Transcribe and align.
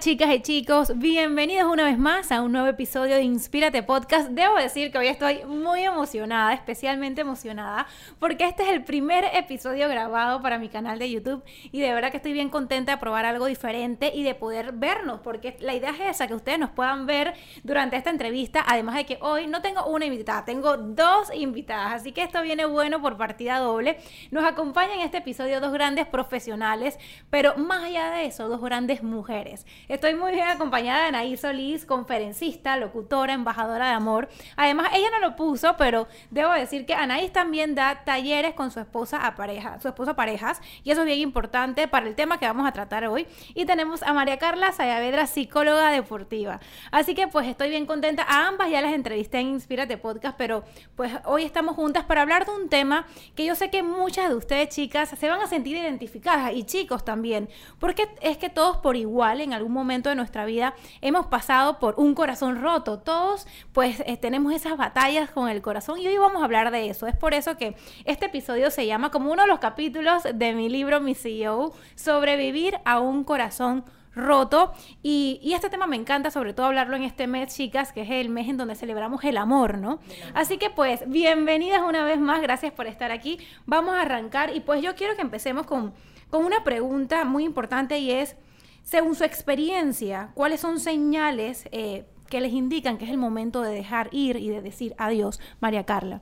Chicas 0.00 0.34
y 0.34 0.40
chicos, 0.40 0.98
bienvenidos 0.98 1.70
una 1.70 1.84
vez 1.84 1.98
más 1.98 2.32
a 2.32 2.42
un 2.42 2.50
nuevo 2.50 2.66
episodio 2.66 3.14
de 3.14 3.22
Inspírate 3.22 3.84
Podcast. 3.84 4.30
Debo 4.30 4.56
decir 4.56 4.90
que 4.90 4.98
hoy 4.98 5.06
estoy 5.06 5.44
muy 5.44 5.84
emocionada, 5.84 6.52
especialmente 6.52 7.20
emocionada, 7.20 7.86
porque 8.18 8.44
este 8.44 8.64
es 8.64 8.70
el 8.70 8.82
primer 8.82 9.24
episodio 9.32 9.88
grabado 9.88 10.42
para 10.42 10.58
mi 10.58 10.68
canal 10.68 10.98
de 10.98 11.10
YouTube 11.10 11.44
y 11.70 11.80
de 11.80 11.94
verdad 11.94 12.10
que 12.10 12.16
estoy 12.16 12.32
bien 12.32 12.48
contenta 12.48 12.92
de 12.92 12.98
probar 12.98 13.24
algo 13.24 13.46
diferente 13.46 14.10
y 14.12 14.24
de 14.24 14.34
poder 14.34 14.72
vernos, 14.72 15.20
porque 15.20 15.56
la 15.60 15.74
idea 15.74 15.90
es 15.90 16.16
esa, 16.16 16.26
que 16.26 16.34
ustedes 16.34 16.58
nos 16.58 16.70
puedan 16.70 17.06
ver 17.06 17.34
durante 17.62 17.96
esta 17.96 18.10
entrevista, 18.10 18.64
además 18.66 18.96
de 18.96 19.06
que 19.06 19.18
hoy 19.20 19.46
no 19.46 19.62
tengo 19.62 19.86
una 19.86 20.06
invitada, 20.06 20.44
tengo 20.44 20.76
dos 20.76 21.32
invitadas, 21.32 21.92
así 21.92 22.10
que 22.10 22.24
esto 22.24 22.42
viene 22.42 22.66
bueno 22.66 23.00
por 23.00 23.16
partida 23.16 23.58
doble. 23.58 23.98
Nos 24.32 24.44
acompañan 24.44 24.98
en 24.98 25.04
este 25.04 25.18
episodio 25.18 25.60
dos 25.60 25.72
grandes 25.72 26.06
profesionales, 26.06 26.98
pero 27.30 27.56
más 27.56 27.84
allá 27.84 28.10
de 28.10 28.26
eso, 28.26 28.48
dos 28.48 28.60
grandes 28.60 29.04
mujeres. 29.04 29.64
Estoy 29.86 30.14
muy 30.14 30.32
bien 30.32 30.48
acompañada 30.48 31.02
de 31.02 31.08
Anaí 31.08 31.36
Solís, 31.36 31.84
conferencista, 31.84 32.78
locutora, 32.78 33.34
embajadora 33.34 33.88
de 33.88 33.92
amor. 33.92 34.30
Además, 34.56 34.88
ella 34.94 35.08
no 35.10 35.18
lo 35.18 35.36
puso, 35.36 35.76
pero 35.76 36.08
debo 36.30 36.52
decir 36.52 36.86
que 36.86 36.94
Anaís 36.94 37.32
también 37.32 37.74
da 37.74 38.02
talleres 38.04 38.54
con 38.54 38.70
su 38.70 38.80
esposa 38.80 39.26
a 39.26 39.34
pareja, 39.34 39.78
su 39.80 39.88
esposa 39.88 40.12
a 40.12 40.16
parejas, 40.16 40.62
y 40.84 40.90
eso 40.90 41.02
es 41.02 41.06
bien 41.06 41.18
importante 41.20 41.86
para 41.86 42.06
el 42.06 42.14
tema 42.14 42.38
que 42.38 42.46
vamos 42.46 42.66
a 42.66 42.72
tratar 42.72 43.06
hoy. 43.06 43.26
Y 43.54 43.66
tenemos 43.66 44.02
a 44.02 44.14
María 44.14 44.38
Carla 44.38 44.72
Sayavedra, 44.72 45.26
psicóloga 45.26 45.90
deportiva. 45.90 46.60
Así 46.90 47.14
que 47.14 47.28
pues 47.28 47.46
estoy 47.46 47.68
bien 47.68 47.84
contenta. 47.84 48.22
A 48.22 48.48
ambas 48.48 48.70
ya 48.70 48.80
las 48.80 48.94
entrevisté 48.94 49.40
en 49.40 49.48
Inspírate 49.48 49.98
Podcast, 49.98 50.38
pero 50.38 50.64
pues 50.96 51.12
hoy 51.26 51.42
estamos 51.42 51.76
juntas 51.76 52.04
para 52.04 52.22
hablar 52.22 52.46
de 52.46 52.52
un 52.52 52.70
tema 52.70 53.06
que 53.34 53.44
yo 53.44 53.54
sé 53.54 53.68
que 53.68 53.82
muchas 53.82 54.30
de 54.30 54.34
ustedes, 54.34 54.70
chicas, 54.70 55.10
se 55.10 55.28
van 55.28 55.42
a 55.42 55.46
sentir 55.46 55.76
identificadas 55.76 56.54
y 56.54 56.64
chicos 56.64 57.04
también, 57.04 57.50
porque 57.78 58.08
es 58.22 58.38
que 58.38 58.48
todos 58.48 58.78
por 58.78 58.96
igual 58.96 59.42
en 59.42 59.52
algún 59.52 59.73
momento 59.74 60.08
de 60.08 60.14
nuestra 60.14 60.46
vida 60.46 60.74
hemos 61.02 61.26
pasado 61.26 61.78
por 61.78 61.94
un 61.98 62.14
corazón 62.14 62.62
roto. 62.62 62.98
Todos 62.98 63.46
pues 63.72 64.02
eh, 64.06 64.16
tenemos 64.16 64.54
esas 64.54 64.76
batallas 64.76 65.30
con 65.30 65.48
el 65.48 65.60
corazón 65.60 65.98
y 65.98 66.06
hoy 66.06 66.16
vamos 66.16 66.40
a 66.40 66.44
hablar 66.46 66.70
de 66.70 66.88
eso. 66.88 67.06
Es 67.06 67.16
por 67.16 67.34
eso 67.34 67.56
que 67.56 67.76
este 68.04 68.26
episodio 68.26 68.70
se 68.70 68.86
llama 68.86 69.10
como 69.10 69.30
uno 69.30 69.42
de 69.42 69.48
los 69.48 69.58
capítulos 69.58 70.22
de 70.32 70.54
mi 70.54 70.68
libro 70.68 71.00
Mi 71.00 71.14
CEO, 71.14 71.74
sobrevivir 71.94 72.78
a 72.84 73.00
un 73.00 73.24
corazón 73.24 73.84
roto. 74.14 74.72
Y, 75.02 75.40
y, 75.42 75.54
este 75.54 75.70
tema 75.70 75.86
me 75.86 75.96
encanta, 75.96 76.30
sobre 76.30 76.54
todo 76.54 76.66
hablarlo 76.66 76.96
en 76.96 77.02
este 77.02 77.26
mes, 77.26 77.54
chicas, 77.54 77.92
que 77.92 78.02
es 78.02 78.10
el 78.10 78.28
mes 78.28 78.48
en 78.48 78.56
donde 78.56 78.74
celebramos 78.74 79.24
el 79.24 79.36
amor, 79.36 79.78
¿no? 79.78 79.98
Así 80.34 80.58
que 80.58 80.70
pues, 80.70 81.08
bienvenidas 81.08 81.82
una 81.82 82.04
vez 82.04 82.18
más, 82.18 82.40
gracias 82.40 82.72
por 82.72 82.86
estar 82.86 83.10
aquí. 83.10 83.38
Vamos 83.66 83.94
a 83.94 84.02
arrancar 84.02 84.54
y 84.54 84.60
pues 84.60 84.82
yo 84.82 84.94
quiero 84.94 85.16
que 85.16 85.22
empecemos 85.22 85.66
con, 85.66 85.92
con 86.30 86.44
una 86.44 86.64
pregunta 86.64 87.24
muy 87.24 87.44
importante 87.44 87.98
y 87.98 88.10
es, 88.12 88.36
según 88.84 89.14
su 89.14 89.24
experiencia, 89.24 90.30
¿cuáles 90.34 90.60
son 90.60 90.78
señales 90.78 91.64
eh, 91.72 92.04
que 92.28 92.40
les 92.40 92.52
indican 92.52 92.98
que 92.98 93.06
es 93.06 93.10
el 93.10 93.16
momento 93.16 93.62
de 93.62 93.72
dejar 93.72 94.08
ir 94.12 94.36
y 94.36 94.50
de 94.50 94.60
decir 94.60 94.94
adiós, 94.98 95.40
María 95.58 95.84
Carla? 95.84 96.20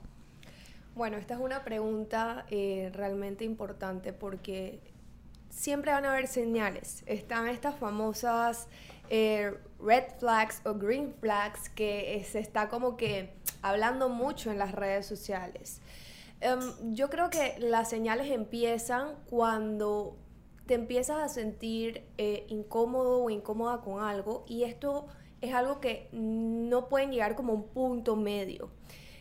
Bueno, 0.95 1.17
esta 1.17 1.33
es 1.33 1.39
una 1.41 1.63
pregunta 1.63 2.45
eh, 2.49 2.89
realmente 2.93 3.43
importante 3.43 4.13
porque 4.13 4.79
siempre 5.49 5.91
van 5.91 6.05
a 6.05 6.11
haber 6.11 6.27
señales. 6.27 7.03
Están 7.05 7.47
estas 7.47 7.75
famosas 7.75 8.67
eh, 9.09 9.53
red 9.81 10.05
flags 10.19 10.61
o 10.65 10.73
green 10.73 11.13
flags 11.19 11.67
que 11.69 12.25
se 12.29 12.39
está 12.39 12.69
como 12.69 12.95
que 12.95 13.33
hablando 13.61 14.07
mucho 14.07 14.51
en 14.51 14.57
las 14.57 14.71
redes 14.71 15.05
sociales. 15.05 15.81
Em, 16.39 16.93
yo 16.93 17.09
creo 17.09 17.29
que 17.29 17.55
las 17.59 17.89
señales 17.89 18.31
empiezan 18.31 19.15
cuando 19.29 20.17
te 20.65 20.75
empiezas 20.75 21.17
a 21.17 21.29
sentir 21.29 22.03
eh, 22.17 22.45
incómodo 22.49 23.23
o 23.23 23.29
incómoda 23.29 23.81
con 23.81 24.01
algo 24.01 24.45
y 24.47 24.63
esto 24.63 25.07
es 25.41 25.53
algo 25.53 25.81
que 25.81 26.07
no 26.13 26.87
pueden 26.87 27.11
llegar 27.11 27.35
como 27.35 27.53
un 27.53 27.67
punto 27.67 28.15
medio. 28.15 28.69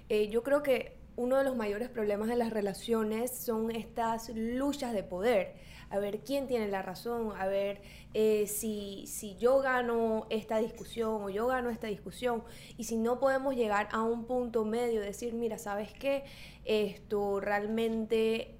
Eh, 0.08 0.28
yo 0.28 0.42
creo 0.42 0.62
que 0.62 0.96
uno 1.16 1.36
de 1.36 1.44
los 1.44 1.56
mayores 1.56 1.88
problemas 1.88 2.28
de 2.28 2.36
las 2.36 2.50
relaciones 2.50 3.30
son 3.30 3.70
estas 3.70 4.30
luchas 4.30 4.92
de 4.92 5.02
poder. 5.02 5.54
A 5.90 5.98
ver 5.98 6.20
quién 6.20 6.46
tiene 6.46 6.68
la 6.68 6.80
razón, 6.80 7.32
a 7.36 7.46
ver 7.46 7.82
eh, 8.14 8.46
si, 8.46 9.04
si, 9.06 9.36
yo 9.36 9.58
gano 9.58 10.26
esta 10.30 10.56
discusión 10.56 11.22
o 11.22 11.28
yo 11.28 11.48
gano 11.48 11.68
esta 11.68 11.88
discusión. 11.88 12.44
Y 12.78 12.84
si 12.84 12.96
no 12.96 13.20
podemos 13.20 13.54
llegar 13.54 13.88
a 13.92 14.02
un 14.02 14.24
punto 14.24 14.64
medio, 14.64 15.02
decir, 15.02 15.34
mira, 15.34 15.58
¿sabes 15.58 15.92
qué? 15.92 16.24
Esto 16.64 17.40
realmente 17.40 18.56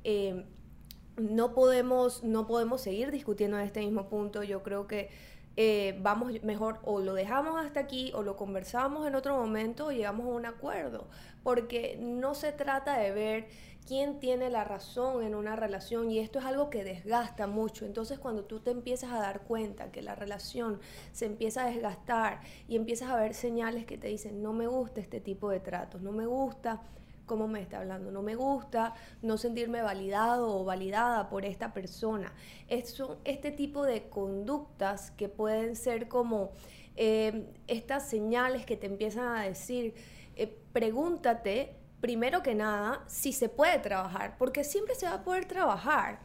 no 1.17 1.55
podemos, 1.55 2.23
no 2.23 2.47
podemos 2.47 2.81
seguir 2.81 3.11
discutiendo 3.11 3.59
en 3.59 3.65
este 3.65 3.81
mismo 3.81 4.09
punto. 4.09 4.43
Yo 4.43 4.63
creo 4.63 4.87
que 4.87 5.11
eh, 5.57 5.99
vamos 6.01 6.33
mejor 6.43 6.79
o 6.83 7.01
lo 7.01 7.13
dejamos 7.13 7.63
hasta 7.63 7.81
aquí 7.81 8.11
o 8.15 8.23
lo 8.23 8.37
conversamos 8.37 9.07
en 9.07 9.15
otro 9.15 9.37
momento 9.37 9.87
o 9.87 9.93
llegamos 9.93 10.27
a 10.27 10.31
un 10.31 10.47
acuerdo. 10.47 11.09
Porque 11.43 11.99
no 12.01 12.35
se 12.35 12.53
trata 12.53 12.99
de 12.99 13.11
ver 13.11 13.49
quién 13.87 14.21
tiene 14.21 14.49
la 14.49 14.65
razón 14.65 15.23
en 15.23 15.35
una 15.35 15.57
relación 15.57 16.11
y 16.11 16.21
esto 16.21 16.39
es 16.39 16.45
algo 16.45 16.71
que 16.71 16.85
desgasta 16.85 17.47
mucho. 17.47 17.85
Entonces 17.85 18.19
cuando 18.19 18.45
tú 18.45 18.61
te 18.61 18.71
empiezas 18.71 19.13
a 19.13 19.19
dar 19.19 19.43
cuenta 19.43 19.91
que 19.91 20.03
la 20.03 20.15
relación 20.15 20.81
se 21.13 21.27
empieza 21.27 21.65
a 21.65 21.67
desgastar 21.67 22.41
y 22.69 22.77
empiezas 22.77 23.11
a 23.11 23.17
ver 23.17 23.35
señales 23.35 23.85
que 23.85 23.99
te 23.99 24.09
dicen 24.09 24.43
no 24.43 24.53
me 24.53 24.67
gusta 24.67 25.01
este 25.01 25.21
tipo 25.21 25.51
de 25.51 25.61
tratos, 25.61 26.01
no 26.01 26.13
me 26.13 26.27
gusta 26.27 26.83
cómo 27.33 27.49
me 27.49 27.63
está 27.63 27.79
hablando. 27.79 28.11
No 28.11 28.21
me 28.21 28.35
gusta 28.35 28.93
no 29.23 29.39
sentirme 29.39 29.81
validado 29.81 30.55
o 30.55 30.65
validada 30.65 31.31
por 31.31 31.47
esta 31.47 31.73
persona. 31.73 32.31
Es, 32.69 33.03
este 33.25 33.51
tipo 33.51 33.87
de 33.87 34.11
conductas 34.11 35.11
que 35.13 35.31
pueden 35.31 35.75
ser 35.75 36.09
como 36.09 36.51
eh, 36.95 37.47
estas 37.69 38.07
señales 38.07 38.67
que 38.67 38.77
te 38.77 38.87
empiezan 38.87 39.35
a 39.35 39.45
decir, 39.45 39.95
eh, 40.37 40.55
pregúntate 40.75 41.75
primero 42.03 42.43
que 42.43 42.55
nada 42.55 43.03
si 43.07 43.33
se 43.33 43.49
puede 43.49 43.79
trabajar, 43.79 44.37
porque 44.37 44.63
siempre 44.63 44.95
se 44.95 45.07
va 45.07 45.15
a 45.15 45.25
poder 45.25 45.47
trabajar, 45.47 46.21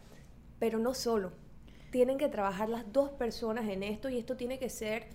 pero 0.60 0.78
no 0.78 0.94
solo. 0.94 1.32
Tienen 1.90 2.18
que 2.18 2.28
trabajar 2.28 2.68
las 2.68 2.92
dos 2.92 3.12
personas 3.12 3.70
en 3.70 3.82
esto 3.82 4.10
y 4.10 4.18
esto 4.18 4.36
tiene 4.36 4.60
que 4.60 4.70
ser 4.70 5.08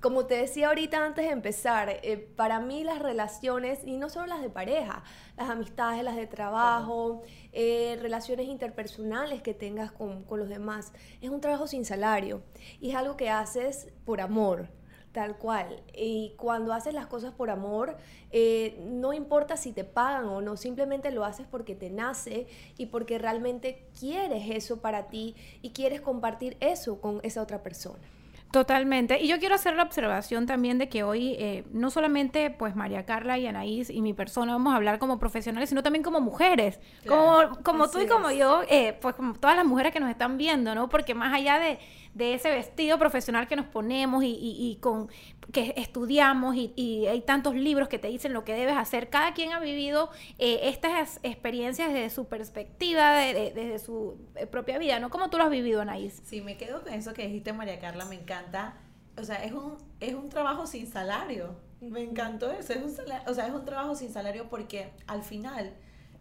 como 0.00 0.26
te 0.26 0.36
decía 0.36 0.68
ahorita 0.68 1.04
antes 1.04 1.24
de 1.24 1.32
empezar, 1.32 1.88
eh, 1.88 2.16
para 2.36 2.60
mí 2.60 2.84
las 2.84 3.00
relaciones, 3.00 3.80
y 3.84 3.96
no 3.96 4.08
solo 4.08 4.26
las 4.26 4.40
de 4.40 4.50
pareja, 4.50 5.02
las 5.36 5.50
amistades, 5.50 6.04
las 6.04 6.16
de 6.16 6.26
trabajo, 6.26 7.22
eh, 7.52 7.98
relaciones 8.00 8.46
interpersonales 8.46 9.42
que 9.42 9.54
tengas 9.54 9.90
con, 9.90 10.24
los 10.28 10.48
demás, 10.48 10.92
es 11.20 11.30
un 11.30 11.40
trabajo 11.40 11.66
sin 11.66 11.84
salario 11.84 12.42
y 12.80 12.90
es 12.90 12.96
algo 12.96 13.16
que 13.16 13.28
haces 13.28 13.88
por 14.04 14.20
amor, 14.20 14.68
tal 15.10 15.36
cual. 15.36 15.82
Y 15.92 16.34
cuando 16.36 16.72
haces 16.72 16.94
las 16.94 17.08
cosas 17.08 17.32
por 17.34 17.50
amor, 17.50 17.96
eh, 18.30 18.78
no 18.84 19.12
importa 19.12 19.56
si 19.56 19.72
te 19.72 19.82
pagan 19.82 20.26
o 20.26 20.40
no, 20.40 20.56
simplemente 20.56 21.10
lo 21.10 21.24
haces 21.24 21.46
porque 21.50 21.74
te 21.74 21.90
nace 21.90 22.46
y 22.76 22.86
porque 22.86 23.18
realmente 23.18 23.88
quieres 23.98 24.48
eso 24.50 24.80
para 24.80 25.08
ti 25.08 25.34
y 25.60 25.70
quieres 25.70 26.00
compartir 26.00 26.56
eso 26.60 27.00
con 27.00 27.20
esa 27.24 27.42
otra 27.42 27.64
persona. 27.64 28.17
Totalmente. 28.50 29.20
Y 29.20 29.28
yo 29.28 29.38
quiero 29.38 29.56
hacer 29.56 29.76
la 29.76 29.82
observación 29.82 30.46
también 30.46 30.78
de 30.78 30.88
que 30.88 31.02
hoy 31.02 31.36
eh, 31.38 31.64
no 31.70 31.90
solamente 31.90 32.50
pues 32.50 32.74
María 32.74 33.04
Carla 33.04 33.36
y 33.36 33.46
Anaís 33.46 33.90
y 33.90 34.00
mi 34.00 34.14
persona 34.14 34.52
vamos 34.52 34.72
a 34.72 34.76
hablar 34.76 34.98
como 34.98 35.18
profesionales, 35.18 35.68
sino 35.68 35.82
también 35.82 36.02
como 36.02 36.20
mujeres, 36.20 36.80
como, 37.06 37.58
como 37.62 37.90
tú 37.90 38.00
y 38.00 38.06
como 38.06 38.30
yo, 38.30 38.62
eh, 38.70 38.96
pues 39.02 39.14
como 39.16 39.34
todas 39.34 39.54
las 39.54 39.66
mujeres 39.66 39.92
que 39.92 40.00
nos 40.00 40.08
están 40.08 40.38
viendo, 40.38 40.74
¿no? 40.74 40.88
Porque 40.88 41.14
más 41.14 41.34
allá 41.34 41.58
de, 41.58 41.78
de 42.14 42.34
ese 42.34 42.50
vestido 42.50 42.98
profesional 42.98 43.46
que 43.46 43.56
nos 43.56 43.66
ponemos 43.66 44.24
y, 44.24 44.36
y, 44.38 44.76
con 44.80 45.08
que 45.52 45.74
estudiamos 45.76 46.56
y, 46.56 47.06
hay 47.06 47.20
tantos 47.22 47.54
libros 47.54 47.88
que 47.88 47.98
te 47.98 48.08
dicen 48.08 48.32
lo 48.32 48.44
que 48.44 48.54
debes 48.54 48.76
hacer. 48.76 49.08
Cada 49.08 49.34
quien 49.34 49.52
ha 49.52 49.60
vivido 49.60 50.10
eh, 50.38 50.60
estas 50.64 51.20
experiencias 51.22 51.92
desde 51.92 52.10
su 52.10 52.26
perspectiva, 52.26 53.16
desde 53.18 53.78
su 53.78 54.18
eh, 54.34 54.46
propia 54.46 54.78
vida, 54.78 54.98
¿no? 54.98 55.10
¿Cómo 55.10 55.30
tú 55.30 55.38
lo 55.38 55.44
has 55.44 55.50
vivido, 55.50 55.80
Anaís? 55.80 56.22
Sí, 56.24 56.40
me 56.40 56.56
quedo 56.56 56.82
con 56.82 56.92
eso 56.92 57.14
que 57.14 57.26
dijiste, 57.26 57.52
María 57.52 57.78
Carla, 57.78 58.04
me 58.04 58.16
encanta. 58.16 58.76
O 59.16 59.24
sea, 59.24 59.42
es 59.44 59.52
un, 59.52 59.76
es 60.00 60.14
un 60.14 60.28
trabajo 60.28 60.66
sin 60.66 60.86
salario. 60.86 61.56
Me 61.80 62.02
encantó 62.02 62.50
eso. 62.50 62.72
Es 62.72 62.82
un, 62.82 62.94
o 63.26 63.34
sea, 63.34 63.46
es 63.46 63.52
un 63.52 63.64
trabajo 63.64 63.94
sin 63.94 64.12
salario 64.12 64.48
porque 64.48 64.92
al 65.06 65.22
final 65.22 65.74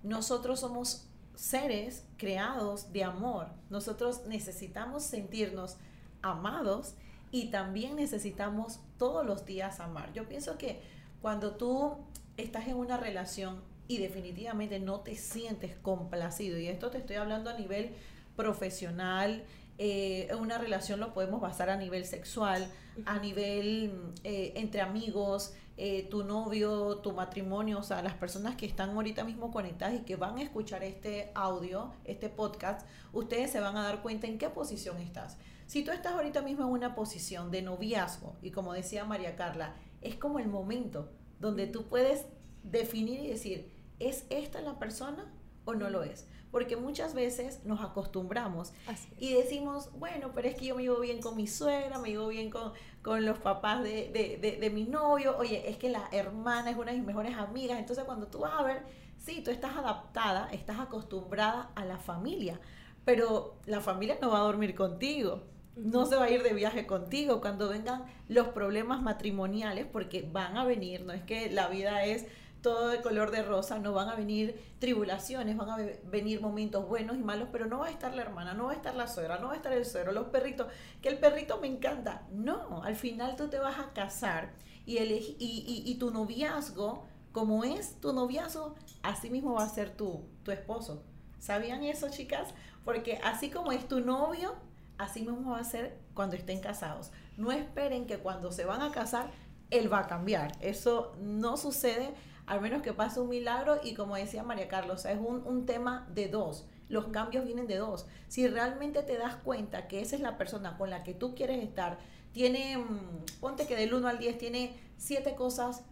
nosotros 0.04 0.60
somos 0.60 1.07
seres 1.38 2.04
creados 2.18 2.92
de 2.92 3.04
amor. 3.04 3.48
Nosotros 3.69 4.25
necesitamos 4.25 5.04
sentirnos 5.04 5.78
amados 6.22 6.95
y 7.31 7.51
también 7.51 7.95
necesitamos 7.95 8.80
todos 8.98 9.25
los 9.25 9.45
días 9.45 9.80
amar. 9.80 10.12
Yo 10.13 10.28
pienso 10.28 10.57
que 10.57 10.81
cuando 11.22 11.56
tú 11.56 11.95
estás 12.38 12.68
en 12.68 12.75
una 12.75 12.98
relación 12.98 13.62
y 13.88 14.00
definitivamente 14.00 14.80
no 14.80 15.01
te 15.01 15.16
sientes 15.16 15.75
complacido, 15.75 16.57
y 16.57 16.68
esto 16.68 16.89
te 16.89 16.98
estoy 16.98 17.18
hablando 17.18 17.50
a 17.50 17.54
nivel 17.54 17.92
profesional, 18.36 19.44
eh, 19.78 20.30
una 20.40 20.57
relación 20.57 21.00
lo 21.00 21.13
podemos 21.13 21.40
basar 21.40 21.69
a 21.69 21.78
nivel 21.78 22.06
sexual, 22.06 22.68
a 23.06 23.19
nivel 23.19 23.94
eh, 24.24 24.54
entre 24.56 24.81
amigos, 24.81 25.54
eh, 25.77 26.07
tu 26.09 26.24
novio, 26.24 26.97
tu 26.97 27.13
matrimonio, 27.13 27.77
o 27.79 27.83
sea, 27.83 28.01
las 28.01 28.15
personas 28.15 28.56
que 28.56 28.65
están 28.65 28.89
ahorita 28.89 29.24
mismo 29.24 29.51
conectadas 29.51 29.95
y 29.95 30.00
que 30.00 30.15
van 30.15 30.38
a 30.39 30.41
escuchar 30.41 30.83
este 30.83 31.31
audio, 31.35 31.94
este 32.03 32.29
podcast, 32.29 32.88
ustedes 33.13 33.51
se 33.51 33.59
van 33.59 33.77
a 33.77 33.83
dar 33.83 34.01
cuenta 34.01 34.25
en 34.25 34.39
qué 34.39 34.50
posición 34.50 34.97
estás. 34.97 35.38
Si 35.68 35.83
tú 35.83 35.91
estás 35.91 36.13
ahorita 36.13 36.41
mismo 36.41 36.63
en 36.63 36.71
una 36.71 36.95
posición 36.95 37.51
de 37.51 37.62
noviazgo, 37.62 38.35
y 38.41 38.50
como 38.51 38.74
decía 38.74 39.06
María 39.06 39.35
Carla, 39.35 39.75
es 40.01 40.15
como 40.15 40.39
el 40.39 40.47
momento 40.47 41.12
donde 41.39 41.68
tú 41.68 41.83
puedes 41.83 42.25
definir 42.63 43.19
y 43.19 43.27
decir, 43.27 43.71
¿es 44.00 44.25
esta 44.30 44.62
la 44.62 44.80
persona 44.80 45.31
o 45.65 45.75
no 45.75 45.89
lo 45.89 46.03
es? 46.03 46.27
Porque 46.51 46.77
muchas 46.77 47.13
veces 47.13 47.63
nos 47.65 47.81
acostumbramos 47.81 48.73
y 49.17 49.33
decimos, 49.33 49.89
bueno, 49.99 50.31
pero 50.33 50.47
es 50.47 50.55
que 50.55 50.65
yo 50.65 50.75
me 50.75 50.83
llevo 50.83 50.99
bien 50.99 51.21
con 51.21 51.35
mi 51.35 51.47
suegra, 51.47 51.99
me 51.99 52.09
llevo 52.09 52.27
bien 52.27 52.49
con, 52.49 52.71
con 53.01 53.25
los 53.25 53.38
papás 53.39 53.83
de, 53.83 54.09
de, 54.41 54.57
de, 54.57 54.69
mi 54.69 54.85
novio, 54.85 55.38
oye, 55.38 55.69
es 55.69 55.77
que 55.77 55.89
la 55.89 56.07
hermana 56.11 56.71
es 56.71 56.77
una 56.77 56.91
de 56.91 56.97
mis 56.97 57.05
mejores 57.05 57.35
amigas, 57.35 57.79
entonces 57.79 58.05
cuando 58.05 58.27
tú 58.27 58.39
vas 58.39 58.53
a 58.57 58.63
ver, 58.63 58.83
sí, 59.17 59.41
tú 59.44 59.51
estás 59.51 59.75
adaptada, 59.75 60.49
estás 60.51 60.79
acostumbrada 60.79 61.71
a 61.75 61.83
la 61.83 61.97
familia, 61.97 62.59
pero 63.03 63.55
la 63.65 63.81
familia 63.81 64.17
no 64.21 64.29
va 64.29 64.39
a 64.39 64.44
dormir 64.44 64.73
contigo 64.73 65.44
no 65.77 66.05
se 66.05 66.15
va 66.15 66.25
a 66.25 66.29
ir 66.29 66.44
de 66.44 66.53
viaje 66.53 66.85
contigo. 66.85 67.39
Cuando 67.39 67.69
vengan 67.69 68.05
los 68.27 68.49
problemas 68.49 69.01
matrimoniales, 69.01 69.85
porque 69.85 70.27
van 70.31 70.57
a 70.57 70.65
venir, 70.65 71.05
no 71.05 71.13
es 71.13 71.23
que 71.23 71.49
la 71.51 71.67
vida 71.67 72.03
es 72.03 72.25
todo 72.62 72.89
de 72.89 73.01
color 73.01 73.31
de 73.31 73.44
rosa, 73.44 73.80
no 73.80 73.94
van 73.94 74.09
a 74.09 74.15
venir 74.15 74.59
tribulaciones, 74.80 75.56
van 75.57 75.69
a 75.69 75.77
venir 76.06 76.42
momentos 76.42 76.88
buenos 76.88 77.18
y 77.18 77.21
malos, 77.21 77.50
pero 77.51 77.65
no 77.65 77.80
va 77.80 77.88
a 77.88 77.92
estar 77.92 78.13
la 78.13 78.21
hermana, 78.21 78.54
no 78.54 78.65
va 78.65 78.71
a 78.71 78.75
estar 78.75 78.95
la 78.95 79.07
suegra, 79.07 79.39
no 79.39 79.48
va 79.48 79.54
a 79.54 79.57
estar 79.57 79.74
el 79.74 79.86
suegro, 79.86 80.12
los 80.12 80.27
perritos, 80.27 80.68
que 81.01 81.09
el 81.09 81.19
perrito 81.19 81.59
me 81.59 81.68
encanta. 81.68 82.27
No, 82.31 82.83
al 82.83 82.95
final 82.95 83.36
tú 83.36 83.48
te 83.50 83.59
vas 83.59 83.80
a 83.80 83.94
casar 83.94 84.54
y, 84.86 84.98
y, 85.00 85.83
y, 85.86 85.95
tu 85.95 86.12
noviazgo, 86.12 87.06
como 87.33 87.65
es 87.65 88.00
tu 88.00 88.13
noviazgo, 88.13 88.74
así 89.04 89.30
mismo 89.30 89.54
va 89.54 89.63
a 89.63 89.69
ser 89.69 89.89
tu, 89.95 90.25
tu 90.44 90.51
esposo. 90.51 91.04
¿Sabían 91.39 91.83
eso, 91.83 92.09
chicas? 92.09 92.54
Porque 92.86 93.19
así 93.24 93.50
como 93.50 93.74
es 93.74 93.86
tu 93.88 94.00
novio, 94.00 94.56
así 94.98 95.24
mismo 95.24 95.51
va 95.51 95.59
a 95.59 95.63
ser 95.65 96.00
cuando 96.13 96.38
estén 96.38 96.62
casados. 96.62 97.12
No 97.36 97.51
esperen 97.51 98.07
que 98.07 98.18
cuando 98.18 98.51
se 98.51 98.65
van 98.65 98.81
a 98.81 98.92
casar, 98.92 99.30
él 99.69 99.92
va 99.92 100.00
a 100.00 100.07
cambiar. 100.07 100.54
Eso 100.62 101.15
no 101.19 101.57
sucede, 101.57 102.13
al 102.47 102.61
menos 102.61 102.81
que 102.81 102.94
pase 102.94 103.19
un 103.19 103.29
milagro 103.29 103.79
y 103.83 103.94
como 103.94 104.15
decía 104.15 104.41
María 104.41 104.67
Carlos, 104.67 105.05
es 105.05 105.19
un, 105.19 105.45
un 105.45 105.65
tema 105.65 106.07
de 106.13 106.27
dos. 106.27 106.65
Los 106.89 107.07
cambios 107.07 107.45
vienen 107.45 107.67
de 107.67 107.75
dos. 107.75 108.07
Si 108.29 108.47
realmente 108.47 109.03
te 109.03 109.17
das 109.17 109.35
cuenta 109.35 109.88
que 109.88 110.01
esa 110.01 110.15
es 110.15 110.21
la 110.21 110.38
persona 110.38 110.77
con 110.77 110.89
la 110.89 111.03
que 111.03 111.13
tú 111.13 111.35
quieres 111.35 111.61
estar, 111.61 111.97
tiene, 112.31 112.77
mm, 112.77 113.39
ponte 113.41 113.67
que 113.67 113.75
del 113.75 113.94
1 113.94 114.07
al 114.07 114.19
10 114.19 114.38
tiene 114.38 114.73
siete 114.97 115.35
cosas 115.35 115.83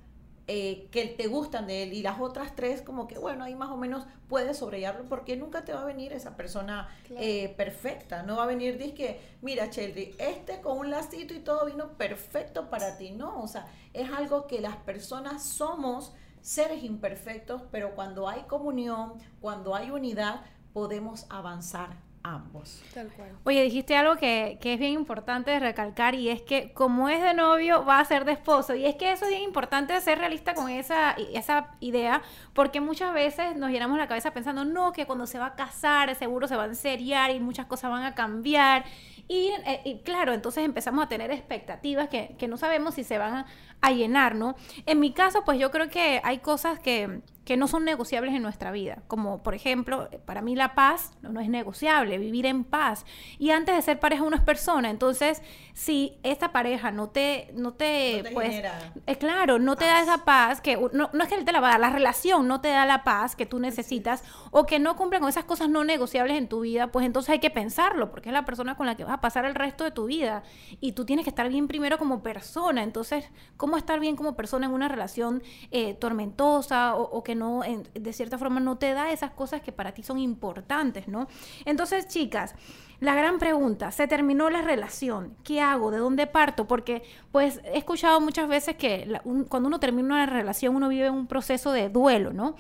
eh, 0.48 0.88
que 0.92 1.08
te 1.08 1.26
gustan 1.26 1.66
de 1.66 1.82
él 1.82 1.94
y 1.94 2.04
las 2.04 2.20
otras 2.20 2.56
tres 2.56 2.84
como 2.84 3.08
que 3.08 3.18
bueno 3.18 3.44
ahí 3.44 3.56
más 3.56 3.72
o 3.72 3.78
menos 3.78 4.06
puedes 4.30 4.58
sobrellevarlo 4.60 5.10
porque 5.10 5.36
nunca 5.36 5.66
te 5.66 5.74
va 5.74 5.82
a 5.82 5.86
venir 5.86 6.14
esa 6.14 6.38
persona 6.38 6.88
eh, 7.10 7.56
perfecta 7.58 8.22
no 8.22 8.36
va 8.36 8.44
a 8.44 8.46
venir 8.46 8.78
que 8.94 9.20
mira 9.42 9.72
Chelsea 9.72 10.10
este 10.20 10.62
con 10.62 10.78
un 10.78 10.92
lacito 10.92 11.34
y 11.34 11.40
todo 11.40 11.66
vino 11.66 11.94
perfecto 11.94 12.70
para 12.70 12.96
ti 12.96 13.10
no 13.10 13.42
o 13.42 13.48
sea 13.48 13.66
es 13.94 14.12
algo 14.12 14.46
que 14.46 14.62
las 14.62 14.76
personas 14.76 15.44
somos 15.44 16.14
seres 16.46 16.84
imperfectos 16.84 17.64
pero 17.72 17.96
cuando 17.96 18.30
hay 18.30 18.44
comunión 18.44 19.14
cuando 19.42 19.76
hay 19.76 19.90
unidad 19.90 20.42
podemos 20.74 21.26
avanzar 21.30 22.06
ambos. 22.26 22.82
Tal 22.94 23.08
cual. 23.10 23.30
Oye, 23.44 23.62
dijiste 23.64 23.96
algo 23.96 24.16
que, 24.18 24.58
que, 24.60 24.74
es 24.74 24.80
bien 24.80 24.94
importante 24.94 25.52
de 25.52 25.60
recalcar 25.60 26.16
y 26.16 26.30
es 26.30 26.42
que 26.42 26.74
como 26.74 27.08
es 27.08 27.22
de 27.22 27.34
novio, 27.34 27.86
va 27.86 28.00
a 28.00 28.06
ser 28.06 28.26
de 28.26 28.32
esposo. 28.32 28.74
Y 28.74 28.86
es 28.86 28.96
que 28.96 29.12
eso 29.12 29.26
es 29.26 29.32
bien 29.32 29.44
importante 29.44 30.00
ser 30.02 30.18
realista 30.18 30.56
con 30.56 30.70
esa, 30.70 31.12
esa 31.34 31.76
idea, 31.80 32.22
porque 32.54 32.82
muchas 32.82 33.14
veces 33.14 33.56
nos 33.56 33.70
llenamos 33.70 33.98
la 33.98 34.08
cabeza 34.08 34.32
pensando, 34.32 34.66
no, 34.66 34.92
que 34.92 35.06
cuando 35.06 35.28
se 35.28 35.38
va 35.38 35.48
a 35.48 35.56
casar 35.56 36.14
seguro 36.16 36.48
se 36.48 36.56
va 36.56 36.64
a 36.64 36.68
enseriar 36.68 37.32
y 37.32 37.40
muchas 37.40 37.68
cosas 37.68 37.92
van 37.92 38.04
a 38.04 38.16
cambiar. 38.16 38.86
Y, 39.28 39.52
eh, 39.66 39.82
y 39.86 40.00
claro, 40.00 40.34
entonces 40.34 40.64
empezamos 40.64 41.06
a 41.06 41.08
tener 41.08 41.32
expectativas 41.32 42.10
que, 42.10 42.36
que 42.38 42.48
no 42.48 42.58
sabemos 42.58 42.96
si 42.96 43.04
se 43.04 43.18
van 43.18 43.34
a, 43.34 43.46
a 43.82 43.92
llenar, 43.92 44.36
¿no? 44.36 44.56
En 44.86 45.00
mi 45.00 45.14
caso, 45.14 45.44
pues 45.46 45.60
yo 45.60 45.72
creo 45.72 45.90
que 45.90 46.22
hay 46.24 46.40
cosas 46.40 46.80
que 46.80 47.22
que 47.46 47.58
no 47.58 47.68
son 47.68 47.86
negociables 47.86 48.34
en 48.34 48.42
nuestra 48.42 48.72
vida, 48.72 49.04
como 49.08 49.44
por 49.44 49.54
ejemplo, 49.54 50.10
para 50.26 50.42
mí 50.42 50.56
la 50.56 50.74
paz 50.74 51.12
no, 51.22 51.40
es 51.40 51.48
negociable, 51.48 52.18
vivir 52.18 52.48
en 52.48 52.64
paz. 52.64 53.06
Y 53.38 53.52
antes 53.52 53.76
de 53.76 53.82
ser 53.84 54.00
pareja 54.00 54.24
uno 54.24 54.36
es 54.36 54.42
persona, 54.42 54.90
entonces 54.90 55.44
si 55.74 56.18
esta 56.24 56.52
pareja 56.52 56.90
no 56.90 57.10
te, 57.10 57.52
no 57.54 57.74
te, 57.74 58.24
pues, 58.34 58.64
eh, 59.06 59.16
claro, 59.18 59.60
no 59.60 59.76
te 59.76 59.86
da 59.86 60.02
esa 60.02 60.26
paz, 60.26 60.60
que 60.60 60.76
no, 60.92 61.12
no, 61.14 61.24
es 61.24 61.30
que 61.30 61.36
él 61.36 61.46
te 61.46 61.52
la 61.52 61.60
va 61.60 61.68
a 61.68 61.72
dar, 61.72 61.80
la 61.80 61.90
relación 61.92 62.48
no 62.48 62.62
te 62.62 62.70
da 62.70 62.88
la 62.88 63.04
paz 63.04 63.36
que 63.36 63.46
tú 63.46 63.60
necesitas, 63.60 64.24
o 64.50 64.66
que 64.66 64.80
no 64.80 64.96
cumplen 64.96 65.22
con 65.22 65.30
esas 65.30 65.46
cosas 65.46 65.70
no 65.70 65.84
negociables 65.84 66.38
en 66.38 66.50
tu 66.50 66.62
vida, 66.62 66.88
pues 66.88 67.06
entonces 67.06 67.30
hay 67.30 67.40
que 67.40 67.52
pensarlo, 67.52 68.10
porque 68.10 68.30
es 68.30 68.34
la 68.34 68.46
persona 68.46 68.76
con 68.76 68.88
la 68.88 68.96
que 68.96 69.04
vas 69.04 69.14
a 69.14 69.22
pasar 69.22 69.46
el 69.46 69.54
resto 69.54 69.84
de 69.84 69.92
tu 69.92 70.06
vida. 70.06 70.42
Y 70.80 70.94
tú 70.94 71.06
tienes 71.06 71.26
que 71.26 71.30
estar 71.30 71.48
bien 71.50 71.68
primero 71.68 72.00
como 72.00 72.24
persona, 72.24 72.82
entonces, 72.82 73.30
¿cómo 73.56 73.75
estar 73.78 74.00
bien 74.00 74.16
como 74.16 74.36
persona 74.36 74.66
en 74.66 74.74
una 74.74 74.88
relación 74.88 75.44
eh, 75.72 75.94
tormentosa 75.94 76.96
o 76.96 77.24
que 77.24 77.36
no, 77.36 77.62
de 77.94 78.14
cierta 78.14 78.38
forma, 78.38 78.60
no 78.60 78.78
te 78.78 78.94
da 78.94 79.12
esas 79.12 79.32
cosas 79.32 79.62
que 79.62 79.72
para 79.72 79.94
ti 79.94 80.04
son 80.04 80.20
importantes, 80.20 81.08
¿no? 81.08 81.28
Entonces, 81.66 82.08
chicas, 82.08 82.56
la 83.00 83.14
gran 83.14 83.40
pregunta, 83.40 83.92
se 83.92 84.08
terminó 84.08 84.50
la 84.50 84.62
relación, 84.62 85.36
¿qué 85.44 85.62
hago? 85.62 85.92
¿De 85.92 85.98
dónde 85.98 86.28
parto? 86.28 86.66
Porque 86.66 87.04
pues 87.32 87.60
he 87.66 87.78
escuchado 87.78 88.22
muchas 88.22 88.48
veces 88.48 88.78
que 88.78 89.20
cuando 89.50 89.68
uno 89.68 89.80
termina 89.80 90.16
una 90.16 90.26
relación 90.26 90.76
uno 90.76 90.88
vive 90.88 91.10
un 91.10 91.28
proceso 91.28 91.72
de 91.72 91.90
duelo, 91.90 92.32
¿no? 92.32 92.56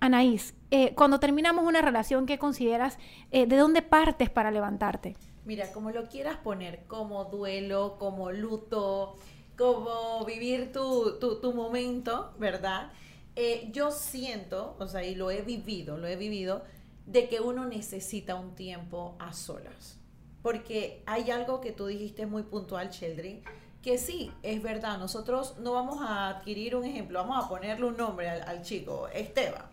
Anaís, 0.00 0.54
eh, 0.70 0.94
cuando 0.94 1.18
terminamos 1.18 1.64
una 1.64 1.82
relación, 1.82 2.24
¿qué 2.24 2.38
consideras? 2.38 2.98
Eh, 3.30 3.46
¿De 3.46 3.56
dónde 3.56 3.82
partes 3.82 4.30
para 4.30 4.50
levantarte? 4.50 5.16
Mira, 5.44 5.72
como 5.72 5.90
lo 5.90 6.08
quieras 6.08 6.36
poner, 6.36 6.84
como 6.86 7.24
duelo, 7.24 7.96
como 7.98 8.30
luto, 8.30 9.16
como 9.58 10.24
vivir 10.24 10.72
tu, 10.72 11.18
tu, 11.18 11.40
tu 11.40 11.52
momento, 11.52 12.32
¿verdad? 12.38 12.92
Eh, 13.34 13.68
yo 13.72 13.90
siento, 13.90 14.76
o 14.78 14.86
sea, 14.86 15.04
y 15.04 15.16
lo 15.16 15.30
he 15.30 15.42
vivido, 15.42 15.98
lo 15.98 16.06
he 16.06 16.16
vivido, 16.16 16.62
de 17.06 17.28
que 17.28 17.40
uno 17.40 17.66
necesita 17.66 18.36
un 18.36 18.54
tiempo 18.54 19.16
a 19.18 19.32
solas. 19.32 19.98
Porque 20.42 21.02
hay 21.06 21.30
algo 21.32 21.60
que 21.60 21.72
tú 21.72 21.86
dijiste 21.86 22.24
muy 22.26 22.44
puntual, 22.44 22.90
Cheldry, 22.90 23.42
que 23.82 23.98
sí, 23.98 24.32
es 24.42 24.62
verdad, 24.62 24.98
nosotros 24.98 25.56
no 25.58 25.72
vamos 25.72 26.00
a 26.00 26.28
adquirir 26.28 26.76
un 26.76 26.84
ejemplo, 26.84 27.18
vamos 27.18 27.44
a 27.44 27.48
ponerle 27.48 27.86
un 27.86 27.96
nombre 27.96 28.30
al, 28.30 28.42
al 28.42 28.62
chico, 28.62 29.08
Esteban. 29.08 29.66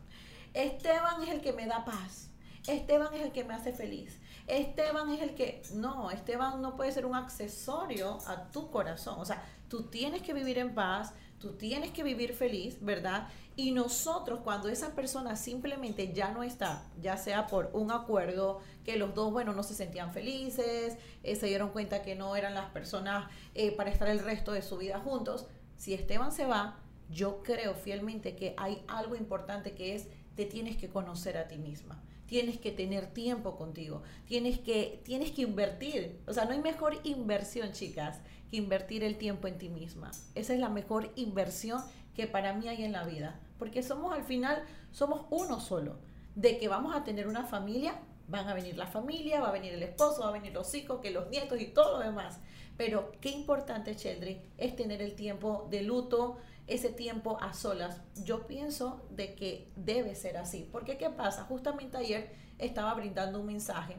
Esteban 0.54 1.22
es 1.24 1.30
el 1.30 1.42
que 1.42 1.54
me 1.54 1.68
da 1.68 1.86
paz. 1.86 2.32
Esteban 2.68 3.14
es 3.14 3.22
el 3.22 3.32
que 3.32 3.44
me 3.44 3.54
hace 3.54 3.72
feliz. 3.72 4.20
Esteban 4.48 5.10
es 5.12 5.22
el 5.22 5.36
que... 5.36 5.62
No, 5.74 6.12
Esteban 6.12 6.62
no 6.62 6.76
puede 6.76 6.92
ser 6.92 7.06
un 7.06 7.16
accesorio 7.16 8.20
a 8.28 8.50
tu 8.52 8.70
corazón. 8.70 9.20
O 9.20 9.26
sea, 9.26 9.44
tú 9.68 9.84
tienes 9.84 10.22
que 10.22 10.34
vivir 10.34 10.58
en 10.58 10.74
paz, 10.74 11.14
tú 11.40 11.54
tienes 11.54 11.92
que 11.92 12.04
vivir 12.04 12.34
feliz, 12.34 12.78
¿verdad? 12.82 13.28
Y 13.56 13.72
nosotros, 13.72 14.42
cuando 14.44 14.68
esa 14.68 14.96
persona 14.96 15.36
simplemente 15.36 16.12
ya 16.14 16.32
no 16.32 16.44
está, 16.44 16.84
ya 17.02 17.18
sea 17.18 17.48
por 17.48 17.70
un 17.74 17.92
acuerdo, 17.92 18.60
que 18.84 18.98
los 18.98 19.14
dos, 19.16 19.32
bueno, 19.32 19.54
no 19.54 19.64
se 19.64 19.74
sentían 19.74 20.12
felices, 20.12 20.98
eh, 21.24 21.36
se 21.36 21.48
dieron 21.48 21.70
cuenta 21.70 22.02
que 22.02 22.16
no 22.16 22.36
eran 22.36 22.54
las 22.54 22.70
personas 22.72 23.30
eh, 23.54 23.72
para 23.72 23.90
estar 23.90 24.10
el 24.10 24.20
resto 24.20 24.52
de 24.52 24.62
su 24.62 24.78
vida 24.78 25.00
juntos, 25.00 25.48
si 25.78 25.94
Esteban 25.94 26.32
se 26.32 26.46
va, 26.46 26.80
yo 27.10 27.44
creo 27.44 27.76
fielmente 27.76 28.36
que 28.36 28.56
hay 28.58 28.84
algo 28.88 29.16
importante 29.16 29.74
que 29.74 29.96
es, 29.96 30.08
te 30.36 30.46
tienes 30.46 30.76
que 30.76 30.90
conocer 30.90 31.38
a 31.38 31.48
ti 31.48 31.58
misma 31.58 32.02
tienes 32.26 32.58
que 32.58 32.72
tener 32.72 33.14
tiempo 33.14 33.56
contigo, 33.56 34.02
tienes 34.26 34.60
que, 34.60 35.02
tienes 35.04 35.32
que 35.32 35.44
invertir. 35.44 36.20
O 36.28 36.34
sea, 36.34 36.46
no 36.46 36.52
hay 36.52 36.62
mejor 36.62 37.00
inversión, 37.04 37.72
chicas, 37.72 38.22
que 38.50 38.58
invertir 38.58 39.04
el 39.04 39.18
tiempo 39.18 39.48
en 39.48 39.58
ti 39.58 39.70
misma. 39.70 40.12
Esa 40.36 40.54
es 40.54 40.60
la 40.60 40.70
mejor 40.70 41.12
inversión 41.16 41.82
que 42.14 42.28
para 42.28 42.54
mí 42.54 42.68
hay 42.68 42.84
en 42.84 42.92
la 42.92 43.04
vida 43.04 43.40
porque 43.58 43.84
somos 43.84 44.14
al 44.14 44.24
final, 44.24 44.64
somos 44.92 45.26
uno 45.30 45.60
solo. 45.60 45.98
De 46.36 46.58
que 46.58 46.68
vamos 46.68 46.96
a 46.96 47.04
tener 47.04 47.28
una 47.28 47.46
familia, 47.46 48.00
van 48.28 48.48
a 48.48 48.54
venir 48.54 48.78
la 48.78 48.88
familia, 48.88 49.40
va 49.40 49.50
a 49.50 49.54
venir 49.54 49.74
el 49.74 49.84
esposo, 49.84 50.22
va 50.22 50.30
a 50.30 50.34
venir 50.34 50.54
los 50.54 50.74
hijos, 50.76 51.00
que 51.02 51.12
los 51.12 51.30
nietos 51.30 51.60
y 51.62 51.68
todo 51.68 51.98
lo 51.98 52.00
demás. 52.04 52.40
Pero 52.78 53.14
qué 53.22 53.30
importante, 53.30 53.96
Cheldry, 53.96 54.42
es 54.58 54.76
tener 54.76 55.02
el 55.02 55.16
tiempo 55.16 55.68
de 55.72 55.84
luto, 55.84 56.38
ese 56.68 56.90
tiempo 56.90 57.38
a 57.42 57.54
solas. 57.54 58.02
Yo 58.24 58.48
pienso 58.48 59.06
de 59.12 59.36
que 59.36 59.72
debe 59.78 60.16
ser 60.16 60.38
así. 60.38 60.68
Porque 60.70 60.98
¿qué 60.98 61.10
pasa? 61.10 61.44
Justamente 61.44 61.98
ayer 61.98 62.34
estaba 62.58 62.94
brindando 62.96 63.40
un 63.40 63.46
mensaje. 63.46 63.96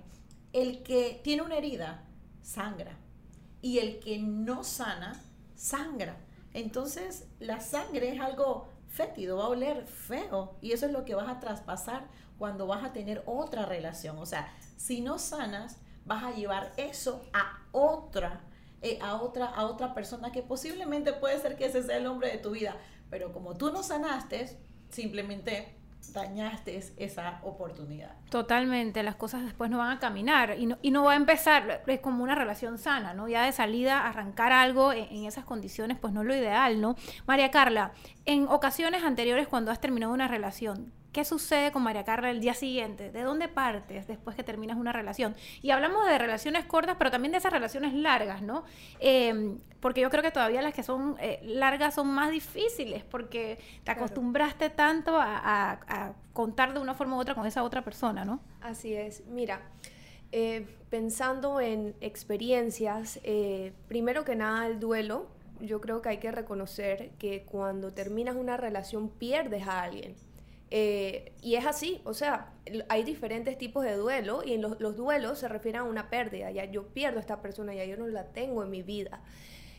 El 0.52 0.82
que 0.82 1.20
tiene 1.24 1.42
una 1.42 1.56
herida, 1.56 2.04
sangra. 2.42 2.98
Y 3.66 3.80
el 3.80 3.99
que 3.99 4.20
no 4.20 4.62
sana, 4.62 5.20
sangra. 5.56 6.16
Entonces, 6.54 7.26
la 7.40 7.58
sangre 7.58 8.14
es 8.14 8.20
algo 8.20 8.68
fétido, 8.87 9.38
va 9.38 9.46
a 9.46 9.49
oler 9.49 9.87
feo. 9.87 10.56
Y 10.61 10.70
eso 10.70 10.87
es 10.87 10.92
lo 10.92 11.04
que 11.04 11.16
vas 11.16 11.28
a 11.28 11.40
traspasar 11.40 12.06
cuando 12.38 12.68
vas 12.68 12.85
a 12.85 12.92
tener 12.92 13.25
otra 13.26 13.66
relación. 13.66 14.18
O 14.18 14.25
sea, 14.25 14.54
si 14.76 15.00
no 15.00 15.18
sanas, 15.18 15.78
vas 16.04 16.23
a 16.23 16.30
llevar 16.30 16.75
eso 16.76 17.26
a 17.32 17.58
otra, 17.73 18.40
eh, 18.82 19.00
a 19.02 19.16
otra, 19.16 19.46
a 19.46 19.66
otra 19.66 19.94
persona 19.94 20.30
que 20.30 20.44
posiblemente 20.44 21.12
puede 21.12 21.40
ser 21.40 21.56
que 21.56 21.66
ese 21.66 21.82
sea 21.82 21.96
el 21.96 22.06
hombre 22.06 22.30
de 22.30 22.38
tu 22.38 22.52
vida. 22.52 22.76
Pero 23.11 23.32
como 23.32 23.56
tú 23.56 23.73
no 23.73 23.82
sanaste, 23.82 24.61
simplemente 24.90 25.75
dañaste 26.12 26.80
esa 26.96 27.40
oportunidad. 27.42 28.12
Totalmente, 28.30 29.02
las 29.02 29.16
cosas 29.16 29.44
después 29.44 29.70
no 29.70 29.78
van 29.78 29.96
a 29.96 29.98
caminar 29.98 30.56
y 30.58 30.66
no, 30.66 30.78
y 30.82 30.90
no 30.90 31.04
va 31.04 31.12
a 31.12 31.16
empezar, 31.16 31.82
es 31.86 32.00
como 32.00 32.22
una 32.22 32.34
relación 32.34 32.78
sana, 32.78 33.14
¿no? 33.14 33.28
Ya 33.28 33.44
de 33.44 33.52
salida, 33.52 34.06
arrancar 34.06 34.52
algo 34.52 34.92
en, 34.92 35.04
en 35.04 35.25
esas 35.25 35.44
condiciones, 35.44 35.98
pues 35.98 36.12
no 36.12 36.22
es 36.22 36.26
lo 36.26 36.34
ideal, 36.34 36.80
¿no? 36.80 36.96
María 37.26 37.50
Carla, 37.50 37.92
en 38.25 38.48
ocasiones 38.48 39.04
anteriores 39.04 39.48
cuando 39.48 39.70
has 39.70 39.80
terminado 39.80 40.12
una 40.12 40.28
relación, 40.28 40.92
¿Qué 41.16 41.25
sucede 41.25 41.73
con 41.73 41.82
María 41.82 42.04
Carla 42.04 42.30
el 42.30 42.40
día 42.40 42.52
siguiente? 42.52 43.11
¿De 43.11 43.23
dónde 43.23 43.49
partes 43.49 44.06
después 44.06 44.37
que 44.37 44.44
terminas 44.44 44.76
una 44.76 44.92
relación? 44.92 45.35
Y 45.62 45.70
hablamos 45.70 46.06
de 46.06 46.18
relaciones 46.18 46.66
cortas, 46.66 46.96
pero 46.99 47.11
también 47.11 47.32
de 47.32 47.38
esas 47.38 47.54
relaciones 47.54 47.94
largas, 47.94 48.42
¿no? 48.42 48.64
Eh, 49.00 49.56
porque 49.80 50.02
yo 50.02 50.11
creo 50.11 50.23
que 50.23 50.30
todavía 50.30 50.61
las 50.61 50.75
que 50.75 50.82
son 50.82 51.16
eh, 51.18 51.40
largas 51.42 51.94
son 51.94 52.08
más 52.08 52.30
difíciles, 52.32 53.02
porque 53.02 53.58
te 53.82 53.92
acostumbraste 53.92 54.68
tanto 54.68 55.16
a, 55.18 56.12
contar 56.35 56.75
de 56.75 56.80
una 56.80 56.92
forma 56.92 57.16
u 57.16 57.20
otra 57.20 57.35
con 57.35 57.46
esa 57.46 57.62
otra 57.62 57.82
persona, 57.82 58.26
¿no? 58.26 58.40
Así 58.61 58.92
es. 58.92 59.25
Mira, 59.26 59.62
eh, 60.32 60.66
pensando 60.90 61.62
en 61.62 61.94
experiencias, 62.02 63.18
primero 63.88 64.26
que 64.26 64.37
nada 64.37 64.66
el 64.66 64.80
duelo, 64.80 65.28
yo 65.61 65.80
creo 65.80 66.02
que 66.02 66.11
hay 66.11 66.18
que 66.18 66.30
reconocer 66.30 67.12
que 67.18 67.46
cuando 67.46 67.94
terminas 67.94 68.37
una 68.37 68.58
relación 68.58 69.08
pierdes 69.08 69.66
a 69.66 69.82
alguien 69.82 70.14
eh, 70.70 71.32
y 71.42 71.54
es 71.54 71.64
así, 71.64 72.00
o 72.04 72.12
sea, 72.12 72.52
hay 72.88 73.04
diferentes 73.04 73.56
tipos 73.56 73.85
de 73.85 73.94
duelo 73.94 74.42
y 74.44 74.54
en 74.54 74.62
los, 74.62 74.96
duelos 74.96 75.38
se 75.38 75.49
refieren 75.49 75.82
a 75.82 75.85
una 75.85 76.11
pérdida, 76.11 76.50
ya 76.50 76.64
yo 76.64 76.88
pierdo 76.88 77.18
a 77.18 77.20
esta 77.20 77.40
persona, 77.40 77.75
ya 77.75 77.85
yo 77.85 77.96
no 77.96 78.08
la 78.08 78.32
tengo 78.32 78.62
en 78.62 78.70
mi 78.70 78.82
vida. 78.82 79.23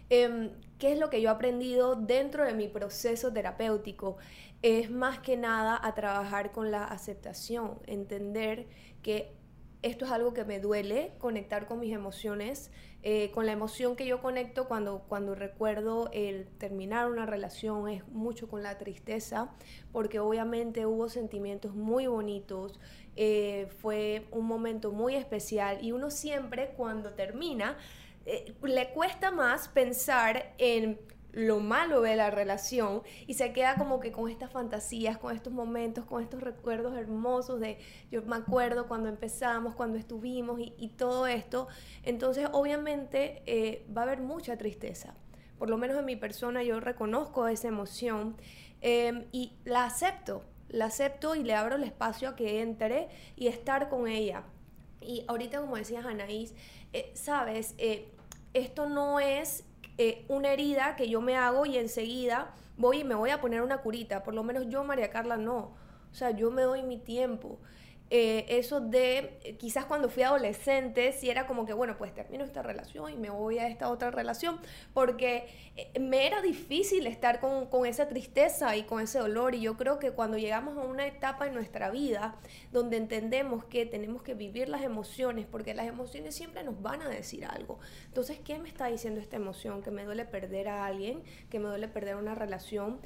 Em, 0.09 0.51
¿Qué 0.79 0.93
es 0.93 0.99
lo 0.99 1.09
que 1.09 1.21
yo 1.21 1.29
he 1.29 1.31
aprendido 1.33 1.95
dentro 1.95 2.45
de 2.45 2.53
mi 2.53 2.69
proceso 2.69 3.33
terapéutico? 3.33 4.17
Es 4.61 4.89
más 4.89 5.19
que 5.19 5.35
nada 5.35 5.79
a 5.81 5.93
trabajar 5.93 6.51
con 6.51 6.71
la 6.71 6.85
aceptación, 6.85 7.79
entender 7.87 8.67
que 9.01 9.33
esto 9.81 10.05
es 10.05 10.11
algo 10.11 10.33
que 10.33 10.45
me 10.45 10.59
duele, 10.59 11.13
conectar 11.19 11.67
con 11.67 11.79
mis 11.79 11.93
emociones, 11.93 12.71
eh, 13.03 13.31
con 13.31 13.45
la 13.45 13.51
emoción 13.51 13.95
que 13.95 14.05
yo 14.05 14.21
conecto 14.21 14.67
cuando, 14.67 15.03
cuando 15.07 15.35
recuerdo 15.35 16.09
el 16.13 16.47
terminar 16.57 17.09
una 17.09 17.25
relación 17.25 17.87
es 17.87 18.07
mucho 18.09 18.47
con 18.47 18.63
la 18.63 18.77
tristeza, 18.77 19.51
porque 19.91 20.19
obviamente 20.19 20.85
hubo 20.85 21.07
sentimientos 21.07 21.75
muy 21.75 22.07
bonitos, 22.07 22.79
eh, 23.15 23.67
fue 23.81 24.27
un 24.31 24.45
momento 24.45 24.91
muy 24.91 25.15
especial 25.15 25.79
y 25.81 25.91
uno 25.91 26.09
siempre 26.11 26.73
cuando 26.75 27.13
termina 27.13 27.77
eh, 28.25 28.53
le 28.61 28.89
cuesta 28.89 29.31
más 29.31 29.69
pensar 29.69 30.53
en 30.57 30.99
lo 31.37 31.59
malo 31.59 32.01
de 32.01 32.15
la 32.15 32.31
relación 32.31 33.03
y 33.27 33.35
se 33.35 33.53
queda 33.53 33.75
como 33.75 33.99
que 33.99 34.11
con 34.11 34.27
estas 34.27 34.51
fantasías, 34.51 35.19
con 35.19 35.35
estos 35.35 35.53
momentos, 35.53 36.03
con 36.03 36.23
estos 36.23 36.41
recuerdos 36.41 36.97
hermosos 36.97 37.59
de 37.59 37.77
yo 38.09 38.23
me 38.23 38.37
acuerdo 38.37 38.87
cuando 38.87 39.07
empezamos, 39.07 39.75
cuando 39.75 39.99
estuvimos 39.99 40.59
y, 40.59 40.87
todo 40.97 41.27
esto. 41.27 41.67
Entonces 42.01 42.49
obviamente 42.53 43.43
eh, 43.45 43.85
va 43.95 44.01
a 44.01 44.05
haber 44.05 44.19
mucha 44.19 44.57
tristeza. 44.57 45.13
Por 45.59 45.69
lo 45.69 45.77
menos 45.77 45.95
en 45.99 46.05
mi 46.05 46.15
persona 46.15 46.63
yo 46.63 46.79
reconozco 46.79 47.47
esa 47.47 47.67
emoción 47.67 48.35
em, 48.81 49.25
y 49.31 49.53
la 49.63 49.83
acepto, 49.83 50.43
la 50.69 50.85
acepto 50.85 51.35
y 51.35 51.43
le 51.43 51.53
abro 51.53 51.75
el 51.75 51.83
espacio 51.83 52.29
a 52.29 52.35
que 52.35 52.61
entre 52.61 53.09
y 53.35 53.45
estar 53.45 53.89
con 53.89 54.07
ella. 54.07 54.41
Y 55.01 55.23
ahorita 55.27 55.61
como 55.61 55.75
decías 55.75 56.03
Anaís, 56.03 56.55
eh, 56.93 57.11
sabes, 57.13 57.75
eh, 57.77 58.11
esto 58.55 58.89
no 58.89 59.19
es 59.19 59.66
eh, 59.97 60.25
una 60.27 60.51
herida 60.51 60.95
que 60.95 61.09
yo 61.09 61.21
me 61.21 61.35
hago 61.35 61.65
y 61.65 61.77
enseguida 61.77 62.53
voy 62.77 62.99
y 62.99 63.03
me 63.03 63.15
voy 63.15 63.31
a 63.31 63.41
poner 63.41 63.61
una 63.61 63.79
curita. 63.79 64.23
Por 64.23 64.33
lo 64.33 64.43
menos 64.43 64.67
yo, 64.69 64.83
María 64.83 65.09
Carla, 65.09 65.37
no. 65.37 65.75
O 66.11 66.15
sea, 66.15 66.31
yo 66.31 66.51
me 66.51 66.61
doy 66.63 66.83
mi 66.83 66.97
tiempo. 66.97 67.59
Eh, 68.09 68.45
eso 68.47 68.79
de, 68.79 69.37
eh, 69.43 69.57
quizás 69.57 69.85
cuando 69.85 70.09
fui 70.09 70.23
adolescente, 70.23 71.11
si 71.11 71.29
era 71.29 71.45
como 71.45 71.65
que, 71.65 71.73
bueno, 71.73 71.97
pues 71.97 72.13
termino 72.13 72.45
esta 72.45 72.61
relación 72.61 73.11
y 73.11 73.17
me 73.17 73.29
voy 73.29 73.59
a 73.59 73.67
esta 73.67 73.89
otra 73.89 74.11
relación, 74.11 74.59
porque 74.93 75.47
eh, 75.75 75.99
me 75.99 76.25
era 76.25 76.41
difícil 76.41 77.05
estar 77.05 77.41
con, 77.41 77.65
con, 77.65 77.85
esa 77.85 78.07
tristeza 78.07 78.77
y 78.77 78.83
con 78.83 79.01
ese 79.01 79.19
dolor. 79.19 79.55
Y 79.55 79.61
yo 79.61 79.75
creo 79.75 79.99
que 79.99 80.11
cuando 80.11 80.37
llegamos 80.37 80.77
a 80.77 80.81
una 80.81 81.05
etapa 81.05 81.47
en 81.47 81.53
nuestra 81.53 81.89
vida 81.91 82.35
donde 82.71 82.95
entendemos 82.95 83.65
que 83.65 83.85
tenemos 83.85 84.23
que 84.23 84.35
vivir 84.35 84.69
las 84.69 84.83
emociones, 84.83 85.45
porque 85.45 85.73
las 85.73 85.87
emociones 85.87 86.33
siempre 86.33 86.63
nos 86.63 86.81
van 86.81 87.01
a 87.01 87.09
decir 87.09 87.45
algo. 87.45 87.79
Entonces, 88.05 88.39
¿qué 88.39 88.57
me 88.57 88.69
está 88.69 88.87
diciendo 88.87 89.19
esta 89.19 89.35
emoción? 89.35 89.83
Que 89.83 89.91
me 89.91 90.05
duele 90.05 90.23
perder 90.23 90.69
a 90.69 90.85
alguien, 90.85 91.23
que 91.49 91.59
me 91.59 91.67
duele 91.67 91.89
perder 91.89 92.15
una 92.15 92.35
relación 92.35 93.01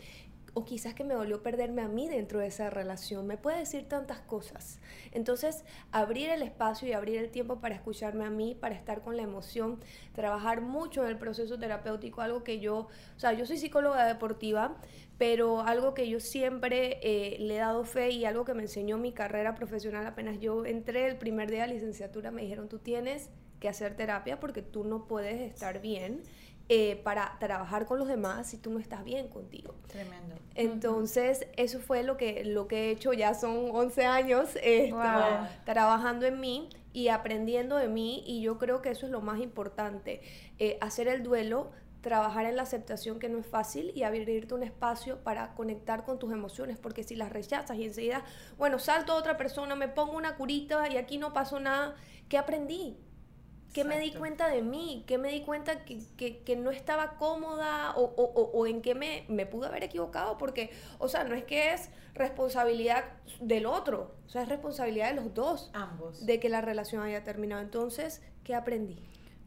o 0.53 0.65
quizás 0.65 0.93
que 0.93 1.03
me 1.03 1.13
dolió 1.13 1.41
perderme 1.41 1.81
a 1.81 1.87
mí 1.87 2.09
dentro 2.09 2.39
de 2.39 2.47
esa 2.47 2.69
relación. 2.69 3.25
Me 3.25 3.37
puede 3.37 3.59
decir 3.59 3.87
tantas 3.87 4.19
cosas. 4.19 4.79
Entonces, 5.11 5.63
abrir 5.91 6.29
el 6.29 6.41
espacio 6.41 6.87
y 6.87 6.93
abrir 6.93 7.17
el 7.17 7.29
tiempo 7.29 7.59
para 7.59 7.75
escucharme 7.75 8.25
a 8.25 8.29
mí, 8.29 8.55
para 8.55 8.75
estar 8.75 9.01
con 9.01 9.15
la 9.15 9.23
emoción, 9.23 9.79
trabajar 10.13 10.61
mucho 10.61 11.03
en 11.03 11.09
el 11.09 11.17
proceso 11.17 11.57
terapéutico, 11.57 12.21
algo 12.21 12.43
que 12.43 12.59
yo, 12.59 12.89
o 13.15 13.19
sea, 13.19 13.33
yo 13.33 13.45
soy 13.45 13.57
psicóloga 13.57 14.05
deportiva, 14.05 14.77
pero 15.17 15.61
algo 15.61 15.93
que 15.93 16.09
yo 16.09 16.19
siempre 16.19 16.99
eh, 17.03 17.37
le 17.39 17.55
he 17.55 17.59
dado 17.59 17.83
fe 17.83 18.09
y 18.09 18.25
algo 18.25 18.43
que 18.43 18.53
me 18.53 18.63
enseñó 18.63 18.97
mi 18.97 19.13
carrera 19.13 19.55
profesional 19.55 20.05
apenas 20.07 20.39
yo 20.39 20.65
entré 20.65 21.07
el 21.07 21.17
primer 21.17 21.49
día 21.51 21.67
de 21.67 21.75
licenciatura, 21.75 22.31
me 22.31 22.41
dijeron, 22.41 22.67
tú 22.67 22.79
tienes 22.79 23.29
que 23.59 23.69
hacer 23.69 23.95
terapia 23.95 24.39
porque 24.39 24.63
tú 24.63 24.83
no 24.83 25.07
puedes 25.07 25.39
estar 25.39 25.79
bien 25.79 26.23
eh, 26.73 27.01
para 27.03 27.35
trabajar 27.37 27.85
con 27.85 27.99
los 27.99 28.07
demás 28.07 28.47
si 28.47 28.57
tú 28.57 28.71
no 28.71 28.79
estás 28.79 29.03
bien 29.03 29.27
contigo. 29.27 29.75
Tremendo. 29.89 30.35
Entonces, 30.55 31.45
eso 31.57 31.81
fue 31.81 32.01
lo 32.01 32.15
que, 32.15 32.45
lo 32.45 32.69
que 32.69 32.85
he 32.85 32.91
hecho, 32.91 33.11
ya 33.11 33.33
son 33.33 33.71
11 33.73 34.05
años 34.05 34.57
trabajando 35.65 36.25
en 36.27 36.39
mí 36.39 36.69
y 36.93 37.09
aprendiendo 37.09 37.75
de 37.75 37.89
mí 37.89 38.23
y 38.25 38.41
yo 38.41 38.57
creo 38.57 38.81
que 38.81 38.89
eso 38.89 39.05
es 39.05 39.11
lo 39.11 39.19
más 39.19 39.41
importante, 39.41 40.21
eh, 40.59 40.77
hacer 40.79 41.09
el 41.09 41.23
duelo, 41.23 41.71
trabajar 41.99 42.45
en 42.45 42.55
la 42.55 42.63
aceptación 42.63 43.19
que 43.19 43.27
no 43.27 43.37
es 43.37 43.47
fácil 43.47 43.91
y 43.93 44.03
abrirte 44.03 44.53
un 44.53 44.63
espacio 44.63 45.17
para 45.25 45.53
conectar 45.55 46.05
con 46.05 46.19
tus 46.19 46.31
emociones, 46.31 46.77
porque 46.77 47.03
si 47.03 47.17
las 47.17 47.33
rechazas 47.33 47.75
y 47.75 47.83
enseguida, 47.83 48.23
bueno, 48.57 48.79
salto 48.79 49.11
a 49.11 49.17
otra 49.17 49.35
persona, 49.35 49.75
me 49.75 49.89
pongo 49.89 50.15
una 50.15 50.37
curita 50.37 50.87
y 50.89 50.95
aquí 50.95 51.17
no 51.17 51.33
pasó 51.33 51.59
nada, 51.59 51.95
¿qué 52.29 52.37
aprendí? 52.37 52.95
¿Qué 53.73 53.83
me 53.85 53.99
di 53.99 54.11
cuenta 54.11 54.49
de 54.49 54.61
mí? 54.61 55.03
¿Qué 55.07 55.17
me 55.17 55.29
di 55.29 55.41
cuenta 55.41 55.85
que, 55.85 55.99
que, 56.17 56.55
no 56.55 56.71
estaba 56.71 57.15
cómoda 57.17 57.93
o, 57.95 58.03
o, 58.03 58.51
o 58.53 58.67
en 58.67 58.81
qué 58.81 58.95
me, 58.95 59.23
me, 59.29 59.45
pude 59.45 59.67
haber 59.67 59.83
equivocado? 59.83 60.37
Porque, 60.37 60.71
o 60.99 61.07
sea, 61.07 61.23
no 61.23 61.35
es 61.35 61.45
que 61.45 61.73
es 61.73 61.89
responsabilidad 62.13 63.05
del 63.39 63.65
otro, 63.65 64.15
o 64.25 64.29
sea, 64.29 64.43
es 64.43 64.49
responsabilidad 64.49 65.09
de 65.09 65.15
los 65.15 65.33
dos. 65.33 65.71
Ambos. 65.73 66.25
De 66.25 66.39
que 66.39 66.49
la 66.49 66.61
relación 66.61 67.01
haya 67.01 67.23
terminado. 67.23 67.61
Entonces, 67.61 68.21
¿qué 68.43 68.55
aprendí? 68.55 68.97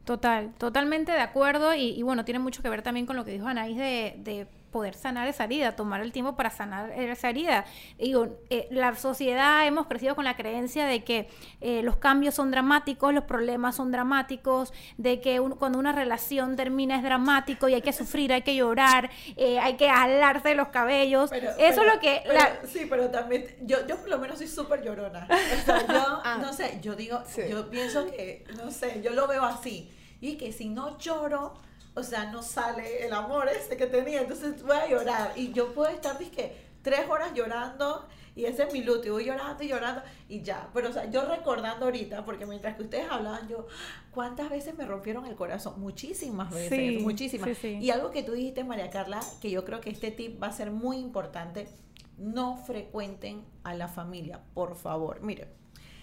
Total, 0.05 0.53
totalmente 0.57 1.11
de 1.11 1.21
acuerdo 1.21 1.73
y, 1.73 1.89
y 1.89 2.03
bueno, 2.03 2.25
tiene 2.25 2.39
mucho 2.39 2.61
que 2.61 2.69
ver 2.69 2.81
también 2.81 3.05
con 3.05 3.15
lo 3.15 3.25
que 3.25 3.31
dijo 3.31 3.47
Anaís 3.47 3.77
de, 3.77 4.15
de 4.19 4.47
poder 4.75 4.93
sanar 4.93 5.25
esa 5.29 5.45
herida, 5.45 5.73
tomar 5.73 6.01
el 6.01 6.11
tiempo 6.11 6.35
para 6.35 6.49
sanar 6.49 6.91
esa 6.91 7.29
herida. 7.29 7.63
Digo, 7.97 8.27
eh, 8.49 8.67
la 8.71 8.93
sociedad 8.93 9.65
hemos 9.65 9.87
crecido 9.87 10.15
con 10.15 10.25
la 10.25 10.35
creencia 10.35 10.85
de 10.85 11.01
que 11.05 11.29
eh, 11.61 11.81
los 11.81 11.95
cambios 11.95 12.35
son 12.35 12.51
dramáticos, 12.51 13.13
los 13.13 13.23
problemas 13.23 13.77
son 13.77 13.93
dramáticos, 13.93 14.73
de 14.97 15.21
que 15.21 15.39
cuando 15.57 15.79
una 15.79 15.93
relación 15.93 16.57
termina 16.57 16.97
es 16.97 17.03
dramático 17.03 17.69
y 17.69 17.75
hay 17.75 17.81
que 17.81 17.93
sufrir, 17.93 18.33
hay 18.33 18.41
que 18.41 18.53
llorar, 18.53 19.09
eh, 19.37 19.59
hay 19.59 19.77
que 19.77 19.89
alarse 19.89 20.55
los 20.55 20.67
cabellos. 20.67 21.31
Eso 21.31 21.81
es 21.81 21.93
lo 21.93 21.97
que... 22.01 22.21
Sí, 22.67 22.85
pero 22.89 23.09
también 23.09 23.45
yo, 23.61 23.87
yo 23.87 23.95
por 23.95 24.09
lo 24.09 24.19
menos 24.19 24.39
soy 24.39 24.49
súper 24.49 24.83
llorona. 24.83 25.25
O 25.29 25.65
sea, 25.65 25.87
yo, 25.87 26.21
ah. 26.25 26.37
no 26.41 26.51
sé, 26.51 26.79
yo 26.81 26.97
digo, 26.97 27.23
yo 27.49 27.69
pienso 27.69 28.07
que, 28.07 28.43
no 28.57 28.69
sé, 28.71 29.01
yo 29.01 29.11
lo 29.11 29.25
veo 29.25 29.45
así. 29.45 29.89
Y 30.19 30.35
que 30.35 30.51
si 30.51 30.67
no 30.67 30.97
lloro, 30.97 31.53
o 31.95 32.03
sea, 32.03 32.31
no 32.31 32.43
sale 32.43 33.05
el 33.05 33.13
amor 33.13 33.47
ese 33.49 33.77
que 33.77 33.87
tenía, 33.87 34.21
entonces 34.21 34.61
voy 34.61 34.75
a 34.75 34.87
llorar. 34.87 35.31
Y 35.35 35.53
yo 35.53 35.73
puedo 35.73 35.89
estar, 35.89 36.17
dije, 36.17 36.55
tres 36.81 37.09
horas 37.09 37.33
llorando 37.33 38.07
y 38.35 38.45
ese 38.45 38.63
es 38.63 38.73
mi 38.73 38.83
luto, 38.83 39.07
y 39.07 39.11
voy 39.11 39.25
llorando 39.25 39.63
y 39.63 39.69
llorando 39.69 40.01
y 40.27 40.41
ya. 40.41 40.69
Pero, 40.73 40.89
o 40.89 40.93
sea, 40.93 41.09
yo 41.09 41.25
recordando 41.25 41.85
ahorita, 41.85 42.25
porque 42.25 42.45
mientras 42.45 42.75
que 42.75 42.83
ustedes 42.83 43.09
hablaban, 43.09 43.47
yo, 43.47 43.67
¿cuántas 44.11 44.49
veces 44.49 44.75
me 44.77 44.85
rompieron 44.85 45.25
el 45.25 45.35
corazón? 45.35 45.79
Muchísimas 45.79 46.53
veces, 46.53 47.01
muchísimas. 47.01 47.63
Y 47.63 47.89
algo 47.91 48.11
que 48.11 48.23
tú 48.23 48.33
dijiste, 48.33 48.65
María 48.65 48.89
Carla, 48.89 49.21
que 49.41 49.49
yo 49.49 49.63
creo 49.63 49.79
que 49.79 49.89
este 49.89 50.11
tip 50.11 50.41
va 50.43 50.47
a 50.47 50.51
ser 50.51 50.71
muy 50.71 50.97
importante, 50.97 51.69
no 52.17 52.57
frecuenten 52.57 53.45
a 53.63 53.73
la 53.73 53.87
familia, 53.87 54.41
por 54.53 54.75
favor. 54.75 55.21
Mire, 55.21 55.47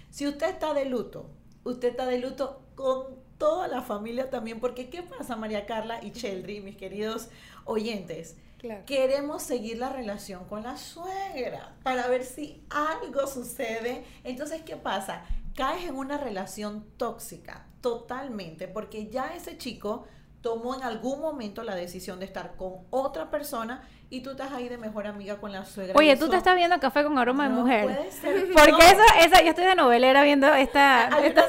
si 0.09 0.27
usted 0.27 0.49
está 0.49 0.73
de 0.73 0.87
luto, 0.87 1.31
usted 1.65 1.89
está 1.89 2.07
de 2.07 2.19
luto 2.19 2.63
con 2.75 3.22
toda 3.43 3.67
la 3.67 3.83
familia 3.83 4.31
también, 4.31 4.61
porque 4.61 4.89
¿qué 4.89 5.03
pasa 5.03 5.35
María 5.35 5.67
Carla 5.67 5.99
y 6.01 6.13
Cheldry, 6.13 6.61
mis 6.61 6.77
queridos 6.77 7.29
oyentes? 7.65 8.37
Queremos 8.87 9.43
seguir 9.43 9.79
la 9.79 9.89
relación 9.89 10.45
con 10.45 10.63
la 10.63 10.77
suegra 10.77 11.75
para 11.83 12.07
ver 12.07 12.25
si 12.25 12.63
algo 12.71 13.27
sucede. 13.27 14.05
Entonces, 14.23 14.63
¿qué 14.63 14.77
pasa? 14.77 15.25
Caes 15.57 15.89
en 15.89 15.97
una 15.97 16.19
relación 16.19 16.87
tóxica, 16.97 17.67
totalmente, 17.81 18.69
porque 18.69 19.09
ya 19.09 19.35
ese 19.35 19.59
chico 19.59 20.07
tomó 20.43 20.75
en 20.75 20.83
algún 20.83 21.21
momento 21.21 21.63
la 21.63 21.75
decisión 21.75 22.19
de 22.19 22.27
estar 22.27 22.57
con 22.57 22.75
otra 22.91 23.31
persona 23.31 23.89
y 24.11 24.21
tú 24.21 24.33
estás 24.33 24.53
ahí 24.53 24.69
de 24.69 24.77
mejor 24.77 25.07
amiga 25.07 25.37
con 25.39 25.53
la 25.53 25.65
suegra. 25.65 25.95
Oye, 25.97 26.17
tú 26.17 26.29
te 26.29 26.37
estás 26.37 26.55
viendo 26.55 26.79
café 26.81 27.03
con 27.05 27.17
aroma 27.19 27.45
de 27.45 27.55
no 27.55 27.61
mujer. 27.63 27.85
puede 27.85 28.11
ser. 28.13 28.53
Porque 28.53 28.73
No. 28.73 28.79
eso, 28.81 29.01
esa, 29.21 29.41
yo 29.43 29.51
estoy 29.51 29.65
de 29.65 29.75
novelera 29.75 30.23
viendo 30.23 30.49
esta, 30.53 31.09
esta 31.25 31.47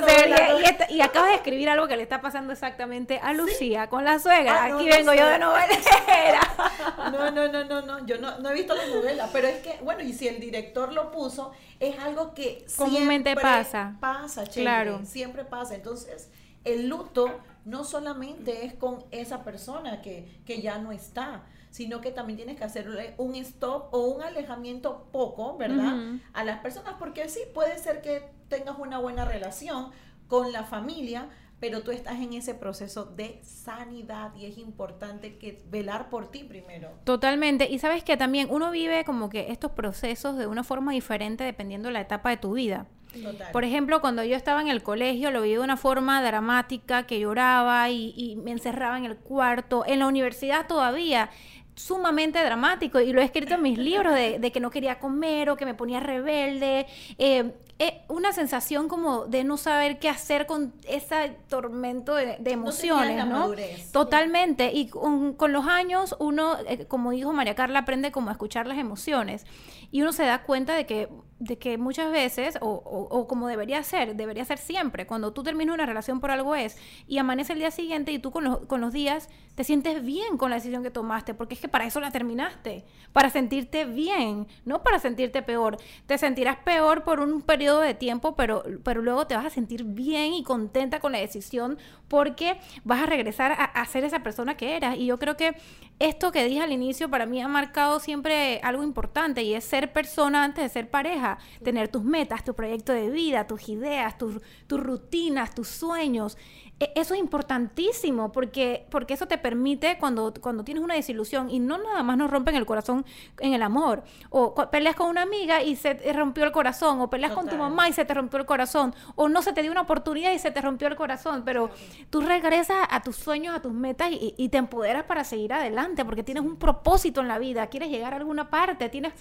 y, 0.62 0.64
esta- 0.64 0.90
y 0.92 1.02
acabas 1.02 1.32
de 1.32 1.36
escribir 1.36 1.70
algo 1.70 1.88
que 1.90 1.98
le 1.98 2.04
está 2.04 2.22
pasando 2.22 2.54
exactamente 2.54 3.20
a 3.22 3.34
Lucía 3.34 3.90
con 3.90 4.06
la 4.06 4.18
suegra. 4.20 4.64
Ah, 4.64 4.76
Aquí 4.76 4.88
vengo 4.88 5.14
yo 5.14 5.28
de 5.28 5.40
novelera. 5.40 6.40
No, 7.12 7.32
no, 7.32 7.48
no, 7.52 7.64
no, 7.66 7.82
no, 7.82 8.06
yo 8.06 8.18
no, 8.20 8.40
no 8.40 8.50
he 8.50 8.54
visto 8.54 8.74
la 8.76 8.86
novela, 8.88 9.28
pero 9.34 9.48
es 9.48 9.58
que, 9.62 9.80
bueno, 9.84 10.02
y 10.02 10.14
si 10.14 10.28
el 10.28 10.40
director 10.40 10.94
lo 10.94 11.12
puso, 11.12 11.52
es 11.80 12.00
algo 12.00 12.34
que 12.34 12.66
Comúnmente 12.78 13.32
siempre 13.32 13.42
pasa. 13.44 13.96
Pasa, 14.00 14.44
chévere, 14.48 14.62
Claro. 14.64 15.02
siempre 15.06 15.44
pasa. 15.44 15.76
Entonces, 15.76 16.30
el 16.64 16.88
luto 16.88 17.30
no 17.66 17.84
solamente 17.84 18.66
es 18.66 18.74
con 18.74 19.04
esa 19.12 19.44
persona 19.44 20.02
que, 20.02 20.42
que 20.46 20.62
ya 20.62 20.78
no 20.80 20.92
está, 20.92 21.44
sino 21.74 22.02
que 22.02 22.12
también 22.12 22.38
tienes 22.38 22.58
que 22.58 22.64
hacerle 22.64 23.16
un 23.18 23.34
stop 23.36 23.94
o 23.94 24.06
un 24.06 24.22
alejamiento 24.22 25.08
poco, 25.12 25.58
¿verdad? 25.58 26.20
A 26.34 26.44
las 26.44 26.60
personas, 26.60 26.96
porque 27.00 27.28
sí, 27.30 27.40
puede 27.52 27.80
ser 27.80 28.02
que 28.02 28.30
tengas 28.48 28.78
una 28.78 29.00
buena 29.00 29.26
relación 29.26 29.90
con 30.28 30.52
la 30.52 30.66
familia, 30.66 31.30
pero 31.60 31.82
tú 31.82 31.90
estás 31.90 32.20
en 32.20 32.34
ese 32.34 32.54
proceso 32.54 33.06
de 33.06 33.40
sanidad 33.44 34.36
y 34.36 34.46
es 34.46 34.60
importante 34.60 35.38
que 35.38 35.64
velar 35.72 36.10
por 36.10 36.30
ti 36.30 36.44
primero. 36.44 36.92
Totalmente. 37.06 37.68
Y 37.68 37.80
sabes 37.80 38.04
que 38.04 38.18
también 38.18 38.50
uno 38.52 38.70
vive 38.70 39.04
como 39.04 39.30
que 39.30 39.52
estos 39.52 39.72
procesos 39.72 40.38
de 40.38 40.46
una 40.46 40.64
forma 40.64 40.92
diferente 40.92 41.44
dependiendo 41.44 41.88
de 41.88 41.94
la 41.94 42.02
etapa 42.02 42.30
de 42.30 42.38
tu 42.38 42.54
vida. 42.54 42.86
Total. 43.22 43.52
Por 43.52 43.64
ejemplo, 43.64 44.02
cuando 44.02 44.24
yo 44.24 44.36
estaba 44.36 44.62
en 44.62 44.68
el 44.68 44.82
colegio, 44.84 45.32
lo 45.32 45.42
viví 45.42 45.56
de 45.56 45.62
una 45.62 45.78
forma 45.78 46.22
dramática, 46.24 47.06
que 47.06 47.20
lloraba 47.20 47.90
y, 47.90 48.14
y 48.16 48.36
me 48.36 48.52
encerraba 48.52 48.98
en 48.98 49.06
el 49.06 49.18
cuarto. 49.18 49.84
En 49.86 50.00
la 50.00 50.08
universidad 50.08 50.68
todavía, 50.68 51.30
sumamente 51.76 52.44
dramático. 52.44 53.00
Y 53.00 53.14
lo 53.14 53.22
he 53.22 53.26
escrito 53.26 53.56
en 53.56 53.62
mis 53.62 53.78
libros 53.78 54.14
de, 54.14 54.40
de 54.40 54.52
que 54.52 54.60
no 54.60 54.70
quería 54.70 55.00
comer 55.00 55.50
o 55.50 55.58
que 55.58 55.66
me 55.66 55.74
ponía 55.74 56.00
rebelde. 56.00 56.88
Eh, 57.18 57.54
eh, 57.80 58.04
una 58.08 58.32
sensación 58.34 58.88
como 58.88 59.26
de 59.26 59.44
no 59.44 59.58
saber 59.58 59.98
qué 59.98 60.08
hacer 60.08 60.46
con 60.46 60.74
ese 60.88 61.38
tormento 61.50 62.14
de, 62.16 62.38
de 62.40 62.52
emociones, 62.52 63.26
¿no? 63.26 63.40
madurez. 63.40 63.92
Totalmente. 63.92 64.72
Y 64.74 64.88
con, 64.88 65.34
con 65.34 65.52
los 65.52 65.66
años 65.66 66.16
uno, 66.20 66.56
eh, 66.68 66.86
como 66.86 67.12
dijo 67.12 67.34
María 67.34 67.56
Carla, 67.56 67.80
aprende 67.80 68.12
como 68.12 68.30
a 68.30 68.34
escuchar 68.34 68.68
las 68.68 68.78
emociones. 68.78 69.46
Y 69.92 70.02
uno 70.02 70.14
se 70.14 70.24
da 70.24 70.44
cuenta 70.44 70.76
de 70.76 70.86
que, 70.86 71.10
de 71.44 71.58
que 71.58 71.78
muchas 71.78 72.12
veces, 72.12 72.58
o, 72.62 72.70
o- 72.70 73.28
como 73.28 73.48
debería 73.48 73.84
ser, 73.84 74.16
debería 74.16 74.46
ser 74.46 74.58
siempre, 74.58 75.06
cuando 75.06 75.34
tú 75.34 75.44
terminas 75.44 75.74
una 75.74 75.86
relación 75.86 76.20
por 76.20 76.32
algo 76.32 76.56
es, 76.56 76.78
y 77.08 77.18
amanece 77.18 77.54
el 77.54 77.60
día 77.60 77.72
siguiente 77.72 78.12
y 78.12 78.20
tú 78.20 78.32
con 78.32 78.44
los, 78.46 78.60
con 78.66 78.80
los 78.82 78.94
días 78.94 79.30
te 79.56 79.64
sientes 79.64 80.04
bien 80.04 80.38
con 80.38 80.50
la 80.50 80.56
decisión 80.56 80.84
que 80.84 80.90
tomaste, 80.90 81.34
porque 81.34 81.54
es 81.56 81.60
que 81.62 81.68
para 81.68 81.86
eso 81.86 82.00
la 82.00 82.12
terminaste, 82.12 82.86
para 83.12 83.30
sentirte 83.30 83.86
bien, 83.86 84.48
no 84.66 84.82
para 84.84 85.00
sentirte 85.00 85.42
peor. 85.42 85.78
Te 86.08 86.18
sentirás 86.18 86.58
peor 86.58 87.04
por 87.04 87.20
un 87.20 87.42
periodo 87.42 87.82
de 87.82 87.94
tiempo, 87.94 88.36
pero, 88.36 88.64
pero 88.84 89.02
luego 89.02 89.28
te 89.28 89.36
vas 89.36 89.46
a 89.46 89.50
sentir 89.50 89.84
bien 89.84 90.34
y 90.34 90.44
contenta 90.44 91.00
con 91.00 91.12
la 91.12 91.20
decisión 91.20 91.78
porque 92.14 92.58
vas 92.84 93.02
a 93.02 93.06
regresar 93.08 93.54
a, 93.54 93.64
a 93.64 93.86
ser 93.88 94.04
esa 94.04 94.20
persona 94.22 94.56
que 94.56 94.76
eras. 94.76 94.98
Y 94.98 95.08
yo 95.08 95.18
creo 95.18 95.36
que 95.36 95.56
esto 95.98 96.32
que 96.32 96.46
dije 96.46 96.62
al 96.62 96.72
inicio 96.72 97.10
para 97.10 97.26
mí 97.26 97.42
ha 97.42 97.48
marcado 97.48 98.00
siempre 98.00 98.60
algo 98.64 98.84
importante 98.84 99.42
y 99.42 99.56
es 99.56 99.64
ser 99.64 99.92
persona 99.94 100.44
antes 100.44 100.64
de 100.64 100.70
ser 100.70 100.92
pareja, 100.92 101.40
tener 101.64 101.88
tus 101.88 102.04
metas, 102.04 102.44
tu 102.44 102.54
proyecto 102.54 102.94
de 102.94 103.10
vida, 103.10 103.48
tus 103.48 103.68
ideas, 103.68 104.16
tus, 104.20 104.36
tus 104.68 104.80
rutinas, 104.80 105.56
tus 105.56 105.68
sueños. 105.70 106.38
E- 106.80 106.92
Eso 106.96 107.14
es 107.14 107.20
importantísimo 107.20 108.32
porque, 108.32 108.86
porque 108.90 109.14
eso 109.14 109.28
te 109.28 109.38
permite 109.38 109.98
cuando, 110.00 110.34
cuando 110.42 110.64
tienes 110.64 110.84
una 110.84 110.96
desilusión 110.96 111.50
y 111.50 111.60
no 111.60 111.78
nada 111.78 112.04
más 112.04 112.18
nos 112.18 112.30
rompen 112.32 112.56
el 112.56 112.66
corazón 112.66 113.06
en 113.40 113.54
el 113.54 113.62
amor 113.62 114.04
o 114.30 114.54
peleas 114.72 114.96
con 114.96 115.08
una 115.10 115.22
amiga 115.22 115.62
y 115.62 115.76
se 115.76 115.96
te 115.96 116.12
rompió 116.14 116.44
el 116.44 116.52
corazón 116.52 117.00
o 117.00 117.10
peleas 117.10 117.32
con 117.34 117.46
tu 117.48 117.56
mamá 117.70 117.88
y 117.90 117.94
se 117.94 118.06
te 118.06 118.14
rompió 118.14 118.40
el 118.40 118.46
corazón 118.46 118.94
o 119.16 119.30
no 119.30 119.42
se 119.44 119.54
te 119.54 119.62
dio 119.62 119.72
una 119.72 119.82
oportunidad 119.82 120.32
y 120.34 120.40
se 120.40 120.52
te 120.52 120.62
rompió 120.62 120.88
el 120.88 120.96
corazón, 120.96 121.44
pero 121.46 121.70
tú 122.10 122.22
regresas 122.22 122.88
a 122.90 123.02
tus 123.02 123.16
sueños, 123.16 123.56
a 123.56 123.62
tus 123.62 123.74
metas 123.74 124.12
y, 124.12 124.36
y 124.38 124.50
te 124.50 124.58
empoderas 124.58 125.04
para 125.04 125.24
seguir 125.24 125.54
adelante 125.54 126.06
porque 126.06 126.24
tienes 126.24 126.44
un 126.44 126.58
propósito 126.58 127.22
en 127.22 127.28
la 127.28 127.40
vida, 127.40 127.68
quieres 127.68 127.90
llegar 127.90 128.14
a 128.14 128.18
alguna 128.18 128.50
parte, 128.50 128.90
tienes... 128.90 129.14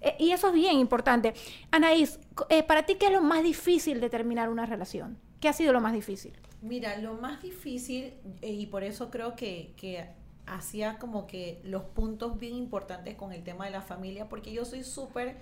eh, 0.00 0.16
y 0.18 0.30
eso 0.30 0.48
es 0.48 0.54
bien 0.54 0.78
importante. 0.78 1.34
Anaís, 1.70 2.18
eh, 2.48 2.62
para 2.62 2.84
ti, 2.84 2.96
¿qué 2.96 3.06
es 3.06 3.12
lo 3.12 3.22
más 3.22 3.42
difícil 3.42 4.00
de 4.00 4.10
terminar 4.10 4.48
una 4.48 4.66
relación? 4.66 5.18
¿Qué 5.40 5.48
ha 5.48 5.52
sido 5.52 5.72
lo 5.72 5.80
más 5.80 5.92
difícil? 5.92 6.32
Mira, 6.62 6.96
lo 6.98 7.14
más 7.14 7.42
difícil, 7.42 8.14
eh, 8.40 8.52
y 8.52 8.66
por 8.66 8.84
eso 8.84 9.10
creo 9.10 9.36
que, 9.36 9.74
que 9.76 10.06
hacía 10.46 10.98
como 10.98 11.26
que 11.26 11.60
los 11.64 11.82
puntos 11.84 12.38
bien 12.38 12.54
importantes 12.54 13.14
con 13.16 13.32
el 13.32 13.42
tema 13.42 13.66
de 13.66 13.70
la 13.70 13.82
familia, 13.82 14.28
porque 14.28 14.52
yo 14.52 14.64
soy 14.64 14.84
súper 14.84 15.36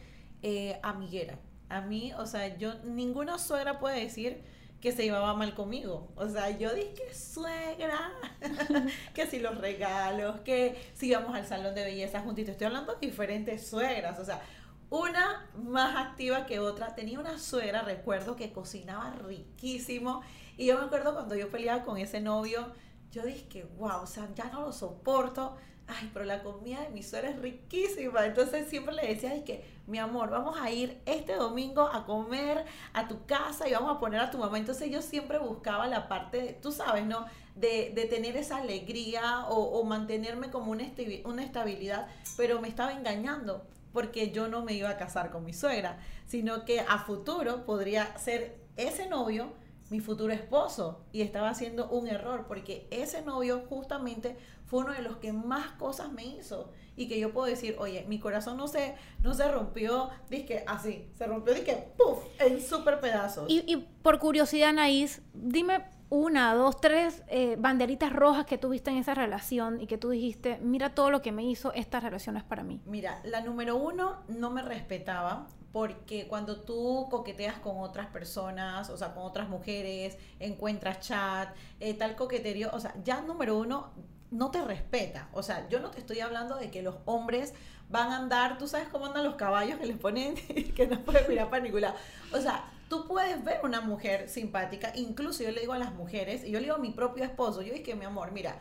amiguera. 0.82 1.38
A 1.68 1.80
mí, 1.80 2.12
o 2.18 2.26
sea, 2.26 2.58
yo, 2.58 2.74
ninguna 2.84 3.38
suegra 3.38 3.78
puede 3.78 4.00
decir 4.00 4.42
que 4.82 4.90
se 4.90 5.04
llevaba 5.04 5.32
mal 5.34 5.54
conmigo. 5.54 6.12
O 6.16 6.28
sea, 6.28 6.50
yo 6.58 6.74
dije, 6.74 7.14
suegra, 7.14 8.12
que 9.14 9.26
si 9.28 9.38
los 9.38 9.56
regalos, 9.58 10.40
que 10.40 10.76
si 10.92 11.06
íbamos 11.06 11.36
al 11.36 11.46
salón 11.46 11.72
de 11.76 11.84
belleza 11.84 12.20
juntitos. 12.20 12.52
Estoy 12.52 12.66
hablando 12.66 12.96
de 12.96 13.06
diferentes 13.06 13.64
suegras, 13.64 14.18
o 14.18 14.24
sea, 14.24 14.42
una 14.90 15.48
más 15.54 15.96
activa 15.96 16.46
que 16.46 16.58
otra. 16.58 16.96
Tenía 16.96 17.20
una 17.20 17.38
suegra, 17.38 17.82
recuerdo, 17.82 18.34
que 18.34 18.52
cocinaba 18.52 19.12
riquísimo. 19.12 20.22
Y 20.58 20.66
yo 20.66 20.78
me 20.78 20.86
acuerdo 20.86 21.14
cuando 21.14 21.36
yo 21.36 21.48
peleaba 21.48 21.84
con 21.84 21.96
ese 21.96 22.20
novio, 22.20 22.72
yo 23.12 23.22
dije 23.22 23.46
que, 23.46 23.62
wow, 23.62 24.02
o 24.02 24.06
sea, 24.08 24.28
ya 24.34 24.46
no 24.46 24.62
lo 24.62 24.72
soporto. 24.72 25.56
Ay, 25.86 26.10
pero 26.12 26.24
la 26.24 26.42
comida 26.42 26.80
de 26.80 26.88
mi 26.88 27.04
suegra 27.04 27.30
es 27.30 27.38
riquísima. 27.38 28.26
Entonces 28.26 28.68
siempre 28.68 28.96
le 28.96 29.06
decía, 29.06 29.30
ay, 29.30 29.44
que 29.44 29.64
mi 29.92 29.98
amor, 29.98 30.30
vamos 30.30 30.58
a 30.58 30.70
ir 30.70 31.02
este 31.04 31.34
domingo 31.34 31.82
a 31.82 32.06
comer 32.06 32.64
a 32.94 33.08
tu 33.08 33.26
casa 33.26 33.68
y 33.68 33.72
vamos 33.72 33.94
a 33.94 34.00
poner 34.00 34.20
a 34.20 34.30
tu 34.30 34.38
mamá. 34.38 34.56
Entonces 34.58 34.90
yo 34.90 35.02
siempre 35.02 35.38
buscaba 35.38 35.86
la 35.86 36.08
parte, 36.08 36.38
de- 36.38 36.52
tú 36.54 36.72
sabes, 36.72 37.04
¿no? 37.04 37.26
De, 37.54 37.90
tener 38.08 38.38
esa 38.38 38.56
alegría 38.56 39.44
o, 39.48 39.84
mantenerme 39.84 40.50
como 40.50 40.72
una 40.72 40.84
estabilidad, 40.84 42.08
pero 42.38 42.62
me 42.62 42.68
estaba 42.68 42.92
engañando 42.92 43.66
porque 43.92 44.30
yo 44.30 44.48
no 44.48 44.64
me 44.64 44.72
iba 44.72 44.88
a 44.88 44.96
casar 44.96 45.30
con 45.30 45.44
mi 45.44 45.52
suegra, 45.52 45.98
sino 46.26 46.64
que 46.64 46.80
a 46.80 46.98
futuro 46.98 47.66
podría 47.66 48.16
ser 48.16 48.58
ese 48.78 49.06
novio 49.10 49.52
mi 49.90 50.00
futuro 50.00 50.32
esposo 50.32 51.04
y 51.12 51.20
estaba 51.20 51.50
haciendo 51.50 51.90
un 51.90 52.08
error 52.08 52.46
porque 52.48 52.88
ese 52.90 53.20
novio 53.20 53.62
justamente 53.68 54.38
fue 54.64 54.84
uno 54.84 54.92
de 54.94 55.02
los 55.02 55.18
que 55.18 55.34
más 55.34 55.72
cosas 55.72 56.10
me 56.12 56.24
hizo 56.24 56.72
y 56.96 57.08
que 57.08 57.18
yo 57.18 57.32
puedo 57.32 57.46
decir, 57.46 57.76
oye, 57.78 58.04
mi 58.08 58.18
corazón 58.18 58.56
no 58.56 58.68
se, 58.68 58.94
no 59.22 59.34
se 59.34 59.50
rompió, 59.50 60.10
dije 60.28 60.64
así, 60.66 61.08
se 61.14 61.26
rompió, 61.26 61.54
dije, 61.54 61.92
puff, 61.96 62.24
en 62.38 62.60
super 62.60 63.00
pedazos. 63.00 63.46
Y, 63.48 63.64
y 63.66 63.76
por 64.02 64.18
curiosidad, 64.18 64.70
Anaís, 64.70 65.22
dime 65.32 65.84
una, 66.14 66.54
dos, 66.54 66.78
tres 66.78 67.22
eh, 67.28 67.56
banderitas 67.58 68.12
rojas 68.12 68.44
que 68.44 68.58
tuviste 68.58 68.90
en 68.90 68.98
esa 68.98 69.14
relación 69.14 69.80
y 69.80 69.86
que 69.86 69.96
tú 69.96 70.10
dijiste, 70.10 70.58
mira 70.60 70.94
todo 70.94 71.10
lo 71.10 71.22
que 71.22 71.32
me 71.32 71.42
hizo 71.42 71.72
esta 71.72 72.00
relación 72.00 72.36
es 72.36 72.44
para 72.44 72.62
mí. 72.62 72.82
Mira, 72.84 73.20
la 73.24 73.40
número 73.40 73.76
uno 73.76 74.22
no 74.28 74.50
me 74.50 74.60
respetaba 74.60 75.46
porque 75.72 76.28
cuando 76.28 76.60
tú 76.60 77.08
coqueteas 77.10 77.58
con 77.60 77.78
otras 77.78 78.08
personas, 78.08 78.90
o 78.90 78.98
sea, 78.98 79.14
con 79.14 79.22
otras 79.22 79.48
mujeres, 79.48 80.18
encuentras 80.38 81.00
chat, 81.00 81.48
eh, 81.80 81.94
tal 81.94 82.14
coqueterío, 82.14 82.68
o 82.74 82.78
sea, 82.78 82.94
ya 83.02 83.22
número 83.22 83.56
uno 83.56 83.90
no 84.32 84.50
te 84.50 84.62
respeta. 84.64 85.28
O 85.32 85.42
sea, 85.42 85.68
yo 85.68 85.78
no 85.78 85.90
te 85.90 86.00
estoy 86.00 86.20
hablando 86.20 86.56
de 86.56 86.70
que 86.70 86.82
los 86.82 86.96
hombres 87.04 87.54
van 87.88 88.10
a 88.10 88.16
andar, 88.16 88.58
tú 88.58 88.66
sabes 88.66 88.88
cómo 88.88 89.06
andan 89.06 89.24
los 89.24 89.36
caballos 89.36 89.78
que 89.78 89.86
les 89.86 89.98
ponen 89.98 90.34
que 90.74 90.86
no 90.88 91.04
pueden 91.04 91.28
mirar 91.28 91.50
para 91.50 91.62
ningún. 91.62 91.84
O 92.32 92.40
sea, 92.40 92.64
tú 92.88 93.06
puedes 93.06 93.44
ver 93.44 93.60
una 93.62 93.82
mujer 93.82 94.28
simpática, 94.28 94.92
incluso 94.96 95.42
yo 95.42 95.50
le 95.50 95.60
digo 95.60 95.74
a 95.74 95.78
las 95.78 95.94
mujeres, 95.94 96.44
y 96.44 96.50
yo 96.50 96.58
le 96.58 96.64
digo 96.64 96.76
a 96.76 96.78
mi 96.78 96.90
propio 96.90 97.24
esposo, 97.24 97.62
yo 97.62 97.74
dije, 97.74 97.94
mi 97.94 98.06
amor, 98.06 98.32
mira, 98.32 98.58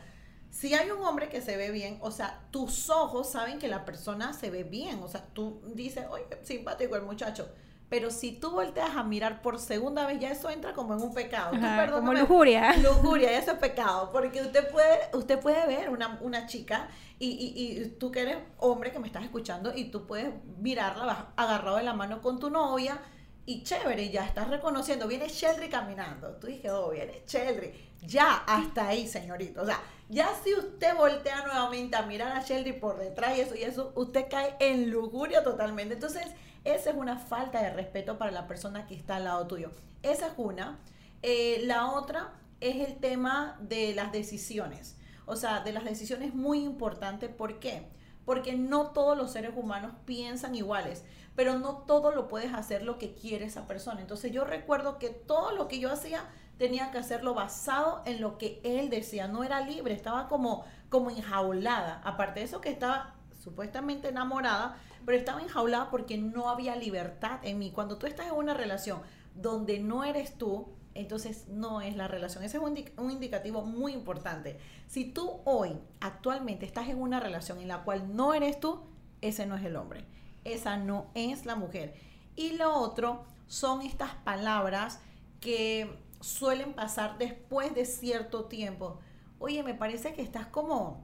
si 0.50 0.74
hay 0.74 0.92
un 0.92 1.02
hombre 1.06 1.30
que 1.30 1.42
se 1.42 1.56
ve 1.56 1.72
bien, 1.72 1.98
o 2.02 2.12
sea, 2.12 2.42
tus 2.52 2.90
ojos 2.90 3.32
saben 3.32 3.58
que 3.58 3.70
la 3.70 3.86
persona 3.86 4.34
se 4.34 4.50
ve 4.50 4.66
bien, 4.66 5.00
o 5.02 5.08
sea, 5.08 5.26
tú 5.34 5.62
dices, 5.74 6.06
oye, 6.10 6.26
simpático 6.44 6.98
el 6.98 7.04
muchacho, 7.04 7.50
pero 7.92 8.10
si 8.10 8.32
tú 8.32 8.52
volteas 8.52 8.96
a 8.96 9.04
mirar 9.04 9.42
por 9.42 9.60
segunda 9.60 10.06
vez, 10.06 10.18
ya 10.18 10.32
eso 10.32 10.50
entra 10.50 10.72
como 10.72 10.94
en 10.94 11.02
un 11.02 11.14
pecado. 11.14 11.52
Tú, 11.52 11.58
Ajá, 11.58 11.92
como 11.92 12.08
perdóname, 12.08 12.20
lujuria. 12.22 12.78
Lujuria, 12.82 13.38
eso 13.38 13.52
es 13.52 13.58
pecado, 13.58 14.10
porque 14.14 14.42
usted 14.42 14.72
puede, 14.72 14.98
usted 15.12 15.38
puede 15.42 15.68
ver 15.68 15.90
una, 15.90 16.18
una 16.22 16.48
chica 16.48 16.88
y, 17.20 17.28
y, 17.28 17.82
y 17.82 17.90
tú 18.00 18.10
que 18.10 18.22
eres 18.22 18.38
hombre 18.60 18.94
que 18.94 19.00
me 19.00 19.08
estás 19.08 19.26
escuchando 19.26 19.74
y 19.76 19.92
tú 19.92 20.08
puedes 20.08 20.30
mirarla 20.60 21.04
vas 21.04 21.26
agarrado 21.36 21.76
de 21.76 21.84
la 21.84 21.94
mano 21.94 22.22
con 22.22 22.40
tu 22.40 22.50
novia 22.50 22.98
y 23.46 23.64
chévere, 23.64 24.10
ya 24.10 24.26
estás 24.26 24.48
reconociendo, 24.48 25.06
viene 25.06 25.28
Sheldry 25.28 25.68
caminando. 25.68 26.30
Tú 26.38 26.48
dije, 26.48 26.72
oh, 26.72 26.92
viene 26.92 27.24
Sheldry. 27.28 27.74
Ya, 28.04 28.36
hasta 28.48 28.88
ahí, 28.88 29.06
señorito. 29.06 29.64
O 29.64 29.66
sea, 29.66 29.82
ya 30.08 30.30
si 30.42 30.54
usted 30.54 30.96
voltea 30.96 31.46
nuevamente 31.46 31.98
a 31.98 32.04
mirar 32.04 32.32
a 32.32 32.42
Sheldry 32.42 32.72
por 32.72 32.98
detrás 32.98 33.38
y 33.38 33.42
eso 33.42 33.56
y 33.56 33.64
eso, 33.64 33.92
usted 33.96 34.28
cae 34.30 34.56
en 34.60 34.90
lujuria 34.90 35.44
totalmente. 35.44 35.96
Entonces, 35.96 36.26
esa 36.64 36.92
es 36.92 36.96
una 36.96 37.18
falta 37.18 37.62
de 37.62 37.72
respeto 37.72 38.18
para 38.18 38.32
la 38.32 38.48
persona 38.48 38.86
que 38.86 38.96
está 38.96 39.16
al 39.16 39.26
lado 39.26 39.48
tuyo. 39.48 39.72
Esa 40.04 40.28
es 40.28 40.34
una. 40.38 40.80
Eh, 41.22 41.62
la 41.66 41.92
otra 41.92 42.34
es 42.60 42.88
el 42.88 42.98
tema 42.98 43.58
de 43.62 43.94
las 43.94 44.12
decisiones. 44.12 44.98
o 45.26 45.36
sea, 45.36 45.62
de 45.62 45.72
las 45.72 45.86
decisiones 45.86 46.34
muy 46.34 46.64
importante. 46.64 47.30
¿Por 47.30 47.60
qué? 47.60 47.88
Porque 48.26 48.54
no 48.56 48.88
todos 48.92 49.18
los 49.18 49.32
seres 49.32 49.54
humanos 49.56 49.94
piensan 50.06 50.56
iguales, 50.56 51.06
pero 51.36 51.58
no 51.58 51.78
todo 51.78 52.12
lo 52.12 52.28
puedes 52.28 52.54
hacer 52.54 52.84
lo 52.84 52.98
que 52.98 53.14
quiere 53.14 53.46
esa 53.46 53.68
persona. 53.68 54.02
Entonces 54.02 54.32
yo 54.32 54.44
recuerdo 54.44 54.98
que 55.00 55.10
todo 55.10 55.52
lo 55.54 55.68
que 55.68 55.80
yo 55.80 55.92
hacía 55.92 56.26
tenía 56.58 56.92
que 56.92 56.98
hacerlo 56.98 57.34
basado 57.34 58.02
en 58.06 58.20
lo 58.20 58.38
que 58.38 58.60
él 58.64 58.90
decía, 58.90 59.28
no 59.28 59.44
era 59.44 59.62
libre, 59.62 59.94
estaba 59.94 60.28
como, 60.28 60.66
como 60.90 61.10
enjaulada. 61.10 62.02
Aparte 62.04 62.42
de 62.42 62.46
eso 62.46 62.62
que 62.62 62.70
estaba 62.70 63.16
supuestamente 63.42 64.10
enamorada, 64.10 64.78
pero 65.06 65.18
estaba 65.18 65.42
enjaulada 65.42 65.90
porque 65.90 66.18
no 66.18 66.50
había 66.50 66.76
libertad 66.76 67.40
en 67.44 67.60
mí. 67.60 67.72
Cuando 67.72 67.98
tú 67.98 68.08
estás 68.08 68.28
en 68.28 68.34
una 68.34 68.54
relación 68.54 69.02
donde 69.36 69.80
no 69.80 70.04
eres 70.04 70.38
tú, 70.38 70.68
entonces 70.94 71.48
no 71.48 71.82
es 71.82 71.96
la 71.96 72.08
relación. 72.08 72.44
Ese 72.44 72.58
es 72.58 72.64
un, 72.98 73.12
indicativo 73.12 73.64
muy 73.64 73.94
importante. 73.94 74.60
Si 74.88 75.06
tú 75.06 75.40
hoy, 75.46 75.78
actualmente, 76.00 76.66
estás 76.66 76.90
en 76.90 77.00
una 77.00 77.20
relación 77.20 77.60
en 77.60 77.68
la 77.68 77.84
cual 77.84 78.16
no 78.16 78.34
eres 78.34 78.60
tú, 78.60 78.82
ese 79.22 79.46
no 79.46 79.56
es 79.56 79.64
el 79.64 79.76
hombre. 79.76 80.06
Esa 80.44 80.78
no 80.78 81.08
es 81.14 81.46
la 81.46 81.56
mujer. 81.56 81.96
Y 82.36 82.54
lo 82.54 82.74
otro 82.76 83.24
son 83.48 83.82
estas 83.82 84.16
palabras 84.16 85.00
que 85.40 85.98
suelen 86.20 86.74
pasar 86.74 87.18
después 87.18 87.74
de 87.74 87.86
cierto 87.86 88.46
tiempo. 88.46 89.00
Oye, 89.40 89.64
me 89.64 89.74
parece 89.74 90.14
que 90.14 90.22
estás 90.22 90.48
como, 90.48 91.04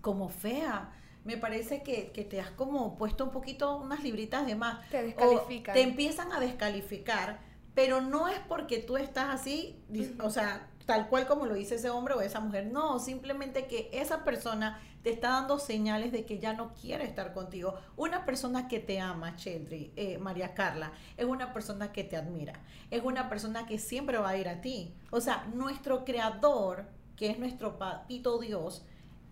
como 0.00 0.28
fea 0.28 0.92
me 1.24 1.36
parece 1.38 1.82
que, 1.82 2.04
te 2.28 2.40
has 2.40 2.50
como 2.50 2.96
puesto 2.96 3.24
un 3.24 3.30
poquito 3.30 3.76
unas 3.76 4.02
libritas 4.02 4.46
de 4.46 4.54
más. 4.54 4.88
Te 4.90 5.02
descalifican. 5.02 5.74
te 5.74 5.82
empiezan 5.82 6.32
a 6.32 6.40
descalificar, 6.40 7.40
pero 7.74 8.00
no 8.00 8.28
es 8.28 8.38
porque 8.40 8.78
tú 8.78 8.96
estás 8.96 9.34
así, 9.34 9.82
o 10.22 10.30
sea, 10.30 10.68
tal 10.86 11.08
cual 11.08 11.26
como 11.26 11.46
lo 11.46 11.54
dice 11.54 11.76
ese 11.76 11.90
hombre 11.90 12.14
o 12.14 12.20
esa 12.20 12.40
mujer. 12.40 12.66
No, 12.66 12.98
simplemente 12.98 13.66
que 13.66 13.88
esa 13.92 14.24
persona 14.24 14.80
te 15.02 15.10
está 15.10 15.30
dando 15.30 15.58
señales 15.58 16.12
de 16.12 16.24
que 16.24 16.38
ya 16.38 16.52
no 16.52 16.72
quiere 16.74 17.04
estar 17.04 17.32
contigo. 17.32 17.74
Una 17.96 18.24
persona 18.24 18.68
que 18.68 18.80
te 18.80 19.00
ama, 19.00 19.36
Cheldry, 19.36 19.92
eh, 19.96 20.18
María 20.18 20.54
Carla, 20.54 20.92
es 21.16 21.26
una 21.26 21.52
persona 21.52 21.92
que 21.92 22.04
te 22.04 22.16
admira. 22.16 22.54
Es 22.90 23.02
una 23.02 23.28
persona 23.28 23.66
que 23.66 23.78
siempre 23.78 24.18
va 24.18 24.30
a 24.30 24.36
ir 24.36 24.48
a 24.48 24.60
ti. 24.60 24.94
O 25.10 25.20
sea, 25.20 25.46
nuestro 25.54 26.04
creador, 26.04 26.86
que 27.16 27.30
es 27.30 27.38
nuestro 27.38 27.78
papito 27.78 28.38
Dios, 28.38 28.84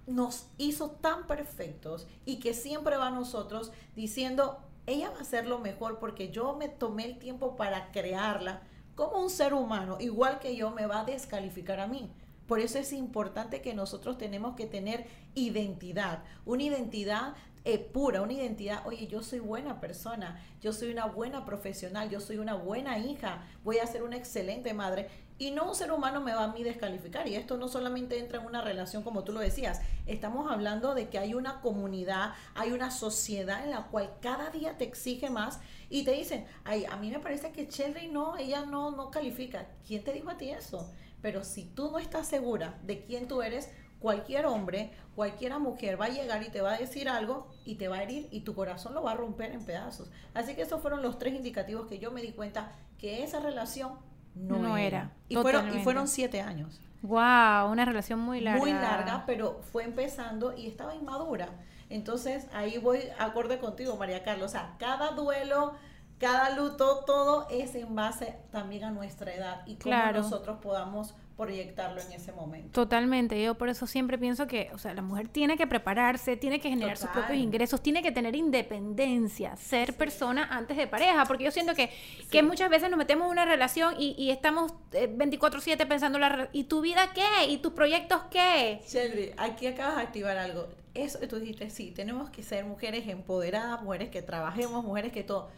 nos 0.07 0.47
hizo 0.59 0.91
tan 0.91 1.27
perfectos 1.27 2.07
y 2.25 2.41
que 2.41 2.55
siempre 2.55 2.97
va 2.97 3.09
a 3.09 3.13
nosotros 3.13 3.73
diciendo, 3.95 4.59
ella 4.87 5.11
va 5.11 5.21
a 5.21 5.25
ser 5.25 5.47
lo 5.47 5.59
mejor 5.59 5.99
porque 5.99 6.31
yo 6.31 6.55
me 6.55 6.69
tomé 6.69 7.05
el 7.05 7.19
tiempo 7.19 7.57
para 7.57 7.93
crearla 7.93 8.63
como 8.95 9.21
un 9.21 9.31
ser 9.31 9.55
humano, 9.55 9.97
igual 10.01 10.39
que 10.39 10.57
yo 10.57 10.71
me 10.71 10.87
va 10.87 11.01
a 11.01 11.05
descalificar 11.05 11.81
a 11.81 11.87
mí. 11.87 12.11
Por 12.47 12.61
eso 12.61 12.79
es 12.79 12.93
importante 12.93 13.63
que 13.63 13.73
nosotros 13.73 14.19
tenemos 14.19 14.57
que 14.57 14.67
tener 14.67 15.07
identidad, 15.35 16.25
una 16.45 16.65
identidad 16.65 17.35
eh, 17.65 17.79
pura, 17.79 18.23
una 18.23 18.33
identidad, 18.33 18.85
oye, 18.87 19.07
yo 19.07 19.23
soy 19.23 19.39
buena 19.39 19.81
persona, 19.81 20.43
yo 20.61 20.73
soy 20.73 20.91
una 20.91 21.07
buena 21.07 21.45
profesional, 21.45 22.11
yo 22.11 22.21
soy 22.21 22.39
una 22.39 22.55
buena 22.55 22.99
hija, 22.99 23.47
voy 23.63 23.79
a 23.79 23.87
ser 23.87 24.03
una 24.03 24.17
excelente 24.17 24.75
madre. 24.75 25.09
Y 25.43 25.51
no 25.51 25.65
un 25.65 25.75
ser 25.75 25.91
humano 25.91 26.21
me 26.21 26.33
va 26.33 26.45
a 26.45 26.53
mí 26.53 26.63
descalificar. 26.63 27.27
Y 27.27 27.35
esto 27.35 27.57
no 27.57 27.67
solamente 27.67 28.17
entra 28.17 28.39
en 28.39 28.47
una 28.47 28.63
relación 28.63 29.03
como 29.03 29.25
tú 29.25 29.33
lo 29.33 29.41
decías. 29.41 29.81
Estamos 30.07 30.49
hablando 30.49 30.95
de 30.95 31.09
que 31.09 31.19
hay 31.19 31.35
una 31.35 31.61
comunidad, 31.61 32.35
hay 32.55 32.71
una 32.71 32.93
sociedad 32.93 33.65
en 33.65 33.73
la 33.73 33.89
cual 33.89 34.09
cada 34.21 34.51
día 34.51 34.79
te 34.79 34.85
exige 34.85 35.31
más 35.31 35.59
y 35.91 36.05
te 36.05 36.13
dicen, 36.13 36.47
ay, 36.63 36.85
a 36.85 36.97
mí 36.97 37.11
me 37.11 37.19
parece 37.19 37.51
que 37.51 37.67
Shelly 37.67 38.07
no, 38.07 38.37
ella 38.37 38.65
no, 38.67 38.93
no 38.93 39.11
califica. 39.11 39.67
¿Quién 39.85 40.05
te 40.05 40.13
dijo 40.13 40.31
a 40.31 40.37
ti 40.37 40.49
eso? 40.51 40.89
Pero 41.23 41.43
si 41.43 41.65
tú 41.65 41.91
no 41.91 41.99
estás 41.99 42.29
segura 42.29 42.79
de 42.85 43.03
quién 43.03 43.27
tú 43.27 43.43
eres, 43.43 43.69
cualquier 43.99 44.47
hombre, 44.47 44.93
cualquiera 45.17 45.59
mujer 45.59 46.01
va 46.01 46.05
a 46.05 46.11
llegar 46.11 46.45
y 46.45 46.51
te 46.51 46.61
va 46.61 46.75
a 46.75 46.79
decir 46.79 47.09
algo 47.09 47.49
y 47.65 47.75
te 47.75 47.89
va 47.89 47.97
a 47.97 48.03
herir 48.05 48.29
y 48.31 48.43
tu 48.43 48.55
corazón 48.55 48.95
lo 48.95 49.03
va 49.03 49.11
a 49.11 49.17
romper 49.17 49.51
en 49.51 49.65
pedazos. 49.65 50.09
Así 50.35 50.55
que 50.55 50.63
esos 50.63 50.81
fueron 50.81 51.03
los 51.03 51.19
tres 51.19 51.35
indicativos 51.35 51.89
que 51.89 51.99
yo 51.99 52.13
me 52.13 52.23
di 52.23 52.31
cuenta 52.31 52.71
que 52.97 53.25
esa 53.25 53.41
relación 53.41 53.99
no, 54.35 54.77
era. 54.77 55.13
Y 55.29 55.37
fueron, 55.37 55.77
y 55.77 55.83
fueron 55.83 56.09
siete 56.09 56.41
años. 56.41 56.81
Wow, 57.03 57.71
una 57.71 57.85
relación 57.85 58.21
muy 58.21 58.41
larga. 58.41 58.61
Muy 58.61 58.73
larga, 58.73 59.25
pero 59.27 59.61
fue 59.73 59.85
empezando 59.85 60.57
y 60.57 60.67
estaba 60.69 60.95
inmadura. 60.95 61.49
Entonces 61.91 62.47
ahí 62.53 62.79
voy 62.79 63.01
acorde 63.19 63.59
contigo, 63.59 63.97
María 63.97 64.23
Carlos. 64.23 64.47
O 64.47 64.53
sea, 64.53 64.77
cada 64.79 65.11
duelo, 65.11 65.75
cada 66.19 66.51
luto, 66.57 67.05
todo 67.05 67.49
es 67.51 67.75
en 67.75 67.95
base 67.95 68.39
también 68.51 68.85
a 68.85 68.91
nuestra 68.91 69.35
edad 69.35 69.63
y 69.67 69.77
cómo 69.77 70.13
nosotros 70.13 70.59
podamos 70.63 71.15
proyectarlo 71.37 72.01
en 72.01 72.13
ese 72.13 72.33
momento. 72.33 72.69
Totalmente, 72.73 73.43
yo 73.43 73.55
por 73.57 73.69
eso 73.69 73.87
siempre 73.87 74.19
pienso 74.19 74.47
que, 74.47 74.71
o 74.73 74.79
sea, 74.79 74.95
la 74.95 75.03
mujer 75.03 75.29
tiene 75.29 75.57
que 75.57 75.67
prepararse, 75.67 76.37
tiene 76.37 76.61
que 76.61 76.69
generar 76.69 76.97
sus 76.97 77.11
propios 77.11 77.39
ingresos, 77.39 77.83
tiene 77.83 78.03
que 78.03 78.13
tener 78.13 78.37
independencia, 78.37 79.57
ser 79.57 79.97
persona 79.97 80.49
antes 80.51 80.77
de 80.77 80.87
pareja, 80.87 81.25
porque 81.25 81.45
yo 81.45 81.51
siento 81.51 81.75
que, 81.75 81.91
que 82.31 82.43
muchas 82.43 82.71
veces 82.71 82.91
nos 82.91 82.99
metemos 82.99 83.27
en 83.27 83.33
una 83.33 83.45
relación 83.45 83.95
y, 83.99 84.15
y 84.19 84.31
estamos 84.31 84.73
24/7 84.93 85.81
eh, 85.81 85.87
pensando, 85.87 86.19
la, 86.19 86.49
¿y 86.53 86.65
tu 86.65 86.81
vida 86.81 87.13
qué? 87.15 87.47
¿Y 87.49 87.59
tus 87.59 87.73
proyectos 87.73 88.23
qué? 88.31 88.81
Shelby, 88.87 89.33
aquí 89.37 89.67
acabas 89.67 89.97
de 89.97 90.03
activar 90.03 90.37
algo. 90.37 90.69
Eso 90.95 91.19
tú 91.27 91.39
dijiste, 91.39 91.71
sí, 91.71 91.91
tenemos 91.91 92.31
que 92.31 92.43
ser 92.43 92.65
mujeres 92.67 93.09
empoderadas, 93.09 93.83
mujeres 93.83 94.11
que 94.11 94.21
trabajemos, 94.21 94.85
mujeres 94.85 95.13
que 95.13 95.25
todo. 95.25 95.49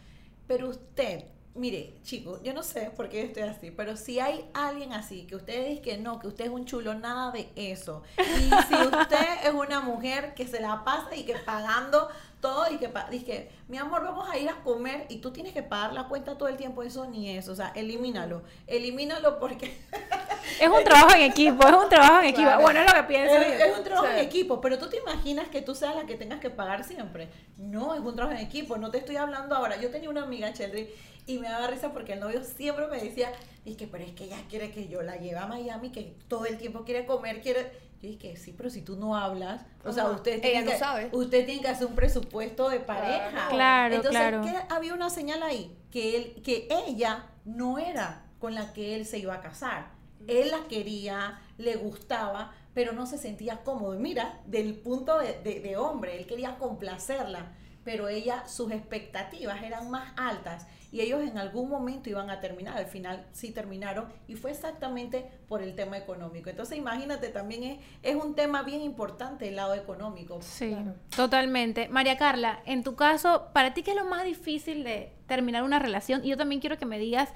Pero 0.47 0.69
usted, 0.69 1.25
mire, 1.55 1.95
chicos, 2.03 2.41
yo 2.43 2.53
no 2.53 2.63
sé 2.63 2.91
por 2.95 3.09
qué 3.09 3.23
estoy 3.23 3.43
así, 3.43 3.71
pero 3.71 3.95
si 3.95 4.19
hay 4.19 4.45
alguien 4.53 4.93
así, 4.93 5.25
que 5.25 5.37
usted 5.37 5.69
dice 5.69 5.81
que 5.81 5.97
no, 5.97 6.19
que 6.19 6.27
usted 6.27 6.45
es 6.45 6.51
un 6.51 6.65
chulo, 6.65 6.93
nada 6.93 7.31
de 7.31 7.49
eso. 7.55 8.03
Y 8.19 8.49
si 8.67 8.75
usted 8.75 9.25
es 9.45 9.53
una 9.53 9.79
mujer 9.79 10.33
que 10.35 10.47
se 10.47 10.59
la 10.59 10.83
pasa 10.83 11.15
y 11.15 11.23
que 11.23 11.35
pagando 11.35 12.09
todo 12.39 12.65
y 12.71 12.77
que 12.77 12.89
dice, 13.09 13.49
mi 13.67 13.77
amor, 13.77 14.03
vamos 14.03 14.29
a 14.29 14.37
ir 14.37 14.49
a 14.49 14.55
comer 14.63 15.05
y 15.09 15.17
tú 15.17 15.31
tienes 15.31 15.53
que 15.53 15.63
pagar 15.63 15.93
la 15.93 16.07
cuenta 16.07 16.37
todo 16.37 16.47
el 16.47 16.57
tiempo, 16.57 16.83
eso 16.83 17.05
ni 17.05 17.35
eso, 17.35 17.53
o 17.53 17.55
sea, 17.55 17.71
elimínalo, 17.75 18.43
elimínalo 18.67 19.39
porque... 19.39 19.77
es 20.61 20.69
un 20.69 20.83
trabajo 20.83 21.15
en 21.15 21.23
equipo, 21.23 21.67
es 21.67 21.73
un 21.73 21.89
trabajo 21.89 22.19
en 22.19 22.25
equipo, 22.25 22.49
bueno, 22.61 22.81
es 22.81 22.87
lo 22.87 22.93
que 22.93 23.03
pienso. 23.03 23.35
Es, 23.35 23.77
un 23.77 23.83
trabajo 23.83 24.07
en 24.07 24.19
equipo, 24.19 24.61
pero 24.61 24.77
tú 24.77 24.89
te 24.89 24.97
imaginas 24.97 25.49
que 25.49 25.61
tú 25.61 25.73
seas 25.73 25.95
la 25.95 26.05
que 26.05 26.15
tengas 26.15 26.39
que 26.39 26.49
pagar 26.49 26.83
siempre. 26.83 27.29
No, 27.57 27.93
es 27.93 28.01
un 28.01 28.15
trabajo 28.15 28.37
en 28.37 28.45
equipo, 28.45 28.77
no 28.77 28.91
te 28.91 28.99
estoy 28.99 29.15
hablando 29.15 29.55
ahora. 29.55 29.77
Yo 29.77 29.89
tenía 29.89 30.09
una 30.09 30.23
amiga, 30.23 30.53
Cheldry, 30.53 30.89
y 31.27 31.39
me 31.39 31.49
daba 31.49 31.67
risa 31.67 31.91
porque 31.91 32.13
el 32.13 32.19
novio 32.19 32.43
siempre 32.43 32.87
me 32.87 32.99
decía, 32.99 33.31
que 33.77 33.87
pero 33.87 34.03
es 34.03 34.11
que 34.11 34.25
ella 34.25 34.37
quiere 34.47 34.71
que 34.71 34.87
yo 34.87 35.01
la 35.01 35.15
lleve 35.17 35.39
a 35.39 35.47
Miami, 35.47 35.91
que 35.91 36.15
todo 36.27 36.45
el 36.45 36.57
tiempo 36.57 36.83
quiere 36.83 37.05
comer, 37.05 37.41
quiere... 37.41 37.84
Yo 38.01 38.09
dije, 38.09 38.35
sí, 38.35 38.53
pero 38.55 38.69
si 38.69 38.81
tú 38.81 38.97
no 38.97 39.15
hablas, 39.15 39.65
o 39.83 39.91
sea, 39.91 40.09
usted 40.11 40.41
tiene, 40.41 40.65
que, 40.69 40.77
sabe. 40.77 41.09
usted 41.11 41.45
tiene 41.45 41.61
que 41.61 41.69
hacer 41.69 41.87
un 41.87 41.95
presupuesto 41.95 42.69
de 42.69 42.79
pareja. 42.79 43.47
Claro, 43.49 43.95
Entonces, 43.95 44.19
claro. 44.19 44.43
había 44.69 44.93
una 44.93 45.09
señal 45.09 45.41
ahí, 45.41 45.75
que, 45.91 46.17
él, 46.17 46.41
que 46.43 46.67
ella 46.87 47.25
no 47.45 47.79
era 47.79 48.25
con 48.39 48.53
la 48.53 48.73
que 48.73 48.95
él 48.95 49.05
se 49.05 49.17
iba 49.17 49.33
a 49.33 49.41
casar. 49.41 49.91
Él 50.27 50.51
la 50.51 50.67
quería, 50.67 51.39
le 51.57 51.77
gustaba, 51.77 52.53
pero 52.73 52.91
no 52.91 53.05
se 53.05 53.17
sentía 53.17 53.63
cómodo. 53.63 53.97
Mira, 53.97 54.41
del 54.45 54.75
punto 54.75 55.17
de, 55.19 55.61
de 55.61 55.77
hombre, 55.77 56.17
él 56.17 56.27
quería 56.27 56.57
complacerla, 56.57 57.53
pero 57.85 58.09
ella, 58.09 58.45
sus 58.47 58.71
expectativas 58.71 59.63
eran 59.63 59.89
más 59.89 60.11
altas 60.17 60.67
y 60.91 61.01
ellos 61.01 61.21
en 61.21 61.37
algún 61.37 61.69
momento 61.69 62.09
iban 62.09 62.29
a 62.29 62.39
terminar, 62.39 62.77
al 62.77 62.87
final 62.87 63.27
sí 63.31 63.51
terminaron 63.51 64.07
y 64.27 64.35
fue 64.35 64.51
exactamente 64.51 65.29
por 65.47 65.61
el 65.61 65.75
tema 65.75 65.97
económico. 65.97 66.49
Entonces 66.49 66.77
imagínate, 66.77 67.29
también 67.29 67.63
es, 67.63 67.79
es 68.01 68.15
un 68.15 68.33
tema 68.33 68.63
bien 68.63 68.81
importante 68.81 69.47
el 69.47 69.55
lado 69.55 69.75
económico. 69.75 70.41
Sí, 70.41 70.75
totalmente. 71.15 71.87
María 71.89 72.17
Carla, 72.17 72.59
en 72.65 72.83
tu 72.83 72.95
caso, 72.95 73.49
¿para 73.53 73.73
ti 73.73 73.83
qué 73.83 73.91
es 73.91 73.97
lo 73.97 74.05
más 74.05 74.25
difícil 74.25 74.83
de 74.83 75.13
terminar 75.27 75.63
una 75.63 75.79
relación? 75.79 76.25
Y 76.25 76.29
yo 76.29 76.37
también 76.37 76.61
quiero 76.61 76.77
que 76.77 76.85
me 76.85 76.97
digas 76.97 77.29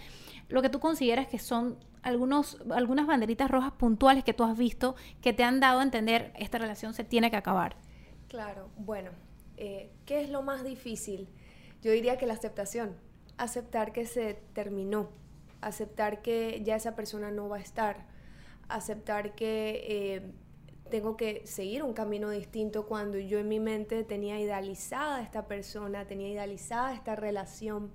lo 0.48 0.64
que 0.64 0.70
tú 0.70 0.80
consideras 0.80 1.28
que 1.28 1.38
son 1.38 1.78
algunos, 2.02 2.58
algunas 2.72 3.06
banderitas 3.06 3.52
rojas 3.52 3.74
puntuales 3.74 4.24
que 4.24 4.34
tú 4.34 4.44
has 4.46 4.58
visto 4.58 4.96
que 5.22 5.32
te 5.32 5.44
han 5.44 5.60
dado 5.60 5.82
a 5.82 5.84
entender 5.84 6.34
esta 6.38 6.58
relación 6.58 6.96
se 6.96 7.04
tiene 7.04 7.30
que 7.30 7.38
acabar. 7.38 7.76
Claro, 8.30 8.70
bueno, 8.78 9.12
eh, 9.60 9.92
¿qué 10.06 10.22
es 10.22 10.30
lo 10.30 10.42
más 10.42 10.64
difícil? 10.64 11.30
Yo 11.82 11.92
diría 11.92 12.18
que 12.18 12.26
la 12.26 12.34
aceptación 12.34 12.96
aceptar 13.40 13.94
que 13.94 14.06
se 14.06 14.34
terminó, 14.54 15.10
aceptar 15.62 16.22
que 16.22 16.62
ya 16.64 16.76
esa 16.76 16.96
persona 16.96 17.32
no 17.32 17.48
va 17.48 17.56
a 17.58 17.62
estar, 17.62 18.06
aceptar 18.68 19.34
que 19.34 19.86
eh, 19.88 20.32
tengo 20.92 21.16
que 21.16 21.48
seguir 21.48 21.84
un 21.84 21.94
camino 21.94 22.30
distinto 22.30 22.86
cuando 22.86 23.18
yo 23.18 23.40
en 23.40 23.48
mi 23.48 23.60
mente 23.60 24.04
tenía 24.04 24.40
idealizada 24.40 25.18
a 25.18 25.22
esta 25.24 25.48
persona, 25.48 26.06
tenía 26.06 26.28
idealizada 26.28 26.94
esta 26.94 27.16
relación. 27.16 27.92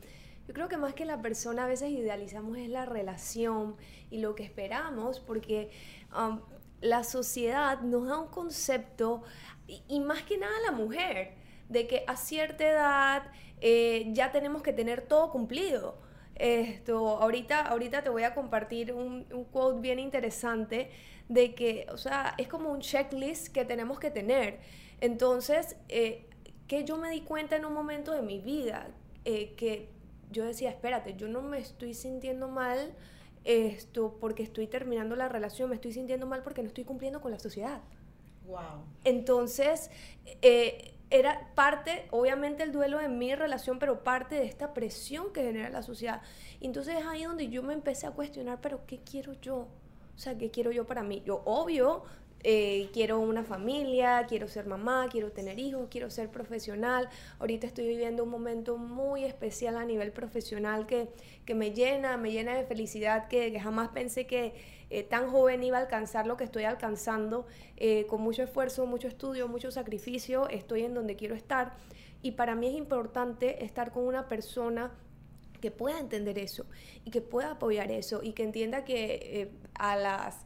Yo 0.49 0.55
creo 0.55 0.69
que 0.69 0.79
más 0.79 0.95
que 0.95 1.05
la 1.05 1.21
persona 1.21 1.65
a 1.65 1.69
veces 1.69 1.91
idealizamos 1.91 2.57
es 2.57 2.71
la 2.71 2.87
relación 2.87 3.77
y 4.11 4.21
lo 4.21 4.35
que 4.35 4.45
esperamos, 4.45 5.21
porque 5.21 5.71
um, 6.17 6.41
la 6.81 7.05
sociedad 7.05 7.81
nos 7.83 8.09
da 8.09 8.19
un 8.19 8.29
concepto, 8.29 9.23
y 9.67 10.01
más 10.01 10.23
que 10.23 10.39
nada 10.39 10.53
la 10.67 10.73
mujer, 10.73 11.44
de 11.75 11.87
que 11.87 12.05
a 12.07 12.17
cierta 12.17 12.67
edad 12.67 13.23
eh, 13.61 14.07
ya 14.13 14.33
tenemos 14.33 14.63
que 14.63 14.73
tener 14.73 15.03
todo 15.03 15.31
cumplido. 15.31 15.99
Esto, 16.37 17.21
ahorita, 17.21 17.61
ahorita 17.61 18.03
te 18.03 18.09
voy 18.09 18.23
a 18.23 18.35
compartir 18.35 18.93
un, 18.93 19.27
un 19.33 19.45
quote 19.45 19.81
bien 19.81 19.99
interesante 19.99 20.91
de 21.29 21.55
que, 21.55 21.87
o 21.91 21.97
sea, 21.97 22.35
es 22.39 22.49
como 22.49 22.71
un 22.71 22.81
checklist 22.81 23.49
que 23.49 23.65
tenemos 23.65 23.99
que 23.99 24.11
tener. 24.11 24.61
Entonces, 25.01 25.77
eh, 25.89 26.27
que 26.67 26.85
yo 26.85 26.97
me 26.97 27.11
di 27.11 27.21
cuenta 27.21 27.57
en 27.57 27.65
un 27.65 27.73
momento 27.73 28.13
de 28.13 28.23
mi 28.23 28.39
vida, 28.39 28.89
eh, 29.25 29.55
que 29.57 29.89
yo 30.31 30.45
decía, 30.45 30.71
espérate, 30.71 31.15
yo 31.17 31.29
no 31.29 31.43
me 31.43 31.59
estoy 31.59 31.95
sintiendo 31.95 32.49
mal 32.49 32.95
esto 33.45 34.17
porque 34.21 34.43
estoy 34.43 34.67
terminando 34.67 35.17
la 35.17 35.29
relación, 35.29 35.69
me 35.69 35.75
estoy 35.75 35.93
sintiendo 35.93 36.27
mal 36.27 36.43
porque 36.43 36.63
no 36.63 36.69
estoy 36.69 36.85
cumpliendo 36.85 37.21
con 37.21 37.31
la 37.31 37.39
sociedad. 37.39 37.81
Wow. 38.47 38.85
Entonces, 39.05 39.91
eh, 40.43 40.94
era 41.15 41.49
parte, 41.55 42.09
obviamente, 42.11 42.65
el 42.65 42.73
duelo 42.73 42.99
de 42.99 43.09
mi 43.09 43.37
relación, 43.37 43.79
pero 43.79 44.03
parte 44.03 44.35
de 44.35 44.47
esta 44.47 44.75
presión 44.75 45.33
que 45.33 45.45
genera 45.45 45.71
la 45.71 45.83
sociedad. 45.83 46.23
entonces 46.61 46.97
es 46.99 47.07
ahí 47.07 47.23
donde 47.23 47.49
yo 47.49 47.63
me 47.63 47.73
empecé 47.73 48.09
a 48.09 48.11
cuestionar, 48.11 48.59
pero 48.61 48.85
¿qué 48.85 48.99
quiero 48.99 49.35
yo? 49.35 49.69
O 50.17 50.19
sea, 50.19 50.37
¿qué 50.37 50.51
quiero 50.51 50.73
yo 50.73 50.87
para 50.87 51.05
mí? 51.05 51.23
Yo, 51.25 51.43
obvio, 51.45 52.03
eh, 52.47 52.91
quiero 52.93 53.21
una 53.21 53.43
familia, 53.43 54.27
quiero 54.29 54.49
ser 54.49 54.67
mamá, 54.67 55.09
quiero 55.11 55.33
tener 55.33 55.59
hijos, 55.59 55.89
quiero 55.91 56.11
ser 56.11 56.29
profesional. 56.29 57.09
Ahorita 57.39 57.67
estoy 57.67 57.89
viviendo 57.89 58.23
un 58.23 58.29
momento 58.29 58.77
muy 58.77 59.25
especial 59.25 59.79
a 59.79 59.85
nivel 59.87 60.13
profesional 60.13 60.87
que, 60.87 61.09
que 61.47 61.55
me 61.55 61.71
llena, 61.73 62.19
me 62.19 62.33
llena 62.33 62.55
de 62.55 62.65
felicidad, 62.65 63.29
que, 63.29 63.59
jamás 63.59 63.89
pensé 63.89 64.27
que 64.27 64.53
eh, 64.91 65.03
tan 65.05 65.31
joven 65.31 65.63
iba 65.63 65.79
a 65.79 65.81
alcanzar 65.81 66.27
lo 66.27 66.37
que 66.37 66.45
estoy 66.45 66.65
alcanzando. 66.65 67.47
Eh, 67.79 68.05
con 68.11 68.21
mucho 68.21 68.43
esfuerzo, 68.43 68.85
mucho 68.85 69.09
estudio, 69.09 69.49
mucho 69.49 69.71
sacrificio, 69.71 70.47
estoy 70.51 70.83
en 70.83 70.93
donde 70.93 71.17
quiero 71.17 71.35
estar. 71.35 71.73
Y 72.21 72.33
para 72.33 72.55
mí 72.55 72.67
es 72.67 72.75
importante 72.75 73.65
estar 73.65 73.91
con 73.91 74.07
una 74.07 74.29
persona 74.29 74.93
que 75.63 75.71
pueda 75.71 75.99
entender 75.99 76.39
eso 76.39 76.67
y 77.07 77.11
que 77.11 77.23
pueda 77.23 77.53
apoyar 77.53 77.91
eso 77.91 78.23
y 78.23 78.35
que 78.35 78.43
entienda 78.43 78.85
que 78.85 79.51
a 79.73 79.97
las 79.97 80.45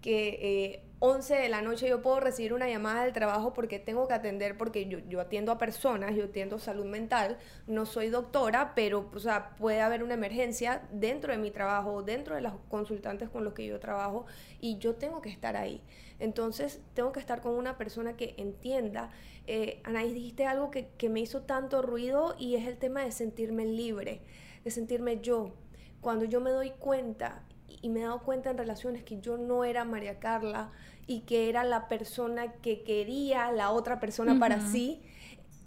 que 0.00 0.89
11 1.02 1.34
de 1.34 1.48
la 1.48 1.62
noche 1.62 1.88
yo 1.88 2.02
puedo 2.02 2.20
recibir 2.20 2.52
una 2.52 2.68
llamada 2.68 3.04
del 3.04 3.14
trabajo 3.14 3.54
porque 3.54 3.78
tengo 3.78 4.06
que 4.06 4.12
atender, 4.12 4.58
porque 4.58 4.86
yo, 4.86 4.98
yo 5.08 5.18
atiendo 5.22 5.50
a 5.50 5.56
personas, 5.56 6.14
yo 6.14 6.24
atiendo 6.24 6.58
salud 6.58 6.84
mental, 6.84 7.38
no 7.66 7.86
soy 7.86 8.10
doctora, 8.10 8.74
pero 8.74 9.08
o 9.14 9.18
sea, 9.18 9.56
puede 9.56 9.80
haber 9.80 10.02
una 10.02 10.12
emergencia 10.12 10.86
dentro 10.92 11.32
de 11.32 11.38
mi 11.38 11.50
trabajo, 11.50 12.02
dentro 12.02 12.34
de 12.34 12.42
los 12.42 12.52
consultantes 12.68 13.30
con 13.30 13.44
los 13.44 13.54
que 13.54 13.64
yo 13.64 13.80
trabajo, 13.80 14.26
y 14.60 14.76
yo 14.76 14.94
tengo 14.96 15.22
que 15.22 15.30
estar 15.30 15.56
ahí. 15.56 15.82
Entonces, 16.18 16.82
tengo 16.92 17.12
que 17.12 17.20
estar 17.20 17.40
con 17.40 17.54
una 17.54 17.78
persona 17.78 18.14
que 18.14 18.34
entienda. 18.36 19.10
Eh, 19.46 19.80
Anaís, 19.84 20.12
dijiste 20.12 20.44
algo 20.44 20.70
que, 20.70 20.88
que 20.98 21.08
me 21.08 21.20
hizo 21.20 21.44
tanto 21.44 21.80
ruido 21.80 22.36
y 22.38 22.56
es 22.56 22.66
el 22.66 22.76
tema 22.76 23.00
de 23.02 23.12
sentirme 23.12 23.64
libre, 23.64 24.20
de 24.64 24.70
sentirme 24.70 25.20
yo. 25.22 25.54
Cuando 26.02 26.26
yo 26.26 26.42
me 26.42 26.50
doy 26.50 26.72
cuenta 26.72 27.42
y 27.80 27.88
me 27.88 28.00
he 28.00 28.02
dado 28.02 28.22
cuenta 28.22 28.50
en 28.50 28.58
relaciones 28.58 29.02
que 29.04 29.20
yo 29.20 29.38
no 29.38 29.64
era 29.64 29.84
María 29.84 30.18
Carla 30.18 30.72
y 31.10 31.22
que 31.22 31.48
era 31.48 31.64
la 31.64 31.88
persona 31.88 32.52
que 32.62 32.84
quería 32.84 33.50
la 33.50 33.72
otra 33.72 33.98
persona 33.98 34.38
para 34.38 34.60
sí, 34.60 35.02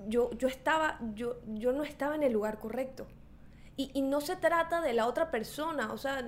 yo, 0.08 0.32
yo, 0.38 0.48
estaba, 0.48 1.02
yo, 1.16 1.42
yo 1.48 1.74
no 1.74 1.84
estaba 1.84 2.16
en 2.16 2.24
el 2.24 2.32
lugar 2.32 2.60
correcto. 2.60 3.08
Y, 3.76 3.92
y, 3.94 4.04
no 4.04 4.22
se 4.22 4.38
trata 4.38 4.80
de 4.80 4.94
la 4.94 5.06
otra 5.06 5.32
persona, 5.32 5.92
o 5.92 5.98
sea, 5.98 6.26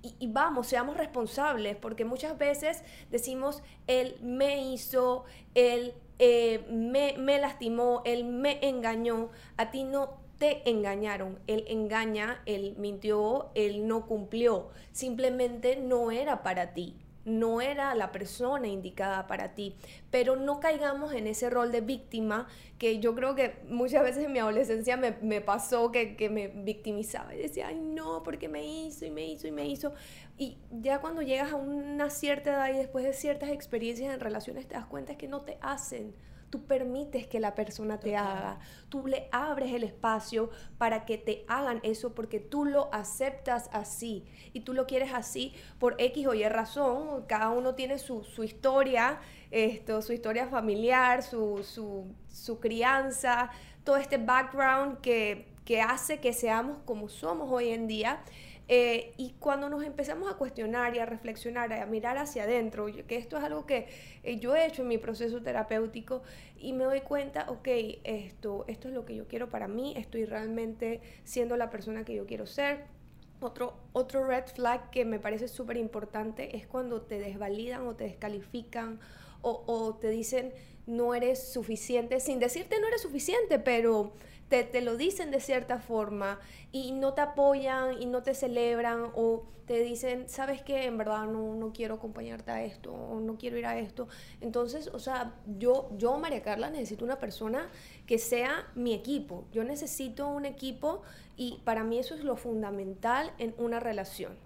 y, 0.00 0.14
y, 0.18 0.32
vamos, 0.32 0.66
seamos 0.66 0.96
responsables, 0.96 1.76
porque 1.76 2.06
muchas 2.06 2.38
veces 2.38 2.82
decimos, 3.10 3.62
él 3.86 4.16
me 4.22 4.72
hizo, 4.72 5.26
él 5.54 5.92
eh, 6.18 6.64
me, 6.70 7.16
me 7.18 7.38
lastimó, 7.38 8.00
él 8.06 8.24
me 8.24 8.66
engañó, 8.66 9.28
a 9.58 9.70
ti 9.70 9.84
no 9.84 10.24
te 10.38 10.68
engañaron. 10.70 11.38
Él 11.46 11.64
engaña, 11.68 12.40
él 12.46 12.76
mintió, 12.78 13.50
él 13.54 13.86
no 13.86 14.06
cumplió. 14.06 14.70
Simplemente 14.92 15.76
no 15.76 16.10
era 16.10 16.42
para 16.42 16.72
ti. 16.72 16.96
No 17.24 17.60
era 17.60 17.94
la 17.94 18.12
persona 18.12 18.68
indicada 18.68 19.26
para 19.26 19.54
ti. 19.54 19.74
Pero 20.10 20.36
no 20.36 20.60
caigamos 20.60 21.12
en 21.12 21.26
ese 21.26 21.50
rol 21.50 21.72
de 21.72 21.80
víctima 21.80 22.48
que 22.78 22.98
yo 23.00 23.14
creo 23.14 23.34
que 23.34 23.56
muchas 23.68 24.02
veces 24.02 24.24
en 24.24 24.32
mi 24.32 24.38
adolescencia 24.38 24.96
me, 24.96 25.40
pasó 25.40 25.90
que, 25.90 26.16
que, 26.16 26.28
me 26.28 26.48
victimizaba 26.48 27.34
y 27.34 27.38
decía, 27.38 27.68
ay 27.68 27.80
no, 27.80 28.22
porque 28.22 28.48
me 28.48 28.66
hizo 28.66 29.06
y 29.06 29.10
me 29.10 29.26
hizo 29.26 29.46
y 29.46 29.52
me 29.52 29.66
hizo. 29.66 29.92
Y 30.36 30.58
ya 30.70 31.00
cuando 31.00 31.22
llegas 31.22 31.52
a 31.52 31.56
una 31.56 32.10
cierta 32.10 32.50
edad 32.50 32.74
y 32.74 32.78
después 32.78 33.04
de 33.04 33.12
ciertas 33.12 33.50
experiencias 33.50 34.12
en 34.12 34.20
relaciones 34.20 34.66
te 34.66 34.74
das 34.74 34.86
cuenta 34.86 35.16
que 35.16 35.28
no 35.28 35.42
te 35.42 35.58
hacen 35.60 36.14
tú 36.54 36.66
permites 36.66 37.26
que 37.26 37.40
la 37.40 37.56
persona 37.56 37.98
te 37.98 38.16
haga, 38.16 38.60
tú 38.88 39.08
le 39.08 39.26
abres 39.32 39.72
el 39.72 39.82
espacio 39.82 40.50
para 40.78 41.04
que 41.04 41.18
te 41.18 41.44
hagan 41.48 41.80
eso 41.82 42.14
porque 42.14 42.38
tú 42.38 42.64
lo 42.64 42.94
aceptas 42.94 43.68
así. 43.72 44.24
Y 44.52 44.60
tú 44.60 44.72
lo 44.72 44.86
quieres 44.86 45.12
así 45.12 45.52
por 45.80 45.96
X 45.98 46.28
o 46.28 46.34
Y 46.34 46.48
razón, 46.48 47.24
cada 47.26 47.50
uno 47.50 47.74
tiene 47.74 47.98
su, 47.98 48.22
historia, 48.44 49.18
esto, 49.50 50.00
su 50.00 50.12
historia 50.12 50.46
familiar, 50.46 51.24
su, 51.24 51.64
su, 52.28 52.60
crianza, 52.60 53.50
todo 53.82 53.96
este 53.96 54.18
background 54.18 55.00
que, 55.00 55.48
que 55.64 55.80
hace 55.80 56.20
que 56.20 56.32
seamos 56.32 56.78
como 56.84 57.08
somos 57.08 57.50
hoy 57.50 57.70
en 57.70 57.88
día. 57.88 58.22
Eh, 58.66 59.12
y 59.18 59.34
cuando 59.38 59.68
nos 59.68 59.84
empezamos 59.84 60.30
a 60.30 60.36
cuestionar 60.36 60.96
y 60.96 60.98
a 60.98 61.06
reflexionar, 61.06 61.72
a 61.72 61.84
mirar 61.86 62.16
hacia 62.16 62.44
adentro, 62.44 62.86
que 63.06 63.16
esto 63.16 63.36
es 63.36 63.44
algo 63.44 63.66
que 63.66 63.88
eh, 64.22 64.38
yo 64.38 64.56
he 64.56 64.66
hecho 64.66 64.82
en 64.82 64.88
mi 64.88 64.98
proceso 64.98 65.42
terapéutico 65.42 66.22
y 66.56 66.72
me 66.72 66.84
doy 66.84 67.02
cuenta, 67.02 67.46
ok, 67.50 67.68
esto, 68.04 68.64
esto 68.66 68.88
es 68.88 68.94
lo 68.94 69.04
que 69.04 69.14
yo 69.16 69.28
quiero 69.28 69.50
para 69.50 69.68
mí, 69.68 69.92
estoy 69.96 70.24
realmente 70.24 71.02
siendo 71.24 71.56
la 71.56 71.68
persona 71.68 72.04
que 72.04 72.14
yo 72.14 72.26
quiero 72.26 72.46
ser. 72.46 72.86
Otro, 73.40 73.74
otro 73.92 74.24
red 74.26 74.46
flag 74.46 74.88
que 74.90 75.04
me 75.04 75.18
parece 75.18 75.48
súper 75.48 75.76
importante 75.76 76.56
es 76.56 76.66
cuando 76.66 77.02
te 77.02 77.18
desvalidan 77.18 77.86
o 77.86 77.94
te 77.94 78.04
descalifican 78.04 79.00
o, 79.42 79.64
o 79.66 79.96
te 79.96 80.08
dicen 80.08 80.54
no 80.86 81.14
eres 81.14 81.52
suficiente, 81.52 82.20
sin 82.20 82.38
decirte 82.38 82.80
no 82.80 82.86
eres 82.86 83.02
suficiente, 83.02 83.58
pero 83.58 84.12
te, 84.48 84.80
lo 84.80 84.96
dicen 84.96 85.30
de 85.30 85.40
cierta 85.40 85.78
forma 85.78 86.38
y 86.72 86.92
no 86.92 87.14
te 87.14 87.22
apoyan 87.22 88.00
y 88.00 88.06
no 88.06 88.22
te 88.22 88.34
celebran 88.34 89.10
o 89.14 89.44
te 89.66 89.80
dicen, 89.80 90.28
sabes 90.28 90.62
que 90.62 90.84
en 90.84 90.98
verdad 90.98 91.24
no, 91.24 91.54
no 91.54 91.72
quiero 91.72 91.94
acompañarte 91.94 92.50
a 92.50 92.62
esto 92.62 92.92
o 92.92 93.18
no 93.20 93.38
quiero 93.38 93.56
ir 93.56 93.66
a 93.66 93.78
esto. 93.78 94.08
Entonces, 94.40 94.88
o 94.88 94.98
sea, 94.98 95.34
yo, 95.58 95.88
yo, 95.96 96.18
María 96.18 96.42
Carla, 96.42 96.68
necesito 96.68 97.04
una 97.04 97.18
persona 97.18 97.68
que 98.06 98.18
sea 98.18 98.66
mi 98.74 98.92
equipo. 98.92 99.46
Yo 99.52 99.64
necesito 99.64 100.28
un 100.28 100.44
equipo 100.44 101.02
y 101.36 101.62
para 101.64 101.82
mí 101.82 101.98
eso 101.98 102.14
es 102.14 102.24
lo 102.24 102.36
fundamental 102.36 103.32
en 103.38 103.54
una 103.56 103.80
relación. 103.80 104.43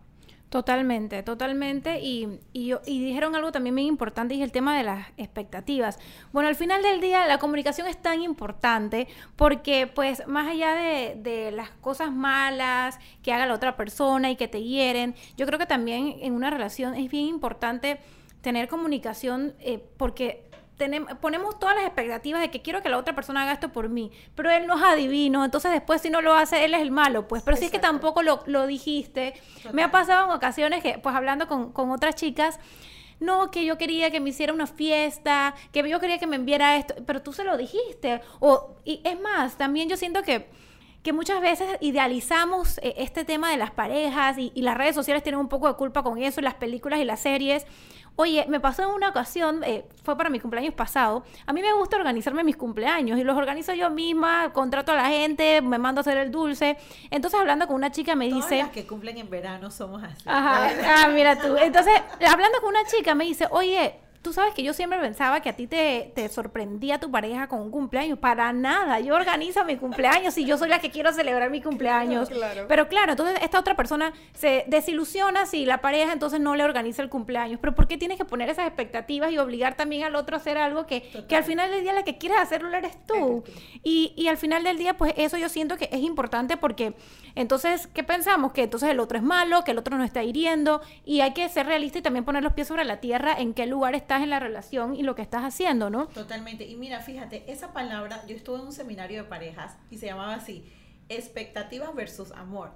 Totalmente, 0.50 1.22
totalmente. 1.22 2.00
Y, 2.00 2.40
y, 2.54 2.72
y, 2.86 3.04
dijeron 3.04 3.36
algo 3.36 3.52
también 3.52 3.74
muy 3.74 3.86
importante 3.86 4.34
y 4.34 4.38
es 4.38 4.44
el 4.44 4.52
tema 4.52 4.76
de 4.78 4.82
las 4.82 5.08
expectativas. 5.18 5.98
Bueno, 6.32 6.48
al 6.48 6.54
final 6.54 6.82
del 6.82 7.02
día 7.02 7.26
la 7.26 7.38
comunicación 7.38 7.86
es 7.86 7.98
tan 7.98 8.22
importante 8.22 9.08
porque 9.36 9.86
pues 9.86 10.26
más 10.26 10.48
allá 10.48 10.72
de, 10.74 11.16
de, 11.16 11.50
las 11.52 11.68
cosas 11.70 12.12
malas 12.12 12.98
que 13.22 13.30
haga 13.32 13.44
la 13.44 13.52
otra 13.52 13.76
persona 13.76 14.30
y 14.30 14.36
que 14.36 14.48
te 14.48 14.62
hieren, 14.62 15.14
yo 15.36 15.44
creo 15.44 15.58
que 15.58 15.66
también 15.66 16.16
en 16.20 16.32
una 16.32 16.48
relación 16.48 16.94
es 16.94 17.10
bien 17.10 17.26
importante 17.26 18.00
tener 18.40 18.68
comunicación 18.68 19.54
eh, 19.60 19.84
porque 19.98 20.47
ponemos 21.20 21.58
todas 21.58 21.74
las 21.74 21.84
expectativas 21.84 22.40
de 22.40 22.50
que 22.50 22.62
quiero 22.62 22.82
que 22.82 22.88
la 22.88 22.98
otra 22.98 23.14
persona 23.14 23.42
haga 23.42 23.52
esto 23.52 23.70
por 23.70 23.88
mí, 23.88 24.10
pero 24.34 24.50
él 24.50 24.66
no 24.66 24.76
es 24.76 24.82
adivino, 24.82 25.44
entonces 25.44 25.72
después 25.72 26.00
si 26.00 26.10
no 26.10 26.20
lo 26.22 26.34
hace, 26.34 26.64
él 26.64 26.74
es 26.74 26.80
el 26.80 26.90
malo, 26.90 27.26
pues, 27.26 27.42
pero 27.42 27.56
si 27.56 27.66
es 27.66 27.70
que 27.70 27.78
tampoco 27.78 28.22
lo, 28.22 28.42
lo 28.46 28.66
dijiste. 28.66 29.34
Me 29.72 29.82
ha 29.82 29.90
pasado 29.90 30.26
en 30.26 30.32
ocasiones 30.32 30.82
que, 30.82 30.98
pues 30.98 31.14
hablando 31.14 31.48
con, 31.48 31.72
con 31.72 31.90
otras 31.90 32.14
chicas, 32.14 32.60
no, 33.20 33.50
que 33.50 33.64
yo 33.64 33.78
quería 33.78 34.10
que 34.10 34.20
me 34.20 34.30
hiciera 34.30 34.52
una 34.52 34.66
fiesta, 34.66 35.54
que 35.72 35.88
yo 35.88 35.98
quería 35.98 36.18
que 36.18 36.26
me 36.26 36.36
enviara 36.36 36.76
esto, 36.76 36.94
pero 37.04 37.22
tú 37.22 37.32
se 37.32 37.42
lo 37.42 37.56
dijiste. 37.56 38.20
O, 38.38 38.76
y 38.84 39.00
es 39.04 39.20
más, 39.20 39.56
también 39.56 39.88
yo 39.88 39.96
siento 39.96 40.22
que 40.22 40.46
que 41.02 41.12
muchas 41.12 41.40
veces 41.40 41.68
idealizamos 41.80 42.78
eh, 42.78 42.94
este 42.98 43.24
tema 43.24 43.50
de 43.50 43.56
las 43.56 43.70
parejas 43.70 44.36
y, 44.36 44.50
y, 44.54 44.62
las 44.62 44.76
redes 44.76 44.94
sociales 44.94 45.22
tienen 45.22 45.40
un 45.40 45.48
poco 45.48 45.68
de 45.68 45.74
culpa 45.74 46.02
con 46.02 46.18
eso, 46.20 46.40
las 46.40 46.54
películas 46.54 46.98
y 47.00 47.04
las 47.04 47.20
series. 47.20 47.66
Oye, 48.20 48.46
me 48.48 48.58
pasó 48.58 48.82
en 48.82 48.88
una 48.88 49.10
ocasión, 49.10 49.62
eh, 49.62 49.84
fue 50.02 50.16
para 50.16 50.28
mi 50.28 50.40
cumpleaños 50.40 50.74
pasado. 50.74 51.22
A 51.46 51.52
mí 51.52 51.62
me 51.62 51.72
gusta 51.72 51.96
organizarme 51.96 52.42
mis 52.42 52.56
cumpleaños 52.56 53.16
y 53.16 53.22
los 53.22 53.36
organizo 53.36 53.74
yo 53.74 53.90
misma, 53.90 54.52
contrato 54.52 54.90
a 54.90 54.96
la 54.96 55.06
gente, 55.06 55.62
me 55.62 55.78
mando 55.78 56.00
a 56.00 56.02
hacer 56.02 56.16
el 56.16 56.32
dulce. 56.32 56.76
Entonces, 57.12 57.38
hablando 57.38 57.68
con 57.68 57.76
una 57.76 57.92
chica, 57.92 58.16
me 58.16 58.28
Todas 58.28 58.42
dice. 58.42 58.58
Las 58.58 58.70
que 58.70 58.88
cumplen 58.88 59.18
en 59.18 59.30
verano 59.30 59.70
somos 59.70 60.02
así. 60.02 60.24
Ajá, 60.26 60.68
ah, 61.04 61.08
mira 61.10 61.40
tú. 61.40 61.56
Entonces, 61.58 61.94
hablando 62.28 62.60
con 62.60 62.70
una 62.70 62.84
chica, 62.86 63.14
me 63.14 63.22
dice, 63.22 63.46
oye, 63.52 63.94
Tú 64.22 64.32
sabes 64.32 64.54
que 64.54 64.62
yo 64.62 64.72
siempre 64.72 64.98
pensaba 64.98 65.40
que 65.40 65.48
a 65.48 65.56
ti 65.56 65.66
te, 65.66 66.12
te 66.14 66.28
sorprendía 66.28 66.98
tu 66.98 67.10
pareja 67.10 67.48
con 67.48 67.60
un 67.60 67.70
cumpleaños. 67.70 68.18
Para 68.18 68.52
nada. 68.52 69.00
Yo 69.00 69.14
organizo 69.14 69.64
mi 69.64 69.76
cumpleaños 69.76 70.36
y 70.38 70.44
yo 70.44 70.58
soy 70.58 70.68
la 70.68 70.80
que 70.80 70.90
quiero 70.90 71.12
celebrar 71.12 71.50
mi 71.50 71.62
cumpleaños. 71.62 72.28
Claro. 72.28 72.66
Pero 72.68 72.88
claro, 72.88 73.12
entonces 73.12 73.38
esta 73.42 73.58
otra 73.58 73.76
persona 73.76 74.12
se 74.34 74.64
desilusiona 74.66 75.46
si 75.46 75.64
la 75.64 75.80
pareja 75.80 76.12
entonces 76.12 76.40
no 76.40 76.56
le 76.56 76.64
organiza 76.64 77.02
el 77.02 77.08
cumpleaños. 77.08 77.60
Pero 77.60 77.74
¿por 77.74 77.86
qué 77.86 77.96
tienes 77.96 78.18
que 78.18 78.24
poner 78.24 78.48
esas 78.48 78.66
expectativas 78.66 79.30
y 79.32 79.38
obligar 79.38 79.76
también 79.76 80.04
al 80.04 80.14
otro 80.16 80.36
a 80.36 80.40
hacer 80.40 80.58
algo 80.58 80.86
que, 80.86 81.08
que 81.28 81.36
al 81.36 81.44
final 81.44 81.70
del 81.70 81.82
día 81.82 81.92
la 81.92 82.02
que 82.02 82.18
quieres 82.18 82.38
hacerlo 82.38 82.76
eres 82.76 82.96
tú? 83.06 83.44
Y, 83.82 84.12
y 84.16 84.28
al 84.28 84.36
final 84.36 84.64
del 84.64 84.78
día, 84.78 84.96
pues 84.96 85.14
eso 85.16 85.36
yo 85.36 85.48
siento 85.48 85.76
que 85.76 85.88
es 85.92 86.00
importante 86.00 86.56
porque 86.56 86.94
entonces, 87.34 87.86
¿qué 87.86 88.02
pensamos? 88.02 88.52
Que 88.52 88.64
entonces 88.64 88.88
el 88.88 88.98
otro 88.98 89.16
es 89.16 89.22
malo, 89.22 89.62
que 89.62 89.70
el 89.70 89.78
otro 89.78 89.96
nos 89.96 90.06
está 90.06 90.22
hiriendo 90.24 90.80
y 91.04 91.20
hay 91.20 91.34
que 91.34 91.48
ser 91.48 91.66
realista 91.66 91.98
y 91.98 92.02
también 92.02 92.24
poner 92.24 92.42
los 92.42 92.52
pies 92.52 92.66
sobre 92.66 92.84
la 92.84 92.98
tierra 92.98 93.34
en 93.38 93.54
qué 93.54 93.66
lugar 93.66 93.94
estás 94.08 94.22
en 94.22 94.30
la 94.30 94.40
relación 94.40 94.96
y 94.96 95.02
lo 95.02 95.14
que 95.14 95.20
estás 95.20 95.42
haciendo, 95.42 95.90
¿no? 95.90 96.06
Totalmente. 96.06 96.64
Y 96.66 96.76
mira, 96.76 97.00
fíjate, 97.00 97.44
esa 97.52 97.74
palabra, 97.74 98.24
yo 98.26 98.34
estuve 98.34 98.58
en 98.58 98.62
un 98.62 98.72
seminario 98.72 99.22
de 99.22 99.28
parejas 99.28 99.76
y 99.90 99.98
se 99.98 100.06
llamaba 100.06 100.32
así, 100.32 100.64
expectativas 101.10 101.94
versus 101.94 102.32
amor. 102.32 102.70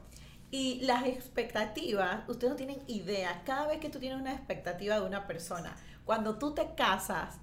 Y 0.51 0.83
las 0.83 1.07
expectativas, 1.07 2.29
ustedes 2.29 2.51
no 2.51 2.57
tienen 2.57 2.83
idea, 2.87 3.41
cada 3.47 3.67
vez 3.67 3.81
que 3.81 3.89
tú 3.89 3.99
tienes 3.99 4.21
una 4.21 4.35
expectativa 4.35 5.01
de 5.01 5.07
una 5.07 5.27
persona, 5.27 5.75
cuando 6.05 6.37
tú 6.37 6.53
te 6.53 6.75
casas, 6.75 7.39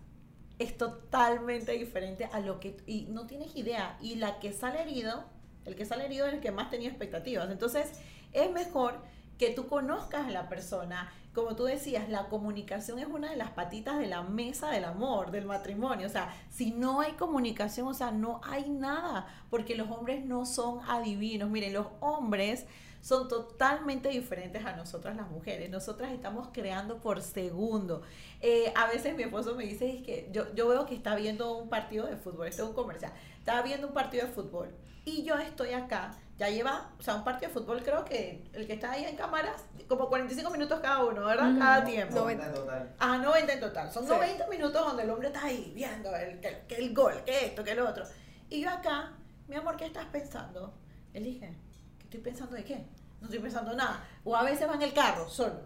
es 0.59 0.77
totalmente 0.77 1.71
diferente 1.71 2.25
a 2.31 2.41
lo 2.41 2.59
que, 2.59 2.77
y 2.85 3.07
no 3.09 3.25
tienes 3.25 3.55
idea, 3.55 3.97
y 4.01 4.17
la 4.17 4.39
que 4.39 4.53
sale 4.53 4.83
herido, 4.83 5.23
el 5.65 5.75
que 5.75 5.85
sale 5.85 6.05
herido 6.05 6.27
es 6.27 6.35
el 6.35 6.41
que 6.41 6.51
más 6.51 6.69
tenía 6.69 6.89
expectativas. 6.89 7.49
Entonces, 7.49 7.99
es 8.33 8.51
mejor 8.51 9.01
que 9.39 9.49
tú 9.49 9.65
conozcas 9.65 10.27
a 10.27 10.29
la 10.29 10.47
persona. 10.47 11.11
Como 11.39 11.55
tú 11.55 11.63
decías, 11.63 12.09
la 12.09 12.27
comunicación 12.27 12.99
es 12.99 13.07
una 13.07 13.29
de 13.29 13.37
las 13.37 13.51
patitas 13.51 13.97
de 13.97 14.07
la 14.07 14.23
mesa 14.23 14.71
del 14.71 14.83
amor, 14.83 15.31
del 15.31 15.45
matrimonio. 15.45 16.05
O 16.05 16.09
sea, 16.09 16.35
si 16.49 16.71
no 16.71 16.99
hay 16.99 17.13
comunicación, 17.13 17.87
o 17.87 17.93
sea, 17.93 18.11
no 18.11 18.41
hay 18.43 18.69
nada, 18.69 19.25
porque 19.49 19.73
los 19.73 19.89
hombres 19.89 20.25
no 20.25 20.45
son 20.45 20.81
adivinos. 20.85 21.49
Miren, 21.49 21.71
los 21.71 21.87
hombres 22.01 22.65
son 22.99 23.29
totalmente 23.29 24.09
diferentes 24.09 24.65
a 24.65 24.75
nosotras 24.75 25.15
las 25.15 25.29
mujeres. 25.29 25.69
Nosotras 25.69 26.11
estamos 26.11 26.49
creando 26.51 26.97
por 26.97 27.21
segundo. 27.21 28.01
Eh, 28.41 28.73
a 28.75 28.87
veces 28.87 29.15
mi 29.15 29.23
esposo 29.23 29.55
me 29.55 29.63
dice 29.63 29.89
es 29.89 30.01
que 30.01 30.27
yo, 30.33 30.53
yo 30.55 30.67
veo 30.67 30.85
que 30.85 30.93
está 30.93 31.15
viendo 31.15 31.55
un 31.55 31.69
partido 31.69 32.05
de 32.05 32.17
fútbol, 32.17 32.47
este 32.47 32.63
es 32.63 32.67
un 32.67 32.73
comercial, 32.73 33.13
está 33.37 33.61
viendo 33.61 33.87
un 33.87 33.93
partido 33.93 34.27
de 34.27 34.33
fútbol 34.33 34.75
y 35.17 35.23
yo 35.23 35.35
estoy 35.37 35.73
acá. 35.73 36.11
Ya 36.37 36.47
lleva, 36.47 36.89
o 36.97 37.01
sea, 37.01 37.15
un 37.15 37.25
partido 37.25 37.49
de 37.49 37.53
fútbol, 37.59 37.83
creo 37.83 38.05
que 38.05 38.49
el 38.53 38.65
que 38.65 38.73
está 38.73 38.91
ahí 38.91 39.03
en 39.03 39.17
cámaras, 39.17 39.65
como 39.89 40.07
45 40.07 40.49
minutos 40.51 40.79
cada 40.79 41.03
uno, 41.03 41.25
¿verdad? 41.25 41.53
Cada 41.59 41.83
tiempo. 41.83 42.15
90 42.15 42.45
en 42.45 42.53
total. 42.53 42.95
Ah, 42.97 43.17
90 43.17 43.53
en 43.53 43.59
total. 43.59 43.91
Son 43.91 44.03
Sí. 44.05 44.09
90 44.09 44.47
minutos 44.47 44.85
donde 44.85 45.03
el 45.03 45.09
hombre 45.09 45.27
está 45.27 45.43
ahí 45.43 45.73
viendo 45.75 46.15
el, 46.15 46.39
que, 46.39 46.63
que 46.65 46.75
el 46.77 46.93
gol, 46.93 47.13
que 47.25 47.47
esto, 47.47 47.61
que 47.61 47.75
lo 47.75 47.89
otro. 47.89 48.05
Y 48.49 48.61
yo 48.61 48.69
acá, 48.69 49.11
mi 49.49 49.55
amor, 49.57 49.75
¿qué 49.75 49.85
estás 49.87 50.05
pensando? 50.05 50.73
Él 51.13 51.25
dije, 51.25 51.53
¿qué 51.97 52.03
estoy 52.05 52.21
pensando 52.21 52.55
de 52.55 52.63
qué? 52.63 52.85
No 53.19 53.25
estoy 53.25 53.39
pensando 53.39 53.73
nada. 53.73 54.01
O 54.23 54.33
a 54.33 54.43
veces 54.43 54.69
va 54.69 54.75
en 54.75 54.81
el 54.83 54.93
carro, 54.93 55.27
solo, 55.27 55.59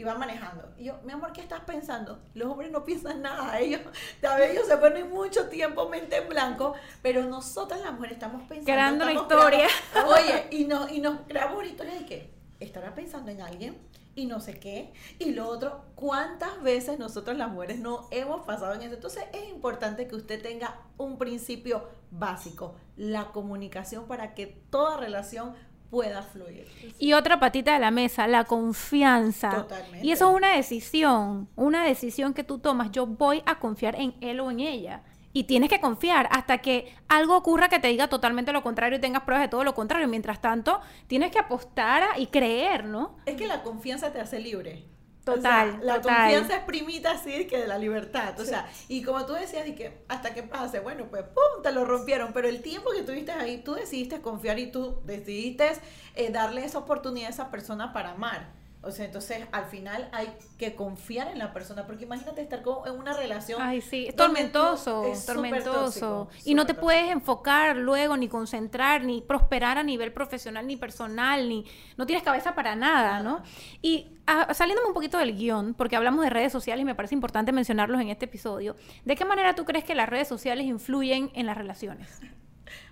y 0.00 0.02
va 0.02 0.14
manejando. 0.14 0.72
Y 0.78 0.84
yo, 0.84 0.98
mi 1.04 1.12
amor, 1.12 1.30
¿qué 1.32 1.42
estás 1.42 1.60
pensando? 1.60 2.22
Los 2.32 2.48
hombres 2.48 2.70
no 2.70 2.84
piensan 2.84 3.20
nada. 3.20 3.58
Ellos, 3.60 3.82
veces 4.22 4.50
ellos 4.50 4.66
se 4.66 4.78
ponen 4.78 5.10
mucho 5.10 5.46
tiempo 5.50 5.90
mente 5.90 6.16
en 6.16 6.28
blanco, 6.30 6.72
pero 7.02 7.24
nosotras 7.24 7.82
las 7.82 7.92
mujeres 7.92 8.14
estamos 8.14 8.40
pensando. 8.48 8.64
Creando 8.64 9.06
estamos 9.06 9.22
historia. 9.30 9.66
creando- 9.92 10.14
oye, 10.14 10.46
y, 10.52 10.64
no, 10.64 10.88
y 10.88 11.00
nos 11.00 11.20
creamos 11.28 11.58
una 11.58 11.66
historia 11.68 11.94
de 11.96 12.06
que 12.06 12.34
estará 12.60 12.94
pensando 12.94 13.30
en 13.30 13.42
alguien 13.42 13.76
y 14.14 14.24
no 14.24 14.40
sé 14.40 14.58
qué. 14.58 14.94
Y 15.18 15.32
lo 15.32 15.46
otro, 15.48 15.84
¿cuántas 15.96 16.62
veces 16.62 16.98
nosotros 16.98 17.36
las 17.36 17.50
mujeres 17.50 17.78
no 17.78 18.08
hemos 18.10 18.46
pasado 18.46 18.72
en 18.72 18.80
eso? 18.80 18.94
Entonces 18.94 19.24
es 19.34 19.50
importante 19.50 20.08
que 20.08 20.16
usted 20.16 20.40
tenga 20.42 20.80
un 20.96 21.18
principio 21.18 21.90
básico, 22.10 22.74
la 22.96 23.32
comunicación 23.32 24.06
para 24.06 24.32
que 24.34 24.46
toda 24.46 24.96
relación 24.96 25.54
pueda 25.90 26.22
fluir. 26.22 26.66
Y 26.98 27.12
otra 27.14 27.40
patita 27.40 27.74
de 27.74 27.80
la 27.80 27.90
mesa, 27.90 28.26
la 28.28 28.44
confianza. 28.44 29.50
Totalmente. 29.50 30.06
Y 30.06 30.12
eso 30.12 30.30
es 30.30 30.36
una 30.36 30.54
decisión, 30.54 31.48
una 31.56 31.84
decisión 31.84 32.34
que 32.34 32.44
tú 32.44 32.58
tomas. 32.58 32.90
Yo 32.92 33.06
voy 33.06 33.42
a 33.46 33.58
confiar 33.58 33.96
en 33.96 34.14
él 34.20 34.40
o 34.40 34.50
en 34.50 34.60
ella. 34.60 35.02
Y 35.32 35.44
tienes 35.44 35.68
que 35.70 35.80
confiar 35.80 36.28
hasta 36.32 36.58
que 36.58 36.92
algo 37.08 37.36
ocurra 37.36 37.68
que 37.68 37.78
te 37.78 37.86
diga 37.88 38.08
totalmente 38.08 38.52
lo 38.52 38.62
contrario 38.64 38.98
y 38.98 39.00
tengas 39.00 39.22
pruebas 39.22 39.44
de 39.44 39.48
todo 39.48 39.62
lo 39.62 39.74
contrario. 39.74 40.08
Mientras 40.08 40.40
tanto, 40.40 40.80
tienes 41.06 41.30
que 41.30 41.38
apostar 41.38 42.02
a- 42.02 42.18
y 42.18 42.26
creer, 42.26 42.84
¿no? 42.84 43.16
Es 43.26 43.36
que 43.36 43.46
la 43.46 43.62
confianza 43.62 44.12
te 44.12 44.20
hace 44.20 44.40
libre. 44.40 44.84
Total, 45.24 45.68
O 45.68 45.72
sea, 45.72 45.80
la 45.82 46.00
total. 46.00 46.16
confianza 46.16 46.56
es 46.56 46.64
primita 46.64 47.12
así 47.12 47.46
que 47.46 47.58
de 47.58 47.66
la 47.66 47.78
libertad. 47.78 48.38
O 48.40 48.44
sea, 48.44 48.68
y 48.88 49.02
como 49.02 49.26
tú 49.26 49.34
decías, 49.34 49.66
y 49.68 49.74
que 49.74 50.04
hasta 50.08 50.32
que 50.34 50.42
pase, 50.42 50.80
bueno, 50.80 51.06
pues 51.10 51.24
pum, 51.24 51.62
te 51.62 51.72
lo 51.72 51.84
rompieron. 51.84 52.32
Pero 52.32 52.48
el 52.48 52.62
tiempo 52.62 52.90
que 52.92 53.02
tuviste 53.02 53.32
ahí, 53.32 53.58
tú 53.62 53.74
decidiste 53.74 54.22
confiar 54.22 54.58
y 54.58 54.70
tú 54.72 55.00
decidiste 55.04 55.72
eh, 56.14 56.30
darle 56.30 56.64
esa 56.64 56.78
oportunidad 56.78 57.28
a 57.28 57.30
esa 57.32 57.50
persona 57.50 57.92
para 57.92 58.12
amar. 58.12 58.48
O 58.82 58.90
sea, 58.90 59.04
entonces 59.04 59.46
al 59.52 59.66
final 59.66 60.08
hay 60.10 60.32
que 60.56 60.74
confiar 60.74 61.28
en 61.28 61.38
la 61.38 61.52
persona, 61.52 61.86
porque 61.86 62.04
imagínate 62.04 62.40
estar 62.40 62.62
con- 62.62 62.88
en 62.88 62.98
una 62.98 63.12
relación. 63.12 63.60
Ay, 63.60 63.82
sí, 63.82 64.06
es 64.08 64.16
tormentoso, 64.16 65.04
es 65.04 65.26
tormentoso. 65.26 65.80
tóxico, 66.24 66.28
y 66.48 66.54
no 66.54 66.64
te 66.64 66.72
puedes 66.72 67.10
enfocar 67.10 67.76
luego, 67.76 68.16
ni 68.16 68.26
concentrar, 68.28 69.04
ni 69.04 69.20
prosperar 69.20 69.76
a 69.76 69.82
nivel 69.82 70.14
profesional, 70.14 70.66
ni 70.66 70.76
personal, 70.78 71.46
ni 71.46 71.66
no 71.98 72.06
tienes 72.06 72.22
cabeza 72.24 72.54
para 72.54 72.74
nada, 72.74 73.20
¿no? 73.22 73.42
Y 73.82 74.16
ah, 74.26 74.54
saliéndome 74.54 74.88
un 74.88 74.94
poquito 74.94 75.18
del 75.18 75.36
guion, 75.36 75.74
porque 75.74 75.96
hablamos 75.96 76.24
de 76.24 76.30
redes 76.30 76.50
sociales 76.50 76.80
y 76.82 76.86
me 76.86 76.94
parece 76.94 77.14
importante 77.14 77.52
mencionarlos 77.52 78.00
en 78.00 78.08
este 78.08 78.24
episodio, 78.24 78.76
¿de 79.04 79.14
qué 79.14 79.26
manera 79.26 79.54
tú 79.54 79.66
crees 79.66 79.84
que 79.84 79.94
las 79.94 80.08
redes 80.08 80.26
sociales 80.28 80.64
influyen 80.64 81.30
en 81.34 81.44
las 81.44 81.56
relaciones? 81.58 82.18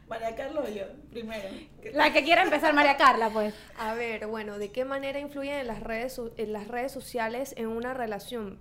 María 0.09 0.35
Carlos, 0.35 0.65
yo, 0.75 0.85
primero. 1.11 1.49
La 1.93 2.13
que 2.13 2.25
quiera 2.25 2.43
empezar, 2.43 2.73
María 2.75 2.97
Carla, 2.97 3.29
pues. 3.31 3.55
A 3.79 3.95
ver, 3.95 4.27
bueno, 4.27 4.59
¿de 4.59 4.71
qué 4.71 4.85
manera 4.85 5.19
influyen 5.19 5.57
en 5.57 5.67
las 5.67 5.81
redes, 5.81 6.21
en 6.37 6.53
las 6.53 6.67
redes 6.69 6.93
sociales 6.93 7.55
en 7.59 7.67
una 7.69 7.93
relación? 7.95 8.59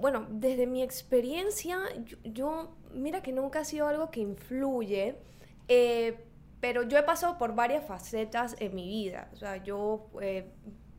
Bueno, 0.00 0.26
desde 0.30 0.66
mi 0.66 0.82
experiencia, 0.82 1.78
yo, 2.04 2.16
yo- 2.24 2.76
mira 2.94 3.22
que 3.22 3.32
nunca 3.32 3.60
ha 3.60 3.64
sido 3.64 3.88
algo 3.88 4.10
que 4.10 4.20
influye, 4.20 5.16
eh, 5.68 6.18
pero 6.60 6.82
yo 6.84 6.98
he 6.98 7.02
pasado 7.02 7.36
por 7.38 7.54
varias 7.54 7.84
facetas 7.84 8.54
en 8.60 8.74
mi 8.74 8.86
vida. 8.88 9.28
O 9.32 9.36
sea, 9.36 9.56
yo 9.62 10.06
eh, 10.22 10.46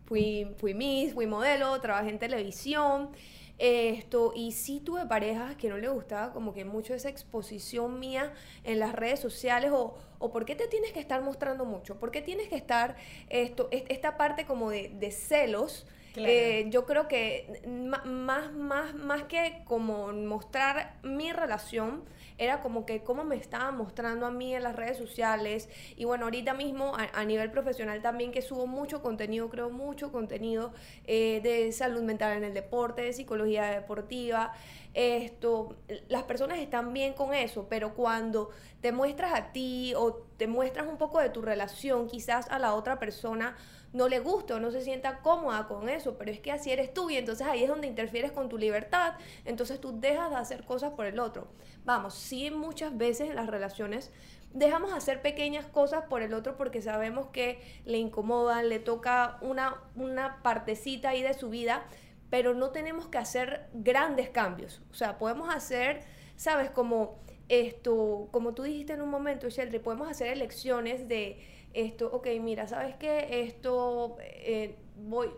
fui, 0.05 0.47
fui 0.57 0.73
Miss, 0.73 1.13
fui 1.13 1.27
modelo, 1.27 1.79
trabajé 1.79 2.09
en 2.09 2.19
televisión, 2.19 3.09
esto, 3.59 4.33
y 4.35 4.51
sí 4.51 4.79
tuve 4.79 5.05
parejas 5.05 5.55
que 5.55 5.69
no 5.69 5.77
le 5.77 5.87
gustaba 5.89 6.31
como 6.33 6.53
que 6.53 6.63
mucho 6.65 6.93
esa 6.93 7.09
exposición 7.09 7.99
mía 7.99 8.33
en 8.63 8.79
las 8.79 8.93
redes 8.93 9.19
sociales 9.19 9.71
o, 9.73 9.95
o 10.19 10.31
por 10.31 10.45
qué 10.45 10.55
te 10.55 10.67
tienes 10.67 10.91
que 10.93 10.99
estar 10.99 11.21
mostrando 11.21 11.65
mucho, 11.65 11.99
por 11.99 12.11
qué 12.11 12.21
tienes 12.21 12.49
que 12.49 12.55
estar 12.55 12.95
esto, 13.29 13.67
es- 13.71 13.83
esta 13.89 14.17
parte 14.17 14.45
como 14.45 14.69
de, 14.69 14.89
de 14.89 15.11
celos. 15.11 15.87
Claro. 16.13 16.31
eh, 16.33 16.65
yo 16.71 16.85
creo 16.87 17.07
que 17.07 17.61
más, 17.67 18.51
más, 18.51 18.95
más 18.95 19.23
que 19.25 19.61
como 19.65 20.11
mostrar 20.13 20.95
mi 21.03 21.31
relación, 21.31 22.05
era 22.37 22.61
como 22.61 22.85
que 22.85 23.03
cómo 23.03 23.23
me 23.23 23.35
estaba 23.35 23.71
mostrando 23.71 24.25
a 24.25 24.31
mí 24.31 24.53
en 24.53 24.63
las 24.63 24.75
redes 24.75 24.97
sociales. 24.97 25.69
Y 25.95 26.05
bueno, 26.05 26.25
ahorita 26.25 26.53
mismo 26.53 26.95
a, 26.95 27.09
a 27.19 27.25
nivel 27.25 27.51
profesional 27.51 28.01
también 28.01 28.31
que 28.31 28.41
subo 28.41 28.67
mucho 28.67 29.01
contenido, 29.01 29.49
creo 29.49 29.69
mucho 29.69 30.11
contenido 30.11 30.73
eh, 31.05 31.41
de 31.43 31.71
salud 31.71 32.03
mental 32.03 32.37
en 32.37 32.43
el 32.43 32.53
deporte, 32.53 33.01
de 33.01 33.13
psicología 33.13 33.65
deportiva. 33.65 34.53
Esto, 34.99 35.75
las 36.07 36.23
personas 36.23 36.57
están 36.57 36.91
bien 36.91 37.13
con 37.13 37.31
eso, 37.31 37.67
pero 37.69 37.93
cuando 37.93 38.49
te 38.81 38.91
muestras 38.91 39.31
a 39.35 39.51
ti 39.51 39.93
o 39.95 40.13
te 40.37 40.47
muestras 40.47 40.87
un 40.87 40.97
poco 40.97 41.19
de 41.19 41.29
tu 41.29 41.43
relación, 41.43 42.07
quizás 42.07 42.49
a 42.49 42.57
la 42.57 42.73
otra 42.73 42.97
persona 42.97 43.55
no 43.93 44.07
le 44.07 44.17
gusta 44.17 44.55
o 44.55 44.59
no 44.59 44.71
se 44.71 44.81
sienta 44.81 45.19
cómoda 45.19 45.67
con 45.67 45.87
eso, 45.87 46.17
pero 46.17 46.31
es 46.31 46.39
que 46.39 46.51
así 46.51 46.71
eres 46.71 46.95
tú 46.95 47.11
y 47.11 47.17
entonces 47.17 47.45
ahí 47.45 47.61
es 47.61 47.69
donde 47.69 47.85
interfieres 47.85 48.31
con 48.31 48.49
tu 48.49 48.57
libertad, 48.57 49.13
entonces 49.45 49.79
tú 49.79 49.99
dejas 49.99 50.31
de 50.31 50.37
hacer 50.37 50.65
cosas 50.65 50.93
por 50.93 51.05
el 51.05 51.19
otro. 51.19 51.47
Vamos, 51.85 52.15
sí 52.15 52.49
muchas 52.49 52.97
veces 52.97 53.29
en 53.29 53.35
las 53.35 53.45
relaciones 53.45 54.11
dejamos 54.51 54.93
hacer 54.93 55.21
pequeñas 55.21 55.67
cosas 55.67 56.05
por 56.05 56.23
el 56.23 56.33
otro 56.33 56.57
porque 56.57 56.81
sabemos 56.81 57.27
que 57.27 57.61
le 57.85 57.99
incomodan, 57.99 58.67
le 58.67 58.79
toca 58.79 59.37
una, 59.41 59.75
una 59.95 60.41
partecita 60.41 61.09
ahí 61.09 61.21
de 61.21 61.35
su 61.35 61.49
vida, 61.49 61.85
pero 62.29 62.53
no 62.53 62.69
tenemos 62.71 63.07
que 63.07 63.17
hacer 63.17 63.67
grandes 63.73 64.29
cambios. 64.29 64.81
O 64.91 64.93
sea, 64.93 65.17
podemos 65.17 65.53
hacer, 65.53 66.01
¿sabes? 66.35 66.69
Como 66.71 67.19
esto, 67.49 68.27
como 68.31 68.53
tú 68.53 68.63
dijiste 68.63 68.93
en 68.93 69.01
un 69.01 69.09
momento, 69.09 69.47
Sheldry, 69.49 69.79
podemos 69.79 70.09
hacer 70.09 70.27
elecciones 70.27 71.07
de 71.07 71.39
esto, 71.73 72.09
ok, 72.11 72.27
mira, 72.41 72.67
¿sabes 72.67 72.95
qué? 72.95 73.43
Esto, 73.45 74.17
eh, 74.21 74.75
voy, 74.97 75.29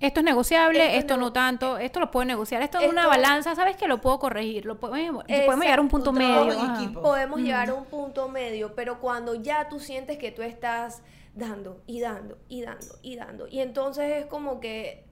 Esto 0.00 0.20
es 0.20 0.24
negociable, 0.24 0.78
Esto 0.86 0.98
esto, 0.98 1.16
no- 1.16 1.22
no 1.26 1.32
tanto, 1.32 1.76
esto 1.76 1.98
lo 1.98 2.10
puedo 2.12 2.24
negociar, 2.24 2.62
esto 2.62 2.78
es 2.78 2.88
una 2.88 3.08
balanza, 3.08 3.56
¿sabes 3.56 3.76
que 3.76 3.88
lo 3.88 4.00
puedo 4.00 4.20
corregir? 4.20 4.64
Lo 4.64 4.78
podemos, 4.78 5.24
podemos 5.24 5.60
llegar 5.64 5.78
a 5.80 5.82
un 5.82 5.88
punto 5.88 6.12
medio. 6.12 6.92
podemos 7.02 7.40
llegar 7.40 7.68
a 7.70 7.74
un 7.74 7.84
punto 7.86 8.28
medio, 8.28 8.74
pero 8.76 9.00
cuando 9.00 9.34
ya 9.34 9.68
tú 9.68 9.80
sientes 9.80 10.16
que 10.16 10.30
tú 10.30 10.42
estás 10.42 11.02
dando 11.34 11.82
y 11.86 12.00
dando 12.00 12.38
y 12.48 12.62
dando 12.62 12.94
y 13.02 13.16
dando, 13.16 13.48
y 13.48 13.58
entonces 13.60 14.22
es 14.22 14.26
como 14.26 14.60
que 14.60 15.04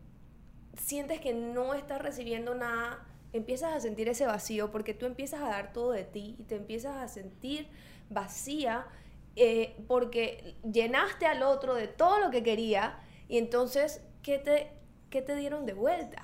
sientes 0.76 1.20
que 1.20 1.34
no 1.34 1.74
estás 1.74 2.00
recibiendo 2.00 2.54
nada 2.54 3.06
empiezas 3.32 3.74
a 3.74 3.80
sentir 3.80 4.08
ese 4.08 4.26
vacío 4.26 4.70
porque 4.70 4.94
tú 4.94 5.06
empiezas 5.06 5.40
a 5.40 5.48
dar 5.48 5.72
todo 5.72 5.92
de 5.92 6.04
ti 6.04 6.36
y 6.38 6.44
te 6.44 6.56
empiezas 6.56 6.96
a 6.96 7.08
sentir 7.08 7.68
vacía 8.08 8.86
eh, 9.34 9.76
porque 9.86 10.56
llenaste 10.70 11.26
al 11.26 11.42
otro 11.42 11.74
de 11.74 11.88
todo 11.88 12.18
lo 12.18 12.30
que 12.30 12.42
quería 12.42 12.98
y 13.28 13.38
entonces, 13.38 14.02
¿qué 14.22 14.38
te, 14.38 14.70
qué 15.10 15.20
te 15.20 15.34
dieron 15.34 15.66
de 15.66 15.74
vuelta? 15.74 16.22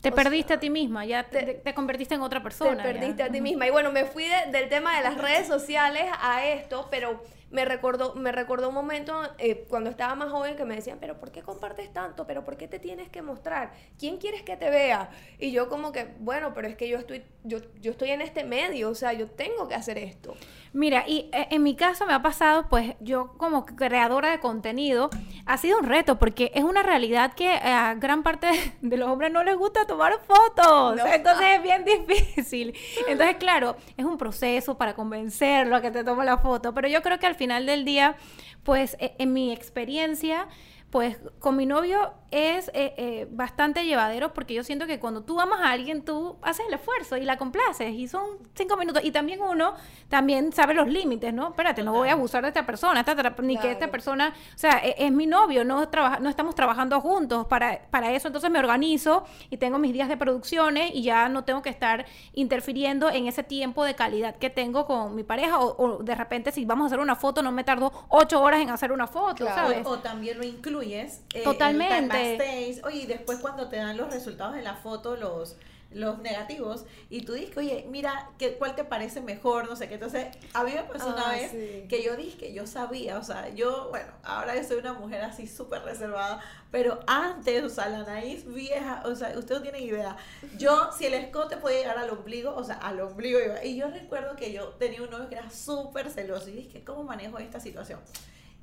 Te 0.00 0.12
perdiste 0.12 0.52
a 0.52 0.60
ti 0.60 0.68
misma, 0.68 1.06
ya 1.06 1.24
te, 1.24 1.54
te, 1.54 1.74
convertiste 1.74 2.14
en 2.14 2.20
otra 2.20 2.42
persona. 2.42 2.82
Te 2.82 2.92
perdiste 2.92 3.22
a 3.22 3.30
ti 3.30 3.40
misma. 3.40 3.66
Y 3.66 3.70
bueno, 3.70 3.90
me 3.90 4.04
fui 4.04 4.26
del 4.52 4.68
tema 4.68 4.96
de 4.98 5.02
las 5.02 5.16
redes 5.20 5.46
sociales 5.46 6.04
a 6.20 6.46
esto, 6.46 6.88
pero 6.90 7.22
me 7.54 7.64
recordó, 7.64 8.16
me 8.16 8.32
recordó 8.32 8.68
un 8.68 8.74
momento 8.74 9.22
eh, 9.38 9.64
cuando 9.68 9.88
estaba 9.88 10.16
más 10.16 10.28
joven 10.32 10.56
que 10.56 10.64
me 10.64 10.74
decían, 10.74 10.98
pero 11.00 11.20
¿por 11.20 11.30
qué 11.30 11.40
compartes 11.40 11.92
tanto? 11.92 12.26
¿Pero 12.26 12.44
por 12.44 12.56
qué 12.56 12.66
te 12.66 12.80
tienes 12.80 13.08
que 13.10 13.22
mostrar? 13.22 13.72
¿Quién 13.96 14.18
quieres 14.18 14.42
que 14.42 14.56
te 14.56 14.70
vea? 14.70 15.10
Y 15.38 15.52
yo 15.52 15.68
como 15.68 15.92
que, 15.92 16.14
bueno, 16.18 16.52
pero 16.52 16.66
es 16.66 16.74
que 16.74 16.88
yo 16.88 16.98
estoy, 16.98 17.22
yo, 17.44 17.58
yo 17.80 17.92
estoy 17.92 18.10
en 18.10 18.22
este 18.22 18.42
medio, 18.42 18.90
o 18.90 18.94
sea, 18.96 19.12
yo 19.12 19.30
tengo 19.30 19.68
que 19.68 19.76
hacer 19.76 19.98
esto. 19.98 20.34
Mira, 20.74 21.04
y 21.06 21.30
eh, 21.32 21.46
en 21.50 21.62
mi 21.62 21.76
caso 21.76 22.04
me 22.04 22.14
ha 22.14 22.20
pasado, 22.20 22.68
pues 22.68 22.96
yo 22.98 23.32
como 23.36 23.64
creadora 23.64 24.32
de 24.32 24.40
contenido, 24.40 25.08
ha 25.46 25.56
sido 25.56 25.78
un 25.78 25.84
reto 25.84 26.18
porque 26.18 26.50
es 26.52 26.64
una 26.64 26.82
realidad 26.82 27.32
que 27.34 27.48
a 27.48 27.94
gran 27.94 28.24
parte 28.24 28.48
de 28.82 28.96
los 28.96 29.08
hombres 29.08 29.30
no 29.30 29.44
les 29.44 29.56
gusta 29.56 29.86
tomar 29.86 30.18
fotos. 30.26 30.98
Entonces 31.06 31.46
es 31.54 31.62
bien 31.62 31.84
difícil. 32.08 32.74
Entonces, 33.06 33.36
claro, 33.36 33.76
es 33.96 34.04
un 34.04 34.18
proceso 34.18 34.76
para 34.76 34.94
convencerlo 34.94 35.76
a 35.76 35.80
que 35.80 35.92
te 35.92 36.02
tome 36.02 36.24
la 36.24 36.38
foto, 36.38 36.74
pero 36.74 36.88
yo 36.88 37.02
creo 37.02 37.20
que 37.20 37.26
al 37.26 37.36
final 37.36 37.66
del 37.66 37.84
día, 37.84 38.16
pues 38.64 38.96
e, 38.98 39.14
en 39.18 39.32
mi 39.32 39.52
experiencia, 39.52 40.48
pues 40.94 41.16
con 41.40 41.56
mi 41.56 41.66
novio 41.66 42.12
es 42.30 42.68
eh, 42.68 42.94
eh, 42.96 43.26
bastante 43.28 43.84
llevadero 43.84 44.32
porque 44.32 44.54
yo 44.54 44.62
siento 44.62 44.86
que 44.86 45.00
cuando 45.00 45.24
tú 45.24 45.40
amas 45.40 45.60
a 45.60 45.72
alguien, 45.72 46.04
tú 46.04 46.36
haces 46.40 46.66
el 46.68 46.74
esfuerzo 46.74 47.16
y 47.16 47.24
la 47.24 47.36
complaces 47.36 47.92
y 47.92 48.06
son 48.06 48.22
cinco 48.54 48.76
minutos. 48.76 49.04
Y 49.04 49.10
también 49.10 49.40
uno 49.42 49.74
también 50.08 50.52
sabe 50.52 50.72
los 50.72 50.86
límites, 50.86 51.34
¿no? 51.34 51.48
Espérate, 51.48 51.82
no 51.82 51.92
voy 51.92 52.10
a 52.10 52.12
abusar 52.12 52.42
de 52.42 52.48
esta 52.48 52.64
persona, 52.64 53.04
ni 53.42 53.58
que 53.58 53.72
esta 53.72 53.90
persona, 53.90 54.34
o 54.54 54.58
sea, 54.58 54.78
es, 54.78 54.94
es, 54.98 55.10
mi 55.10 55.26
novio, 55.26 55.64
no, 55.64 55.88
trabaja, 55.88 56.20
no 56.20 56.28
estamos 56.28 56.54
trabajando 56.54 57.00
juntos 57.00 57.44
para, 57.48 57.86
para 57.90 58.12
eso. 58.12 58.28
Entonces 58.28 58.48
me 58.52 58.60
organizo 58.60 59.24
y 59.50 59.56
tengo 59.56 59.78
mis 59.78 59.92
días 59.92 60.08
de 60.08 60.16
producciones 60.16 60.92
y 60.94 61.02
ya 61.02 61.28
no 61.28 61.42
tengo 61.42 61.60
que 61.60 61.70
estar 61.70 62.06
interfiriendo 62.34 63.10
en 63.10 63.26
ese 63.26 63.42
tiempo 63.42 63.84
de 63.84 63.96
calidad 63.96 64.36
que 64.36 64.48
tengo 64.48 64.86
con 64.86 65.16
mi 65.16 65.24
pareja 65.24 65.58
o, 65.58 66.04
de 66.04 66.14
repente 66.14 66.52
si 66.52 66.64
vamos 66.64 66.84
a 66.84 66.86
hacer 66.86 67.00
una 67.00 67.16
foto 67.16 67.42
no 67.42 67.50
me 67.50 67.64
tardo 67.64 67.92
ocho 68.10 68.40
horas 68.40 68.60
en 68.60 68.70
hacer 68.70 68.92
una 68.92 69.08
foto, 69.08 69.44
¿sabes? 69.46 69.84
O, 69.84 69.98
también 69.98 70.38
lo 70.38 70.44
incluye 70.84 71.10
eh, 71.34 71.42
Totalmente. 71.42 72.80
oye, 72.84 72.98
y 72.98 73.06
después 73.06 73.38
cuando 73.38 73.68
te 73.68 73.76
dan 73.76 73.96
los 73.96 74.12
resultados 74.12 74.54
de 74.54 74.62
la 74.62 74.74
foto, 74.76 75.16
los 75.16 75.56
los 75.94 76.18
negativos 76.18 76.84
y 77.08 77.22
tú 77.22 77.32
dices, 77.32 77.56
oye, 77.56 77.86
mira, 77.88 78.30
¿qué, 78.38 78.56
¿cuál 78.56 78.74
te 78.74 78.84
parece 78.84 79.20
mejor? 79.20 79.68
No 79.68 79.76
sé 79.76 79.88
qué. 79.88 79.94
Entonces, 79.94 80.26
a 80.52 80.64
mí 80.64 80.72
me 80.72 80.82
pasó 80.82 81.08
una 81.08 81.30
ah, 81.30 81.32
vez 81.32 81.52
que 81.88 82.02
yo 82.02 82.16
dije 82.16 82.36
que 82.36 82.52
yo 82.52 82.66
sabía, 82.66 83.18
o 83.18 83.22
sea, 83.22 83.48
yo, 83.50 83.88
bueno, 83.90 84.12
ahora 84.24 84.56
yo 84.56 84.64
soy 84.64 84.78
una 84.78 84.92
mujer 84.92 85.22
así 85.22 85.46
súper 85.46 85.82
reservada, 85.82 86.40
pero 86.70 87.00
antes, 87.06 87.62
o 87.62 87.68
sea, 87.68 87.88
la 87.88 88.02
nariz 88.02 88.44
vieja, 88.46 89.02
o 89.06 89.14
sea, 89.14 89.38
usted 89.38 89.54
no 89.54 89.62
tiene 89.62 89.80
idea. 89.80 90.16
Yo, 90.58 90.90
si 90.96 91.06
el 91.06 91.14
escote 91.14 91.56
puede 91.56 91.78
llegar 91.78 91.98
al 91.98 92.10
ombligo, 92.10 92.54
o 92.54 92.64
sea, 92.64 92.76
al 92.76 93.00
ombligo 93.00 93.38
iba. 93.40 93.64
Y 93.64 93.76
yo 93.76 93.88
recuerdo 93.88 94.34
que 94.36 94.52
yo 94.52 94.70
tenía 94.70 95.02
un 95.02 95.10
novio 95.10 95.28
que 95.28 95.36
era 95.36 95.50
súper 95.50 96.10
celoso 96.10 96.48
y 96.50 96.52
dije, 96.52 96.82
¿cómo 96.84 97.04
manejo 97.04 97.38
esta 97.38 97.60
situación? 97.60 98.00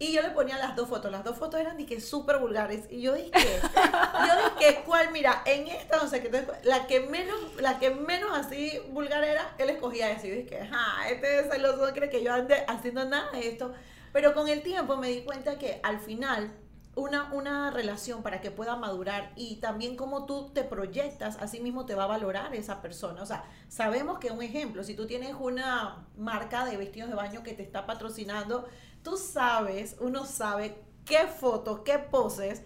Y 0.02 0.14
yo 0.14 0.24
le 0.24 0.32
ponía 0.32 0.58
las 0.58 0.76
dos 0.76 0.90
fotos. 0.90 1.12
Las 1.12 1.24
dos 1.24 1.38
fotos 1.38 1.60
eran 1.60 1.78
que 1.86 2.02
súper 2.02 2.40
vulgares. 2.40 2.88
Y 2.90 3.02
yo 3.02 3.14
dije, 3.14 3.32
yo 3.62 4.56
dije, 4.58 4.82
¿cuál? 4.84 5.12
Mira, 5.12 5.44
en 5.46 5.68
esta, 5.68 5.98
no 5.98 6.08
sé 6.08 6.24
qué, 6.24 6.44
la 6.64 6.88
que 6.88 7.02
menos, 7.02 7.38
la 7.60 7.78
que 7.78 7.92
menos 7.92 8.32
así 8.36 8.82
vulgar 8.90 9.24
era, 9.24 9.54
él 9.60 9.70
escogía 9.70 10.10
eso. 10.10 10.26
Y 10.26 10.32
dije, 10.32 10.62
ajá, 10.62 11.08
este 11.08 11.48
celoso 11.52 11.94
cree 11.94 12.10
que 12.10 12.24
yo 12.24 12.34
ande 12.34 12.66
haciendo 12.68 13.06
nada 13.06 13.30
de 13.30 13.48
esto. 13.48 13.76
Pero 14.12 14.34
con 14.34 14.48
el 14.48 14.64
tiempo 14.64 14.98
me 14.98 15.08
di 15.08 15.22
cuenta 15.22 15.60
que 15.60 15.80
al 15.84 16.00
final 16.00 16.52
una, 16.96 17.32
una 17.32 17.70
relación 17.70 18.24
para 18.24 18.42
que 18.42 18.50
pueda 18.50 18.76
madurar 18.76 19.32
y 19.36 19.58
también 19.58 19.96
como 19.96 20.26
tú 20.26 20.50
te 20.52 20.64
proyectas, 20.64 21.38
así 21.40 21.60
mismo 21.60 21.86
te 21.86 21.94
va 21.94 22.06
a 22.06 22.08
valorar 22.08 22.56
esa 22.56 22.82
persona. 22.82 23.22
O 23.22 23.26
sea, 23.28 23.46
sabemos 23.70 24.18
que 24.18 24.32
un 24.32 24.42
ejemplo, 24.42 24.84
si 24.84 24.96
tú 24.96 25.06
tienes 25.06 25.36
una 25.40 26.08
marca 26.18 26.66
de 26.66 26.76
vestidos 26.78 27.10
de 27.10 27.16
baño 27.16 27.44
que 27.44 27.54
te 27.54 27.62
está 27.62 27.86
patrocinando, 27.86 28.68
tú 29.04 29.18
sabes, 29.18 29.96
uno 30.00 30.26
sabe 30.26 30.78
qué 31.06 31.28
fotos, 31.28 31.82
qué 31.84 32.00
poses 32.00 32.62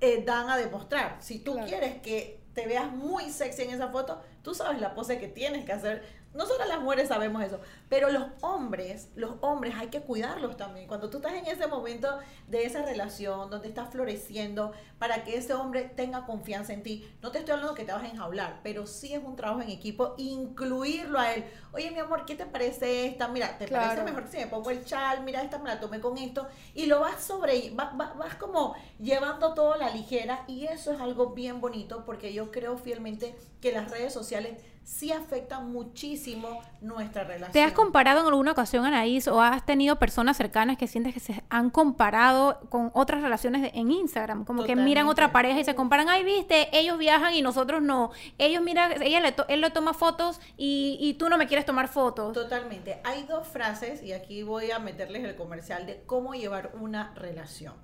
eh, 0.00 0.22
dan 0.24 0.50
a 0.50 0.56
demostrar. 0.56 1.16
Si 1.20 1.38
tú 1.38 1.56
quieres 1.66 2.00
que 2.02 2.40
te 2.54 2.66
veas 2.66 2.92
muy 2.92 3.30
sexy 3.30 3.62
en 3.62 3.70
esa 3.70 3.88
foto, 3.88 4.20
tú 4.42 4.54
sabes 4.54 4.80
la 4.80 4.94
pose 4.94 5.18
que 5.18 5.28
tienes 5.28 5.64
que 5.64 5.72
hacer 5.72 6.19
nosotras 6.32 6.68
las 6.68 6.80
mujeres 6.80 7.08
sabemos 7.08 7.42
eso, 7.42 7.60
pero 7.88 8.10
los 8.10 8.24
hombres, 8.40 9.08
los 9.16 9.34
hombres 9.40 9.74
hay 9.76 9.88
que 9.88 10.00
cuidarlos 10.00 10.56
también. 10.56 10.86
Cuando 10.86 11.10
tú 11.10 11.16
estás 11.16 11.32
en 11.32 11.46
ese 11.46 11.66
momento 11.66 12.18
de 12.46 12.64
esa 12.64 12.82
relación, 12.82 13.50
donde 13.50 13.68
estás 13.68 13.90
floreciendo, 13.90 14.72
para 14.98 15.24
que 15.24 15.36
ese 15.36 15.54
hombre 15.54 15.90
tenga 15.96 16.26
confianza 16.26 16.72
en 16.72 16.84
ti, 16.84 17.10
no 17.20 17.32
te 17.32 17.38
estoy 17.38 17.54
hablando 17.54 17.74
que 17.74 17.84
te 17.84 17.92
vas 17.92 18.04
a 18.04 18.08
enjaular, 18.08 18.60
pero 18.62 18.86
sí 18.86 19.12
es 19.12 19.22
un 19.24 19.34
trabajo 19.34 19.62
en 19.62 19.70
equipo, 19.70 20.14
incluirlo 20.18 21.18
a 21.18 21.34
él. 21.34 21.44
Oye, 21.72 21.90
mi 21.90 21.98
amor, 21.98 22.24
¿qué 22.24 22.36
te 22.36 22.46
parece 22.46 23.06
esta? 23.06 23.26
Mira, 23.26 23.58
¿te 23.58 23.66
parece 23.66 24.04
mejor 24.04 24.28
si 24.30 24.36
me 24.36 24.46
pongo 24.46 24.70
el 24.70 24.84
chal? 24.84 25.24
Mira, 25.24 25.42
esta 25.42 25.58
me 25.58 25.68
la 25.68 25.80
tomé 25.80 26.00
con 26.00 26.16
esto. 26.16 26.46
Y 26.74 26.86
lo 26.86 27.00
vas 27.00 27.20
sobre, 27.22 27.70
vas, 27.70 27.96
vas 27.96 28.34
como 28.36 28.76
llevando 29.00 29.52
todo 29.54 29.74
a 29.74 29.78
la 29.78 29.90
ligera 29.90 30.44
y 30.46 30.66
eso 30.66 30.92
es 30.92 31.00
algo 31.00 31.30
bien 31.30 31.60
bonito 31.60 32.04
porque 32.04 32.32
yo 32.32 32.50
creo 32.50 32.76
fielmente 32.76 33.34
que 33.60 33.72
las 33.72 33.90
redes 33.90 34.12
sociales 34.12 34.58
sí 34.90 35.12
afecta 35.12 35.60
muchísimo 35.60 36.60
nuestra 36.80 37.22
relación. 37.22 37.52
¿Te 37.52 37.62
has 37.62 37.72
comparado 37.72 38.20
en 38.20 38.26
alguna 38.26 38.52
ocasión, 38.52 38.84
Anaís, 38.84 39.28
o 39.28 39.40
has 39.40 39.64
tenido 39.64 39.96
personas 40.00 40.36
cercanas 40.36 40.76
que 40.76 40.88
sientes 40.88 41.14
que 41.14 41.20
se 41.20 41.44
han 41.48 41.70
comparado 41.70 42.60
con 42.68 42.90
otras 42.92 43.22
relaciones 43.22 43.70
en 43.72 43.92
Instagram? 43.92 44.44
Como 44.44 44.64
que 44.64 44.74
miran 44.74 45.06
otra 45.06 45.30
pareja 45.30 45.60
y 45.60 45.64
se 45.64 45.76
comparan, 45.76 46.08
ay, 46.08 46.24
viste, 46.24 46.76
ellos 46.76 46.98
viajan 46.98 47.34
y 47.34 47.40
nosotros 47.40 47.80
no. 47.80 48.10
Ellos 48.36 48.62
miran, 48.62 49.00
ella 49.00 49.20
le 49.20 49.34
él 49.48 49.60
le 49.60 49.70
toma 49.70 49.94
fotos 49.94 50.40
y, 50.56 50.98
y 51.00 51.14
tú 51.14 51.28
no 51.28 51.38
me 51.38 51.46
quieres 51.46 51.64
tomar 51.64 51.86
fotos. 51.86 52.32
Totalmente. 52.32 53.00
Hay 53.04 53.22
dos 53.22 53.46
frases, 53.46 54.02
y 54.02 54.12
aquí 54.12 54.42
voy 54.42 54.72
a 54.72 54.80
meterles 54.80 55.22
el 55.24 55.36
comercial 55.36 55.86
de 55.86 56.02
cómo 56.04 56.34
llevar 56.34 56.72
una 56.80 57.14
relación. 57.14 57.74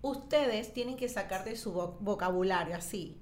Ustedes 0.00 0.72
tienen 0.72 0.96
que 0.96 1.10
sacar 1.10 1.44
de 1.44 1.56
su 1.56 1.72
vocabulario 2.00 2.74
así 2.74 3.20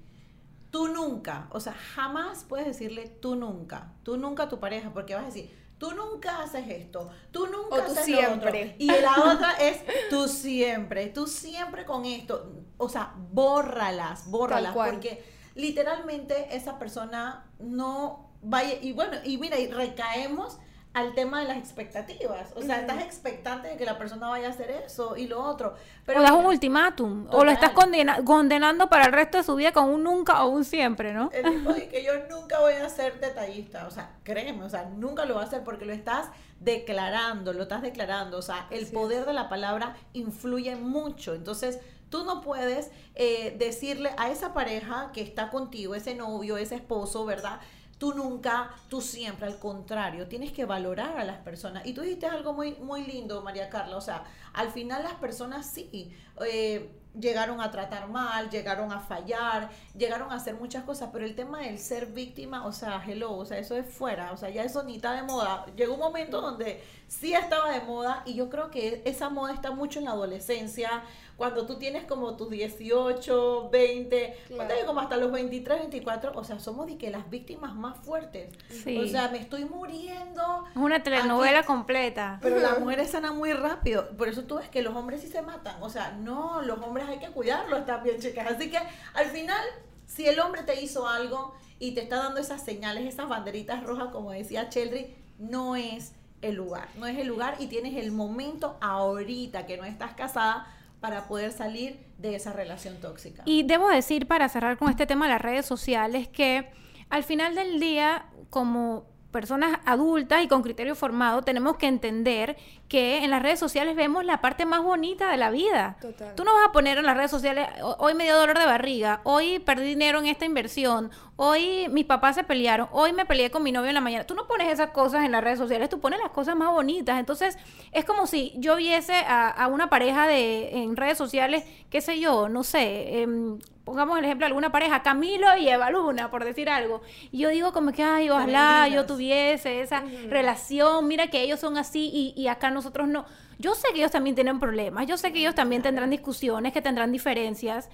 tú 0.70 0.88
nunca, 0.88 1.48
o 1.50 1.60
sea, 1.60 1.72
jamás 1.72 2.44
puedes 2.48 2.66
decirle 2.66 3.08
tú 3.08 3.36
nunca, 3.36 3.92
tú 4.02 4.16
nunca 4.16 4.44
a 4.44 4.48
tu 4.48 4.60
pareja, 4.60 4.92
porque 4.92 5.14
vas 5.14 5.24
a 5.24 5.26
decir, 5.26 5.56
tú 5.78 5.92
nunca 5.92 6.42
haces 6.42 6.68
esto, 6.68 7.10
tú 7.30 7.46
nunca 7.46 7.84
haces 7.84 8.04
siempre. 8.04 8.64
Lo 8.64 8.72
otro. 8.72 8.76
Y 8.78 8.86
la 8.86 9.32
otra 9.32 9.52
es 9.60 9.82
tú 10.10 10.28
siempre, 10.28 11.06
tú 11.08 11.26
siempre 11.26 11.84
con 11.84 12.04
esto. 12.04 12.52
O 12.76 12.88
sea, 12.88 13.14
bórralas, 13.32 14.30
bórralas, 14.30 14.74
porque 14.74 15.24
literalmente 15.54 16.54
esa 16.56 16.78
persona 16.78 17.46
no 17.58 18.30
vaya, 18.42 18.74
y 18.80 18.92
bueno, 18.92 19.16
y 19.24 19.38
mira, 19.38 19.58
y 19.58 19.68
recaemos 19.70 20.58
al 20.98 21.14
tema 21.14 21.40
de 21.40 21.46
las 21.46 21.58
expectativas. 21.58 22.50
O 22.56 22.62
sea, 22.62 22.80
estás 22.80 23.02
expectante 23.02 23.68
de 23.68 23.76
que 23.76 23.84
la 23.84 23.98
persona 23.98 24.28
vaya 24.28 24.48
a 24.48 24.50
hacer 24.50 24.70
eso 24.70 25.16
y 25.16 25.28
lo 25.28 25.40
otro. 25.42 25.74
Pero, 26.04 26.20
o 26.20 26.22
das 26.22 26.32
un 26.32 26.46
ultimátum. 26.46 27.26
O 27.30 27.44
lo 27.44 27.50
estás 27.50 27.70
condenando 27.70 28.88
para 28.88 29.06
el 29.06 29.12
resto 29.12 29.38
de 29.38 29.44
su 29.44 29.54
vida 29.54 29.72
con 29.72 29.88
un 29.88 30.02
nunca 30.02 30.44
o 30.44 30.48
un 30.48 30.64
siempre, 30.64 31.12
¿no? 31.12 31.30
El 31.32 31.44
tipo 31.44 31.72
de 31.72 31.88
que 31.88 32.02
yo 32.02 32.12
nunca 32.28 32.58
voy 32.60 32.74
a 32.74 32.88
ser 32.88 33.20
detallista. 33.20 33.86
O 33.86 33.90
sea, 33.90 34.10
créeme, 34.24 34.64
o 34.64 34.68
sea, 34.68 34.84
nunca 34.84 35.24
lo 35.24 35.36
va 35.36 35.42
a 35.42 35.44
hacer 35.44 35.62
porque 35.62 35.84
lo 35.84 35.92
estás 35.92 36.26
declarando, 36.58 37.52
lo 37.52 37.62
estás 37.62 37.82
declarando. 37.82 38.38
O 38.38 38.42
sea, 38.42 38.66
el 38.70 38.86
poder 38.88 39.24
de 39.24 39.32
la 39.32 39.48
palabra 39.48 39.96
influye 40.12 40.74
mucho. 40.74 41.34
Entonces, 41.34 41.78
tú 42.10 42.24
no 42.24 42.40
puedes 42.40 42.90
eh, 43.14 43.54
decirle 43.58 44.10
a 44.16 44.30
esa 44.30 44.52
pareja 44.52 45.10
que 45.12 45.20
está 45.20 45.50
contigo, 45.50 45.94
ese 45.94 46.14
novio, 46.14 46.56
ese 46.56 46.74
esposo, 46.74 47.24
¿verdad? 47.24 47.60
Tú 47.98 48.14
nunca, 48.14 48.70
tú 48.88 49.00
siempre, 49.00 49.46
al 49.46 49.58
contrario, 49.58 50.28
tienes 50.28 50.52
que 50.52 50.64
valorar 50.64 51.18
a 51.18 51.24
las 51.24 51.38
personas. 51.38 51.86
Y 51.86 51.92
tú 51.92 52.02
dijiste 52.02 52.26
algo 52.26 52.52
muy, 52.52 52.74
muy 52.76 53.04
lindo, 53.04 53.42
María 53.42 53.68
Carla, 53.68 53.96
o 53.96 54.00
sea, 54.00 54.24
al 54.52 54.70
final 54.70 55.02
las 55.02 55.14
personas 55.14 55.66
sí. 55.66 56.12
Eh, 56.46 56.94
llegaron 57.18 57.60
a 57.60 57.70
tratar 57.70 58.08
mal, 58.08 58.48
llegaron 58.50 58.92
a 58.92 59.00
fallar, 59.00 59.70
llegaron 59.96 60.30
a 60.30 60.36
hacer 60.36 60.54
muchas 60.54 60.84
cosas, 60.84 61.10
pero 61.12 61.24
el 61.24 61.34
tema 61.34 61.60
del 61.60 61.78
ser 61.78 62.06
víctima, 62.06 62.66
o 62.66 62.72
sea, 62.72 63.02
hello, 63.06 63.32
o 63.32 63.44
sea, 63.44 63.58
eso 63.58 63.76
es 63.76 63.86
fuera, 63.86 64.32
o 64.32 64.36
sea, 64.36 64.50
ya 64.50 64.62
eso 64.62 64.82
ni 64.84 64.96
está 64.96 65.12
de 65.12 65.22
moda. 65.22 65.66
Llegó 65.76 65.94
un 65.94 66.00
momento 66.00 66.40
donde 66.40 66.82
sí 67.08 67.32
estaba 67.34 67.72
de 67.72 67.80
moda 67.80 68.22
y 68.24 68.34
yo 68.34 68.48
creo 68.48 68.70
que 68.70 69.02
esa 69.04 69.30
moda 69.30 69.52
está 69.52 69.70
mucho 69.70 69.98
en 69.98 70.06
la 70.06 70.12
adolescencia, 70.12 71.02
cuando 71.38 71.66
tú 71.66 71.78
tienes 71.78 72.04
como 72.04 72.36
tus 72.36 72.50
18, 72.50 73.70
20, 73.70 74.36
como 74.84 75.00
hasta 75.00 75.16
los 75.16 75.30
23, 75.30 75.78
24, 75.78 76.32
o 76.34 76.42
sea, 76.42 76.58
somos 76.58 76.88
de 76.88 76.98
que 76.98 77.10
las 77.10 77.30
víctimas 77.30 77.76
más 77.76 77.96
fuertes. 77.98 78.50
O 78.68 79.06
sea, 79.06 79.28
me 79.28 79.38
estoy 79.38 79.64
muriendo. 79.64 80.64
Es 80.68 80.76
una 80.76 81.00
telenovela 81.00 81.62
completa. 81.62 82.40
Pero 82.42 82.58
las 82.58 82.80
mujeres 82.80 83.12
sanan 83.12 83.36
muy 83.36 83.52
rápido. 83.52 84.08
Por 84.16 84.26
eso 84.26 84.42
tú 84.44 84.56
ves 84.56 84.68
que 84.68 84.82
los 84.82 84.96
hombres 84.96 85.20
sí 85.20 85.28
se 85.28 85.40
matan. 85.40 85.80
O 85.80 85.88
sea, 85.88 86.10
no, 86.10 86.60
los 86.62 86.80
hombres 86.80 87.06
hay 87.08 87.20
que 87.20 87.28
cuidarlos 87.28 87.86
también, 87.86 88.18
chicas. 88.18 88.50
Así 88.50 88.68
que 88.68 88.78
al 89.14 89.26
final, 89.26 89.64
si 90.08 90.26
el 90.26 90.40
hombre 90.40 90.64
te 90.64 90.82
hizo 90.82 91.06
algo 91.06 91.54
y 91.78 91.92
te 91.92 92.02
está 92.02 92.16
dando 92.16 92.40
esas 92.40 92.64
señales, 92.64 93.06
esas 93.06 93.28
banderitas 93.28 93.84
rojas, 93.84 94.08
como 94.08 94.32
decía 94.32 94.70
Cheldry, 94.70 95.14
no 95.38 95.76
es 95.76 96.14
el 96.42 96.56
lugar, 96.56 96.88
no 96.96 97.06
es 97.06 97.16
el 97.16 97.28
lugar 97.28 97.54
y 97.60 97.68
tienes 97.68 97.96
el 97.96 98.10
momento 98.10 98.76
ahorita 98.80 99.66
que 99.66 99.76
no 99.76 99.84
estás 99.84 100.14
casada 100.14 100.74
para 101.00 101.28
poder 101.28 101.52
salir 101.52 102.06
de 102.18 102.34
esa 102.34 102.52
relación 102.52 102.96
tóxica. 103.00 103.42
Y 103.46 103.62
debo 103.62 103.88
decir, 103.88 104.26
para 104.26 104.48
cerrar 104.48 104.78
con 104.78 104.90
este 104.90 105.06
tema 105.06 105.26
de 105.26 105.32
las 105.32 105.42
redes 105.42 105.66
sociales, 105.66 106.28
que 106.28 106.70
al 107.08 107.24
final 107.24 107.54
del 107.54 107.80
día, 107.80 108.26
como 108.50 109.06
personas 109.38 109.78
adultas 109.84 110.42
y 110.42 110.48
con 110.48 110.62
criterio 110.62 110.96
formado, 110.96 111.42
tenemos 111.42 111.76
que 111.76 111.86
entender 111.86 112.56
que 112.88 113.22
en 113.22 113.30
las 113.30 113.40
redes 113.40 113.60
sociales 113.60 113.94
vemos 113.94 114.24
la 114.24 114.40
parte 114.40 114.66
más 114.66 114.82
bonita 114.82 115.30
de 115.30 115.36
la 115.36 115.50
vida. 115.50 115.96
Total. 116.00 116.34
Tú 116.34 116.42
no 116.42 116.52
vas 116.54 116.66
a 116.68 116.72
poner 116.72 116.98
en 116.98 117.06
las 117.06 117.16
redes 117.16 117.30
sociales, 117.30 117.68
hoy 117.98 118.14
me 118.14 118.24
dio 118.24 118.36
dolor 118.36 118.58
de 118.58 118.66
barriga, 118.66 119.20
hoy 119.22 119.60
perdí 119.60 119.84
dinero 119.84 120.18
en 120.18 120.26
esta 120.26 120.44
inversión, 120.44 121.12
hoy 121.36 121.86
mis 121.90 122.04
papás 122.04 122.34
se 122.34 122.42
pelearon, 122.42 122.88
hoy 122.90 123.12
me 123.12 123.26
peleé 123.26 123.52
con 123.52 123.62
mi 123.62 123.70
novio 123.70 123.90
en 123.90 123.94
la 123.94 124.00
mañana. 124.00 124.26
Tú 124.26 124.34
no 124.34 124.48
pones 124.48 124.72
esas 124.72 124.90
cosas 124.90 125.24
en 125.24 125.30
las 125.30 125.44
redes 125.44 125.60
sociales, 125.60 125.88
tú 125.88 126.00
pones 126.00 126.18
las 126.18 126.32
cosas 126.32 126.56
más 126.56 126.72
bonitas. 126.72 127.20
Entonces, 127.20 127.56
es 127.92 128.04
como 128.04 128.26
si 128.26 128.54
yo 128.56 128.74
viese 128.74 129.14
a, 129.28 129.68
una 129.72 129.88
pareja 129.88 130.26
de 130.26 130.82
en 130.82 130.96
redes 130.96 131.16
sociales, 131.16 131.64
qué 131.90 132.00
sé 132.00 132.18
yo, 132.18 132.48
no 132.48 132.64
sé, 132.64 133.22
em, 133.22 133.60
pongamos 133.88 134.18
el 134.18 134.24
ejemplo 134.26 134.44
de 134.44 134.48
alguna 134.48 134.70
pareja, 134.70 135.02
Camilo 135.02 135.46
y 135.56 135.66
Eva 135.66 135.90
Luna, 135.90 136.30
por 136.30 136.44
decir 136.44 136.68
algo. 136.68 137.00
Y 137.32 137.38
yo 137.38 137.48
digo 137.48 137.72
como 137.72 137.92
que, 137.92 138.02
ay, 138.02 138.28
ojalá 138.28 138.86
yo 138.86 139.06
tuviese 139.06 139.80
esa 139.80 140.02
relación, 140.28 141.08
mira 141.08 141.28
que 141.28 141.40
ellos 141.40 141.58
son 141.58 141.78
así 141.78 142.10
y, 142.12 142.34
y 142.36 142.48
acá 142.48 142.70
nosotros 142.70 143.08
no. 143.08 143.24
Yo 143.58 143.74
sé 143.74 143.88
que 143.94 144.00
ellos 144.00 144.10
también 144.10 144.34
tienen 144.34 144.60
problemas, 144.60 145.06
yo 145.06 145.16
sé 145.16 145.32
que 145.32 145.38
ellos 145.38 145.54
también 145.54 145.80
tendrán 145.80 146.10
discusiones, 146.10 146.74
que 146.74 146.82
tendrán 146.82 147.12
diferencias, 147.12 147.88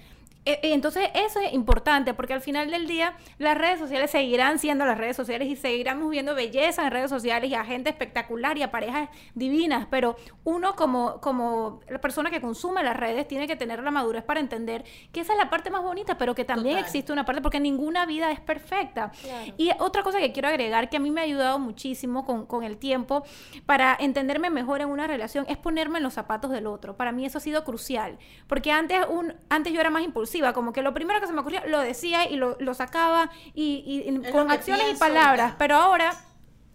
entonces 0.45 1.09
eso 1.15 1.39
es 1.39 1.53
importante 1.53 2.13
porque 2.13 2.33
al 2.33 2.41
final 2.41 2.69
del 2.69 2.87
día 2.87 3.17
las 3.39 3.57
redes 3.57 3.79
sociales 3.79 4.11
seguirán 4.11 4.59
siendo 4.59 4.85
las 4.85 4.97
redes 4.97 5.15
sociales 5.15 5.47
y 5.47 5.55
seguiremos 5.55 6.09
viendo 6.11 6.35
belleza 6.35 6.85
en 6.85 6.91
redes 6.91 7.09
sociales 7.09 7.49
y 7.49 7.55
a 7.55 7.65
gente 7.65 7.89
espectacular 7.89 8.55
y 8.57 8.61
a 8.61 8.69
parejas 8.69 9.09
divinas, 9.33 9.87
pero 9.89 10.17
uno 10.43 10.75
como, 10.75 11.19
como 11.19 11.79
la 11.89 11.99
persona 11.99 12.29
que 12.29 12.41
consume 12.41 12.83
las 12.83 12.95
redes 12.95 13.27
tiene 13.27 13.47
que 13.47 13.55
tener 13.55 13.81
la 13.81 13.89
madurez 13.89 14.23
para 14.23 14.39
entender 14.39 14.83
que 15.11 15.21
esa 15.21 15.33
es 15.33 15.39
la 15.39 15.49
parte 15.49 15.71
más 15.71 15.81
bonita, 15.81 16.17
pero 16.17 16.35
que 16.35 16.45
también 16.45 16.77
existe 16.77 17.11
una 17.11 17.25
parte 17.25 17.41
porque 17.41 17.59
ninguna 17.59 18.05
vida 18.05 18.31
es 18.31 18.39
perfecta. 18.39 19.11
Y 19.57 19.71
otra 19.79 20.03
cosa 20.03 20.19
que 20.19 20.31
quiero 20.31 20.47
agregar 20.47 20.89
que 20.89 20.97
a 20.97 20.99
mí 20.99 21.09
me 21.09 21.21
ha 21.21 21.23
ayudado 21.23 21.57
muchísimo 21.57 22.25
con, 22.25 22.45
con 22.45 22.63
el 22.63 22.77
tiempo 22.77 23.23
para 23.65 23.97
entenderme 23.99 24.51
mejor 24.51 24.81
en 24.81 24.89
una 24.89 25.07
relación 25.07 25.45
es 25.49 25.57
ponerme 25.57 25.97
en 25.97 26.03
los 26.03 26.13
zapatos 26.13 26.51
del 26.51 26.67
otro. 26.67 26.95
Para 26.95 27.11
mí 27.11 27.25
eso 27.25 27.39
ha 27.39 27.41
sido 27.41 27.63
crucial, 27.63 28.19
porque 28.47 28.71
antes, 28.71 28.99
un, 29.09 29.33
antes 29.49 29.73
yo 29.73 29.81
era 29.81 29.89
más 29.89 30.03
impulsiva 30.03 30.34
como 30.53 30.73
que 30.73 30.81
lo 30.81 30.93
primero 30.93 31.19
que 31.19 31.27
se 31.27 31.33
me 31.33 31.41
ocurría 31.41 31.65
lo 31.65 31.79
decía 31.79 32.29
y 32.29 32.35
lo, 32.35 32.73
sacaba 32.73 33.31
y, 33.53 34.19
con 34.31 34.51
acciones 34.51 34.95
y 34.95 34.95
palabras, 34.95 35.55
pero 35.57 35.75
ahora 35.75 36.13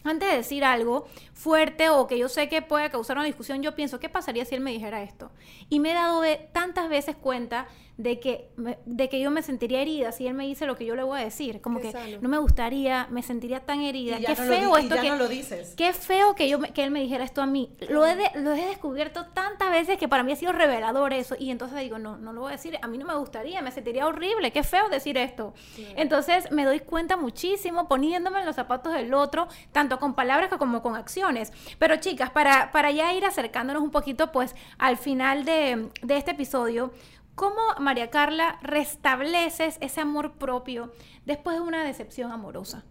antes 0.05 0.31
de 0.31 0.37
decir 0.37 0.65
algo 0.65 1.07
fuerte 1.35 1.91
o 1.91 2.07
que 2.07 2.19
yo 2.19 2.29
sé 2.29 2.49
que 2.49 2.63
puede 2.63 2.91
causar 2.91 3.17
una 3.17 3.27
discusión, 3.27 3.63
yo 3.63 3.75
pienso, 3.75 4.01
¿qué 4.01 4.09
pasaría 4.09 4.45
si 4.45 4.55
él 4.55 4.61
me 4.61 4.71
dijera 4.71 5.03
esto? 5.03 5.31
Y 5.69 5.81
me 5.81 5.91
he 5.91 5.95
dado 5.95 6.23
tantas 6.53 6.89
veces 6.89 7.17
cuenta 7.17 7.67
de 8.03 8.19
que, 8.19 8.49
de 8.87 9.11
que 9.11 9.21
yo 9.21 9.31
me 9.31 9.43
sentiría 9.43 9.83
herida 9.83 10.11
si 10.11 10.27
él 10.27 10.33
me 10.33 10.47
dice 10.47 10.65
lo 10.65 10.75
que 10.75 10.87
yo 10.87 10.97
le 10.97 11.03
voy 11.03 11.21
a 11.21 11.25
decir. 11.25 11.61
Como 11.61 11.81
que 11.81 11.93
no 12.23 12.31
me 12.31 12.39
gustaría, 12.39 13.07
me 13.11 13.23
sentiría 13.23 13.61
tan 13.61 13.83
herida. 13.83 14.19
Qué 14.19 14.35
feo 14.35 14.77
esto 14.79 14.95
que. 14.95 15.09
No 15.11 15.17
lo 15.17 15.29
dices. 15.29 15.75
Qué 15.77 15.93
feo 15.93 16.35
que, 16.35 16.49
yo, 16.49 16.61
que 16.61 16.83
él 16.83 16.91
me 16.91 17.01
dijera 17.01 17.25
esto 17.25 17.43
a 17.43 17.47
mí. 17.47 17.71
Lo 17.91 18.07
he, 18.07 18.17
lo 18.37 18.53
he 18.53 18.67
descubierto 18.67 19.27
tantas 19.27 19.71
veces 19.71 19.99
que 19.99 20.09
para 20.09 20.23
mí 20.23 20.33
ha 20.33 20.37
sido 20.37 20.53
revelador 20.53 21.13
eso. 21.13 21.37
Y 21.39 21.51
entonces 21.51 21.79
digo, 21.81 21.99
no, 21.99 22.17
no 22.17 22.33
lo 22.33 22.41
voy 22.41 22.51
a 22.51 22.57
decir. 22.57 22.79
A 22.81 22.89
mí 22.89 22.97
no 22.97 23.05
me 23.05 23.15
gustaría, 23.17 23.61
me 23.61 23.71
sentiría 23.71 24.07
horrible. 24.07 24.51
Qué 24.51 24.63
feo 24.63 24.89
decir 24.89 25.19
esto. 25.19 25.53
Entonces 25.97 26.51
me 26.51 26.65
doy 26.65 26.81
cuenta 26.81 27.19
muchísimo 27.19 27.87
poniéndome 27.87 28.41
en 28.41 28.47
los 28.47 28.57
zapatos 28.57 28.95
del 28.95 29.13
otro, 29.13 29.47
tanto 29.73 29.99
con 29.99 30.15
palabras 30.15 30.49
como 30.59 30.81
con 30.81 30.97
acciones. 30.97 31.53
Pero 31.79 31.97
chicas, 31.97 32.31
para, 32.31 32.73
para 32.73 32.91
ya 32.93 33.13
ir 33.13 33.27
acercándonos 33.27 33.83
un 33.83 33.91
poquito, 33.91 34.33
pues 34.33 34.55
al 34.79 34.97
final 34.97 35.45
de, 35.45 35.91
de 36.03 36.17
este 36.17 36.31
episodio, 36.31 36.93
¿Cómo, 37.41 37.63
María 37.79 38.11
Carla, 38.11 38.59
restableces 38.61 39.79
ese 39.81 40.03
amor 40.03 40.33
propio 40.33 40.93
después 41.25 41.57
de 41.57 41.63
una 41.63 41.83
decepción 41.83 42.33
amorosa? 42.33 42.85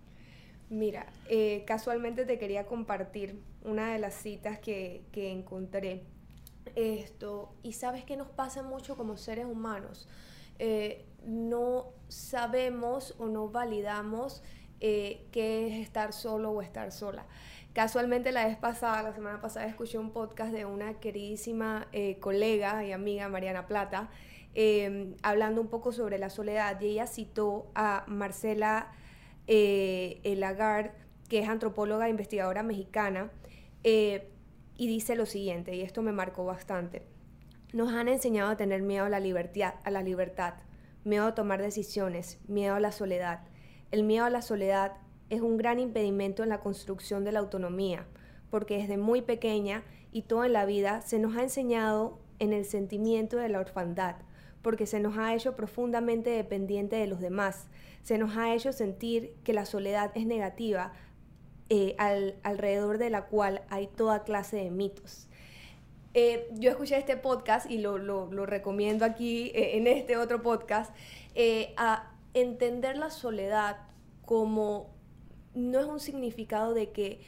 Mira, 0.72 1.06
eh, 1.30 1.64
casualmente 1.68 2.26
te 2.26 2.40
quería 2.40 2.66
compartir 2.66 3.44
una 3.64 3.94
de 3.94 4.00
las 4.00 4.16
citas 4.16 4.58
que, 4.58 5.06
encontré. 5.14 6.02
Esto, 6.74 7.54
y 7.62 7.74
sabes 7.74 8.06
que 8.06 8.18
nos 8.18 8.28
pasa 8.28 8.64
mucho 8.64 8.98
como 8.98 9.18
seres 9.18 9.46
humanos. 9.46 10.08
Eh, 10.58 11.06
no 11.24 11.92
sabemos 12.08 13.14
o 13.20 13.28
no 13.28 13.50
validamos 13.50 14.42
eh, 14.80 15.28
qué 15.32 15.68
es 15.68 15.74
estar 15.76 16.12
solo 16.12 16.50
o 16.50 16.64
estar 16.64 16.92
sola. 16.92 17.28
Casualmente 17.74 18.32
la 18.32 18.48
vez 18.48 18.58
pasada, 18.58 19.04
la 19.04 19.14
semana 19.14 19.42
pasada, 19.42 19.68
escuché 19.68 20.00
un 20.00 20.10
podcast 20.10 20.52
de 20.52 20.66
una 20.66 20.96
queridísima 20.96 21.88
colega 22.20 22.84
y 22.84 22.94
amiga, 22.94 23.30
Mariana 23.30 23.68
Plata, 23.68 24.10
Em, 24.56 25.16
hablando 25.22 25.62
un 25.62 25.68
poco 25.68 25.92
sobre 25.92 26.18
la 26.18 26.30
soledad 26.30 26.82
y 26.82 26.88
ella 26.88 27.06
citó 27.06 27.68
a 27.76 28.04
Marcela 28.08 28.92
eh, 29.48 30.22
Lagarde, 30.38 30.92
que 31.28 31.40
es 31.40 31.48
antropóloga 31.48 32.08
e 32.08 32.10
investigadora 32.10 32.64
mexicana, 32.64 33.32
eh, 33.84 34.30
y 34.76 34.88
dice 34.88 35.16
lo 35.16 35.26
siguiente, 35.26 35.76
y 35.76 35.82
esto 35.82 36.02
me 36.02 36.12
marcó 36.12 36.46
bastante. 36.46 37.04
Nos 37.74 37.94
han 37.94 38.08
enseñado 38.08 38.50
a 38.50 38.58
tener 38.58 38.82
miedo 38.82 39.06
a 39.06 39.10
la 39.10 39.20
libertad, 39.20 39.76
a 39.84 39.92
la 39.92 40.02
libertad, 40.02 40.56
miedo 41.04 41.28
a 41.28 41.36
tomar 41.36 41.62
decisiones, 41.62 42.40
miedo 42.48 42.76
a 42.76 42.80
la 42.80 42.92
soledad. 42.92 43.42
El 43.92 44.04
miedo 44.04 44.26
a 44.26 44.30
la 44.30 44.42
soledad 44.42 44.94
es 45.30 45.42
un 45.42 45.58
gran 45.58 45.80
impedimento 45.80 46.42
en 46.42 46.50
la 46.50 46.60
construcción 46.60 47.24
de 47.24 47.32
la 47.32 47.40
autonomía, 47.40 48.08
porque 48.50 48.78
desde 48.78 48.98
muy 48.98 49.22
pequeña 49.22 49.84
y 50.12 50.24
toda 50.24 50.48
la 50.48 50.66
vida 50.66 51.02
se 51.02 51.20
nos 51.20 51.36
ha 51.38 51.44
enseñado 51.44 52.20
en 52.40 52.54
el 52.54 52.66
sentimiento 52.66 53.38
de 53.38 53.50
la 53.50 53.60
orfandad, 53.60 54.16
porque 54.62 54.86
se 54.86 55.00
nos 55.00 55.18
ha 55.18 55.34
hecho 55.34 55.56
profundamente 55.56 56.30
dependiente 56.30 56.96
de 56.96 57.08
los 57.08 57.20
demás. 57.20 57.68
Se 58.04 58.18
nos 58.18 58.38
ha 58.38 58.54
hecho 58.54 58.74
sentir 58.74 59.34
que 59.44 59.54
la 59.54 59.66
soledad 59.66 60.12
es 60.16 60.26
negativa, 60.26 60.94
eh, 61.70 61.96
alrededor 62.44 62.98
de 62.98 63.10
la 63.10 63.26
cual 63.28 63.62
hay 63.70 63.88
toda 63.88 64.24
clase 64.24 64.58
de 64.58 64.72
mitos. 64.72 65.28
Eh, 66.16 66.50
yo 66.54 66.72
escuché 66.72 66.98
este 66.98 67.16
podcast 67.16 67.70
y 67.70 67.78
lo, 67.78 68.28
recomiendo 68.46 69.06
aquí 69.06 69.52
eh, 69.54 69.78
en 69.78 69.88
este 69.88 70.18
otro 70.18 70.42
podcast, 70.42 70.94
a 71.78 72.12
entender 72.34 72.98
la 72.98 73.10
soledad 73.10 73.78
como 74.26 74.90
no 75.54 75.80
es 75.80 75.86
un 75.86 76.00
significado 76.00 76.74
de 76.74 76.92
que 76.92 77.22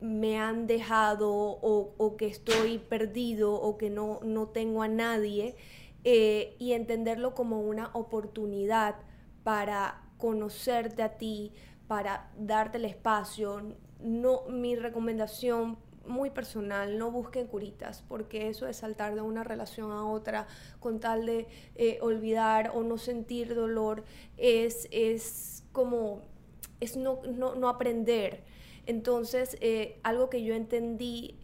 me 0.00 0.38
han 0.38 0.66
dejado 0.66 1.30
o, 1.30 2.16
que 2.16 2.26
estoy 2.26 2.78
perdido 2.78 3.54
o 3.54 3.76
que 3.78 3.90
no, 3.90 4.20
no 4.22 4.48
tengo 4.48 4.82
a 4.82 4.88
nadie, 4.88 5.56
eh, 6.02 6.56
y 6.58 6.72
entenderlo 6.72 7.34
como 7.34 7.60
una 7.60 7.90
oportunidad 7.92 8.96
para 9.44 10.02
conocerte 10.16 11.02
a 11.02 11.18
ti, 11.18 11.52
para 11.88 12.30
darte 12.38 12.78
el 12.78 12.86
espacio. 12.86 13.74
No, 14.00 14.42
mi 14.48 14.76
recomendación 14.76 15.78
muy 16.06 16.30
personal, 16.30 16.96
no 16.96 17.10
busquen 17.10 17.46
curitas, 17.46 18.02
porque 18.08 18.48
eso 18.48 18.66
es 18.66 18.78
saltar 18.78 19.14
de 19.14 19.20
una 19.20 19.44
relación 19.44 19.92
a 19.92 20.06
otra 20.06 20.46
con 20.80 21.00
tal 21.00 21.26
de 21.26 21.46
eh, 21.76 21.98
olvidar 22.00 22.72
o 22.74 22.82
no 22.82 22.96
sentir 22.96 23.54
dolor, 23.54 24.04
es, 24.38 24.88
es 24.90 25.64
como, 25.72 26.22
es 26.80 26.96
no, 26.96 27.20
no, 27.26 27.54
no 27.54 27.68
aprender. 27.68 28.42
Entonces, 28.86 29.58
eh, 29.60 30.00
algo 30.02 30.30
que 30.30 30.42
yo 30.42 30.54
entendí 30.54 31.38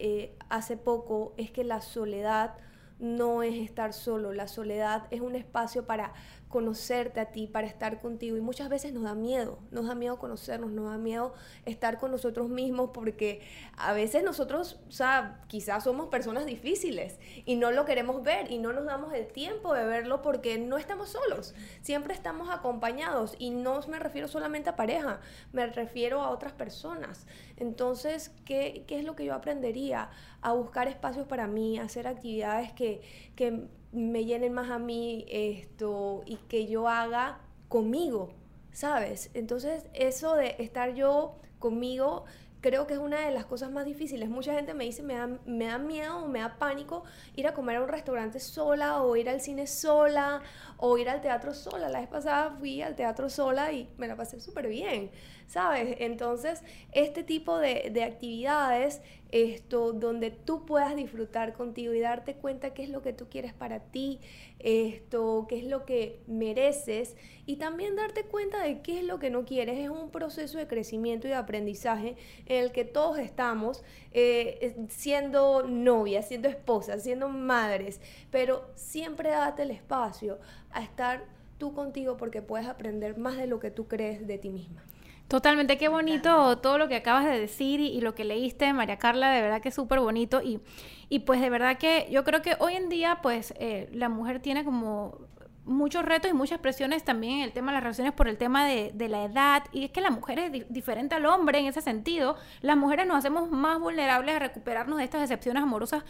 hace 0.49 0.75
poco 0.75 1.33
es 1.37 1.51
que 1.51 1.63
la 1.63 1.81
soledad 1.81 2.55
no 2.99 3.43
es 3.43 3.55
estar 3.55 3.93
solo, 3.93 4.33
la 4.33 4.47
soledad 4.47 5.07
es 5.11 5.21
un 5.21 5.35
espacio 5.35 5.85
para 5.85 6.13
conocerte 6.49 7.19
a 7.19 7.31
ti, 7.31 7.47
para 7.47 7.67
estar 7.67 7.99
contigo. 7.99 8.37
Y 8.37 8.41
muchas 8.41 8.69
veces 8.69 8.93
nos 8.93 9.03
da 9.03 9.15
miedo, 9.15 9.59
nos 9.71 9.87
da 9.87 9.95
miedo 9.95 10.17
conocernos, 10.17 10.71
nos 10.71 10.89
da 10.89 10.97
miedo 10.97 11.33
estar 11.65 11.97
con 11.99 12.11
nosotros 12.11 12.49
mismos 12.49 12.91
porque 12.93 13.41
a 13.77 13.93
veces 13.93 14.23
nosotros, 14.23 14.79
o 14.87 14.91
sea, 14.91 15.43
quizás 15.47 15.83
somos 15.83 16.07
personas 16.07 16.45
difíciles 16.45 17.19
y 17.45 17.55
no 17.55 17.71
lo 17.71 17.85
queremos 17.85 18.23
ver 18.23 18.51
y 18.51 18.59
no 18.59 18.71
nos 18.71 18.85
damos 18.85 19.13
el 19.13 19.27
tiempo 19.27 19.73
de 19.73 19.85
verlo 19.85 20.21
porque 20.21 20.57
no 20.57 20.77
estamos 20.77 21.09
solos, 21.09 21.53
siempre 21.81 22.13
estamos 22.13 22.49
acompañados 22.49 23.35
y 23.37 23.49
no 23.49 23.79
me 23.87 23.99
refiero 23.99 24.27
solamente 24.27 24.69
a 24.69 24.75
pareja, 24.75 25.19
me 25.51 25.67
refiero 25.67 26.21
a 26.21 26.29
otras 26.29 26.53
personas. 26.53 27.27
Entonces, 27.57 28.31
¿qué, 28.45 28.85
qué 28.87 28.99
es 28.99 29.05
lo 29.05 29.15
que 29.15 29.25
yo 29.25 29.33
aprendería? 29.33 30.09
A 30.41 30.53
buscar 30.53 30.87
espacios 30.87 31.27
para 31.27 31.47
mí, 31.47 31.77
a 31.77 31.83
hacer 31.83 32.07
actividades 32.07 32.71
que, 32.73 33.01
que 33.35 33.67
me 33.97 34.25
llenen 34.25 34.53
más 34.53 34.69
a 34.69 34.79
mí 34.79 35.25
esto 35.29 36.21
y 36.25 36.37
que 36.47 36.67
yo 36.67 36.87
haga 36.87 37.39
conmigo, 37.67 38.29
¿sabes? 38.71 39.29
Entonces 39.33 39.85
eso 39.93 40.35
de 40.35 40.55
estar 40.59 40.93
yo 40.93 41.35
conmigo 41.59 42.25
creo 42.61 42.87
que 42.87 42.93
es 42.93 42.99
una 42.99 43.25
de 43.25 43.31
las 43.31 43.45
cosas 43.45 43.71
más 43.71 43.85
difíciles. 43.85 44.29
Mucha 44.29 44.53
gente 44.53 44.73
me 44.73 44.83
dice, 44.83 45.03
me 45.03 45.15
da, 45.15 45.27
me 45.45 45.65
da 45.65 45.77
miedo 45.77 46.27
me 46.27 46.39
da 46.39 46.57
pánico 46.57 47.03
ir 47.35 47.47
a 47.47 47.53
comer 47.53 47.77
a 47.77 47.81
un 47.81 47.87
restaurante 47.87 48.39
sola 48.39 49.01
o 49.03 49.15
ir 49.15 49.29
al 49.29 49.41
cine 49.41 49.67
sola 49.67 50.41
o 50.77 50.97
ir 50.97 51.09
al 51.09 51.21
teatro 51.21 51.53
sola. 51.53 51.89
La 51.89 51.99
vez 51.99 52.09
pasada 52.09 52.51
fui 52.59 52.81
al 52.81 52.95
teatro 52.95 53.29
sola 53.29 53.71
y 53.71 53.89
me 53.97 54.07
la 54.07 54.15
pasé 54.15 54.39
súper 54.39 54.67
bien, 54.67 55.11
¿sabes? 55.47 55.97
Entonces, 55.99 56.63
este 56.91 57.23
tipo 57.23 57.57
de, 57.57 57.89
de 57.93 58.03
actividades 58.03 59.01
esto, 59.31 59.93
donde 59.93 60.31
tú 60.31 60.65
puedas 60.65 60.95
disfrutar 60.95 61.53
contigo 61.53 61.93
y 61.93 61.99
darte 61.99 62.35
cuenta 62.35 62.73
qué 62.73 62.83
es 62.83 62.89
lo 62.89 63.01
que 63.01 63.13
tú 63.13 63.27
quieres 63.29 63.53
para 63.53 63.79
ti, 63.79 64.19
esto, 64.59 65.45
qué 65.49 65.59
es 65.59 65.65
lo 65.65 65.85
que 65.85 66.19
mereces 66.27 67.15
y 67.45 67.57
también 67.57 67.95
darte 67.95 68.23
cuenta 68.23 68.61
de 68.61 68.81
qué 68.81 68.99
es 68.99 69.05
lo 69.05 69.19
que 69.19 69.29
no 69.29 69.45
quieres. 69.45 69.79
Es 69.79 69.89
un 69.89 70.09
proceso 70.09 70.57
de 70.57 70.67
crecimiento 70.67 71.27
y 71.27 71.31
de 71.31 71.35
aprendizaje 71.35 72.15
en 72.45 72.63
el 72.63 72.71
que 72.71 72.85
todos 72.85 73.19
estamos 73.19 73.83
eh, 74.11 74.75
siendo 74.89 75.63
novias, 75.63 76.27
siendo 76.27 76.47
esposas, 76.47 77.03
siendo 77.03 77.29
madres, 77.29 78.01
pero 78.31 78.69
siempre 78.75 79.29
date 79.29 79.63
el 79.63 79.71
espacio 79.71 80.39
a 80.71 80.81
estar 80.81 81.25
tú 81.57 81.73
contigo 81.73 82.17
porque 82.17 82.41
puedes 82.41 82.67
aprender 82.67 83.17
más 83.17 83.37
de 83.37 83.47
lo 83.47 83.59
que 83.59 83.71
tú 83.71 83.87
crees 83.87 84.27
de 84.27 84.37
ti 84.37 84.49
misma. 84.49 84.83
Totalmente, 85.27 85.77
qué 85.77 85.89
bonito 85.89 86.57
todo 86.59 86.77
lo 86.77 86.87
que 86.87 86.95
acabas 86.95 87.25
de 87.25 87.37
decir 87.37 87.81
y, 87.81 87.99
lo 87.99 88.15
que 88.15 88.23
leíste, 88.23 88.71
María 88.71 88.97
Carla, 88.97 89.29
de 89.31 89.41
verdad 89.41 89.61
que 89.61 89.69
es 89.69 89.75
súper 89.75 89.99
bonito 89.99 90.41
y, 90.41 90.61
y 91.09 91.19
pues 91.19 91.41
de 91.41 91.49
verdad 91.49 91.77
que 91.77 92.07
yo 92.09 92.23
creo 92.23 92.41
que 92.41 92.55
hoy 92.59 92.75
en 92.75 92.87
día 92.87 93.19
pues 93.21 93.53
eh, 93.59 93.89
la 93.91 94.07
mujer 94.07 94.41
tiene 94.41 94.63
como 94.63 95.26
muchos 95.67 96.03
retos 96.03 96.31
y 96.31 96.33
muchas 96.33 96.59
presiones 96.59 97.03
también 97.03 97.39
en 97.39 97.43
el 97.43 97.51
tema 97.51 97.71
de 97.71 97.75
las 97.75 97.83
relaciones 97.83 98.13
por 98.13 98.27
el 98.27 98.37
tema 98.37 98.65
de, 98.65 98.93
la 99.07 99.25
edad. 99.25 99.63
Y 99.71 99.85
es 99.85 99.91
que 99.91 100.01
la 100.01 100.09
mujer 100.09 100.39
es 100.39 100.65
diferente 100.69 101.15
al 101.15 101.25
hombre 101.25 101.59
en 101.59 101.67
ese 101.67 101.81
sentido. 101.81 102.37
Las 102.61 102.77
mujeres 102.77 103.05
nos 103.05 103.17
hacemos 103.17 103.49
más 103.51 103.79
vulnerables 103.79 104.35
a 104.35 104.39
recuperarnos 104.39 104.97
de 104.97 105.03
estas 105.03 105.21
decepciones 105.21 105.63
amorosas. 105.63 106.03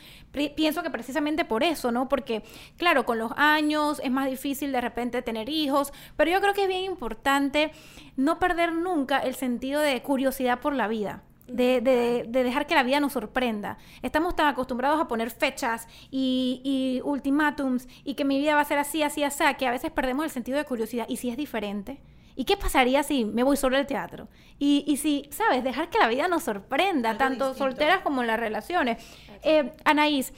pienso 0.56 0.84
que 0.84 0.90
precisamente 0.90 1.46
por 1.46 1.64
eso, 1.64 1.92
¿no? 1.92 2.08
Porque, 2.08 2.44
claro, 2.78 3.06
con 3.06 3.20
los 3.20 3.32
años 3.36 4.00
es 4.04 4.12
más 4.12 4.30
difícil 4.30 4.72
de 4.72 4.82
repente 4.82 5.22
tener 5.22 5.50
hijos. 5.50 5.92
Pero 6.16 6.32
yo 6.32 6.40
creo 6.40 6.54
que 6.54 6.64
es 6.64 6.68
bien 6.68 6.84
importante 6.84 7.72
no 8.16 8.40
perder 8.40 8.74
nunca 8.74 9.20
el 9.20 9.36
sentido 9.36 9.82
de 9.82 10.02
curiosidad 10.02 10.60
por 10.60 10.74
la 10.74 10.88
vida 10.88 11.24
de, 11.48 11.82
de, 11.82 12.26
de, 12.28 12.44
dejar 12.44 12.68
que 12.68 12.76
la 12.76 12.84
vida 12.84 13.00
nos 13.00 13.14
sorprenda. 13.14 13.78
Estamos 14.02 14.36
tan 14.36 14.48
acostumbrados 14.48 15.00
a 15.00 15.08
poner 15.08 15.30
fechas 15.32 15.88
y, 16.12 16.62
y 16.64 17.02
ultimátums 17.04 17.88
y 18.04 18.16
que 18.16 18.26
mi 18.26 18.38
vida 18.38 18.56
va 18.56 18.62
a 18.62 18.66
ser 18.66 18.78
así, 18.78 19.04
así, 19.04 19.24
así, 19.24 19.44
que 19.58 19.68
a 19.68 19.72
veces 19.72 19.92
perdemos 19.92 20.26
el 20.26 20.32
sentido 20.32 20.58
de 20.58 20.66
curiosidad. 20.66 21.06
¿Y 21.08 21.18
si 21.18 21.30
es 21.30 21.38
diferente? 21.38 22.02
¿Y 22.36 22.46
qué 22.46 22.56
pasaría 22.56 23.02
si 23.02 23.26
me 23.26 23.42
voy 23.42 23.58
solo 23.58 23.78
al 23.78 23.88
teatro? 23.88 24.28
Y, 24.60 24.84
y 24.86 24.98
si, 24.98 25.28
¿sabes? 25.32 25.64
Dejar 25.64 25.90
que 25.90 25.98
la 25.98 26.08
vida 26.08 26.28
nos 26.28 26.44
sorprenda, 26.44 27.18
tanto 27.18 27.56
solteras 27.56 28.02
como 28.02 28.22
en 28.22 28.28
las 28.28 28.40
relaciones. 28.40 29.04
Eh, 29.42 29.72
Anaís, 29.86 30.34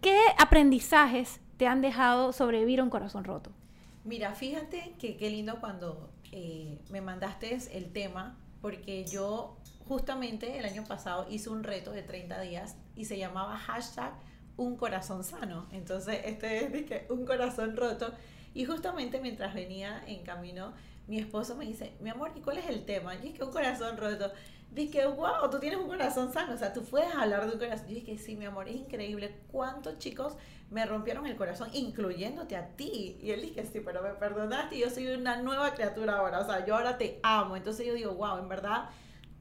¿qué 0.00 0.18
aprendizajes 0.38 1.42
te 1.58 1.66
han 1.66 1.82
dejado 1.82 2.32
sobrevivir 2.32 2.80
a 2.80 2.84
un 2.84 2.88
corazón 2.88 3.24
roto? 3.24 3.52
Mira, 4.04 4.34
fíjate 4.34 4.94
que 4.98 5.18
qué 5.18 5.28
lindo 5.28 5.60
cuando 5.60 6.10
eh, 6.32 6.78
me 6.88 7.02
mandaste 7.02 7.58
el 7.72 7.92
tema, 7.92 8.38
porque 8.62 9.04
yo 9.04 9.58
justamente 9.86 10.58
el 10.58 10.64
año 10.64 10.84
pasado 10.84 11.26
hice 11.30 11.50
un 11.50 11.64
reto 11.64 11.92
de 11.92 12.02
30 12.02 12.40
días 12.40 12.76
y 12.96 13.04
se 13.04 13.18
llamaba 13.18 13.56
hashtag 13.56 14.12
un 14.56 14.76
corazón 14.76 15.24
sano. 15.24 15.66
Entonces, 15.72 16.20
este 16.24 16.78
es 16.78 16.86
que 16.86 17.06
un 17.10 17.24
corazón 17.24 17.76
roto. 17.76 18.12
Y 18.54 18.64
justamente 18.64 19.20
mientras 19.20 19.54
venía 19.54 20.02
en 20.06 20.22
camino, 20.24 20.72
mi 21.06 21.18
esposo 21.18 21.56
me 21.56 21.64
dice, 21.64 21.94
mi 22.00 22.10
amor, 22.10 22.32
¿y 22.34 22.40
cuál 22.40 22.58
es 22.58 22.66
el 22.68 22.84
tema? 22.84 23.14
Y 23.16 23.28
es 23.28 23.34
que 23.34 23.44
un 23.44 23.50
corazón 23.50 23.96
roto. 23.96 24.30
Dije, 24.70 25.06
wow, 25.06 25.50
tú 25.50 25.58
tienes 25.58 25.78
un 25.78 25.86
corazón 25.86 26.32
sano, 26.32 26.54
o 26.54 26.56
sea, 26.56 26.72
tú 26.72 26.82
puedes 26.82 27.14
hablar 27.14 27.46
de 27.46 27.52
un 27.52 27.58
corazón. 27.58 27.90
Y 27.90 27.94
dije, 27.94 28.16
sí, 28.16 28.36
mi 28.36 28.46
amor, 28.46 28.68
es 28.68 28.76
increíble 28.76 29.34
cuántos 29.50 29.98
chicos 29.98 30.34
me 30.70 30.86
rompieron 30.86 31.26
el 31.26 31.36
corazón, 31.36 31.68
incluyéndote 31.74 32.56
a 32.56 32.68
ti. 32.68 33.18
Y 33.22 33.32
él 33.32 33.42
dije, 33.42 33.66
sí, 33.66 33.80
pero 33.80 34.02
me 34.02 34.10
perdonaste 34.14 34.78
yo 34.78 34.88
soy 34.88 35.08
una 35.08 35.36
nueva 35.42 35.74
criatura 35.74 36.16
ahora, 36.16 36.40
o 36.40 36.46
sea, 36.46 36.64
yo 36.64 36.74
ahora 36.74 36.96
te 36.96 37.20
amo. 37.22 37.56
Entonces 37.56 37.86
yo 37.86 37.92
digo, 37.92 38.14
wow, 38.14 38.38
en 38.38 38.48
verdad 38.48 38.88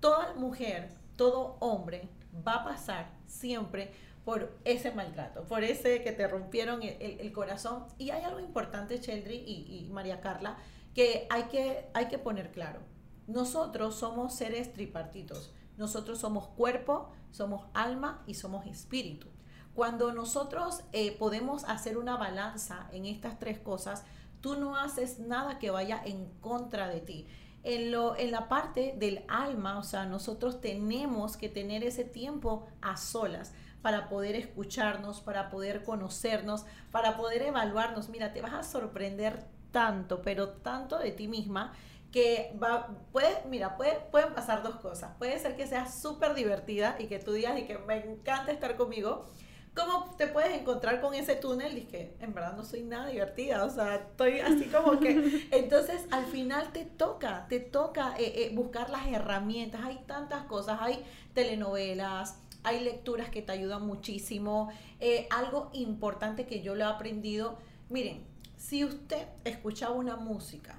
toda 0.02 0.34
mujer, 0.34 0.90
todo 1.16 1.56
hombre 1.62 2.10
va 2.46 2.56
a 2.56 2.64
pasar 2.66 3.12
siempre 3.28 3.94
por 4.26 4.58
ese 4.66 4.92
maltrato, 4.92 5.44
por 5.46 5.64
ese 5.64 6.04
que 6.04 6.12
te 6.12 6.28
rompieron 6.28 6.82
el, 6.84 7.32
corazón. 7.32 7.86
Y 7.98 8.10
hay 8.10 8.24
algo 8.24 8.40
importante, 8.40 9.00
Cheldry 9.00 9.36
y, 9.36 9.90
María 9.92 10.20
Carla, 10.20 10.58
que 10.94 11.28
hay, 11.30 11.44
que 11.44 11.90
hay 11.94 12.08
que 12.08 12.20
poner 12.20 12.52
claro. 12.52 12.82
Nosotros 13.28 13.96
somos 13.96 14.36
seres 14.36 14.74
tripartitos. 14.74 15.54
Nosotros 15.78 16.20
somos 16.20 16.48
cuerpo, 16.48 17.12
somos 17.32 17.68
alma 17.74 18.24
y 18.28 18.34
somos 18.34 18.66
espíritu. 18.68 19.28
Cuando 19.74 20.12
nosotros 20.12 20.82
eh, 20.92 21.16
podemos 21.18 21.64
hacer 21.64 21.98
una 21.98 22.18
balanza 22.18 22.90
en 22.92 23.06
estas 23.06 23.40
tres 23.40 23.58
cosas, 23.58 24.04
tú 24.42 24.58
no 24.58 24.76
haces 24.76 25.20
nada 25.20 25.60
que 25.60 25.72
vaya 25.72 26.02
en 26.04 26.30
contra 26.42 26.90
de 26.90 27.00
ti 27.00 27.28
en, 27.64 27.92
lo, 27.92 28.18
en 28.18 28.32
la 28.32 28.48
parte 28.48 28.96
del 28.98 29.24
alma, 29.28 29.78
o 29.78 29.84
sea, 29.84 30.06
nosotros 30.06 30.62
tenemos 30.62 31.38
que 31.38 31.50
tener 31.50 31.84
ese 31.84 32.04
tiempo 32.04 32.68
a 32.82 32.98
solas 32.98 33.54
para 33.82 34.10
poder 34.10 34.36
escucharnos, 34.36 35.22
para 35.22 35.50
poder 35.50 35.84
conocernos, 35.84 36.66
para 36.92 37.18
poder 37.18 37.44
evaluarnos. 37.44 38.10
Mira, 38.10 38.34
te 38.34 38.42
vas 38.42 38.54
a 38.54 38.64
sorprender 38.64 39.46
tanto, 39.72 40.22
pero 40.22 40.50
tanto 40.50 41.00
de 41.00 41.12
ti 41.12 41.28
misma 41.28 41.74
que 42.12 42.56
va, 42.62 42.90
puede, 43.12 43.42
mira, 43.48 43.78
puede, 43.78 44.00
pueden 44.12 44.34
pasar 44.34 44.64
dos 44.64 44.76
cosas. 44.76 45.16
Puede 45.18 45.40
ser 45.40 45.56
que 45.56 45.66
seas 45.66 46.00
súper 46.02 46.34
divertida 46.34 46.98
y 47.00 47.08
que 47.08 47.20
tú 47.20 47.32
digas 47.32 47.58
y 47.58 47.64
que 47.64 47.78
me 47.78 47.98
encanta 47.98 48.52
estar 48.52 48.76
conmigo, 48.76 49.26
¿Cómo 49.74 50.14
te 50.18 50.28
puedes 50.28 50.60
encontrar 50.60 51.00
con 51.00 51.14
ese 51.14 51.36
túnel? 51.36 51.74
Dije, 51.74 52.14
en 52.20 52.34
verdad 52.34 52.58
no 52.58 52.66
soy 52.66 52.84
nada 52.84 53.08
divertida, 53.08 53.64
o 53.64 53.70
sea, 53.70 53.96
estoy 53.96 54.40
así 54.40 54.66
como 54.66 55.00
que... 55.00 55.48
Entonces, 55.52 56.06
al 56.12 56.26
final 56.26 56.74
te 56.74 56.84
toca, 56.84 57.46
te 57.48 57.62
toca 57.62 58.16
eh, 58.18 58.34
eh, 58.36 58.52
buscar 58.54 58.90
las 58.90 59.08
herramientas. 59.08 59.82
Hay 59.86 60.04
tantas 60.08 60.44
cosas, 60.44 60.80
hay 60.82 61.02
telenovelas, 61.34 62.38
hay 62.64 62.82
lecturas 62.82 63.30
que 63.30 63.42
te 63.42 63.54
ayudan 63.54 63.88
muchísimo. 63.88 64.70
Eh, 65.00 65.28
algo 65.32 65.70
importante 65.72 66.46
que 66.46 66.62
yo 66.62 66.76
lo 66.76 66.84
he 66.84 66.88
aprendido, 66.88 67.58
miren, 67.88 68.26
si 68.58 68.84
usted 68.84 69.26
escuchaba 69.46 69.96
una 69.96 70.18
música 70.18 70.78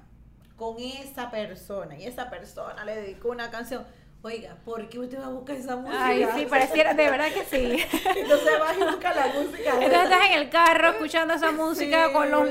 con 0.55 0.77
esa 0.79 1.31
persona 1.31 1.97
y 1.97 2.05
esa 2.05 2.29
persona 2.29 2.85
le 2.85 2.95
dedicó 2.95 3.29
una 3.29 3.49
canción, 3.49 3.85
Oiga, 4.25 4.55
¿por 4.63 4.87
qué 4.87 4.99
usted 4.99 5.19
va 5.19 5.25
a 5.25 5.29
buscar 5.31 5.57
esa 5.57 5.75
música? 5.75 6.05
Ay, 6.05 6.25
sí, 6.33 6.45
pareciera, 6.45 6.93
de 6.93 7.09
verdad 7.09 7.27
que 7.27 7.43
sí. 7.43 7.83
Entonces 8.15 8.57
vas 8.57 8.77
y 8.77 8.83
buscas 8.83 9.15
la 9.17 9.27
música. 9.27 9.69
Entonces 9.73 10.03
estás 10.03 10.25
en 10.27 10.39
el 10.39 10.49
carro 10.49 10.89
escuchando 10.91 11.33
esa 11.33 11.51
música 11.51 12.13
con 12.13 12.31
los, 12.31 12.47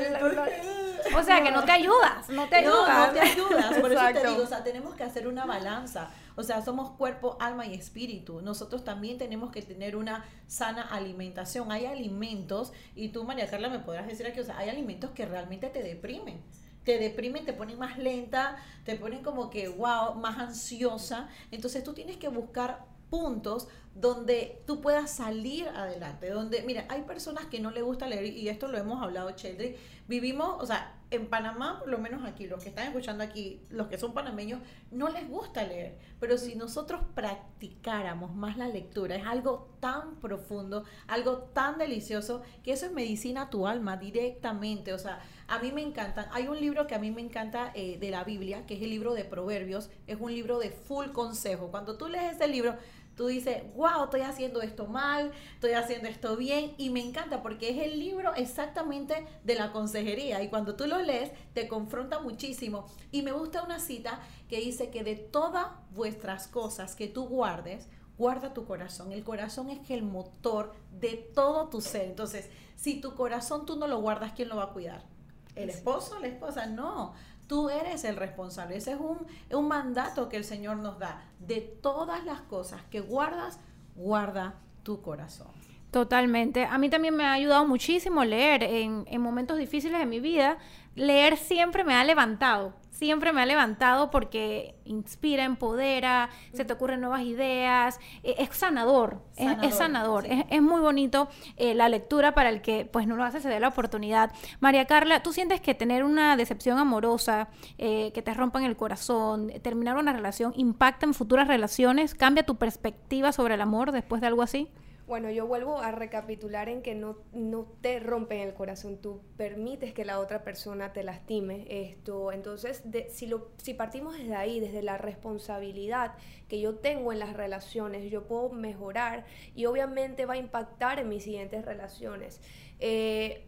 O 1.16 1.22
sea, 1.22 1.42
que 1.42 1.50
no 1.50 1.64
te 1.64 1.72
ayudas, 1.72 2.28
no 2.28 2.46
te 2.46 2.56
ayudas. 2.56 2.88
No, 2.88 3.06
no 3.06 3.12
te 3.14 3.20
ayudas. 3.20 3.78
Por 3.80 3.90
eso 3.90 4.02
te 4.12 4.28
digo, 4.28 4.42
o 4.42 4.46
sea, 4.46 4.62
tenemos 4.62 4.94
que 4.94 5.04
hacer 5.04 5.26
una 5.26 5.46
balanza. 5.46 6.10
O 6.36 6.42
sea, 6.42 6.60
somos 6.60 6.90
cuerpo, 6.90 7.38
alma 7.40 7.64
y 7.64 7.72
espíritu. 7.72 8.42
Nosotros 8.42 8.84
también 8.84 9.16
tenemos 9.16 9.50
que 9.50 9.62
tener 9.62 9.96
una 9.96 10.26
sana 10.46 10.82
alimentación. 10.82 11.72
Hay 11.72 11.86
alimentos, 11.86 12.74
y 12.94 13.08
tú, 13.08 13.24
María 13.24 13.48
Carla, 13.48 13.70
me 13.70 13.78
podrás 13.78 14.06
decir 14.06 14.26
aquí, 14.26 14.40
o 14.40 14.44
sea, 14.44 14.58
hay 14.58 14.68
alimentos 14.68 15.12
que 15.12 15.24
realmente 15.24 15.70
te 15.70 15.82
deprimen 15.82 16.42
te 16.84 16.98
deprimen, 16.98 17.44
te 17.44 17.52
ponen 17.52 17.78
más 17.78 17.98
lenta, 17.98 18.56
te 18.84 18.96
ponen 18.96 19.22
como 19.22 19.50
que, 19.50 19.68
wow, 19.68 20.14
más 20.14 20.38
ansiosa. 20.38 21.28
Entonces 21.50 21.84
tú 21.84 21.92
tienes 21.92 22.16
que 22.16 22.28
buscar 22.28 22.84
puntos 23.10 23.68
donde 23.94 24.62
tú 24.66 24.80
puedas 24.80 25.10
salir 25.10 25.68
adelante, 25.68 26.30
donde, 26.30 26.62
mira, 26.62 26.86
hay 26.88 27.02
personas 27.02 27.44
que 27.46 27.60
no 27.60 27.70
le 27.70 27.82
gusta 27.82 28.06
leer, 28.06 28.24
y 28.24 28.48
esto 28.48 28.68
lo 28.68 28.78
hemos 28.78 29.02
hablado, 29.02 29.30
Cheldry, 29.32 29.76
vivimos, 30.08 30.56
o 30.62 30.64
sea, 30.64 30.98
en 31.10 31.28
Panamá, 31.28 31.78
por 31.80 31.88
lo 31.88 31.98
menos 31.98 32.24
aquí, 32.24 32.46
los 32.46 32.62
que 32.62 32.70
están 32.70 32.86
escuchando 32.86 33.22
aquí, 33.22 33.60
los 33.68 33.88
que 33.88 33.98
son 33.98 34.14
panameños, 34.14 34.62
no 34.90 35.10
les 35.10 35.28
gusta 35.28 35.62
leer, 35.62 35.98
pero 36.20 36.38
si 36.38 36.54
nosotros 36.54 37.02
practicáramos 37.14 38.34
más 38.34 38.56
la 38.56 38.66
lectura, 38.68 39.16
es 39.16 39.26
algo 39.26 39.76
tan 39.78 40.16
profundo, 40.16 40.84
algo 41.06 41.36
tan 41.52 41.76
delicioso, 41.76 42.42
que 42.62 42.72
eso 42.72 42.86
es 42.86 42.92
medicina 42.92 43.42
a 43.42 43.50
tu 43.50 43.66
alma 43.66 43.98
directamente, 43.98 44.94
o 44.94 44.98
sea, 44.98 45.20
a 45.48 45.58
mí 45.58 45.72
me 45.72 45.82
encantan, 45.82 46.26
hay 46.32 46.48
un 46.48 46.60
libro 46.60 46.86
que 46.86 46.94
a 46.94 46.98
mí 46.98 47.10
me 47.10 47.20
encanta 47.20 47.72
eh, 47.74 47.98
de 47.98 48.10
la 48.10 48.24
Biblia, 48.24 48.66
que 48.66 48.74
es 48.74 48.82
el 48.82 48.90
libro 48.90 49.14
de 49.14 49.24
Proverbios, 49.24 49.90
es 50.06 50.18
un 50.20 50.32
libro 50.32 50.58
de 50.58 50.70
full 50.70 51.08
consejo, 51.12 51.70
cuando 51.70 51.96
tú 51.96 52.08
lees 52.08 52.36
ese 52.36 52.48
libro, 52.48 52.76
Tú 53.16 53.26
dices, 53.26 53.62
wow, 53.76 54.04
estoy 54.04 54.22
haciendo 54.22 54.62
esto 54.62 54.86
mal, 54.86 55.32
estoy 55.54 55.72
haciendo 55.72 56.08
esto 56.08 56.36
bien 56.36 56.74
y 56.78 56.88
me 56.88 57.00
encanta 57.00 57.42
porque 57.42 57.68
es 57.68 57.78
el 57.78 57.98
libro 57.98 58.34
exactamente 58.34 59.26
de 59.44 59.54
la 59.54 59.70
consejería 59.70 60.42
y 60.42 60.48
cuando 60.48 60.76
tú 60.76 60.86
lo 60.86 60.98
lees 60.98 61.30
te 61.52 61.68
confronta 61.68 62.20
muchísimo. 62.20 62.86
Y 63.10 63.22
me 63.22 63.32
gusta 63.32 63.62
una 63.62 63.80
cita 63.80 64.20
que 64.48 64.60
dice 64.60 64.88
que 64.90 65.04
de 65.04 65.16
todas 65.16 65.66
vuestras 65.90 66.48
cosas 66.48 66.94
que 66.94 67.06
tú 67.06 67.26
guardes, 67.26 67.86
guarda 68.16 68.54
tu 68.54 68.64
corazón. 68.64 69.12
El 69.12 69.24
corazón 69.24 69.68
es 69.68 69.90
el 69.90 70.02
motor 70.02 70.72
de 70.98 71.16
todo 71.16 71.68
tu 71.68 71.82
ser. 71.82 72.04
Entonces, 72.04 72.48
si 72.76 73.00
tu 73.00 73.14
corazón 73.14 73.66
tú 73.66 73.76
no 73.76 73.86
lo 73.86 74.00
guardas, 74.00 74.32
¿quién 74.32 74.48
lo 74.48 74.56
va 74.56 74.64
a 74.64 74.72
cuidar? 74.72 75.11
¿El 75.54 75.70
esposo? 75.70 76.18
¿La 76.20 76.28
esposa? 76.28 76.66
No. 76.66 77.14
Tú 77.46 77.68
eres 77.68 78.04
el 78.04 78.16
responsable. 78.16 78.76
Ese 78.76 78.92
es 78.92 79.00
un, 79.00 79.26
un 79.50 79.68
mandato 79.68 80.28
que 80.28 80.36
el 80.36 80.44
Señor 80.44 80.78
nos 80.78 80.98
da. 80.98 81.22
De 81.38 81.60
todas 81.60 82.24
las 82.24 82.40
cosas 82.42 82.82
que 82.90 83.00
guardas, 83.00 83.58
guarda 83.94 84.54
tu 84.82 85.02
corazón. 85.02 85.48
Totalmente. 85.90 86.64
A 86.64 86.78
mí 86.78 86.88
también 86.88 87.14
me 87.14 87.24
ha 87.24 87.34
ayudado 87.34 87.66
muchísimo 87.66 88.24
leer 88.24 88.62
en, 88.62 89.04
en, 89.06 89.20
momentos 89.20 89.58
difíciles 89.58 89.98
de 89.98 90.06
mi 90.06 90.20
vida. 90.20 90.56
Leer 90.94 91.36
siempre 91.36 91.84
me 91.84 91.94
ha 91.94 92.04
levantado. 92.04 92.74
Siempre 92.90 93.32
me 93.32 93.40
ha 93.40 93.46
levantado 93.46 94.10
porque 94.10 94.76
inspira, 94.84 95.44
empodera, 95.44 96.28
se 96.52 96.64
te 96.64 96.72
ocurren 96.72 97.00
nuevas 97.00 97.22
ideas. 97.22 97.98
E, 98.22 98.36
es 98.38 98.50
sanador. 98.50 99.22
es, 99.36 99.74
sanador. 99.74 100.24
Es, 100.26 100.62
muy 100.62 100.80
bonito 100.80 101.28
eh, 101.56 101.74
la 101.74 101.88
lectura 101.88 102.32
para 102.34 102.50
el 102.50 102.60
que 102.60 102.84
pues 102.84 103.08
no 103.08 103.16
lo 103.16 103.24
hace, 103.24 103.40
se 103.40 103.48
dé 103.48 103.58
la 103.58 103.68
oportunidad. 103.68 104.30
María 104.60 104.84
Carla, 104.86 105.22
¿tú 105.22 105.32
sientes 105.32 105.60
que 105.60 105.74
tener 105.74 106.04
una 106.04 106.36
decepción 106.36 106.78
amorosa, 106.78 107.48
eh, 107.78 108.12
que 108.12 108.22
te 108.22 108.34
rompan 108.34 108.64
el 108.64 108.76
corazón, 108.76 109.50
terminar 109.62 109.96
una 109.96 110.12
relación, 110.12 110.52
impacta 110.54 111.06
en 111.06 111.14
futuras 111.14 111.48
relaciones? 111.48 112.14
¿Cambia 112.14 112.44
tu 112.44 112.56
perspectiva 112.56 113.32
sobre 113.32 113.54
el 113.54 113.62
amor 113.62 113.90
después 113.90 114.20
de 114.20 114.28
algo 114.28 114.42
así? 114.42 114.68
Bueno, 115.06 115.30
yo 115.30 115.46
vuelvo 115.46 115.78
a 115.78 115.90
recapitular 115.90 116.68
en 116.68 116.80
que 116.80 116.94
no, 116.94 117.18
no 117.32 117.66
te 117.80 117.98
rompen 117.98 118.40
el 118.40 118.54
corazón, 118.54 118.98
tú 118.98 119.20
permites 119.36 119.92
que 119.92 120.04
la 120.04 120.20
otra 120.20 120.44
persona 120.44 120.92
te 120.92 121.02
lastime 121.02 121.66
esto. 121.68 122.30
Entonces, 122.32 122.82
si, 123.10 123.26
lo, 123.26 123.50
si 123.56 123.74
partimos 123.74 124.16
desde 124.16 124.36
ahí, 124.36 124.60
desde 124.60 124.82
la 124.82 124.98
responsabilidad 124.98 126.14
que 126.48 126.60
yo 126.60 126.76
tengo 126.76 127.12
en 127.12 127.18
las 127.18 127.34
relaciones, 127.34 128.10
yo 128.10 128.28
puedo 128.28 128.50
mejorar 128.50 129.24
y 129.56 129.66
obviamente 129.66 130.24
va 130.24 130.34
a 130.34 130.38
impactar 130.38 131.00
en 131.00 131.08
mis 131.08 131.24
siguientes 131.24 131.64
relaciones. 131.64 132.40
Eh, 132.78 133.44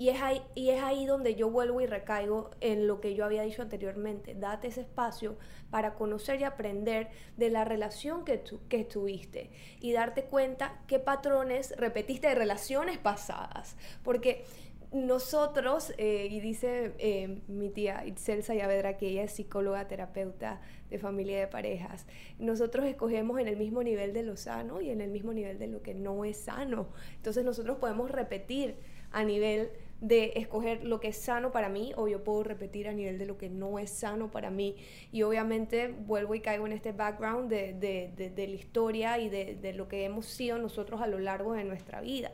y 0.00 0.08
es, 0.08 0.22
ahí, 0.22 0.40
y 0.54 0.70
es 0.70 0.82
ahí 0.82 1.04
donde 1.04 1.34
yo 1.34 1.50
vuelvo 1.50 1.82
y 1.82 1.86
recaigo 1.86 2.48
en 2.62 2.86
lo 2.86 3.02
que 3.02 3.14
yo 3.14 3.26
había 3.26 3.42
dicho 3.42 3.60
anteriormente. 3.60 4.34
Date 4.34 4.68
ese 4.68 4.80
espacio 4.80 5.36
para 5.68 5.92
conocer 5.92 6.40
y 6.40 6.44
aprender 6.44 7.10
de 7.36 7.50
la 7.50 7.66
relación 7.66 8.24
que, 8.24 8.38
tu, 8.38 8.66
que 8.68 8.84
tuviste 8.84 9.50
y 9.78 9.92
darte 9.92 10.24
cuenta 10.24 10.80
qué 10.86 11.00
patrones 11.00 11.74
repetiste 11.76 12.28
de 12.28 12.34
relaciones 12.34 12.96
pasadas. 12.96 13.76
Porque 14.02 14.46
nosotros, 14.90 15.92
eh, 15.98 16.28
y 16.30 16.40
dice 16.40 16.94
eh, 16.96 17.42
mi 17.46 17.68
tía 17.68 18.06
Itzel 18.06 18.42
Sayavedra, 18.42 18.96
que 18.96 19.06
ella 19.06 19.24
es 19.24 19.32
psicóloga, 19.32 19.86
terapeuta 19.86 20.62
de 20.88 20.98
familia 20.98 21.36
y 21.36 21.40
de 21.40 21.46
parejas, 21.46 22.06
nosotros 22.38 22.86
escogemos 22.86 23.38
en 23.38 23.48
el 23.48 23.58
mismo 23.58 23.82
nivel 23.82 24.14
de 24.14 24.22
lo 24.22 24.38
sano 24.38 24.80
y 24.80 24.88
en 24.88 25.02
el 25.02 25.10
mismo 25.10 25.34
nivel 25.34 25.58
de 25.58 25.66
lo 25.66 25.82
que 25.82 25.92
no 25.92 26.24
es 26.24 26.38
sano. 26.38 26.88
Entonces 27.16 27.44
nosotros 27.44 27.76
podemos 27.76 28.10
repetir 28.10 28.76
a 29.12 29.24
nivel 29.24 29.70
de 30.00 30.32
escoger 30.36 30.84
lo 30.84 30.98
que 30.98 31.08
es 31.08 31.16
sano 31.16 31.52
para 31.52 31.68
mí 31.68 31.92
o 31.96 32.08
yo 32.08 32.24
puedo 32.24 32.42
repetir 32.42 32.88
a 32.88 32.92
nivel 32.92 33.18
de 33.18 33.26
lo 33.26 33.36
que 33.36 33.50
no 33.50 33.78
es 33.78 33.90
sano 33.90 34.30
para 34.30 34.50
mí. 34.50 34.76
Y 35.12 35.22
obviamente 35.22 35.88
vuelvo 35.88 36.34
y 36.34 36.40
caigo 36.40 36.66
en 36.66 36.72
este 36.72 36.92
background 36.92 37.50
de, 37.50 37.74
de, 37.74 38.30
de, 38.30 38.48
la 38.48 38.54
historia 38.54 39.18
y 39.18 39.28
de, 39.28 39.72
lo 39.74 39.88
que 39.88 40.04
hemos 40.04 40.26
sido 40.26 40.58
nosotros 40.58 41.02
a 41.02 41.06
lo 41.06 41.18
largo 41.18 41.52
de 41.52 41.64
nuestra 41.64 42.00
vida. 42.00 42.32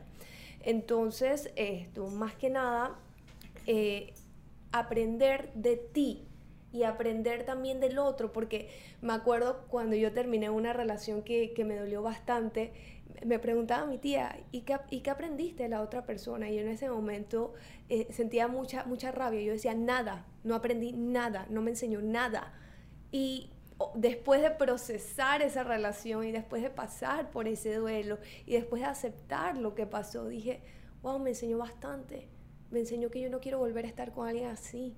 Entonces, 0.62 1.52
esto, 1.56 2.08
más 2.08 2.34
que 2.34 2.50
nada, 2.50 2.98
eh, 3.66 4.14
aprender 4.72 5.52
de 5.54 5.76
ti 5.76 6.26
y 6.72 6.82
aprender 6.84 7.44
también 7.44 7.80
del 7.80 7.98
otro, 7.98 8.32
porque 8.32 8.68
me 9.00 9.12
acuerdo 9.12 9.64
cuando 9.68 9.96
yo 9.96 10.12
terminé 10.12 10.50
una 10.50 10.72
relación 10.72 11.22
que, 11.22 11.52
que 11.52 11.64
me 11.64 11.76
dolió 11.76 12.02
bastante, 12.02 12.72
me 13.24 13.38
preguntaba 13.38 13.86
mi 13.86 13.98
tía, 13.98 14.38
¿y 14.52 14.62
qué, 14.62 14.78
¿y 14.90 15.00
qué 15.00 15.10
aprendiste 15.10 15.64
de 15.64 15.68
la 15.68 15.80
otra 15.80 16.04
persona? 16.04 16.50
Y 16.50 16.58
en 16.58 16.68
ese 16.68 16.90
momento 16.90 17.54
eh, 17.88 18.06
sentía 18.12 18.48
mucha, 18.48 18.84
mucha 18.84 19.12
rabia. 19.12 19.40
Yo 19.42 19.52
decía, 19.52 19.74
nada, 19.74 20.26
no 20.44 20.54
aprendí 20.54 20.92
nada, 20.92 21.46
no 21.50 21.62
me 21.62 21.70
enseñó 21.70 22.02
nada. 22.02 22.52
Y 23.12 23.50
después 23.94 24.42
de 24.42 24.50
procesar 24.50 25.42
esa 25.42 25.62
relación 25.62 26.24
y 26.24 26.32
después 26.32 26.62
de 26.62 26.70
pasar 26.70 27.30
por 27.30 27.46
ese 27.46 27.74
duelo 27.74 28.18
y 28.46 28.54
después 28.54 28.82
de 28.82 28.88
aceptar 28.88 29.56
lo 29.56 29.74
que 29.74 29.86
pasó, 29.86 30.28
dije, 30.28 30.60
wow, 31.02 31.18
me 31.18 31.30
enseñó 31.30 31.58
bastante. 31.58 32.28
Me 32.70 32.80
enseñó 32.80 33.10
que 33.10 33.20
yo 33.20 33.30
no 33.30 33.40
quiero 33.40 33.58
volver 33.58 33.84
a 33.84 33.88
estar 33.88 34.12
con 34.12 34.28
alguien 34.28 34.48
así. 34.48 34.96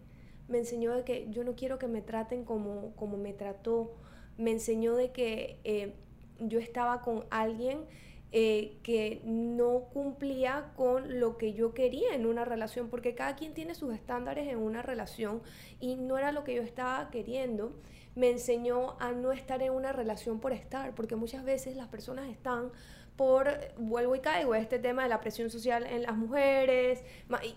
Me 0.48 0.58
enseñó 0.58 0.94
de 0.94 1.04
que 1.04 1.26
yo 1.30 1.44
no 1.44 1.54
quiero 1.54 1.78
que 1.78 1.88
me 1.88 2.00
traten 2.00 2.44
como, 2.44 2.94
como 2.96 3.18
me 3.18 3.34
trató. 3.34 3.94
Me 4.38 4.52
enseñó 4.52 4.94
de 4.94 5.12
que 5.12 5.60
eh, 5.64 5.94
yo 6.38 6.58
estaba 6.58 7.02
con 7.02 7.24
alguien 7.30 7.84
eh, 8.30 8.76
que 8.82 9.22
no 9.24 9.88
cumplía 9.92 10.72
con 10.76 11.18
lo 11.18 11.38
que 11.38 11.54
yo 11.54 11.72
quería 11.72 12.14
en 12.14 12.26
una 12.26 12.44
relación, 12.44 12.90
porque 12.90 13.14
cada 13.14 13.36
quien 13.36 13.54
tiene 13.54 13.74
sus 13.74 13.94
estándares 13.94 14.48
en 14.48 14.58
una 14.58 14.82
relación 14.82 15.40
y 15.80 15.96
no 15.96 16.18
era 16.18 16.30
lo 16.32 16.44
que 16.44 16.54
yo 16.54 16.62
estaba 16.62 17.10
queriendo. 17.10 17.72
Me 18.14 18.30
enseñó 18.30 18.98
a 19.00 19.12
no 19.12 19.32
estar 19.32 19.62
en 19.62 19.72
una 19.72 19.92
relación 19.92 20.40
por 20.40 20.52
estar, 20.52 20.94
porque 20.94 21.16
muchas 21.16 21.44
veces 21.44 21.76
las 21.76 21.88
personas 21.88 22.28
están 22.28 22.70
por, 23.18 23.58
vuelvo 23.76 24.14
y 24.14 24.20
caigo, 24.20 24.54
este 24.54 24.78
tema 24.78 25.02
de 25.02 25.08
la 25.08 25.20
presión 25.20 25.50
social 25.50 25.84
en 25.84 26.02
las 26.04 26.16
mujeres, 26.16 27.02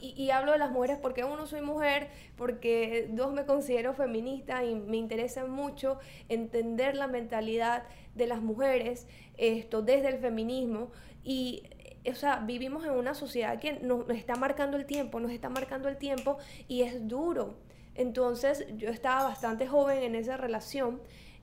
y, 0.02 0.32
hablo 0.32 0.54
de 0.54 0.58
las 0.58 0.72
mujeres 0.72 0.98
porque 1.00 1.24
uno 1.24 1.46
soy 1.46 1.62
mujer, 1.62 2.10
porque 2.36 3.08
dos 3.12 3.32
me 3.32 3.46
considero 3.46 3.94
feminista 3.94 4.66
y 4.66 4.74
me 4.74 4.98
interesa 4.98 5.46
mucho 5.46 6.00
entender 6.30 6.96
la 6.96 7.06
mentalidad 7.06 7.84
de 8.16 8.26
las 8.26 8.42
mujeres, 8.42 9.08
esto 9.38 9.84
desde 9.84 10.10
el 10.10 10.18
feminismo, 10.18 10.92
y 11.24 11.62
o 12.10 12.16
sea, 12.16 12.38
vivimos 12.38 12.84
en 12.84 12.94
una 12.94 13.14
sociedad 13.14 13.60
que 13.60 13.74
nos 13.74 14.10
está 14.10 14.34
marcando 14.38 14.78
el 14.78 14.88
tiempo, 14.88 15.20
nos 15.20 15.32
está 15.32 15.50
marcando 15.50 15.90
el 15.90 15.98
tiempo 15.98 16.40
y 16.68 16.82
es 16.82 17.08
duro. 17.08 17.54
Entonces 17.94 18.66
yo 18.78 18.90
estaba 18.90 19.26
bastante 19.26 19.68
joven 19.68 20.02
en 20.02 20.16
esa 20.16 20.38
relación 20.38 21.00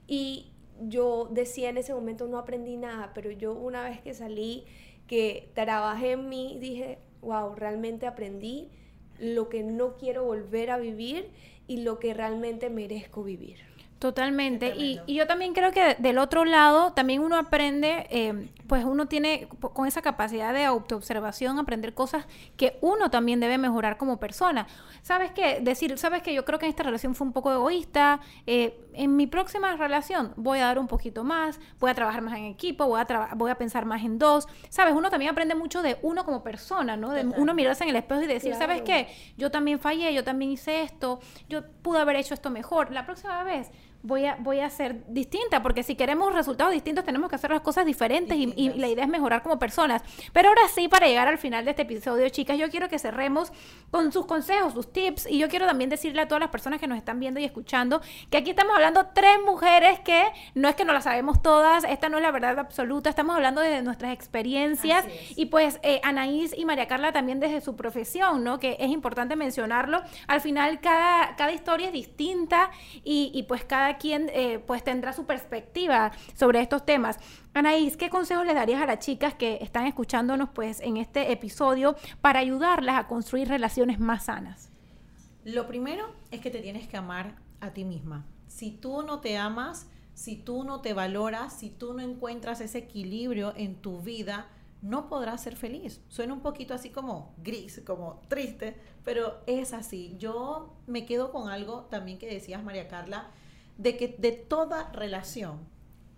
y 0.08 0.50
yo 0.80 1.28
decía 1.30 1.70
en 1.70 1.78
ese 1.78 1.94
momento 1.94 2.26
no 2.26 2.38
aprendí 2.38 2.76
nada, 2.76 3.12
pero 3.14 3.30
yo 3.30 3.52
una 3.52 3.82
vez 3.82 4.00
que 4.00 4.14
salí, 4.14 4.64
que 5.06 5.50
trabajé 5.54 6.12
en 6.12 6.28
mí, 6.28 6.58
dije, 6.60 6.98
wow, 7.22 7.54
realmente 7.54 8.06
aprendí 8.06 8.68
lo 9.18 9.48
que 9.48 9.62
no 9.62 9.96
quiero 9.96 10.24
volver 10.24 10.70
a 10.70 10.78
vivir 10.78 11.30
y 11.66 11.78
lo 11.78 11.98
que 11.98 12.14
realmente 12.14 12.70
merezco 12.70 13.22
vivir. 13.24 13.58
Totalmente. 13.98 14.74
Y, 14.76 15.00
y, 15.06 15.14
yo 15.14 15.26
también 15.26 15.54
creo 15.54 15.72
que 15.72 15.96
del 15.98 16.18
otro 16.18 16.44
lado 16.44 16.92
también 16.92 17.20
uno 17.20 17.36
aprende, 17.36 18.06
eh, 18.10 18.48
pues 18.68 18.84
uno 18.84 19.06
tiene 19.08 19.48
con 19.58 19.88
esa 19.88 20.02
capacidad 20.02 20.54
de 20.54 20.64
autoobservación 20.64 21.58
aprender 21.58 21.94
cosas 21.94 22.26
que 22.56 22.78
uno 22.80 23.10
también 23.10 23.40
debe 23.40 23.58
mejorar 23.58 23.96
como 23.96 24.20
persona. 24.20 24.68
¿Sabes 25.02 25.32
qué? 25.32 25.58
Decir, 25.60 25.98
¿sabes 25.98 26.22
qué? 26.22 26.32
Yo 26.32 26.44
creo 26.44 26.60
que 26.60 26.66
en 26.66 26.70
esta 26.70 26.84
relación 26.84 27.16
fue 27.16 27.26
un 27.26 27.32
poco 27.32 27.52
egoísta. 27.52 28.20
Eh, 28.46 28.87
en 28.98 29.14
mi 29.14 29.28
próxima 29.28 29.76
relación 29.76 30.32
voy 30.36 30.58
a 30.58 30.66
dar 30.66 30.78
un 30.78 30.88
poquito 30.88 31.22
más, 31.22 31.60
voy 31.78 31.90
a 31.90 31.94
trabajar 31.94 32.20
más 32.20 32.36
en 32.36 32.46
equipo, 32.46 32.84
voy 32.86 33.00
a, 33.00 33.34
voy 33.36 33.50
a 33.50 33.54
pensar 33.54 33.86
más 33.86 34.02
en 34.02 34.18
dos. 34.18 34.48
¿Sabes? 34.70 34.94
Uno 34.94 35.08
también 35.08 35.30
aprende 35.30 35.54
mucho 35.54 35.82
de 35.82 35.98
uno 36.02 36.24
como 36.24 36.42
persona, 36.42 36.96
¿no? 36.96 37.12
De 37.12 37.24
uno 37.24 37.54
mirarse 37.54 37.84
en 37.84 37.90
el 37.90 37.96
espejo 37.96 38.22
y 38.22 38.26
decir, 38.26 38.54
¿sabes 38.56 38.82
qué? 38.82 39.08
Yo 39.36 39.52
también 39.52 39.78
fallé, 39.78 40.12
yo 40.12 40.24
también 40.24 40.50
hice 40.50 40.82
esto, 40.82 41.20
yo 41.48 41.62
pude 41.82 42.00
haber 42.00 42.16
hecho 42.16 42.34
esto 42.34 42.50
mejor. 42.50 42.90
La 42.90 43.06
próxima 43.06 43.44
vez 43.44 43.70
voy 44.02 44.26
a, 44.26 44.36
voy 44.36 44.60
a 44.60 44.70
ser 44.70 45.04
distinta, 45.08 45.62
porque 45.62 45.82
si 45.82 45.96
queremos 45.96 46.32
resultados 46.32 46.72
distintos 46.72 47.04
tenemos 47.04 47.28
que 47.28 47.36
hacer 47.36 47.50
las 47.50 47.60
cosas 47.62 47.84
diferentes 47.84 48.36
y, 48.36 48.68
la 48.78 48.88
idea 48.88 49.04
es 49.04 49.10
mejorar 49.10 49.42
como 49.42 49.58
personas. 49.58 50.02
Pero 50.32 50.50
ahora 50.50 50.62
sí, 50.72 50.88
para 50.88 51.06
llegar 51.06 51.26
al 51.26 51.38
final 51.38 51.64
de 51.64 51.72
este 51.72 51.82
episodio, 51.82 52.28
chicas, 52.28 52.58
yo 52.58 52.70
quiero 52.70 52.88
que 52.88 52.98
cerremos 52.98 53.52
con 53.90 54.12
sus 54.12 54.26
consejos, 54.26 54.72
sus 54.72 54.92
tips, 54.92 55.26
y 55.28 55.38
yo 55.38 55.48
quiero 55.48 55.66
también 55.66 55.90
decirle 55.90 56.22
a 56.22 56.28
todas 56.28 56.40
las 56.40 56.50
personas 56.50 56.80
que 56.80 56.86
nos 56.86 56.98
están 56.98 57.18
viendo 57.18 57.40
y 57.40 57.44
escuchando 57.44 58.00
que 58.30 58.38
aquí 58.38 58.50
estamos 58.50 58.74
hablando 58.74 59.06
tres 59.14 59.38
mujeres 59.44 60.00
que 60.00 60.24
no 60.54 60.68
es 60.68 60.76
que 60.76 60.84
no 60.84 60.92
las 60.92 61.04
sabemos 61.04 61.42
todas, 61.42 61.84
esta 61.84 62.08
no 62.08 62.18
es 62.18 62.22
la 62.22 62.30
verdad 62.30 62.58
absoluta, 62.58 63.10
estamos 63.10 63.34
hablando 63.34 63.60
desde 63.60 63.82
nuestras 63.82 64.12
experiencias 64.12 65.04
y 65.34 65.46
pues 65.46 65.80
eh, 65.82 66.00
Anaís 66.04 66.56
y 66.56 66.64
María 66.64 66.86
Carla 66.86 67.12
también 67.12 67.40
desde 67.40 67.60
su 67.60 67.74
profesión, 67.76 68.44
¿no? 68.44 68.58
Que 68.58 68.76
es 68.78 68.90
importante 68.90 69.36
mencionarlo. 69.36 70.02
Al 70.26 70.40
final 70.40 70.80
cada, 70.80 71.36
cada 71.36 71.52
historia 71.52 71.88
es 71.88 71.92
distinta 71.92 72.70
y, 73.04 73.30
y 73.34 73.44
pues 73.44 73.64
cada 73.64 73.87
quien 73.96 74.28
eh, 74.34 74.58
pues 74.58 74.84
tendrá 74.84 75.12
su 75.12 75.24
perspectiva 75.24 76.12
sobre 76.34 76.60
estos 76.60 76.84
temas. 76.84 77.18
Anaís, 77.54 77.96
¿qué 77.96 78.10
consejos 78.10 78.44
le 78.44 78.52
darías 78.52 78.82
a 78.82 78.86
las 78.86 78.98
chicas 78.98 79.34
que 79.34 79.58
están 79.62 79.86
escuchándonos 79.86 80.50
pues 80.50 80.80
en 80.80 80.98
este 80.98 81.32
episodio 81.32 81.96
para 82.20 82.40
ayudarlas 82.40 82.98
a 82.98 83.06
construir 83.06 83.48
relaciones 83.48 83.98
más 83.98 84.26
sanas? 84.26 84.70
Lo 85.44 85.66
primero 85.66 86.10
es 86.30 86.40
que 86.40 86.50
te 86.50 86.60
tienes 86.60 86.86
que 86.88 86.96
amar 86.98 87.36
a 87.60 87.70
ti 87.70 87.84
misma. 87.84 88.26
Si 88.48 88.72
tú 88.72 89.02
no 89.02 89.20
te 89.20 89.38
amas, 89.38 89.86
si 90.14 90.36
tú 90.36 90.64
no 90.64 90.80
te 90.80 90.94
valoras, 90.94 91.52
si 91.52 91.70
tú 91.70 91.94
no 91.94 92.00
encuentras 92.00 92.60
ese 92.60 92.78
equilibrio 92.78 93.54
en 93.56 93.76
tu 93.76 94.00
vida, 94.00 94.48
no 94.82 95.08
podrás 95.08 95.42
ser 95.42 95.56
feliz. 95.56 96.00
Suena 96.08 96.34
un 96.34 96.40
poquito 96.40 96.74
así 96.74 96.90
como 96.90 97.34
gris, 97.38 97.82
como 97.86 98.20
triste, 98.28 98.76
pero 99.04 99.40
es 99.46 99.72
así. 99.72 100.16
Yo 100.18 100.76
me 100.86 101.04
quedo 101.06 101.32
con 101.32 101.48
algo 101.48 101.84
también 101.84 102.18
que 102.18 102.26
decías, 102.26 102.62
María 102.62 102.88
Carla, 102.88 103.30
de 103.78 103.96
que 103.96 104.08
de 104.18 104.32
toda 104.32 104.92
relación, 104.92 105.60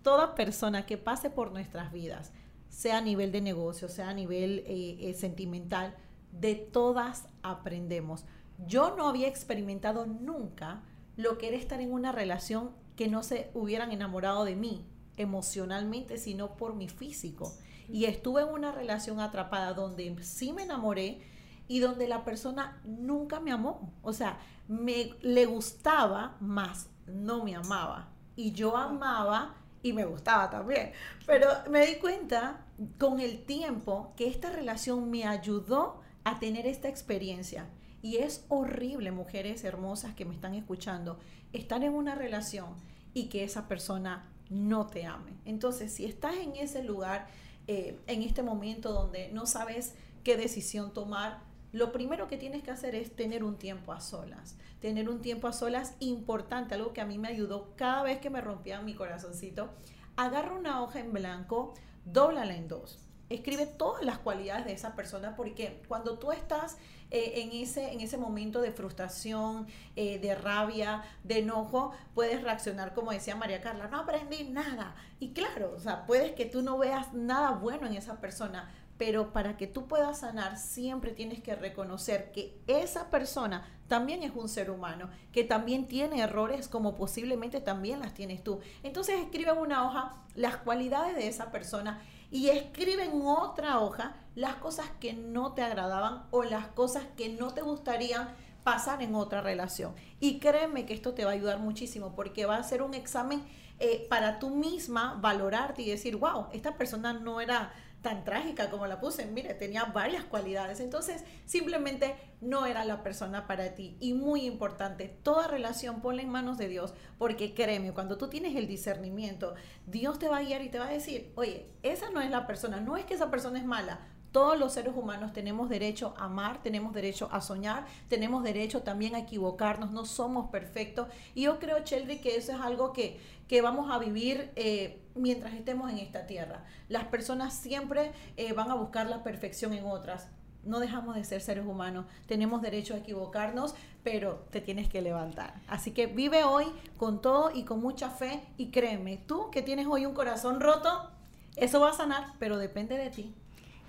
toda 0.03 0.35
persona 0.35 0.85
que 0.85 0.97
pase 0.97 1.29
por 1.29 1.51
nuestras 1.51 1.93
vidas, 1.93 2.33
sea 2.67 2.97
a 2.97 3.01
nivel 3.01 3.31
de 3.31 3.41
negocio, 3.41 3.87
sea 3.87 4.09
a 4.09 4.13
nivel 4.13 4.63
eh, 4.67 4.97
eh, 4.99 5.13
sentimental, 5.13 5.95
de 6.31 6.55
todas 6.55 7.27
aprendemos. 7.43 8.25
yo 8.67 8.95
no 8.95 9.07
había 9.07 9.27
experimentado 9.27 10.05
nunca 10.05 10.83
lo 11.17 11.37
que 11.37 11.47
era 11.47 11.57
estar 11.57 11.81
en 11.81 11.91
una 11.91 12.11
relación 12.11 12.71
que 12.95 13.07
no 13.07 13.23
se 13.23 13.49
hubieran 13.53 13.91
enamorado 13.91 14.45
de 14.45 14.55
mí 14.55 14.85
emocionalmente, 15.17 16.17
sino 16.17 16.55
por 16.55 16.75
mi 16.75 16.87
físico. 16.87 17.53
Y 17.89 18.05
estuve 18.05 18.43
en 18.43 18.49
una 18.49 18.71
relación 18.71 19.19
atrapada 19.19 19.73
donde 19.73 20.15
sí 20.23 20.53
me 20.53 20.63
enamoré 20.63 21.19
y 21.67 21.79
donde 21.79 22.07
la 22.07 22.23
persona 22.23 22.81
nunca 22.85 23.39
me 23.39 23.51
amó. 23.51 23.93
O 24.01 24.13
sea, 24.13 24.39
me 24.67 25.13
le 25.21 25.45
gustaba 25.45 26.37
más, 26.39 26.89
no 27.13 27.43
me 27.43 27.55
amaba. 27.55 28.09
Y 28.35 28.51
yo 28.51 28.77
amaba 28.77 29.55
y 29.83 29.93
me 29.93 30.05
gustaba 30.05 30.49
también. 30.49 30.91
Pero 31.25 31.47
me 31.69 31.85
di 31.85 31.95
cuenta 31.95 32.61
con 32.97 33.19
el 33.19 33.43
tiempo 33.45 34.13
que 34.15 34.27
esta 34.27 34.49
relación 34.49 35.09
me 35.09 35.25
ayudó 35.25 36.01
a 36.23 36.39
tener 36.39 36.65
esta 36.65 36.87
experiencia. 36.87 37.67
Y 38.01 38.17
es 38.17 38.45
horrible, 38.49 39.11
mujeres 39.11 39.63
hermosas 39.63 40.15
que 40.15 40.25
me 40.25 40.33
están 40.33 40.55
escuchando, 40.55 41.19
estar 41.53 41.83
en 41.83 41.93
una 41.93 42.15
relación 42.15 42.75
y 43.13 43.27
que 43.27 43.43
esa 43.43 43.67
persona 43.67 44.27
no 44.49 44.87
te 44.87 45.05
ame. 45.05 45.33
Entonces, 45.45 45.93
si 45.93 46.05
estás 46.05 46.35
en 46.35 46.55
ese 46.55 46.83
lugar, 46.83 47.27
eh, 47.67 47.99
en 48.07 48.23
este 48.23 48.43
momento 48.43 48.91
donde 48.91 49.31
no 49.31 49.45
sabes 49.45 49.93
qué 50.23 50.35
decisión 50.35 50.93
tomar, 50.93 51.39
lo 51.71 51.91
primero 51.91 52.27
que 52.27 52.37
tienes 52.37 52.63
que 52.63 52.71
hacer 52.71 52.95
es 52.95 53.15
tener 53.15 53.43
un 53.43 53.57
tiempo 53.57 53.93
a 53.93 54.01
solas. 54.01 54.57
Tener 54.81 55.09
un 55.09 55.21
tiempo 55.21 55.47
a 55.47 55.53
solas 55.53 55.95
importante, 55.99 56.75
algo 56.75 56.93
que 56.93 57.01
a 57.01 57.05
mí 57.05 57.17
me 57.17 57.29
ayudó 57.29 57.73
cada 57.75 58.03
vez 58.03 58.19
que 58.19 58.29
me 58.29 58.41
rompía 58.41 58.81
mi 58.81 58.93
corazoncito. 58.93 59.69
Agarra 60.17 60.53
una 60.53 60.81
hoja 60.81 60.99
en 60.99 61.13
blanco, 61.13 61.73
dóblala 62.05 62.55
en 62.55 62.67
dos. 62.67 62.99
Escribe 63.29 63.65
todas 63.65 64.03
las 64.03 64.17
cualidades 64.17 64.65
de 64.65 64.73
esa 64.73 64.93
persona 64.93 65.37
porque 65.37 65.81
cuando 65.87 66.19
tú 66.19 66.33
estás 66.33 66.77
eh, 67.11 67.41
en, 67.41 67.51
ese, 67.53 67.93
en 67.93 68.01
ese 68.01 68.17
momento 68.17 68.61
de 68.61 68.73
frustración, 68.73 69.67
eh, 69.95 70.19
de 70.19 70.35
rabia, 70.35 71.03
de 71.23 71.39
enojo, 71.39 71.93
puedes 72.13 72.41
reaccionar 72.41 72.93
como 72.93 73.11
decía 73.11 73.37
María 73.37 73.61
Carla, 73.61 73.87
no 73.87 73.99
aprendí 73.99 74.43
nada. 74.45 74.95
Y 75.19 75.31
claro, 75.31 75.73
o 75.77 75.79
sea, 75.79 76.05
puedes 76.05 76.33
que 76.33 76.45
tú 76.45 76.61
no 76.61 76.77
veas 76.77 77.13
nada 77.13 77.51
bueno 77.51 77.87
en 77.87 77.93
esa 77.93 78.19
persona, 78.19 78.69
pero 79.01 79.33
para 79.33 79.57
que 79.57 79.65
tú 79.65 79.87
puedas 79.87 80.19
sanar 80.19 80.59
siempre 80.59 81.09
tienes 81.09 81.41
que 81.41 81.55
reconocer 81.55 82.31
que 82.31 82.61
esa 82.67 83.09
persona 83.09 83.67
también 83.87 84.21
es 84.21 84.31
un 84.35 84.47
ser 84.47 84.69
humano, 84.69 85.09
que 85.31 85.43
también 85.43 85.87
tiene 85.87 86.21
errores 86.21 86.67
como 86.67 86.95
posiblemente 86.95 87.61
también 87.61 87.99
las 87.99 88.13
tienes 88.13 88.43
tú. 88.43 88.59
Entonces 88.83 89.19
escribe 89.19 89.53
en 89.53 89.57
una 89.57 89.87
hoja 89.87 90.21
las 90.35 90.57
cualidades 90.57 91.15
de 91.15 91.27
esa 91.27 91.51
persona 91.51 91.99
y 92.29 92.49
escribe 92.49 93.05
en 93.05 93.23
otra 93.23 93.79
hoja 93.79 94.17
las 94.35 94.57
cosas 94.57 94.85
que 94.99 95.13
no 95.13 95.53
te 95.53 95.63
agradaban 95.63 96.27
o 96.29 96.43
las 96.43 96.67
cosas 96.67 97.03
que 97.17 97.29
no 97.29 97.55
te 97.55 97.63
gustarían 97.63 98.29
pasar 98.63 99.01
en 99.01 99.15
otra 99.15 99.41
relación. 99.41 99.95
Y 100.19 100.37
créeme 100.37 100.85
que 100.85 100.93
esto 100.93 101.15
te 101.15 101.25
va 101.25 101.31
a 101.31 101.33
ayudar 101.33 101.57
muchísimo 101.57 102.13
porque 102.15 102.45
va 102.45 102.57
a 102.57 102.63
ser 102.63 102.83
un 102.83 102.93
examen 102.93 103.43
eh, 103.79 104.05
para 104.11 104.37
tú 104.37 104.51
misma 104.51 105.17
valorarte 105.19 105.81
y 105.81 105.89
decir, 105.89 106.17
wow, 106.17 106.49
esta 106.53 106.77
persona 106.77 107.13
no 107.13 107.41
era 107.41 107.73
tan 108.01 108.23
trágica 108.23 108.69
como 108.69 108.87
la 108.87 108.99
puse, 108.99 109.25
mire, 109.25 109.53
tenía 109.53 109.85
varias 109.85 110.23
cualidades, 110.23 110.79
entonces 110.79 111.23
simplemente 111.45 112.15
no 112.41 112.65
era 112.65 112.83
la 112.83 113.03
persona 113.03 113.47
para 113.47 113.75
ti. 113.75 113.97
Y 113.99 114.13
muy 114.13 114.45
importante, 114.45 115.07
toda 115.21 115.47
relación 115.47 116.01
ponla 116.01 116.21
en 116.21 116.29
manos 116.29 116.57
de 116.57 116.67
Dios, 116.67 116.93
porque 117.17 117.53
créeme, 117.53 117.93
cuando 117.93 118.17
tú 118.17 118.27
tienes 118.27 118.55
el 118.55 118.67
discernimiento, 118.67 119.53
Dios 119.85 120.17
te 120.17 120.29
va 120.29 120.37
a 120.37 120.43
guiar 120.43 120.63
y 120.63 120.69
te 120.69 120.79
va 120.79 120.87
a 120.87 120.91
decir, 120.91 121.31
oye, 121.35 121.67
esa 121.83 122.09
no 122.09 122.21
es 122.21 122.31
la 122.31 122.47
persona, 122.47 122.81
no 122.81 122.97
es 122.97 123.05
que 123.05 123.13
esa 123.13 123.29
persona 123.29 123.59
es 123.59 123.65
mala, 123.65 123.99
todos 124.31 124.57
los 124.57 124.73
seres 124.73 124.93
humanos 124.95 125.33
tenemos 125.33 125.69
derecho 125.69 126.13
a 126.17 126.25
amar, 126.25 126.63
tenemos 126.63 126.93
derecho 126.93 127.27
a 127.31 127.41
soñar, 127.41 127.85
tenemos 128.07 128.43
derecho 128.43 128.81
también 128.81 129.13
a 129.13 129.19
equivocarnos, 129.19 129.91
no 129.91 130.05
somos 130.05 130.49
perfectos. 130.49 131.09
Y 131.35 131.43
yo 131.43 131.59
creo, 131.59 131.83
Cheldry, 131.83 132.19
que 132.19 132.37
eso 132.37 132.53
es 132.53 132.61
algo 132.61 132.93
que, 132.93 133.19
que 133.51 133.61
vamos 133.61 133.91
a 133.91 133.99
vivir 133.99 134.49
eh, 134.55 135.01
mientras 135.13 135.53
estemos 135.55 135.91
en 135.91 135.97
esta 135.97 136.25
tierra. 136.25 136.63
Las 136.87 137.03
personas 137.03 137.53
siempre 137.53 138.13
eh, 138.37 138.53
van 138.53 138.71
a 138.71 138.75
buscar 138.75 139.07
la 139.07 139.23
perfección 139.23 139.73
en 139.73 139.83
otras. 139.83 140.29
No 140.63 140.79
dejamos 140.79 141.15
de 141.15 141.25
ser 141.25 141.41
seres 141.41 141.65
humanos, 141.65 142.05
tenemos 142.27 142.61
derecho 142.61 142.93
a 142.93 142.99
equivocarnos, 142.99 143.75
pero 144.05 144.45
te 144.51 144.61
tienes 144.61 144.87
que 144.87 145.01
levantar. 145.01 145.53
Así 145.67 145.91
que 145.91 146.07
vive 146.07 146.45
hoy 146.45 146.63
con 146.95 147.21
todo 147.21 147.51
y 147.53 147.63
con 147.63 147.81
mucha 147.81 148.09
fe 148.09 148.41
y 148.55 148.67
créeme, 148.67 149.17
tú 149.17 149.51
que 149.51 149.61
tienes 149.61 149.85
hoy 149.85 150.05
un 150.05 150.13
corazón 150.13 150.61
roto, 150.61 151.09
eso 151.57 151.81
va 151.81 151.89
a 151.89 151.93
sanar, 151.93 152.27
pero 152.39 152.57
depende 152.57 152.97
de 152.97 153.09
ti. 153.09 153.35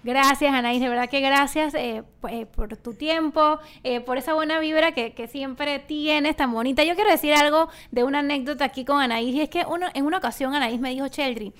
Gracias, 0.04 0.52
Anaís, 0.52 0.80
de 0.80 0.88
verdad 0.88 1.08
que 1.08 1.20
gracias 1.20 1.74
eh, 1.74 2.02
eh, 2.28 2.46
por 2.46 2.76
tu 2.76 2.94
tiempo, 2.94 3.60
eh, 3.84 4.00
por 4.00 4.18
esa 4.18 4.34
buena 4.34 4.58
vibra 4.58 4.92
que, 4.92 5.12
que, 5.12 5.28
siempre 5.28 5.78
tienes 5.78 6.34
tan 6.34 6.52
bonita. 6.52 6.82
Yo 6.82 6.96
quiero 6.96 7.10
decir 7.10 7.32
algo 7.34 7.68
de 7.92 8.02
una 8.02 8.18
anécdota 8.18 8.64
aquí 8.64 8.84
con 8.84 9.00
Anaís, 9.00 9.32
y 9.32 9.42
es 9.42 9.48
que 9.48 9.64
uno, 9.64 9.86
en 9.94 10.04
una 10.04 10.18
ocasión 10.18 10.54
Anaís 10.56 10.80
me 10.80 10.90
dijo, 10.90 11.06
Cheldry, 11.06 11.52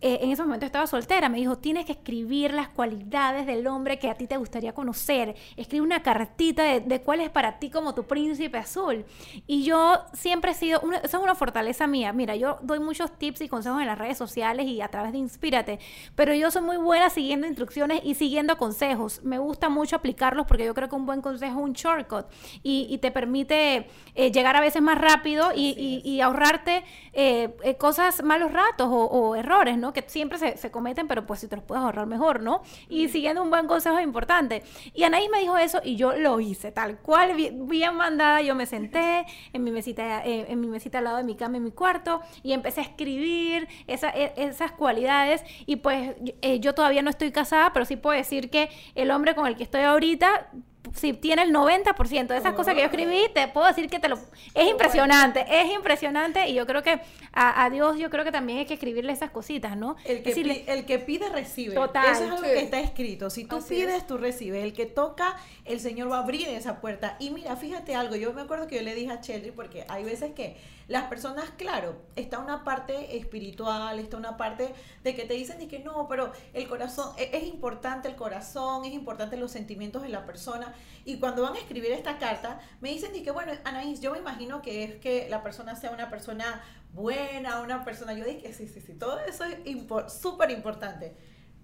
eh, 0.00 0.20
en 0.22 0.30
ese 0.30 0.42
momento 0.42 0.64
estaba 0.64 0.86
soltera, 0.86 1.28
me 1.28 1.38
dijo, 1.38 1.58
tienes 1.58 1.84
que 1.84 1.92
escribir 1.92 2.54
las 2.54 2.68
cualidades 2.68 3.46
del 3.46 3.66
hombre 3.66 3.98
que 3.98 4.08
a 4.08 4.14
ti 4.14 4.28
te 4.28 4.36
gustaría 4.36 4.72
conocer. 4.72 5.34
Escribe 5.56 5.84
una 5.84 6.02
cartita 6.02 6.62
de, 6.62 7.02
cuál 7.02 7.20
es 7.20 7.30
para 7.30 7.58
ti 7.58 7.68
como 7.68 7.94
tu 7.94 8.04
príncipe 8.04 8.58
azul. 8.58 9.04
Y 9.48 9.64
yo 9.64 9.98
siempre 10.12 10.52
he 10.52 10.54
sido, 10.54 10.80
una, 10.80 10.98
esa 10.98 11.16
es 11.16 11.22
una 11.22 11.34
fortaleza 11.34 11.88
mía. 11.88 12.12
Mira, 12.12 12.36
yo 12.36 12.58
doy 12.62 12.78
muchos 12.78 13.10
tips 13.18 13.40
y 13.40 13.48
consejos 13.48 13.80
en 13.80 13.88
las 13.88 13.98
redes 13.98 14.16
sociales 14.16 14.66
y 14.66 14.80
a 14.80 14.88
través 14.88 15.12
de 15.12 15.18
Inspírate, 15.18 15.80
pero 16.14 16.32
yo 16.32 16.50
soy 16.52 16.62
muy 16.62 16.76
buena 16.76 17.10
siguiendo 17.10 17.48
instrucciones 17.48 18.00
y 18.04 18.14
siguiendo 18.14 18.56
consejos. 18.56 19.20
Me 19.24 19.38
gusta 19.38 19.68
mucho 19.68 19.96
aplicarlos 19.96 20.46
porque 20.46 20.64
yo 20.64 20.74
creo 20.74 20.88
que 20.88 20.94
un 20.94 21.06
buen 21.06 21.20
consejo 21.20 21.58
es 21.58 21.64
un 21.64 21.72
shortcut 21.72 22.26
y, 22.62 22.98
te 22.98 23.10
permite 23.12 23.86
eh, 24.16 24.32
llegar 24.32 24.56
a 24.56 24.60
veces 24.60 24.82
más 24.82 24.98
rápido 24.98 25.50
y, 25.54 26.20
ahorrarte 26.20 26.84
eh, 27.12 27.76
cosas, 27.78 28.24
malos 28.24 28.52
ratos 28.52 28.88
o, 28.90 29.04
o 29.04 29.36
errores, 29.36 29.78
¿no? 29.78 29.87
Que 29.92 30.04
siempre 30.06 30.38
se, 30.38 30.70
cometen, 30.70 31.08
pero 31.08 31.26
pues 31.26 31.40
si 31.40 31.48
te 31.48 31.56
los 31.56 31.64
puedes 31.64 31.82
ahorrar 31.82 32.06
mejor, 32.06 32.42
¿no? 32.42 32.62
Y 32.88 33.08
siguiendo 33.08 33.42
un 33.42 33.50
buen 33.50 33.66
consejo 33.66 34.00
importante. 34.00 34.62
Y 34.94 35.04
Anaís 35.04 35.30
me 35.30 35.40
dijo 35.40 35.56
eso 35.56 35.80
y 35.82 35.96
yo 35.96 36.14
lo 36.14 36.40
hice, 36.40 36.72
tal 36.72 36.98
cual, 36.98 37.34
bien, 37.34 37.94
mandada, 37.96 38.42
yo 38.42 38.54
me 38.54 38.66
senté 38.66 39.26
en 39.52 39.64
mi 39.64 39.70
mesita, 39.70 40.24
eh, 40.24 40.46
en 40.48 40.60
mi 40.60 40.68
mesita 40.68 40.98
al 40.98 41.04
lado 41.04 41.16
de 41.16 41.24
mi 41.24 41.36
cama 41.36 41.56
en 41.56 41.64
mi 41.64 41.72
cuarto 41.72 42.20
y 42.42 42.52
empecé 42.52 42.80
a 42.80 42.84
escribir 42.84 43.68
e, 43.86 44.32
esas 44.36 44.72
cualidades 44.72 45.42
y 45.66 45.76
pues 45.76 46.16
eh, 46.42 46.60
yo 46.60 46.74
todavía 46.74 47.02
no 47.02 47.10
estoy 47.10 47.32
casada, 47.32 47.72
pero 47.72 47.84
sí 47.84 47.96
puedo 47.96 48.16
decir 48.16 48.50
que 48.50 48.70
el 48.94 49.10
hombre 49.10 49.34
con 49.34 49.46
el 49.46 49.56
que 49.56 49.62
estoy 49.62 49.82
ahorita 49.82 50.50
si 50.94 51.12
tiene 51.12 51.42
el 51.42 51.52
90% 51.52 52.26
de 52.28 52.36
esas 52.36 52.54
cosas 52.54 52.74
que 52.74 52.80
yo 52.80 52.86
escribí, 52.86 53.28
te 53.34 53.48
puedo 53.48 53.66
decir 53.66 53.88
que 53.88 53.98
te 53.98 54.08
lo... 54.08 54.18
Es 54.54 54.68
impresionante, 54.68 55.44
es 55.48 55.72
impresionante 55.72 56.48
y 56.48 56.54
yo 56.54 56.66
creo 56.66 56.82
que 56.82 57.00
a, 57.32 57.68
Dios 57.70 57.98
yo 57.98 58.10
creo 58.10 58.24
que 58.24 58.32
también 58.32 58.60
hay 58.60 58.66
que 58.66 58.74
escribirle 58.74 59.12
esas 59.12 59.30
cositas, 59.30 59.76
¿no? 59.76 59.96
El 60.04 60.22
que, 60.22 60.64
el 60.66 60.84
que 60.86 60.98
pide, 60.98 61.28
recibe. 61.28 61.74
Total. 61.74 62.10
Eso 62.10 62.24
es 62.24 62.30
algo 62.30 62.42
que 62.42 62.58
está 62.58 62.80
escrito. 62.80 63.30
Si 63.30 63.44
tú 63.44 63.62
pides, 63.66 64.06
tú 64.06 64.18
recibes. 64.18 64.64
El 64.64 64.72
que 64.72 64.86
toca, 64.86 65.36
el 65.64 65.80
Señor 65.80 66.10
va 66.10 66.18
a 66.18 66.22
abrir 66.22 66.48
esa 66.48 66.80
puerta. 66.80 67.16
Y 67.18 67.30
mira, 67.30 67.56
fíjate 67.56 67.94
algo, 67.94 68.16
yo 68.16 68.32
me 68.32 68.42
acuerdo 68.42 68.66
que 68.66 68.76
yo 68.76 68.82
le 68.82 68.94
dije 68.94 69.12
a 69.12 69.20
Cheldry, 69.20 69.52
porque 69.52 69.84
hay 69.88 70.04
veces 70.04 70.32
que 70.32 70.56
las 70.88 71.04
personas, 71.04 71.50
claro, 71.58 72.00
está 72.16 72.38
una 72.38 72.64
parte 72.64 73.18
espiritual, 73.18 73.98
está 73.98 74.16
una 74.16 74.38
parte 74.38 74.74
de 75.04 75.14
que 75.14 75.26
te 75.26 75.34
dicen 75.34 75.60
y 75.60 75.68
que 75.68 75.78
no, 75.78 76.08
pero 76.08 76.32
el 76.54 76.66
corazón, 76.66 77.14
es, 77.18 77.28
es 77.32 77.44
importante 77.44 78.08
el 78.08 78.16
corazón, 78.16 78.86
es 78.86 78.94
importante 78.94 79.36
los 79.36 79.52
sentimientos 79.52 80.02
de 80.02 80.08
la 80.08 80.24
persona. 80.24 80.74
Y 81.04 81.18
cuando 81.18 81.42
van 81.42 81.54
a 81.54 81.58
escribir 81.58 81.92
esta 81.92 82.18
carta, 82.18 82.60
me 82.80 82.88
dicen 82.88 83.14
y 83.14 83.22
que, 83.22 83.30
bueno, 83.30 83.52
Anaís, 83.64 84.00
yo 84.00 84.12
me 84.12 84.18
imagino 84.18 84.62
que 84.62 84.84
es 84.84 84.94
que 84.96 85.28
la 85.28 85.42
persona 85.42 85.76
sea 85.76 85.90
una 85.90 86.08
persona 86.08 86.62
buena, 86.94 87.60
una 87.60 87.84
persona, 87.84 88.14
yo 88.14 88.24
dije, 88.24 88.52
sí, 88.54 88.66
sí, 88.66 88.80
sí, 88.80 88.94
todo 88.94 89.20
eso 89.20 89.44
es 89.44 90.12
súper 90.12 90.50
importante. 90.50 91.14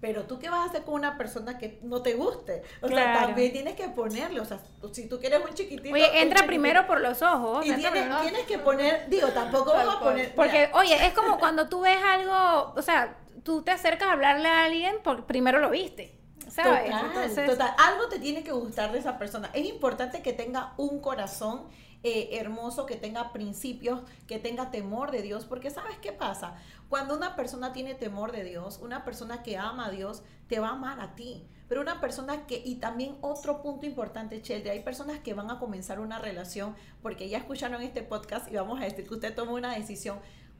Pero 0.01 0.23
tú 0.23 0.39
qué 0.39 0.49
vas 0.49 0.59
a 0.59 0.65
hacer 0.65 0.83
con 0.83 0.95
una 0.95 1.17
persona 1.17 1.57
que 1.57 1.79
no 1.81 2.01
te 2.01 2.13
guste? 2.13 2.61
O 2.81 2.87
sea, 2.87 3.21
también 3.21 3.51
tienes 3.51 3.75
que 3.75 3.87
ponerle, 3.87 4.39
o 4.39 4.45
sea, 4.45 4.59
si 4.91 5.07
tú 5.07 5.19
quieres 5.19 5.39
un 5.43 5.53
chiquitito. 5.53 5.93
Oye, 5.93 6.21
entra 6.21 6.45
primero 6.45 6.85
por 6.85 7.01
los 7.01 7.21
ojos. 7.21 7.65
Y 7.65 7.73
tienes, 7.73 8.45
que 8.47 8.59
poner, 8.59 9.09
digo, 9.09 9.29
tampoco 9.29 9.73
vas 9.73 9.87
a 9.87 9.99
poner. 9.99 10.35
Porque, 10.35 10.69
oye, 10.73 11.07
es 11.07 11.13
como 11.13 11.39
cuando 11.39 11.69
tú 11.69 11.81
ves 11.81 11.97
algo, 12.03 12.73
o 12.75 12.81
sea, 12.81 13.17
tú 13.43 13.61
te 13.61 13.71
acercas 13.71 14.09
a 14.09 14.13
hablarle 14.13 14.49
a 14.49 14.65
alguien, 14.65 14.97
por, 15.03 15.25
primero 15.25 15.59
lo 15.59 15.69
viste. 15.69 16.15
¿sabes? 16.49 16.91
Total, 16.91 17.47
total, 17.47 17.75
algo 17.77 18.07
te 18.07 18.19
tiene 18.19 18.43
que 18.43 18.51
gustar 18.51 18.91
de 18.91 18.99
esa 18.99 19.17
persona. 19.17 19.49
Es 19.53 19.65
importante 19.65 20.21
que 20.21 20.33
tenga 20.33 20.73
un 20.77 20.99
corazón 20.99 21.63
eh, 22.07 22.37
hermoso, 22.39 22.85
que 22.85 22.97
tenga 22.97 23.33
principios, 23.33 24.01
que 24.27 24.37
tenga 24.37 24.69
temor 24.69 25.09
de 25.09 25.21
Dios, 25.21 25.45
porque 25.45 25.71
¿sabes 25.71 25.97
qué 25.97 26.11
pasa? 26.11 26.55
Cuando 26.95 27.13
una 27.13 27.35
persona 27.35 27.73
tiene 27.73 27.93
temor 27.93 28.31
de 28.31 28.45
Dios, 28.45 28.79
una 28.81 29.03
persona 29.03 29.43
que 29.43 29.57
ama 29.57 29.87
a 29.87 29.91
Dios, 29.91 30.23
te 30.47 30.61
va 30.61 30.69
a 30.69 30.75
amar 30.75 31.01
a 31.01 31.13
ti. 31.13 31.45
Pero 31.67 31.81
una 31.81 31.99
persona 31.99 32.47
que, 32.47 32.61
y 32.63 32.75
también 32.75 33.17
otro 33.19 33.61
punto 33.61 33.85
importante, 33.85 34.41
Chelde, 34.41 34.69
hay 34.69 34.79
personas 34.79 35.19
que 35.19 35.33
van 35.33 35.51
a 35.51 35.59
comenzar 35.59 35.99
una 35.99 36.19
relación 36.19 36.73
porque 37.01 37.27
ya 37.27 37.39
escucharon 37.39 37.81
este 37.81 38.01
podcast 38.01 38.49
y 38.49 38.55
vamos 38.55 38.79
a 38.79 38.85
decir 38.85 39.05
que 39.05 39.13
usted 39.13 39.35
tomó 39.35 39.55
una 39.55 39.75
decisión. 39.75 40.19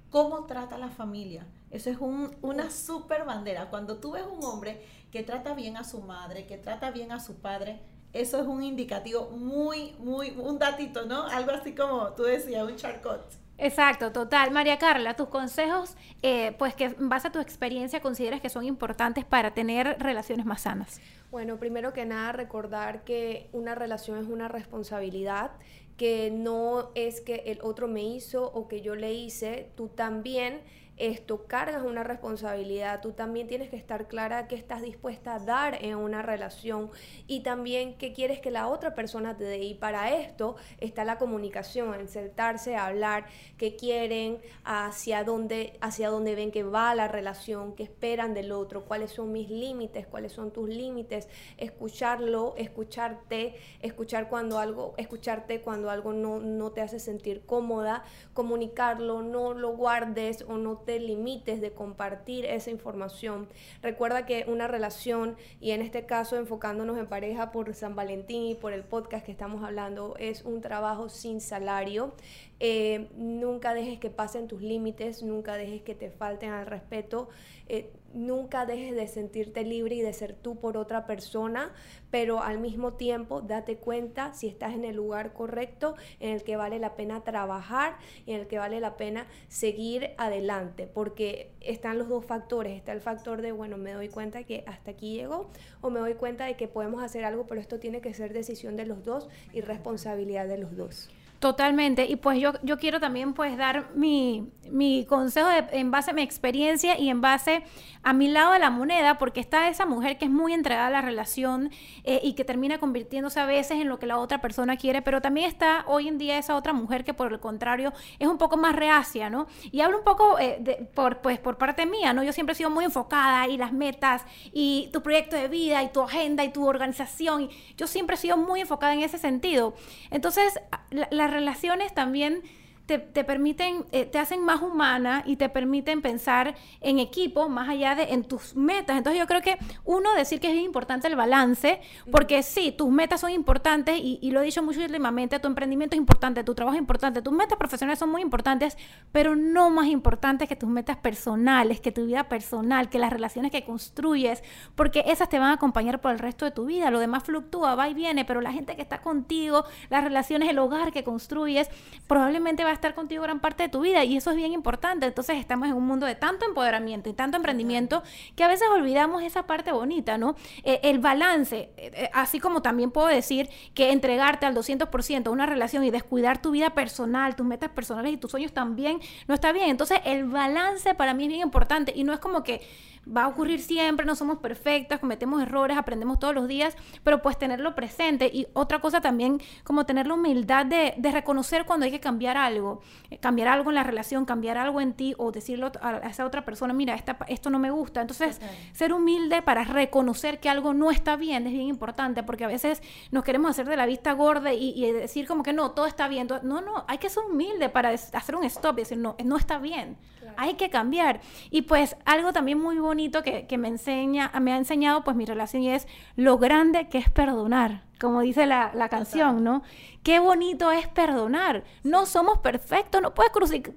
¿Cómo 0.10 0.46
trata 0.46 0.78
la 0.78 0.90
familia? 0.90 1.48
Eso 1.72 1.90
es 1.90 2.00
un, 2.00 2.36
una 2.42 2.70
super 2.70 3.24
bandera. 3.24 3.70
Cuando 3.70 4.00
tú 4.00 4.12
ves 4.12 4.26
un 4.30 4.44
hombre 4.44 4.86
que 5.14 5.24
trata 5.24 5.54
bien 5.54 5.78
a 5.78 5.86
su 5.86 6.02
madre, 6.02 6.48
que 6.48 6.58
trata 6.58 6.92
bien 6.92 7.14
a 7.14 7.22
su 7.22 7.36
padre, 7.36 7.80
eso 8.12 8.42
es 8.42 8.46
un 8.46 8.62
indicativo 8.62 9.30
muy, 9.30 9.94
muy, 10.00 10.32
un 10.32 10.60
datito, 10.60 11.06
¿no? 11.06 11.28
Algo 11.28 11.52
así 11.52 11.74
como 11.74 12.10
tú 12.10 12.24
decías, 12.24 12.66
un 12.66 12.76
charcot. 12.76 13.45
Exacto, 13.58 14.12
total. 14.12 14.52
María 14.52 14.78
Carla, 14.78 15.16
tus 15.16 15.30
consejos, 15.30 15.96
eh, 16.22 16.54
pues 16.60 16.76
que 16.76 16.86
en 16.86 17.10
base 17.10 17.30
a 17.30 17.32
tu 17.32 17.40
experiencia 17.40 18.02
consideras 18.02 18.42
que 18.42 18.50
son 18.50 18.66
importantes 18.66 19.24
para 19.24 19.54
tener 19.54 19.98
relaciones 20.00 20.46
más 20.46 20.62
sanas. 20.62 21.00
Bueno, 21.32 21.58
primero 21.58 21.94
que 21.94 22.06
nada 22.06 22.34
recordar 22.34 23.04
que 23.04 23.50
una 23.54 23.74
relación 23.74 24.18
es 24.18 24.28
una 24.28 24.48
responsabilidad, 24.50 25.52
que 25.98 26.32
no 26.32 26.92
es 26.96 27.22
que 27.22 27.44
el 27.46 27.60
otro 27.62 27.88
me 27.88 28.04
hizo 28.04 28.52
o 28.52 28.68
que 28.68 28.82
yo 28.82 28.96
le 28.96 29.14
hice, 29.14 29.70
tú 29.76 29.88
también 29.88 30.62
esto 30.98 31.46
cargas 31.46 31.84
una 31.84 32.04
responsabilidad, 32.04 33.02
tú 33.02 33.12
también 33.12 33.48
tienes 33.48 33.70
que 33.70 33.76
estar 33.76 34.08
clara 34.08 34.48
qué 34.48 34.56
estás 34.56 34.82
dispuesta 34.82 35.36
a 35.36 35.40
dar 35.40 35.84
en 35.84 35.98
una 35.98 36.22
relación 36.22 36.90
y 37.28 37.42
también 37.42 37.98
qué 37.98 38.14
quieres 38.14 38.40
que 38.40 38.52
la 38.52 38.68
otra 38.68 38.96
persona 38.96 39.36
te 39.36 39.44
dé. 39.44 39.60
Y 39.60 39.74
para 39.74 40.12
esto 40.16 40.56
está 40.80 41.04
la 41.04 41.18
comunicación, 41.18 41.94
el 41.94 42.08
sentarse 42.08 42.78
hablar 42.78 43.26
qué 43.58 43.76
quieren, 43.76 44.40
hacia 44.64 45.24
dónde, 45.24 45.78
hacia 45.82 46.10
dónde 46.10 46.36
ven 46.36 46.52
que 46.52 46.64
va 46.64 46.96
la 46.96 47.08
relación, 47.08 47.76
qué 47.76 47.84
esperan 47.84 48.34
del 48.34 48.52
otro, 48.52 48.86
cuáles 48.86 49.12
son 49.12 49.32
mis 49.32 49.50
límites, 49.50 50.08
cuáles 50.08 50.32
son 50.32 50.52
tus 50.52 50.70
límites, 50.70 51.28
escucharlo, 51.58 52.54
escucharte, 52.58 53.56
escuchar 53.82 54.30
cuando 54.30 54.60
algo, 54.60 54.94
escucharte 54.98 55.62
cuando 55.62 55.90
algo 55.90 56.14
no, 56.14 56.40
no 56.40 56.72
te 56.72 56.82
hace 56.82 57.00
sentir 57.00 57.46
cómoda, 57.46 58.04
comunicarlo, 58.34 59.22
no 59.22 59.54
lo 59.54 59.76
guardes 59.76 60.46
o 60.48 60.58
no 60.58 60.85
te 60.86 61.00
limites 61.00 61.62
de 61.62 61.72
compartir 61.72 62.46
esa 62.46 62.72
información. 62.72 63.48
Recuerda 63.82 64.26
que 64.26 64.46
una 64.48 64.68
relación, 64.68 65.36
y 65.60 65.72
en 65.72 65.82
este 65.82 66.06
caso 66.06 66.38
enfocándonos 66.38 66.98
en 66.98 67.08
pareja 67.08 67.52
por 67.52 67.74
San 67.74 67.96
Valentín 67.96 68.44
y 68.44 68.56
por 68.56 68.74
el 68.74 68.84
podcast 68.84 69.26
que 69.26 69.32
estamos 69.32 69.64
hablando, 69.64 70.16
es 70.18 70.44
un 70.44 70.62
trabajo 70.62 71.10
sin 71.10 71.42
salario. 71.42 72.14
Eh, 72.60 73.10
nunca 73.18 73.74
dejes 73.74 74.00
que 74.00 74.10
pasen 74.10 74.48
tus 74.48 74.62
límites, 74.62 75.24
nunca 75.24 75.58
dejes 75.58 75.82
que 75.82 75.96
te 75.96 76.10
falten 76.10 76.52
al 76.52 76.66
respeto. 76.66 77.30
Eh, 77.68 77.92
nunca 78.16 78.66
dejes 78.66 78.96
de 78.96 79.08
sentirte 79.08 79.64
libre 79.64 79.96
y 79.96 80.02
de 80.02 80.14
ser 80.14 80.34
tú 80.34 80.56
por 80.60 80.78
otra 80.78 81.06
persona, 81.06 81.74
pero 82.10 82.42
al 82.42 82.60
mismo 82.60 82.94
tiempo 82.94 83.42
date 83.42 83.78
cuenta 83.78 84.34
si 84.34 84.48
estás 84.48 84.74
en 84.74 84.86
el 84.86 84.96
lugar 84.96 85.34
correcto, 85.34 85.96
en 86.20 86.34
el 86.34 86.44
que 86.44 86.56
vale 86.56 86.80
la 86.80 86.96
pena 86.96 87.24
trabajar 87.24 87.98
y 88.26 88.32
en 88.32 88.42
el 88.42 88.48
que 88.48 88.58
vale 88.58 88.80
la 88.80 88.98
pena 88.98 89.28
seguir 89.48 90.12
adelante, 90.18 90.88
porque 90.88 91.52
están 91.62 91.98
los 91.98 92.08
dos 92.08 92.26
factores, 92.26 92.74
está 92.76 92.94
el 92.94 93.02
factor 93.02 93.42
de, 93.42 93.52
bueno, 93.52 93.78
me 93.78 93.94
doy 93.94 94.10
cuenta 94.10 94.44
que 94.44 94.64
hasta 94.66 94.92
aquí 94.92 95.16
llego 95.16 95.50
o 95.82 95.90
me 95.90 96.00
doy 96.00 96.16
cuenta 96.16 96.46
de 96.46 96.56
que 96.56 96.68
podemos 96.68 97.04
hacer 97.04 97.26
algo, 97.26 97.46
pero 97.48 97.62
esto 97.62 97.80
tiene 97.80 98.02
que 98.02 98.14
ser 98.14 98.34
decisión 98.34 98.76
de 98.76 98.86
los 98.86 99.04
dos 99.04 99.28
y 99.54 99.62
responsabilidad 99.62 100.48
de 100.48 100.58
los 100.58 100.76
dos. 100.76 101.10
Totalmente. 101.46 102.08
Y 102.08 102.16
pues 102.16 102.40
yo, 102.40 102.54
yo 102.64 102.80
quiero 102.80 103.00
también 103.00 103.36
pues 103.36 103.56
dar 103.56 103.92
mi, 103.94 104.52
mi 104.72 105.06
consejo 105.06 105.48
en 105.72 105.92
base 105.92 106.10
a 106.10 106.14
mi 106.16 106.24
experiencia 106.24 106.98
y 106.98 107.10
en 107.10 107.22
base 107.22 107.62
a 108.06 108.14
mi 108.14 108.28
lado 108.28 108.54
de 108.54 108.60
la 108.60 108.70
moneda, 108.70 109.18
porque 109.18 109.40
está 109.40 109.68
esa 109.68 109.86
mujer 109.86 110.18
que 110.18 110.26
es 110.26 110.32
muy 110.32 110.54
entregada 110.54 110.88
a 110.88 110.92
la 110.92 111.02
relación 111.02 111.72
eh, 112.04 112.20
y 112.24 112.34
que 112.34 112.46
termina 112.46 112.78
convirtiéndose 112.78 113.40
a 113.40 113.48
veces 113.48 113.82
en 113.82 113.90
lo 113.90 113.98
que 113.98 114.06
la 114.06 114.20
otra 114.20 114.42
persona 114.42 114.78
quiere, 114.78 115.02
pero 115.02 115.22
también 115.22 115.48
está 115.48 115.84
hoy 115.88 116.08
en 116.08 116.20
día 116.20 116.38
esa 116.38 116.56
otra 116.56 116.72
mujer 116.72 117.04
que 117.04 117.16
por 117.16 117.34
el 117.34 117.40
contrario 117.40 117.94
es 118.20 118.28
un 118.28 118.38
poco 118.38 118.58
más 118.58 118.76
reacia, 118.76 119.30
¿no? 119.32 119.48
Y 119.72 119.82
hablo 119.82 119.98
un 119.98 120.04
poco 120.04 120.38
eh, 120.38 120.58
de, 120.60 120.76
por, 120.94 121.22
pues, 121.22 121.40
por 121.40 121.58
parte 121.58 121.88
mía, 121.88 122.14
¿no? 122.14 122.22
Yo 122.22 122.32
siempre 122.32 122.54
he 122.54 122.56
sido 122.56 122.70
muy 122.70 122.86
enfocada 122.86 123.48
y 123.48 123.58
las 123.58 123.74
metas 123.74 124.24
y 124.54 124.90
tu 124.94 125.02
proyecto 125.02 125.36
de 125.36 125.48
vida 125.48 125.82
y 125.82 125.90
tu 125.92 126.02
agenda 126.02 126.44
y 126.44 126.50
tu 126.50 126.68
organización. 126.68 127.50
Yo 127.76 127.88
siempre 127.88 128.16
he 128.16 128.20
sido 128.20 128.38
muy 128.38 128.62
enfocada 128.62 128.94
en 128.94 129.02
ese 129.02 129.18
sentido. 129.18 129.74
Entonces, 130.12 130.60
las 130.92 131.32
relaciones 131.36 131.94
también 131.94 132.42
te, 132.86 133.24
permiten, 133.24 133.86
eh, 133.92 134.06
te 134.06 134.20
hacen 134.20 134.44
más 134.44 134.62
humana 134.62 135.24
y 135.26 135.38
te 135.38 135.50
permiten 135.50 136.02
pensar 136.02 136.56
en 136.82 137.00
equipo 137.00 137.50
más 137.50 137.68
allá 137.70 137.96
de 137.96 138.14
en 138.14 138.24
tus 138.24 138.56
metas. 138.56 138.98
Entonces 138.98 139.20
yo 139.20 139.26
creo 139.26 139.42
que 139.42 139.58
uno 139.84 140.14
decir 140.14 140.40
que 140.40 140.52
es 140.52 140.64
importante 140.64 141.08
el 141.08 141.16
balance, 141.16 141.82
porque 142.12 142.44
sí, 142.44 142.72
tus 142.72 142.92
metas 142.92 143.22
son 143.22 143.32
importantes 143.32 143.98
y, 143.98 144.20
y, 144.22 144.32
lo 144.32 144.42
he 144.42 144.46
dicho 144.46 144.62
mucho 144.62 144.82
últimamente, 144.82 145.40
tu 145.40 145.48
emprendimiento 145.48 145.96
es 145.96 146.00
importante, 146.00 146.44
tu 146.44 146.54
trabajo 146.54 146.76
es 146.76 146.80
importante, 146.80 147.22
tus 147.22 147.34
metas 147.34 147.58
profesionales 147.58 147.98
son 147.98 148.10
muy 148.10 148.22
importantes, 148.22 148.78
pero 149.12 149.36
no 149.36 149.70
más 149.70 149.88
importantes 149.88 150.48
que 150.48 150.56
tus 150.56 150.70
metas 150.70 150.98
personales, 150.98 151.80
que 151.80 151.92
tu 151.92 152.06
vida 152.06 152.30
personal, 152.30 152.90
que 152.90 153.00
las 153.00 153.12
relaciones 153.12 153.52
que 153.52 153.64
construyes, 153.64 154.44
porque 154.76 155.04
esas 155.08 155.30
te 155.30 155.40
van 155.40 155.50
a 155.50 155.54
acompañar 155.54 156.02
por 156.02 156.12
el 156.12 156.20
resto 156.20 156.46
de 156.46 156.52
tu 156.52 156.66
vida. 156.66 156.92
Lo 156.92 157.00
demás 157.00 157.24
fluctúa, 157.24 157.76
va 157.76 157.90
y 157.90 157.94
viene, 157.94 158.26
pero 158.26 158.42
la 158.42 158.52
gente 158.52 158.76
que 158.76 158.82
está 158.82 159.02
contigo, 159.02 159.66
las 159.90 160.04
relaciones, 160.04 160.50
el 160.50 160.60
hogar 160.60 160.92
que 160.92 161.04
construyes, 161.04 161.70
probablemente 162.08 162.64
va 162.64 162.72
a 162.72 162.75
estar 162.76 162.94
contigo 162.94 163.24
gran 163.24 163.40
parte 163.40 163.64
de 163.64 163.70
tu 163.70 163.82
vida 163.82 164.04
y 164.04 164.18
eso 164.18 164.32
es 164.32 164.38
bien 164.38 164.54
importante. 164.54 165.06
Entonces 165.06 165.38
estamos 165.38 165.68
en 165.68 165.74
un 165.74 165.86
mundo 165.86 166.06
de 166.06 166.16
tanto 166.16 166.46
empoderamiento 166.46 167.10
y 167.10 167.14
tanto 167.14 167.38
emprendimiento 167.38 168.04
que 168.36 168.44
a 168.44 168.48
veces 168.48 168.68
olvidamos 168.72 169.24
esa 169.24 169.48
parte 169.48 169.72
bonita, 169.72 170.18
¿no? 170.18 170.36
Eh, 170.64 170.80
el 170.84 171.00
balance, 171.00 171.72
eh, 171.78 171.92
eh, 171.94 172.10
así 172.14 172.40
como 172.40 172.62
también 172.62 172.92
puedo 172.92 173.08
decir 173.08 173.50
que 173.74 173.92
entregarte 173.92 174.46
al 174.46 174.56
200% 174.56 175.28
a 175.28 175.30
una 175.32 175.46
relación 175.46 175.84
y 175.84 175.92
descuidar 175.92 176.42
tu 176.42 176.52
vida 176.52 176.72
personal, 176.72 177.36
tus 177.36 177.46
metas 177.46 177.70
personales 177.70 178.14
y 178.14 178.18
tus 178.18 178.32
sueños 178.32 178.54
también 178.54 179.00
no 179.28 179.34
está 179.34 179.52
bien. 179.52 179.70
Entonces 179.70 180.00
el 180.06 180.26
balance 180.26 180.94
para 180.96 181.14
mí 181.14 181.24
es 181.24 181.30
bien 181.30 181.42
importante 181.42 181.94
y 181.96 182.04
no 182.04 182.14
es 182.14 182.20
como 182.20 182.44
que 182.44 182.62
va 183.06 183.24
a 183.24 183.28
ocurrir 183.28 183.62
siempre, 183.62 184.06
no 184.06 184.16
somos 184.16 184.40
perfectas, 184.40 185.00
cometemos 185.00 185.42
errores, 185.42 185.78
aprendemos 185.78 186.20
todos 186.20 186.34
los 186.34 186.48
días, 186.48 186.76
pero 187.04 187.22
pues 187.22 187.38
tenerlo 187.38 187.76
presente. 187.76 188.30
Y 188.34 188.48
otra 188.54 188.80
cosa 188.80 189.02
también, 189.02 189.42
como 189.64 189.86
tener 189.86 190.08
la 190.08 190.16
humildad 190.16 190.66
de, 190.66 190.94
de 190.98 191.12
reconocer 191.12 191.66
cuando 191.66 191.86
hay 191.86 191.92
que 191.92 192.00
cambiar 192.00 192.38
algo, 192.38 192.82
eh, 193.10 193.18
cambiar 193.18 193.48
algo 193.48 193.70
en 193.72 193.76
la 193.76 193.84
relación, 193.84 194.26
cambiar 194.26 194.58
algo 194.58 194.82
en 194.82 194.94
ti 194.94 195.14
o 195.18 195.32
decirlo 195.32 195.72
a, 195.82 195.98
esa 196.10 196.26
otra 196.26 196.46
persona, 196.46 196.74
mira, 196.74 196.96
esta, 196.96 197.18
esto 197.28 197.50
no 197.50 197.60
me 197.60 197.72
gusta. 197.72 198.02
Entonces, 198.02 198.42
ser 198.74 198.94
humilde 198.94 199.42
para 199.42 199.64
reconocer 199.64 200.40
que 200.40 200.50
algo 200.50 200.74
no 200.74 200.92
está 200.92 201.16
bien 201.16 201.48
es 201.48 201.54
bien 201.54 201.68
importante, 201.68 202.24
porque 202.24 202.46
a 202.46 202.48
veces 202.48 202.82
nos 203.12 203.24
queremos 203.24 203.52
hacer 203.52 203.68
de 203.68 203.78
la 203.78 203.86
vista 203.86 204.14
gorda 204.14 204.54
y, 204.54 204.86
decir 204.92 205.28
como 205.28 205.44
que 205.44 205.54
no, 205.54 205.72
todo 205.72 205.86
está 205.86 206.08
bien. 206.08 206.28
No, 206.44 206.62
no, 206.62 206.86
hay 206.88 206.98
que 206.98 207.10
ser 207.10 207.24
humilde 207.24 207.70
para 207.70 207.90
hacer 207.90 208.36
un 208.36 208.44
stop 208.46 208.78
y 208.78 208.82
decir, 208.82 208.98
no, 208.98 209.16
no 209.24 209.38
está 209.38 209.58
bien, 209.58 209.98
hay 210.38 210.56
que 210.56 210.70
cambiar. 210.70 211.22
Y 211.50 211.64
pues 211.64 211.96
algo 212.06 212.34
también 212.34 212.60
muy 212.60 212.78
bonito 212.80 213.24
que, 213.24 213.58
me 213.58 213.68
enseña, 213.68 214.32
me 214.42 214.52
ha 214.54 214.58
enseñado 214.58 215.04
pues 215.04 215.16
mi 215.16 215.26
relación 215.26 215.64
y 215.64 215.70
es 215.70 215.88
lo 216.16 216.38
grande 216.38 216.90
que 216.90 216.98
es 216.98 217.10
perdonar, 217.10 217.84
como 218.00 218.22
dice 218.22 218.46
la, 218.46 218.90
canción, 218.90 219.44
¿no? 219.44 219.64
Qué 220.04 220.20
bonito 220.20 220.72
es 220.72 220.88
perdonar. 220.88 221.64
No 221.84 222.06
somos 222.06 222.40
perfectos, 222.40 223.02
no 223.02 223.14
puedes 223.14 223.32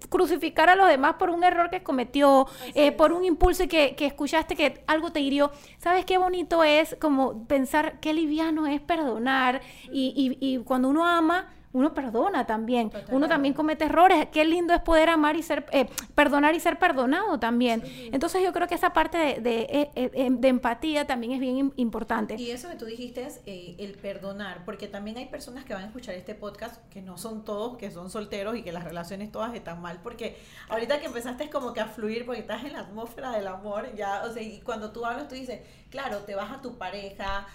crucificar 0.08 0.68
a 0.68 0.74
los 0.74 0.88
demás 0.88 1.14
por 1.14 1.30
un 1.30 1.44
error 1.44 1.70
que 1.70 1.82
cometió, 1.82 2.46
eh, 2.74 2.92
por 2.92 3.12
un 3.12 3.24
impulso 3.24 3.66
que, 3.68 3.94
que 3.96 4.06
escuchaste 4.06 4.56
que 4.56 4.84
algo 4.86 5.10
te 5.12 5.20
hirió. 5.20 5.50
¿Sabes 5.78 6.04
qué 6.04 6.18
bonito 6.18 6.64
es 6.64 6.96
como 7.00 7.46
pensar 7.46 8.00
qué 8.00 8.12
liviano 8.12 8.66
es 8.66 8.80
perdonar? 8.80 9.62
y, 9.90 10.38
y, 10.40 10.54
y 10.54 10.58
cuando 10.58 10.88
uno 10.88 11.06
ama, 11.06 11.48
uno 11.72 11.92
perdona 11.92 12.46
también, 12.46 12.90
uno 13.10 13.28
también 13.28 13.54
comete 13.54 13.84
errores. 13.84 14.28
Qué 14.32 14.44
lindo 14.44 14.72
es 14.74 14.80
poder 14.80 15.10
amar 15.10 15.36
y 15.36 15.42
ser, 15.42 15.66
eh, 15.72 15.86
perdonar 16.14 16.54
y 16.54 16.60
ser 16.60 16.78
perdonado 16.78 17.38
también. 17.38 17.82
Entonces 18.12 18.42
yo 18.42 18.52
creo 18.52 18.66
que 18.66 18.74
esa 18.74 18.92
parte 18.92 19.18
de, 19.18 19.40
de, 19.40 19.60
eh, 19.70 19.90
eh, 19.94 20.28
de, 20.30 20.48
empatía 20.48 21.06
también 21.06 21.32
es 21.32 21.40
bien 21.40 21.72
importante. 21.76 22.36
Y 22.36 22.50
eso 22.50 22.68
que 22.68 22.76
tú 22.76 22.86
dijiste 22.86 23.26
es 23.26 23.40
el 23.46 23.92
perdonar, 24.00 24.64
porque 24.64 24.88
también 24.88 25.18
hay 25.18 25.26
personas 25.26 25.64
que 25.64 25.74
van 25.74 25.84
a 25.84 25.86
escuchar 25.86 26.14
este 26.14 26.34
podcast 26.34 26.82
que 26.88 27.02
no 27.02 27.18
son 27.18 27.44
todos, 27.44 27.76
que 27.76 27.90
son 27.90 28.10
solteros 28.10 28.56
y 28.56 28.62
que 28.62 28.72
las 28.72 28.84
relaciones 28.84 29.30
todas 29.30 29.54
están 29.54 29.82
mal, 29.82 30.00
porque 30.02 30.38
ahorita 30.68 31.00
que 31.00 31.06
empezaste 31.06 31.44
es 31.44 31.50
como 31.50 31.72
que 31.72 31.80
a 31.80 31.86
fluir, 31.86 32.24
porque 32.24 32.40
estás 32.40 32.64
en 32.64 32.72
la 32.72 32.80
atmósfera 32.80 33.30
del 33.32 33.46
amor, 33.46 33.94
ya, 33.94 34.24
o 34.24 34.32
sea, 34.32 34.42
y 34.42 34.60
cuando 34.60 34.90
tú 34.90 35.04
hablas, 35.04 35.28
tú 35.28 35.34
dices, 35.34 35.60
claro, 35.90 36.18
te 36.20 36.34
vas 36.34 36.50
a 36.50 36.60
tu 36.60 36.78
pareja, 36.78 37.46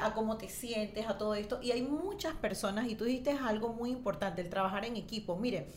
a 0.00 0.14
cómo 0.14 0.36
te 0.36 0.48
sientes, 0.48 1.06
a 1.06 1.18
todo 1.18 1.34
esto, 1.34 1.60
y 1.62 1.72
hay 1.72 1.82
muchas 1.82 2.34
personas, 2.34 2.88
y 2.88 2.94
tú 2.94 3.04
dijiste 3.04 3.30
algo 3.30 3.70
muy 3.70 3.90
importante, 3.90 4.40
el 4.40 4.48
trabajar 4.48 4.84
en 4.84 4.96
equipo. 4.96 5.36
Mire, 5.36 5.68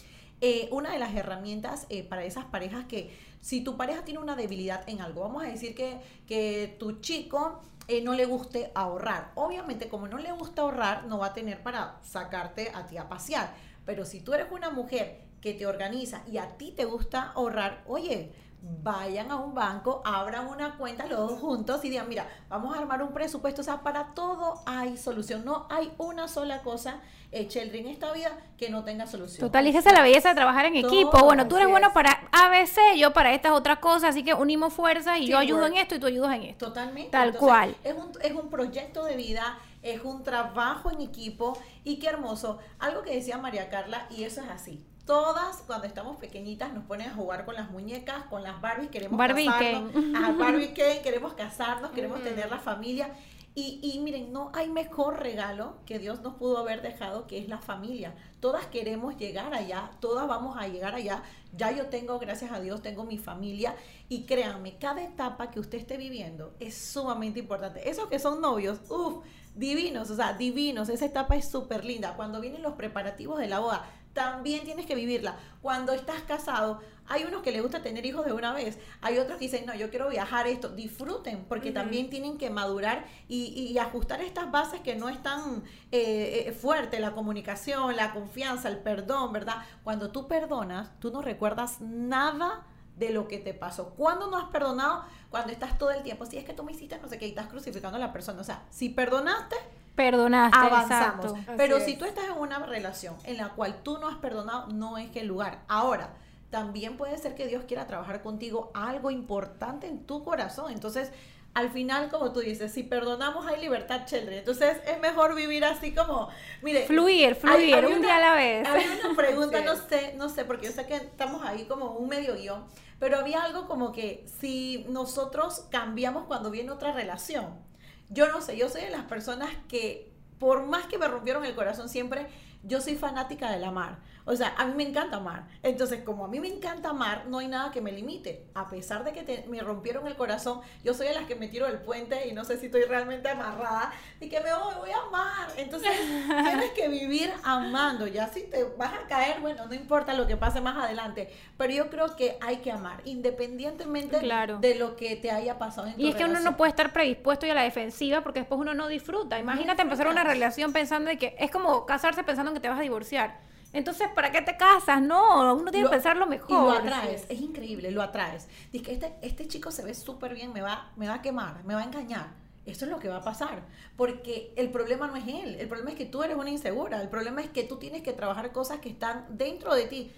eh, 0.42 0.70
una 0.72 0.92
de 0.94 1.00
las 1.00 1.14
herramientas 1.16 1.86
eh, 1.90 2.04
para 2.04 2.24
esas 2.24 2.46
parejas 2.46 2.86
que 2.86 3.14
si 3.42 3.62
tu 3.62 3.76
pareja 3.76 4.06
tiene 4.06 4.22
una 4.22 4.38
debilidad 4.38 4.88
en 4.88 5.02
algo, 5.02 5.22
vamos 5.22 5.44
a 5.44 5.48
decir 5.48 5.76
que, 5.76 6.00
que 6.28 6.78
tu 6.80 7.02
chico 7.02 7.62
eh, 7.90 8.02
no 8.02 8.14
le 8.14 8.26
guste 8.26 8.72
ahorrar. 8.74 9.32
Obviamente, 9.36 9.90
como 9.90 10.08
no 10.08 10.18
le 10.18 10.32
gusta 10.32 10.62
ahorrar, 10.62 11.08
no 11.08 11.18
va 11.18 11.28
a 11.28 11.34
tener 11.34 11.62
para 11.62 12.00
sacarte 12.04 12.72
a 12.74 12.88
ti 12.88 12.98
a 12.98 13.10
pasear. 13.10 13.54
Pero 13.86 14.06
si 14.06 14.22
tú 14.22 14.34
eres 14.34 14.48
una 14.52 14.70
mujer 14.70 15.20
que 15.42 15.54
te 15.54 15.66
organiza 15.66 16.22
y 16.26 16.38
a 16.38 16.58
ti 16.58 16.72
te 16.72 16.86
gusta 16.86 17.34
ahorrar, 17.36 17.84
oye, 17.86 18.32
vayan 18.62 19.32
a 19.32 19.38
un 19.38 19.54
banco, 19.54 20.02
abran 20.06 20.48
una 20.48 20.78
cuenta 20.78 21.06
los 21.06 21.18
dos 21.18 21.40
juntos 21.40 21.84
y 21.84 21.90
digan, 21.90 22.10
mira, 22.10 22.28
vamos 22.50 22.76
a 22.76 22.80
armar 22.80 23.02
un 23.02 23.14
presupuesto. 23.14 23.62
O 23.62 23.64
sea, 23.64 23.82
para 23.82 24.14
todo 24.14 24.62
hay 24.66 24.98
solución. 24.98 25.46
No 25.46 25.68
hay 25.70 25.92
una 25.98 26.28
sola 26.28 26.62
cosa 26.62 27.02
hecha 27.32 27.62
el 27.62 27.74
en 27.76 27.88
esta 27.88 28.12
vida 28.12 28.32
que 28.58 28.70
no 28.70 28.84
tenga 28.84 29.06
solución. 29.08 29.40
Total, 29.40 29.66
y 29.68 29.70
esa 29.70 29.90
es 29.90 29.96
la 29.96 30.02
belleza 30.02 30.30
de 30.30 30.36
trabajar 30.36 30.66
en 30.66 30.76
equipo. 30.76 31.24
Bueno, 31.24 31.48
tú 31.48 31.58
eres 31.58 31.70
bueno 31.70 31.88
es. 31.88 31.94
para 31.94 32.28
ABC, 32.32 32.98
yo 32.98 33.14
para 33.14 33.34
estas 33.34 33.52
otras 33.52 33.80
cosas, 33.80 34.12
así 34.12 34.24
que 34.24 34.34
unimos 34.34 34.74
fuerzas 34.74 35.20
y 35.20 35.28
yo 35.28 35.38
ayudo 35.38 35.66
en 35.68 35.78
esto 35.78 35.96
y 35.96 36.00
tú 36.00 36.08
ayudas 36.08 36.36
en 36.36 36.44
esto. 36.44 36.68
Totalmente. 36.68 37.12
Tal 37.12 37.30
Entonces, 37.30 37.48
cual. 37.48 37.76
Es 37.84 37.94
un, 37.94 38.12
es 38.22 38.32
un 38.34 38.50
proyecto 38.50 39.06
de 39.06 39.16
vida, 39.16 39.60
es 39.84 40.04
un 40.04 40.24
trabajo 40.24 40.92
en 40.92 41.02
equipo 41.02 41.58
y 41.84 42.00
qué 42.00 42.08
hermoso. 42.08 42.60
Algo 42.80 43.04
que 43.04 43.16
decía 43.16 43.38
María 43.38 43.70
Carla, 43.70 44.08
y 44.10 44.24
eso 44.24 44.42
es 44.42 44.50
así. 44.50 44.84
Todas, 45.10 45.64
cuando 45.66 45.88
estamos 45.88 46.18
pequeñitas, 46.18 46.72
nos 46.72 46.84
ponen 46.84 47.10
a 47.10 47.16
jugar 47.16 47.44
con 47.44 47.56
las 47.56 47.72
muñecas, 47.72 48.26
con 48.26 48.44
las 48.44 48.62
Barbies, 48.62 48.92
queremos 48.92 49.18
Barbie 49.18 49.48
casarnos. 49.48 49.92
Ken. 49.92 50.16
Ajá, 50.16 50.32
Barbie 50.34 50.74
Ken, 50.76 51.02
queremos 51.02 51.34
casarnos, 51.34 51.90
queremos 51.90 52.22
tener 52.22 52.48
la 52.48 52.60
familia. 52.60 53.10
Y, 53.56 53.80
y 53.82 54.00
miren, 54.02 54.32
no 54.32 54.52
hay 54.54 54.70
mejor 54.70 55.20
regalo 55.20 55.78
que 55.88 55.98
Dios 55.98 56.22
nos 56.22 56.36
pudo 56.36 56.60
haber 56.60 56.84
dejado 56.84 57.26
que 57.26 57.40
es 57.40 57.50
la 57.50 57.58
familia. 57.58 58.14
Todas 58.40 58.68
queremos 58.68 59.18
llegar 59.18 59.56
allá, 59.56 59.90
todas 60.00 60.28
vamos 60.28 60.56
a 60.60 60.68
llegar 60.68 60.94
allá. 60.94 61.24
Ya 61.58 61.72
yo 61.72 61.88
tengo, 61.88 62.20
gracias 62.20 62.52
a 62.52 62.60
Dios, 62.60 62.84
tengo 62.84 63.04
mi 63.04 63.18
familia. 63.18 63.74
Y 64.10 64.26
créanme, 64.28 64.78
cada 64.78 65.02
etapa 65.02 65.50
que 65.50 65.60
usted 65.60 65.80
esté 65.80 65.98
viviendo 65.98 66.54
es 66.60 66.78
sumamente 66.78 67.40
importante. 67.40 67.90
Esos 67.90 68.10
que 68.10 68.20
son 68.20 68.42
novios, 68.42 68.80
uff, 68.90 69.26
divinos, 69.56 70.12
o 70.12 70.16
sea, 70.16 70.34
divinos. 70.34 70.88
Esa 70.88 71.06
etapa 71.06 71.36
es 71.36 71.50
súper 71.50 71.84
linda. 71.84 72.14
Cuando 72.16 72.40
vienen 72.40 72.62
los 72.62 72.74
preparativos 72.74 73.40
de 73.40 73.48
la 73.48 73.58
boda, 73.58 73.90
también 74.14 74.64
tienes 74.64 74.86
que 74.86 74.96
vivirla. 74.96 75.38
Cuando 75.62 75.94
estás 75.94 76.22
casado, 76.24 76.80
hay 77.10 77.24
unos 77.24 77.42
que 77.42 77.52
les 77.52 77.62
gusta 77.62 77.82
tener 77.82 78.06
hijos 78.06 78.26
de 78.26 78.34
una 78.34 78.54
vez, 78.54 78.78
hay 79.02 79.18
otros 79.18 79.40
que 79.40 79.46
dicen, 79.46 79.66
no, 79.66 79.74
yo 79.74 79.90
quiero 79.90 80.10
viajar 80.10 80.48
esto, 80.48 80.70
disfruten, 80.70 81.44
porque 81.50 81.72
también 81.72 82.10
tienen 82.10 82.38
que 82.38 82.50
madurar 82.52 83.06
y, 83.28 83.46
y 83.46 83.78
ajustar 83.80 84.22
estas 84.22 84.52
bases 84.52 84.82
que 84.82 84.96
no 84.96 85.10
están 85.10 85.64
eh, 85.92 86.46
eh, 86.48 86.52
fuertes, 86.52 87.00
la 87.00 87.12
comunicación, 87.12 87.96
la 87.96 88.14
confianza, 88.14 88.70
el 88.70 88.78
perdón, 88.78 89.34
¿verdad? 89.34 89.58
Cuando 89.84 90.12
tú 90.12 90.28
perdonas, 90.28 90.92
tú 91.00 91.12
no 91.12 91.22
recuerdas 91.24 91.82
nada 91.82 92.64
de 93.00 93.10
lo 93.12 93.28
que 93.28 93.40
te 93.40 93.54
pasó. 93.54 93.96
¿Cuándo 93.96 94.30
no 94.30 94.38
has 94.38 94.50
perdonado? 94.50 95.04
Cuando 95.32 95.52
estás 95.52 95.78
todo 95.78 95.92
el 95.92 96.04
tiempo, 96.04 96.26
si 96.26 96.38
es 96.38 96.44
que 96.44 96.54
tú 96.54 96.64
me 96.64 96.74
hiciste 96.74 97.00
no 97.00 97.08
sé 97.08 97.18
qué, 97.18 97.26
y 97.26 97.30
estás 97.30 97.48
crucificando 97.48 97.98
a 97.98 98.00
la 98.00 98.14
persona. 98.14 98.42
O 98.42 98.44
sea, 98.44 98.66
si 98.70 98.90
perdonaste, 98.90 99.56
Perdonaste, 100.00 100.58
avanzamos. 100.58 101.26
exacto. 101.26 101.54
Pero 101.58 101.76
Así 101.76 101.86
si 101.86 101.92
es. 101.92 101.98
tú 102.00 102.06
estás 102.06 102.24
en 102.26 102.38
una 102.38 102.60
relación 102.60 103.16
en 103.26 103.36
la 103.36 103.50
cual 103.50 103.84
tú 103.84 103.98
no 103.98 104.08
has 104.08 104.16
perdonado, 104.18 104.68
no 104.68 104.98
es 104.98 105.14
el 105.16 105.28
lugar. 105.28 105.60
Ahora, 105.68 106.14
también 106.50 106.96
puede 106.96 107.18
ser 107.18 107.36
que 107.36 107.48
Dios 107.48 107.66
quiera 107.68 107.86
trabajar 107.86 108.22
contigo 108.22 108.72
algo 108.74 109.12
importante 109.12 109.88
en 109.88 110.06
tu 110.06 110.24
corazón. 110.24 110.72
Entonces, 110.72 111.12
al 111.54 111.70
final, 111.72 112.10
como 112.10 112.32
tú 112.32 112.40
dices, 112.40 112.72
si 112.72 112.84
perdonamos 112.84 113.46
hay 113.46 113.60
libertad, 113.60 114.06
children. 114.06 114.38
Entonces, 114.40 114.78
es 114.88 115.00
mejor 115.02 115.36
vivir 115.36 115.66
así 115.66 115.94
como, 115.94 116.30
mire, 116.62 116.86
Fluir, 116.86 117.36
fluir, 117.36 117.86
un 117.86 118.02
día 118.02 118.16
a 118.16 118.20
la 118.22 118.34
vez. 118.36 118.68
Había 118.70 118.88
una 119.06 119.16
pregunta, 119.18 119.60
no 119.62 119.76
sé, 119.76 120.14
no 120.16 120.30
sé, 120.30 120.46
porque 120.46 120.68
yo 120.68 120.72
sé 120.72 120.86
que 120.86 120.96
estamos 120.96 121.44
ahí 121.44 121.66
como 121.66 121.92
un 121.98 122.08
medio 122.08 122.36
guion, 122.36 122.64
pero 123.00 123.18
había 123.18 123.44
algo 123.44 123.68
como 123.68 123.92
que 123.92 124.26
si 124.40 124.86
nosotros 124.88 125.66
cambiamos 125.70 126.26
cuando 126.26 126.52
viene 126.52 126.72
otra 126.72 126.94
relación, 126.94 127.68
yo 128.10 128.32
no 128.32 128.42
sé, 128.42 128.58
yo 128.58 128.70
soy 128.70 128.82
de 128.82 128.90
las 128.90 129.04
personas 129.04 129.50
que 129.68 130.10
por 130.40 130.66
más 130.66 130.86
que 130.88 130.98
me 130.98 131.08
rompieron 131.08 131.46
el 131.46 131.54
corazón 131.54 131.90
siempre, 131.90 132.28
yo 132.64 132.82
soy 132.82 132.96
fanática 132.96 133.50
del 133.52 133.64
amar. 133.64 133.98
O 134.26 134.36
sea, 134.36 134.54
a 134.58 134.66
mí 134.66 134.74
me 134.76 134.84
encanta 134.84 135.18
amar. 135.18 135.46
Entonces, 135.64 136.04
como 136.04 136.24
a 136.26 136.28
mí 136.28 136.40
me 136.40 136.48
encanta 136.50 136.90
amar, 136.90 137.26
no 137.28 137.40
hay 137.40 137.48
nada 137.48 137.72
que 137.72 137.82
me 137.82 137.92
limite. 137.92 138.46
A 138.54 138.70
pesar 138.70 139.04
de 139.04 139.12
que 139.12 139.24
te- 139.24 139.46
me 139.48 139.60
rompieron 139.62 140.06
el 140.06 140.16
corazón, 140.16 140.62
yo 140.84 140.94
soy 140.94 141.08
de 141.08 141.16
las 141.16 141.24
que 141.26 141.36
me 141.36 141.48
tiro 141.48 141.66
del 141.66 141.80
puente 141.80 142.28
y 142.28 142.34
no 142.34 142.44
sé 142.44 142.58
si 142.60 142.68
estoy 142.68 142.84
realmente 142.84 143.28
amarrada 143.30 143.92
y 144.22 144.30
que 144.30 144.40
me 144.42 144.54
voy, 144.54 144.76
voy 144.82 144.92
a 144.92 145.02
amar. 145.08 145.50
Entonces, 145.58 145.90
tienes 146.28 146.72
que 146.72 146.90
vivir 146.90 147.32
amando. 147.44 148.06
Ya 148.06 148.28
si 148.28 148.44
te 148.44 148.64
vas 148.78 148.94
a 148.94 149.08
caer, 149.08 149.40
bueno, 149.40 149.66
no 149.66 149.74
importa 149.74 150.14
lo 150.14 150.28
que 150.28 150.38
pase 150.38 150.62
más 150.62 150.78
adelante. 150.78 151.34
Pero 151.58 151.74
yo 151.74 151.90
creo 151.90 152.16
que 152.16 152.38
hay 152.42 152.58
que 152.58 152.72
amar, 152.72 153.02
independientemente 153.06 154.20
Claro. 154.20 154.60
de 154.60 154.76
lo 154.76 154.96
que 154.96 155.16
te 155.16 155.32
haya 155.32 155.58
pasado 155.58 155.88
en 155.88 155.96
tu 155.96 156.02
Y 156.02 156.10
es 156.10 156.16
que 156.16 156.26
uno 156.26 156.40
no 156.42 156.56
puede 156.58 156.70
estar 156.70 156.94
predispuesto 156.94 157.48
y 157.48 157.50
a 157.50 157.54
la 157.56 157.64
defensiva 157.64 158.22
porque 158.22 158.40
después 158.42 158.60
uno 158.62 158.74
no 158.74 158.88
disfruta. 158.88 159.40
Imagínate 159.40 159.82
empezar 159.82 160.08
una 160.08 160.24
relación 160.24 160.72
pensando 160.74 161.10
de 161.10 161.18
que 161.18 161.36
es 161.40 161.50
como 161.50 161.86
casarse 161.86 162.24
pensando 162.24 162.49
en 162.50 162.56
que 162.56 162.60
te 162.60 162.70
vas 162.70 162.80
a 162.80 162.82
divorciar. 162.82 163.40
Entonces, 163.72 164.08
¿para 164.16 164.32
qué 164.32 164.42
te 164.42 164.58
casas? 164.58 165.00
No, 165.02 165.54
uno 165.56 165.70
tiene 165.72 165.84
Lo- 165.86 165.90
que 165.92 165.96
pensar 165.98 166.18
lo 166.18 166.24
Y 166.26 166.26
lo 166.26 166.32
mejor. 166.32 166.78
atraes, 166.78 167.26
es 167.30 167.40
increíble, 167.40 167.92
lo 167.92 168.02
atraes. 168.02 168.48
Dices 168.72 168.88
que 168.88 168.94
este, 168.94 169.14
este 169.22 169.48
chico 169.48 169.70
se 169.72 169.84
ve 169.84 169.94
súper 169.94 170.34
bien, 170.34 170.52
me 170.54 170.62
va, 170.62 170.92
me 170.96 171.08
va 171.08 171.16
a 171.16 171.22
quemar, 171.22 171.64
me 171.66 171.76
va 171.76 171.82
a 171.82 171.84
engañar. 171.84 172.28
Eso 172.66 172.86
es 172.86 172.92
lo 172.92 173.00
que 173.00 173.10
va 173.10 173.18
a 173.18 173.24
pasar. 173.24 173.62
Porque 173.96 174.54
el 174.56 174.70
problema 174.72 175.08
no 175.08 175.16
es 175.16 175.28
él, 175.28 175.56
el 175.60 175.68
problema 175.68 175.92
es 175.92 175.98
que 175.98 176.06
tú 176.06 176.24
eres 176.24 176.36
una 176.38 176.50
insegura, 176.50 177.00
el 177.02 177.10
problema 177.10 177.42
es 177.42 177.50
que 177.50 177.64
tú 177.64 177.78
tienes 177.78 178.02
que 178.02 178.12
trabajar 178.14 178.52
cosas 178.52 178.80
que 178.80 178.90
están 178.90 179.26
dentro 179.30 179.74
de 179.76 179.86
ti. 179.86 180.12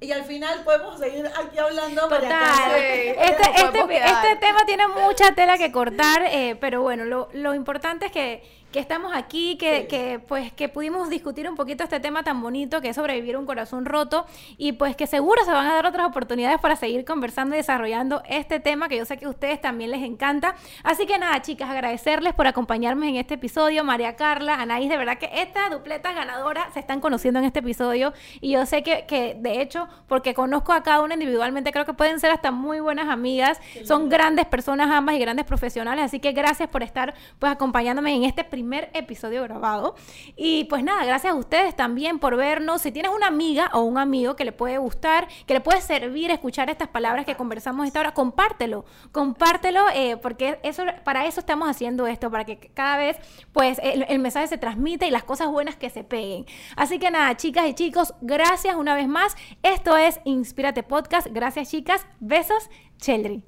Y 0.00 0.12
al 0.12 0.22
final 0.24 0.62
podemos 0.64 0.98
seguir 1.00 1.26
aquí 1.26 1.58
hablando. 1.58 2.02
Total. 2.02 2.70
Este, 2.76 3.10
este- 3.24 3.86
quedar. 3.88 4.24
este 4.24 4.36
tema 4.36 4.64
tiene 4.64 4.86
mucha 4.86 5.34
tela 5.34 5.58
que 5.58 5.72
cortar, 5.72 6.22
eh, 6.30 6.56
pero 6.60 6.82
bueno, 6.82 7.04
lo, 7.04 7.28
lo 7.32 7.52
importante 7.54 8.06
es 8.06 8.12
que, 8.12 8.44
que 8.72 8.80
estamos 8.80 9.12
aquí, 9.14 9.56
que, 9.56 9.82
Sí. 9.82 9.86
que, 9.88 10.18
pues 10.18 10.52
que 10.52 10.68
pudimos 10.68 11.08
discutir 11.08 11.48
un 11.48 11.56
poquito 11.56 11.84
este 11.84 12.00
tema 12.00 12.22
tan 12.22 12.42
bonito 12.42 12.80
que 12.80 12.90
es 12.90 12.96
sobrevivir 12.96 13.36
a 13.36 13.38
un 13.38 13.46
corazón 13.46 13.86
roto 13.86 14.26
y 14.58 14.72
pues 14.72 14.94
que 14.94 15.06
seguro 15.06 15.42
se 15.44 15.50
van 15.50 15.66
a 15.66 15.74
dar 15.74 15.86
otras 15.86 16.06
oportunidades 16.06 16.60
para 16.60 16.76
seguir 16.76 17.04
conversando 17.04 17.54
y 17.54 17.58
desarrollando 17.58 18.22
este 18.28 18.60
tema 18.60 18.88
que 18.88 18.96
yo 18.98 19.04
sé 19.06 19.16
que 19.16 19.24
a 19.24 19.30
ustedes 19.30 19.60
también 19.60 19.90
les 19.90 20.02
encanta. 20.02 20.54
Así 20.82 21.06
que 21.06 21.18
nada, 21.18 21.40
chicas, 21.40 21.70
agradecerles 21.70 22.34
por 22.34 22.46
acompañarme 22.46 23.08
en 23.08 23.16
este 23.16 23.34
episodio. 23.34 23.84
María 23.84 24.16
Carla, 24.16 24.54
Anaís, 24.60 24.90
de 24.90 24.96
verdad 24.98 25.18
que 25.18 25.30
estas 25.40 25.70
dupletas 25.70 26.14
ganadoras 26.14 26.72
se 26.74 26.80
están 26.80 27.00
conociendo 27.00 27.40
en 27.40 27.46
este 27.46 27.60
episodio 27.60 28.12
y 28.40 28.50
yo 28.52 28.66
sé 28.66 28.82
que, 28.82 29.06
que 29.06 29.34
de 29.38 29.62
hecho, 29.62 29.88
porque 30.08 30.34
conozco 30.34 30.72
a 30.72 30.82
cada 30.82 31.00
una 31.00 31.14
individualmente, 31.14 31.72
creo 31.72 31.86
que 31.86 31.94
pueden 31.94 32.20
ser 32.20 32.30
hasta 32.30 32.50
muy 32.50 32.80
buenas 32.80 33.08
amigas. 33.08 33.60
Son 33.84 34.08
grandes 34.10 34.44
personas 34.46 34.90
ambas 34.90 35.14
y 35.14 35.18
grandes 35.18 35.46
profesionales, 35.46 36.04
así 36.04 36.20
que 36.20 36.32
gracias 36.32 36.68
por 36.68 36.82
estar 36.82 37.14
pues 37.38 37.50
acompañándome 37.50 38.14
en 38.14 38.24
este 38.24 38.42
primer 38.58 38.90
episodio 38.92 39.44
grabado. 39.44 39.94
Y 40.34 40.64
pues 40.64 40.82
nada, 40.82 41.04
gracias 41.04 41.32
a 41.32 41.36
ustedes 41.36 41.76
también 41.76 42.18
por 42.18 42.34
vernos. 42.34 42.82
Si 42.82 42.90
tienes 42.90 43.12
una 43.14 43.28
amiga 43.28 43.70
o 43.72 43.82
un 43.82 43.98
amigo 43.98 44.34
que 44.34 44.44
le 44.44 44.50
puede 44.50 44.78
gustar, 44.78 45.28
que 45.46 45.54
le 45.54 45.60
puede 45.60 45.80
servir 45.80 46.32
escuchar 46.32 46.68
estas 46.68 46.88
palabras 46.88 47.24
que 47.24 47.36
conversamos 47.36 47.86
esta 47.86 48.00
hora, 48.00 48.14
compártelo, 48.14 48.84
compártelo, 49.12 49.84
eh, 49.94 50.16
porque 50.16 50.58
eso, 50.64 50.82
para 51.04 51.26
eso 51.26 51.38
estamos 51.38 51.68
haciendo 51.68 52.08
esto, 52.08 52.32
para 52.32 52.44
que 52.44 52.58
cada 52.74 52.96
vez 52.96 53.16
pues 53.52 53.78
el, 53.80 54.04
el 54.08 54.18
mensaje 54.18 54.48
se 54.48 54.58
transmita 54.58 55.06
y 55.06 55.12
las 55.12 55.22
cosas 55.22 55.46
buenas 55.48 55.76
que 55.76 55.88
se 55.88 56.02
peguen. 56.02 56.44
Así 56.74 56.98
que 56.98 57.12
nada, 57.12 57.36
chicas 57.36 57.68
y 57.68 57.74
chicos, 57.74 58.12
gracias 58.20 58.74
una 58.74 58.96
vez 58.96 59.06
más. 59.06 59.36
Esto 59.62 59.96
es 59.96 60.18
Inspírate 60.24 60.82
Podcast. 60.82 61.28
Gracias, 61.30 61.70
chicas. 61.70 62.04
Besos, 62.18 62.68
Cheldry. 62.96 63.44